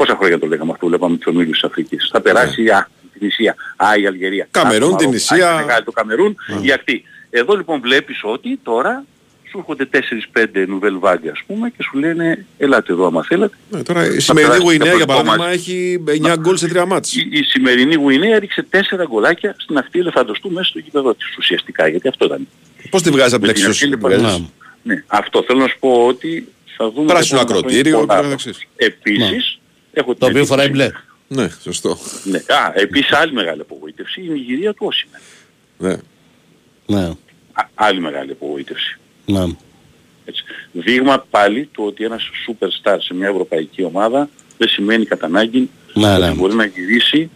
Πόσα 0.00 0.16
χρόνια 0.16 0.38
το 0.38 0.46
λέγαμε 0.46 0.72
αυτό, 0.72 0.86
βλέπαμε 0.86 1.16
τους 1.16 1.26
ομίλους 1.26 1.60
της 1.60 1.64
Αφρικής. 1.64 2.08
Θα 2.12 2.20
περάσει 2.20 2.68
α, 2.68 2.88
την 3.18 3.26
Ισία, 3.26 3.54
α, 3.76 3.96
η 3.96 4.06
Αλγερία. 4.06 4.48
Καμερούν, 4.50 4.88
α, 4.88 4.90
το 4.90 4.96
την 4.96 5.06
Μαρόκο, 5.06 5.16
Ισία. 5.16 5.48
α, 5.48 5.54
η 5.54 5.56
Σενεγάλη, 5.56 5.84
το 5.84 5.90
Καμερούν, 5.92 6.36
η 6.62 6.70
αυτή. 6.70 7.02
Εδώ 7.30 7.56
λοιπόν 7.56 7.80
βλέπεις 7.80 8.20
ότι 8.22 8.58
τώρα 8.62 9.04
σου 9.50 9.58
έρχονται 9.58 9.88
4-5 10.34 10.64
νουβέλ 10.68 10.98
βάγκε 10.98 11.30
ας 11.30 11.40
πούμε 11.46 11.70
και 11.70 11.82
σου 11.82 11.98
λένε 11.98 12.46
ελάτε 12.58 12.92
εδώ 12.92 13.06
άμα 13.06 13.22
θέλετε. 13.24 13.56
Ναι, 13.70 13.82
τώρα 13.82 14.04
η 14.06 14.10
Θα 14.14 14.20
σημερινή 14.20 14.52
περάσει 14.52 14.62
Γουινέα 14.66 14.90
το 14.90 14.96
για 14.96 15.06
πρώτο 15.06 15.22
παράδειγμα 15.22 15.46
μάτς. 15.48 15.56
έχει 15.68 16.02
9 16.34 16.36
γκολ 16.40 16.56
σε 16.56 16.70
3 16.74 16.84
μάτς. 16.86 17.14
Η, 17.16 17.28
η 17.30 17.42
σημερινή 17.42 17.94
Γουινέα 17.94 18.34
έριξε 18.34 18.66
4 18.70 18.76
γκολάκια 19.08 19.54
στην 19.58 19.78
ακτή 19.78 19.98
ελεφαντοστού 19.98 20.50
μέσα 20.50 20.68
στο 20.68 20.78
γήπεδο 20.78 21.14
της 21.14 21.36
ουσιαστικά 21.38 21.88
γιατί 21.88 22.08
αυτό 22.08 22.24
ήταν. 22.24 22.48
Πώς 22.90 23.02
τη 23.02 23.10
βγάζεις 23.10 23.32
από 23.32 23.46
Με 23.46 23.52
την 23.52 23.62
την 23.62 23.70
εξίσου. 23.70 23.84
αρχή, 23.86 23.96
τη 23.96 24.06
λοιπόν, 24.08 24.20
βγάζεις; 24.20 24.44
Ναι, 24.82 25.04
αυτό 25.06 25.42
θέλω 25.46 25.58
να 25.60 25.68
σου 25.68 25.76
πω 25.78 26.06
ότι 26.06 26.48
θα 26.76 26.90
δούμε... 26.90 27.06
Πράσινο 27.06 27.38
τα 27.38 27.44
επόμενα 27.44 27.58
ακροτήριο 27.66 27.96
χρόνια 27.98 28.14
και 28.14 28.20
πολλά. 28.20 28.22
το 28.22 28.36
καθεξής. 28.36 28.66
Επίσης, 28.76 29.58
έχω 29.92 30.06
Το 30.14 30.26
οποίο 30.26 30.28
εντύπωση- 30.28 30.48
φοράει 30.50 30.68
μπλε. 30.68 30.90
Ναι, 31.28 31.48
σωστό. 31.62 31.98
Ναι. 32.24 32.38
Α, 32.38 32.72
επίσης 32.74 33.12
άλλη 33.12 33.32
μεγάλη 33.32 33.60
απογοήτευση, 33.60 34.20
η 34.20 34.28
Νιγηρία 34.28 34.74
του 34.74 34.86
Όσιμεν. 34.86 35.20
Ναι. 35.78 35.96
Ναι. 36.86 37.06
Α, 37.52 37.66
άλλη 37.74 38.00
μεγάλη 38.00 38.30
απογοήτευση. 38.30 38.98
Ναι. 39.30 39.44
Έτσι. 40.24 40.44
Δείγμα 40.72 41.24
πάλι 41.30 41.68
του 41.72 41.84
ότι 41.86 42.04
ένας 42.04 42.22
superstar 42.46 42.96
σε 42.98 43.14
μια 43.14 43.28
ευρωπαϊκή 43.28 43.82
ομάδα 43.84 44.28
δεν 44.58 44.68
σημαίνει 44.68 45.04
κατά 45.04 45.26
ανάγκη 45.26 45.70
Ναι, 45.94 46.12
ότι 46.12 46.20
ναι. 46.20 46.32
μπορεί 46.32 46.54
να 46.54 46.64
γυρίσει 46.64 47.30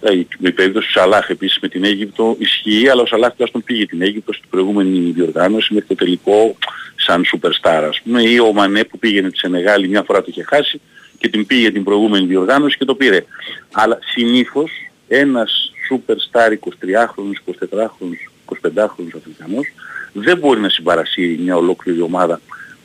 ε, 0.00 0.14
η 0.14 0.26
η 0.38 0.52
περίπτωση 0.52 0.86
του 0.86 0.92
Σαλάχ 0.92 1.28
επίσης 1.30 1.58
με 1.62 1.68
την 1.68 1.84
Αίγυπτο 1.84 2.36
ισχύει, 2.38 2.88
αλλά 2.88 3.02
ο 3.02 3.06
Σαλάχ 3.06 3.32
τουλάχιστον 3.32 3.64
πήγε 3.64 3.86
την 3.86 4.02
Αίγυπτο 4.02 4.32
στην 4.32 4.48
προηγούμενη 4.50 5.10
διοργάνωση 5.10 5.74
μέχρι 5.74 5.88
το 5.88 5.94
τελικό 5.94 6.56
σαν 6.96 7.22
superstar 7.24 7.84
ας 7.88 8.00
πούμε 8.00 8.22
ή 8.22 8.38
ο 8.38 8.52
Μανέ 8.52 8.84
που 8.84 8.98
πήγαινε 8.98 9.30
τη 9.30 9.38
Σενεγάλη 9.38 9.88
μια 9.88 10.02
φορά 10.02 10.20
το 10.20 10.26
είχε 10.28 10.42
χάσει 10.42 10.80
και 11.18 11.28
την 11.28 11.46
πήγε 11.46 11.70
την 11.70 11.84
προηγούμενη 11.84 12.26
διοργάνωση 12.26 12.76
και 12.76 12.84
το 12.84 12.94
πήρε. 12.94 13.24
Αλλά 13.72 13.98
συνήθως 14.12 14.70
ένας 15.08 15.72
superstar 15.90 16.50
23χρονος, 16.50 17.38
24χρονος, 17.44 18.20
25χρονος 18.44 19.16
Αφρικανός 19.16 19.66
δεν 20.12 20.38
μπορεί 20.38 20.60
να 20.60 20.68
συμπαρασύρει 20.68 21.38
μια 21.38 21.56
ολόκληρη 21.56 22.00
ομάδα 22.00 22.40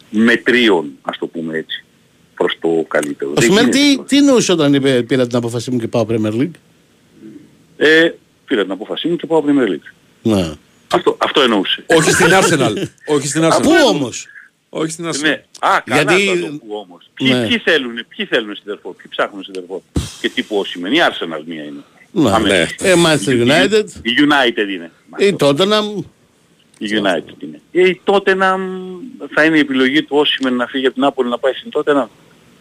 με 0.09 0.35
τρίων, 0.35 0.91
ας 1.01 1.17
το 1.17 1.27
πούμε 1.27 1.57
έτσι, 1.57 1.83
προς 2.35 2.57
το 2.61 2.85
καλύτερο. 2.87 3.29
Ο 3.31 3.33
Δεν 3.33 3.43
Σιμέλ 3.43 3.63
γίνεται 3.63 3.77
τι, 3.77 3.89
αυτό. 3.91 4.03
τι 4.03 4.17
εννοούσε 4.17 4.51
όταν 4.51 4.73
είπε, 4.73 5.01
πήρα 5.03 5.27
την 5.27 5.37
απόφασή 5.37 5.71
μου 5.71 5.79
και 5.79 5.87
πάω 5.87 6.05
Premier 6.09 6.33
League; 6.39 6.51
Ε, 7.77 8.09
πήρα 8.45 8.61
την 8.63 8.71
απόφασή 8.71 9.07
μου 9.07 9.15
και 9.15 9.25
πάω 9.25 9.43
Premier 9.47 9.67
League. 9.69 9.91
Ναι. 10.21 10.51
Αυτό, 10.93 11.17
αυτό 11.19 11.41
εννοούσε. 11.41 11.83
Όχι 11.87 12.11
στην 12.11 12.27
Arsenal. 12.31 12.73
Όχι 13.05 13.27
στην 13.27 13.43
Α, 13.45 13.59
πού 13.61 13.69
Arsenal. 13.69 13.89
όμως; 13.89 14.27
Όχι 14.69 14.91
στην 14.91 15.05
Arsenal. 15.09 15.19
Ναι. 15.21 15.43
Α, 15.59 15.79
καλά 15.85 16.01
Γιατί- 16.01 16.23
Γιατί... 16.23 16.39
το 16.39 16.45
ακούω 16.63 16.79
όμως. 16.79 17.09
Ποιοι, 17.13 17.29
Ναι. 17.33 17.47
ποιοι 17.47 17.57
θέλουν, 17.57 17.93
ποιοι 18.15 18.25
θέλουν 18.25 18.55
συντερφό, 18.55 18.89
ποιοι 18.93 19.05
ψάχνουν 19.09 19.43
συντερφό. 19.43 19.83
Και 20.21 20.29
τι 20.29 20.43
που 20.43 20.65
σημαίνει, 20.65 20.95
η 20.95 20.99
Arsenal 21.09 21.41
μία 21.45 21.63
είναι. 21.63 21.83
Ναι. 22.11 22.29
Αμέσως. 22.31 22.75
Ε, 22.81 22.93
Manchester 23.05 23.47
United 23.47 23.85
Η 24.01 24.11
United 24.17 24.69
είναι. 24.73 24.91
ή 25.17 25.35
Tottenham. 25.39 26.03
Η 26.77 26.87
United 26.91 27.43
είναι. 27.43 27.61
Ε, 27.71 27.87
η 27.87 28.01
Tottenham 28.05 28.59
θα 29.33 29.43
είναι 29.43 29.57
η 29.57 29.59
επιλογή 29.59 30.03
του 30.03 30.17
Όσιμεν 30.17 30.55
να 30.55 30.67
φύγει 30.67 30.85
από 30.85 30.95
την 30.95 31.03
Άπολη 31.03 31.29
να 31.29 31.37
πάει 31.37 31.53
στην 31.53 31.71
Tottenham. 31.73 32.07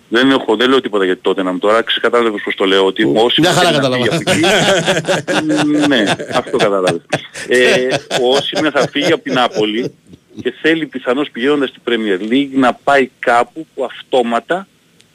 Δεν, 0.08 0.30
έχω, 0.30 0.56
δεν 0.56 0.68
λέω 0.68 0.80
τίποτα 0.80 1.04
για 1.04 1.16
την 1.16 1.32
Tottenham 1.32 1.56
τώρα, 1.60 1.82
ξεκατάλαβες 1.82 2.40
πώς 2.44 2.54
το 2.54 2.64
λέω, 2.64 2.86
ότι 2.86 3.04
ο 3.04 3.12
Όσιμεν 3.14 3.52
Μια 3.52 3.62
χαρά 3.62 3.80
θέλει 3.80 3.90
να 3.90 3.96
φύγει 3.96 4.08
κατάλαβα. 4.08 5.00
από 5.00 5.70
εκεί. 5.70 5.86
ναι, 5.88 6.04
αυτό 6.34 6.56
κατάλαβες. 6.56 7.00
Ε, 7.48 7.86
ο 8.22 8.34
Όσιμεν 8.36 8.70
θα 8.70 8.88
φύγει 8.88 9.12
από 9.12 9.22
την 9.22 9.38
Άπολη 9.38 9.94
και 10.42 10.54
θέλει 10.60 10.86
πιθανώς 10.86 11.30
πηγαίνοντας 11.30 11.68
στην 11.68 11.82
Premier 11.88 12.32
League 12.32 12.50
να 12.52 12.72
πάει 12.72 13.10
κάπου 13.18 13.66
που 13.74 13.84
αυτόματα 13.84 14.66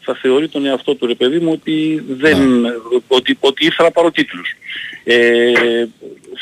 θα 0.08 0.16
θεωρεί 0.16 0.48
τον 0.48 0.66
εαυτό 0.66 0.96
του 0.96 1.06
ρε 1.06 1.16
παιδί 1.16 1.40
μου 1.40 1.52
ότι, 1.52 2.04
δεν, 2.10 2.38
ότι, 3.08 3.38
ότι 3.40 3.66
ήρθα 3.66 3.84
να 3.84 3.92
πάρω 3.92 4.12
τίτλους. 4.12 4.56
Ε, 5.04 5.54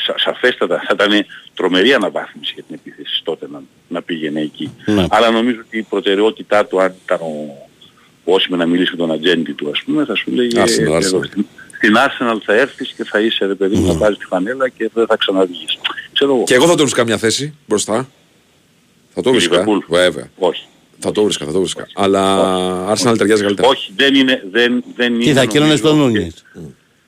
σα, 0.06 0.18
σαφέστατα 0.18 0.82
θα 0.86 0.94
ήταν 0.94 1.26
τρομερή 1.54 1.92
αναβάθμιση 1.92 2.52
για 2.54 2.62
την 2.62 2.74
επίθεση 2.74 3.20
τότε 3.24 3.46
να, 3.52 3.62
να 3.88 4.02
πήγαινε 4.02 4.40
εκεί. 4.40 4.70
Ναι. 4.86 5.06
Αλλά 5.10 5.30
νομίζω 5.30 5.60
ότι 5.66 5.78
η 5.78 5.82
προτεραιότητά 5.82 6.66
του 6.66 6.80
αν 6.80 6.94
ήταν 7.04 7.18
ο, 7.20 7.66
ο 8.24 8.34
Όσιμεν 8.34 8.58
να 8.58 8.66
μιλήσει 8.66 8.90
με 8.90 8.96
τον 8.96 9.12
ατζέντη 9.12 9.52
του 9.52 9.70
ας 9.70 9.82
πούμε 9.84 10.04
θα 10.04 10.14
σου 10.14 10.30
λέγει 10.30 10.52
Arsenal, 10.54 10.92
ε, 10.92 10.96
Arsenal. 10.96 11.02
εδώ, 11.02 11.22
στην, 11.24 11.46
στην 11.76 11.94
Arsenal 11.96 12.38
θα 12.44 12.54
έρθεις 12.54 12.92
και 12.96 13.04
θα 13.04 13.20
είσαι 13.20 13.46
ρε 13.46 13.54
παιδί 13.54 13.76
μου 13.76 13.86
να 13.86 13.98
πάρεις 13.98 14.18
τη 14.18 14.24
φανέλα 14.24 14.68
και 14.68 14.90
δεν 14.94 15.06
θα 15.06 15.16
ξαναβγείς. 15.16 15.78
Ξέρω 16.12 16.34
εγώ. 16.34 16.44
Και 16.44 16.54
εγώ 16.54 16.66
θα 16.66 16.74
το 16.74 16.82
βρίσκα 16.82 17.04
μια 17.04 17.18
θέση 17.18 17.54
μπροστά. 17.66 18.08
Θα 19.14 19.22
το 19.22 19.30
Η 19.30 19.32
βρίσκα. 19.32 19.64
Liverpool. 19.64 19.80
Βέβαια. 19.88 20.30
Όχι. 20.38 20.66
Θα 20.98 21.12
το 21.12 21.22
βρίσκα, 21.22 21.44
θα 21.46 21.52
το 21.52 21.58
βρίσκα. 21.58 21.86
Αλλά 21.94 22.94
Arsenal 22.94 23.14
ταιριάζει 23.18 23.42
καλύτερα. 23.42 23.68
Όχι, 23.68 23.92
δεν 23.96 24.14
είναι, 24.14 24.42
δεν, 24.50 24.84
δεν 24.96 25.18
Τι 25.18 25.24
είναι 25.24 25.32
θα 25.40 25.44
κύρωνε 25.44 25.66
νομίζω, 25.68 25.82
τον 25.88 25.92
και- 25.96 25.98
Νούνιες; 26.18 26.44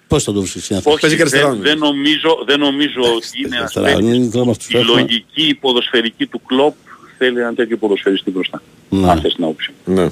Πώς 0.09 0.23
θα 0.25 0.33
το 0.33 0.41
βρεις 0.41 0.51
στην 0.65 0.77
Αθήνα. 0.77 0.93
Όχι, 0.93 1.01
Παίζει 1.01 1.17
και 1.17 1.23
αριστερά, 1.23 1.49
δεν, 1.55 1.57
νομίζω. 1.57 1.65
δεν 1.71 1.79
νομίζω, 1.79 2.43
δεν 2.47 2.59
νομίζω 2.61 3.01
ότι 3.17 3.27
είναι 3.45 3.57
ένας 3.57 3.77
αριστερά, 3.77 3.87
παίκτης 3.87 4.17
είναι 4.17 4.31
τώρα 4.31 4.45
μας 4.47 4.59
τους 4.59 4.69
η 4.71 4.77
έχουμε. 4.77 5.01
λογική 5.01 5.55
ποδοσφαιρική 5.61 6.27
του 6.27 6.41
κλόπ 6.47 6.75
θέλει 7.19 7.41
έναν 7.41 7.55
τέτοιο 7.55 7.77
ποδοσφαιριστή 7.77 8.31
μπροστά. 8.31 8.63
Ναι. 8.89 9.11
Αν 9.11 9.21
θες 9.21 9.35
την 9.35 9.45
άποψη. 9.45 9.71
μου. 9.85 9.95
Ναι. 9.95 10.09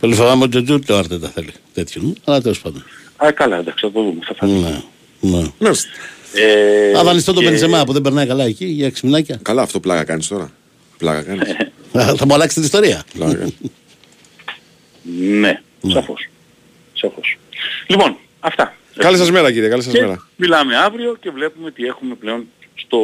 Πολύ 0.00 0.14
φοβάμαι 0.14 0.44
ότι 0.44 0.72
ούτε 0.72 0.92
ο 0.92 0.96
Άρτετα 0.98 1.28
θέλει 1.28 1.52
τέτοιον. 1.74 2.14
Αλλά 2.24 2.40
τέλος 2.40 2.60
πάντων. 2.60 2.84
Α, 3.16 3.32
καλά, 3.32 3.56
εντάξει, 3.56 3.86
θα 3.86 3.92
το 3.92 4.00
δούμε. 4.02 4.18
Θα 4.26 4.34
φανεί. 4.34 4.52
Ναι. 4.52 4.82
Ναι. 5.20 5.42
Μάλιστα. 5.58 5.88
Ε, 6.34 6.92
Θα 6.92 7.04
δανειστώ 7.04 7.32
τον 7.32 7.42
και- 7.42 7.48
Μπενζεμά 7.48 7.84
που 7.84 7.92
δεν 7.92 8.02
περνάει 8.02 8.26
καλά 8.26 8.44
εκεί 8.44 8.64
για 8.64 8.86
έξι 8.86 9.06
μηνάκια. 9.06 9.38
Καλά, 9.42 9.62
αυτό 9.62 9.80
πλάκα 9.80 10.04
κάνεις 10.04 10.28
τώρα. 10.28 10.50
Πλάκα 11.04 11.22
κάνεις. 11.22 11.56
Θα 12.18 12.26
μου 12.26 12.34
αλλάξεις 12.34 12.54
την 12.54 12.62
ιστορία. 12.62 13.02
Πλάκα 13.14 13.34
κάνεις. 13.34 13.54
Ναι, 15.40 15.60
σαφώς. 15.88 16.28
Σαφώς. 16.92 17.38
Λοιπόν, 17.86 18.16
αυτά. 18.40 18.74
Καλή 18.96 19.16
σας 19.16 19.30
μέρα 19.30 19.52
κύριε, 19.52 19.68
καλή 19.68 19.82
σας 19.82 19.92
Και 19.92 20.00
μέρα. 20.00 20.26
μιλάμε 20.36 20.76
αύριο 20.76 21.16
και 21.20 21.30
βλέπουμε 21.30 21.70
τι 21.70 21.84
έχουμε 21.84 22.14
πλέον 22.14 22.46
στο... 22.74 22.98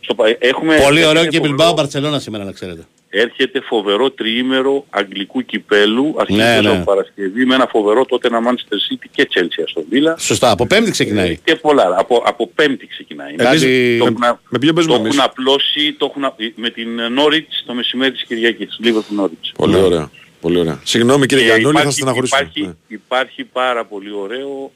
στο 0.00 0.14
πα- 0.14 0.36
έχουμε, 0.38 0.76
Πολύ 0.76 0.98
ωραίο 1.04 1.10
έρχεται 1.10 1.28
και 1.28 1.36
φοβερό- 1.36 1.56
Μπιλμπάο 1.56 1.72
Μπαρσελόνα 1.74 2.18
σήμερα 2.18 2.44
να 2.44 2.52
ξέρετε. 2.52 2.86
Έρχεται 3.14 3.60
φοβερό 3.60 4.10
τριήμερο 4.10 4.86
αγγλικού 4.90 5.44
κυπέλου, 5.44 6.14
αρχίζοντας 6.18 6.54
Ναι, 6.62 6.68
ναι. 6.68 6.74
από 6.76 6.84
Παρασκευή 6.84 7.44
με 7.44 7.54
ένα 7.54 7.66
φοβερό 7.70 8.04
τότε 8.04 8.26
ένα 8.26 8.38
Manchester 8.40 8.74
City 8.92 9.06
και 9.10 9.28
Chelsea 9.34 9.62
στον 9.66 9.84
Βίλα. 9.90 10.14
Σωστά, 10.18 10.50
από 10.50 10.66
πέμπτη 10.66 10.90
ξεκινάει. 10.90 11.38
Και 11.44 11.54
πολλά, 11.56 11.82
άλλα. 11.84 11.96
από, 11.98 12.22
από 12.26 12.46
πέμπτη 12.54 12.86
ξεκινάει. 12.86 13.34
Κάτι- 13.34 13.96
το 13.98 14.04
έχουν, 14.04 14.16
Με 14.48 14.58
ποιον 14.58 14.66
το 14.66 14.72
παίζουμε 14.74 14.94
έχουν 14.94 15.06
εμείς; 15.06 15.18
απλώσει 15.20 15.92
το 15.98 16.06
έχουν, 16.10 16.24
α- 16.24 16.34
με 16.54 16.70
την 16.70 16.88
Norwich 17.18 17.52
το 17.66 17.74
μεσημέρι 17.74 18.12
της 18.12 18.22
Κυριακής, 18.24 18.80
Liverpool 18.84 19.22
Norwich. 19.24 19.50
Πολύ 19.56 19.76
ωραία. 19.76 20.10
Πολύ 20.40 20.58
ωραία. 20.58 20.80
Συγγνώμη 20.84 21.26
κύριε 21.26 21.44
Και 21.44 21.50
Γιαννούλη, 21.50 21.72
θα 21.74 21.80
υπάρχει- 21.80 21.96
στεναχωρήσουμε. 22.00 22.40
Υπάρχει, 22.40 22.62
Ναι. 22.62 22.72
υπάρχει 22.88 23.44
πάρα 23.44 23.84
πολύ 23.84 24.12
ωραίο 24.12 24.72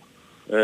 ε, 0.51 0.57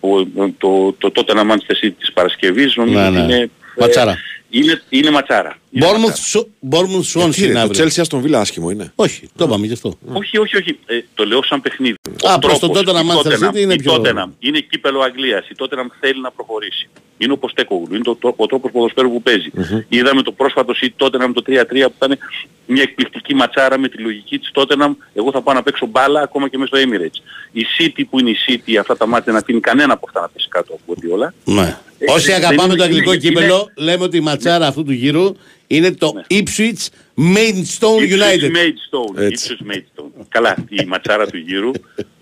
που, 0.00 0.28
το, 0.58 0.92
το, 0.98 1.10
τότε 1.10 1.32
ένα 1.32 1.54
Manchester 1.54 1.84
City 1.86 1.92
της 1.98 2.12
Παρασκευής 2.12 2.76
νομίζω 2.76 2.98
Ναι, 2.98 3.06
ότι 3.06 3.16
ναι. 3.16 3.22
είναι, 3.22 3.36
ε, 3.36 3.48
Ματσάρα. 3.80 4.16
Είναι, 4.52 4.82
είναι 4.88 5.10
ματσάρα. 5.10 5.56
Είναι 5.70 5.86
Bournemouth 5.86 5.98
μακάρι. 6.00 6.20
Σου- 6.20 6.54
Bournemouth 6.70 7.20
Swansea 7.20 7.30
Τι 7.34 7.42
είναι 7.42 7.50
είναι, 7.50 7.52
το 7.52 7.60
αύριο. 7.60 7.84
Chelsea 7.84 8.02
Aston 8.04 8.22
Villa 8.24 8.32
άσχημο 8.32 8.70
είναι. 8.70 8.92
Όχι, 8.94 9.28
το 9.36 9.44
είπαμε 9.44 9.66
γι' 9.66 9.72
αυτό. 9.72 9.98
Όχι, 10.12 10.38
όχι, 10.38 10.56
όχι. 10.56 10.78
Ε, 10.86 11.00
το 11.14 11.24
λέω 11.24 11.42
σαν 11.42 11.60
παιχνίδι. 11.60 11.94
Α, 12.28 12.34
Ο 12.34 12.38
προς 12.38 12.58
τον 12.58 12.72
τρόπος, 12.72 12.92
Tottenham 12.94 13.04
η 13.04 13.08
Manchester 13.08 13.32
Tottenham, 13.46 13.48
City 13.50 13.56
είναι 13.56 13.74
η 13.74 13.76
πιο- 13.76 13.94
Tottenham 13.94 14.28
είναι 14.38 14.58
κύπελο 14.60 15.00
Αγγλίας. 15.00 15.48
Η 15.48 15.54
Tottenham 15.58 15.86
θέλει 16.00 16.20
να 16.20 16.30
προχωρήσει. 16.30 16.88
Είναι 17.18 17.32
ο 17.32 17.36
Ποστέκογλου. 17.38 17.94
Είναι 17.94 18.02
το, 18.04 18.14
το, 18.14 18.34
ο 18.36 18.46
τρόπος 18.46 18.70
ποδοσφαίρου 18.70 19.10
που 19.10 19.22
παίζει. 19.22 19.50
Είδαμε 19.88 20.22
το 20.22 20.32
πρόσφατο 20.32 20.72
City 20.82 21.06
Tottenham 21.06 21.30
το 21.34 21.42
3-3 21.46 21.88
που 21.88 21.94
ήταν 21.96 22.18
μια 22.66 22.82
εκπληκτική 22.82 23.34
ματσάρα 23.34 23.78
με 23.78 23.88
τη 23.88 23.98
λογική 24.02 24.38
της 24.38 24.50
Tottenham. 24.54 24.90
Εγώ 25.14 25.30
θα 25.32 25.40
πάω 25.42 25.54
να 25.54 25.62
παίξω 25.62 25.86
μπάλα 25.86 26.20
ακόμα 26.20 26.48
και 26.48 26.58
μέσα 26.58 26.76
στο 26.76 26.88
Emirates. 26.88 27.22
Η 27.52 27.66
City 27.78 28.02
που 28.10 28.18
είναι 28.20 28.30
η 28.30 28.36
City 28.48 28.74
αυτά 28.80 28.96
τα 28.96 29.06
μάτια 29.06 29.32
δεν 29.32 29.42
αφήνει 29.42 29.60
κανένα 29.60 29.92
από 29.92 30.06
αυτά 30.08 30.20
να 30.20 30.28
πέσει 30.28 30.48
κάτω 30.48 30.72
από 30.72 30.82
Guardiola. 30.94 31.28
Ναι. 31.44 31.76
Ε, 31.98 32.12
Όσοι 32.12 32.26
δεν 32.26 32.36
αγαπάμε 32.36 32.62
είναι- 32.62 32.74
το 32.76 32.82
αγγλικό 32.82 33.12
είναι- 33.12 33.20
κύπελο, 33.20 33.70
λέμε 33.76 34.04
ότι 34.04 34.16
η 34.16 34.20
ματσάρα 34.42 34.66
αυτού 34.66 34.84
του 34.84 34.92
γύρου 34.92 35.34
είναι 35.66 35.92
το 35.92 36.12
Ipswich 36.30 36.86
Maidstone 37.16 38.00
United. 38.10 38.40
Ipswich 38.40 38.56
Maidstone. 38.56 39.16
Έτσι. 39.18 39.56
Ipswich 39.60 39.72
Maidstone. 39.72 40.24
Καλά, 40.28 40.56
η 40.68 40.84
ματσάρα 40.84 41.26
του 41.26 41.36
γύρου 41.36 41.70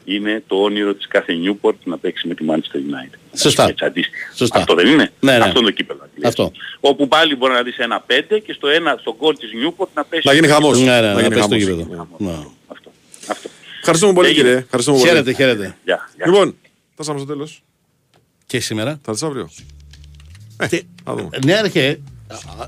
είναι 0.04 0.42
το 0.46 0.56
όνειρο 0.62 0.94
της 0.94 1.06
κάθε 1.08 1.32
Newport 1.44 1.74
να 1.84 1.98
παίξει 1.98 2.28
με 2.28 2.34
τη 2.34 2.44
Manchester 2.48 2.76
United. 2.76 3.18
Σωστά. 3.38 3.68
Έτσι, 3.68 3.84
αντίστοιχα. 3.84 4.32
Σωστά. 4.34 4.58
Αυτό 4.58 4.74
δεν 4.74 4.86
είναι; 4.86 5.12
Ναι, 5.20 5.32
ναι. 5.38 5.44
Αυτό 5.44 5.58
είναι 5.58 5.68
το 5.68 5.74
κύπελο. 5.74 6.00
Αγγλίας. 6.02 6.28
Αυτό. 6.28 6.52
Όπου 6.80 7.08
πάλι 7.08 7.36
μπορεί 7.36 7.52
να 7.52 7.62
δεις 7.62 7.76
ένα 7.78 8.04
5 8.06 8.38
και 8.46 8.52
στο 8.52 8.68
ένα, 8.68 8.96
στο 9.00 9.16
γκολ 9.18 9.36
της 9.36 9.48
Newport 9.64 9.88
να 9.94 10.04
πέσει. 10.04 10.22
Να 10.26 10.32
γίνει 10.32 10.46
χαμός. 10.48 10.78
Ναι, 10.80 10.84
ναι, 10.84 11.00
Να 11.00 11.12
να 11.14 11.20
γίνει 11.20 11.34
πέσει 11.34 11.48
το 11.48 11.58
χαμός. 11.58 11.58
γήπεδο. 11.58 12.08
Ναι. 12.18 12.30
Αυτό. 12.66 12.92
Αυτό. 13.26 13.48
Ευχαριστούμε 13.78 14.12
πολύ 14.12 14.28
Έγινε. 14.28 14.42
κύριε. 14.42 14.58
Ευχαριστούμε 14.58 14.98
πολύ. 14.98 15.08
Χαίρετε, 15.10 15.32
χαίρετε. 15.32 15.76
Γεια. 15.84 16.10
γεια. 16.16 16.26
Λοιπόν, 16.26 16.56
φτάσαμε 16.94 17.18
στο 17.18 17.28
τέλος. 17.28 17.62
Και 18.46 18.60
σήμερα. 18.60 19.00
Θα 19.02 19.12
δεις 19.12 19.22
αύριο. 19.22 19.50
Ε, 20.56 20.66
Και- 20.68 20.82
θα 21.04 21.14
δούμε. 21.14 21.28
Ναι, 21.44 21.54
αρχέ, 21.54 22.00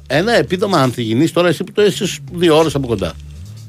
ένα 0.06 0.32
επίδομα 0.32 0.78
ανθυγινής 0.78 1.32
τώρα 1.32 1.48
εσύ 1.48 1.64
που 1.64 1.72
το 1.72 1.82
έχεις 1.82 2.18
δύο 2.32 2.56
ώρες 2.58 2.74
από 2.74 2.86
κοντά. 2.86 3.12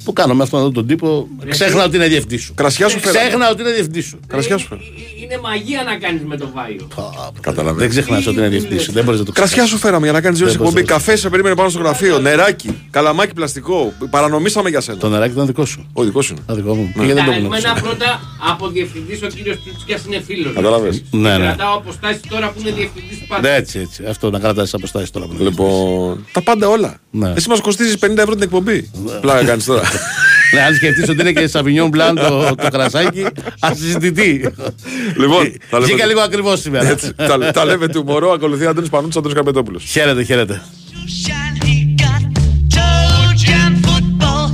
Που 0.03 0.13
κάνω 0.13 0.33
με 0.33 0.43
αυτόν 0.43 0.59
εδώ 0.59 0.71
τον 0.71 0.87
τύπο, 0.87 1.27
ξέχνα 1.49 1.83
ότι 1.83 1.95
είναι 1.95 2.07
διευθυντής 2.07 2.41
σου. 2.41 2.53
Κρασιά 2.53 2.87
σου 2.89 2.99
φέραμε. 2.99 3.19
Ξέχνα 3.19 3.49
ότι 3.49 3.61
είναι 3.61 3.71
διευθυντής 3.71 4.05
σου. 4.05 4.19
Κρασιά 4.27 4.57
σου 4.57 4.67
φέραμε. 4.67 4.87
Ε, 5.23 5.33
Είναι 5.33 5.39
μαγεία 5.43 5.83
να 5.83 5.95
κάνεις 5.97 6.21
με 6.25 6.37
το 6.37 6.49
βάιο. 6.53 6.87
Καταλαβαίνω. 7.39 7.77
Δεν 7.79 7.89
ξεχνάς 7.89 8.27
ότι 8.27 8.37
είναι 8.37 8.47
διευθυντή 8.47 8.77
σου. 8.79 8.91
Δεν 8.91 9.03
μπορείς 9.03 9.19
να 9.19 9.25
το 9.25 9.31
Κρασιά 9.31 9.49
ξεχνάς. 9.55 9.69
σου 9.69 9.77
φέραμε 9.85 10.03
για 10.03 10.13
να 10.13 10.21
κάνεις 10.21 10.37
ζωή 10.37 10.47
Δεν 10.47 10.55
εκπομπή. 10.57 10.73
μπορείς 10.73 10.89
να 10.89 10.95
το 10.97 11.03
Καφέ 11.05 11.17
σε 11.17 11.29
περίμενε 11.29 11.55
πάνω 11.55 11.69
στο 11.69 11.79
γραφείο. 11.79 12.19
Νεράκι. 12.19 12.77
Καλαμάκι 12.89 13.33
πλαστικό. 13.33 13.93
Παρανομήσαμε 14.09 14.69
για 14.69 14.81
σένα. 14.81 14.97
Το 14.97 15.09
νεράκι 15.09 15.33
ήταν 15.33 15.45
δικό 15.45 15.65
σου. 15.65 15.89
Ο 15.93 16.03
δικός 16.03 16.25
σου. 16.25 16.33
είναι. 16.33 16.43
Α, 16.51 16.55
δικό 16.55 16.75
μου. 16.75 16.91
Πήγε 16.99 17.13
δεν 17.13 17.25
το 17.25 17.31
γνώρισα; 17.31 17.67
Εμένα 17.67 17.81
πρώτα 17.81 18.19
από 18.51 18.67
διευθυντής 18.67 19.21
ο 19.23 19.27
κύριος 19.27 19.57
Τούτσκιας 19.65 20.05
είναι 20.05 20.21
φίλος. 20.25 20.53
Κατάλαβες. 20.53 21.03
Ναι, 21.11 21.37
ναι. 21.37 21.45
Κρατάω 21.45 21.75
αποστάσεις 21.77 22.21
τώρα 22.29 22.47
που 22.51 22.59
είναι 22.59 22.71
διευθυντής 22.71 23.17
του 23.17 23.25
Ναι, 23.29 23.35
πάντα. 23.35 23.49
Έτσι, 23.49 23.79
έτσι. 23.79 24.03
Αυτό 24.09 24.29
να 24.29 24.39
κρατάς 24.39 24.63
τις 24.63 24.73
αποστάσεις 24.73 25.11
τώρα. 25.11 25.25
που 25.25 25.33
είναι. 25.33 25.43
Λοιπόν, 25.43 26.25
τα 26.31 26.41
πάντα 26.41 26.67
όλα. 26.67 26.97
Ναι. 27.11 27.33
Εσύ 27.35 27.49
μας 27.49 27.61
κοστίζεις 27.61 27.97
50 27.99 28.17
ευρώ 28.17 28.33
την 28.33 28.43
εκπομπή. 28.43 28.89
Πλάκα 29.21 29.43
κάνεις 29.45 29.65
τώρα. 29.65 29.81
Ναι, 30.53 30.61
αν 30.61 30.75
σκεφτείς 30.75 31.09
ότι 31.09 31.21
είναι 31.21 31.31
και 31.31 31.47
σαβινιόν 31.47 31.89
μπλάν 31.89 32.15
το, 32.15 32.55
το 32.55 32.67
κρασάκι, 32.71 33.25
ασυζητητή. 33.59 34.53
Λοιπόν, 35.17 35.53
θα 35.69 35.80
λέμε- 35.80 35.91
Βγήκα 35.91 36.05
λίγο 36.05 36.21
ακριβώς 36.21 36.59
σήμερα. 36.59 36.88
Έτσι, 36.89 37.13
τα, 37.15 37.51
τα 37.51 37.65
λέμε 37.65 37.88
του 37.88 38.03
μωρό, 38.03 38.31
ακολουθεί 38.31 38.65
Αντώνης 38.65 38.89
Πανούτσος, 38.89 39.17
Αντώνης 39.17 39.38
Καπετόπουλος. 39.38 39.84
Χαίρετε, 39.84 40.23
χαίρετε. 40.23 40.61
Shine 41.25 41.42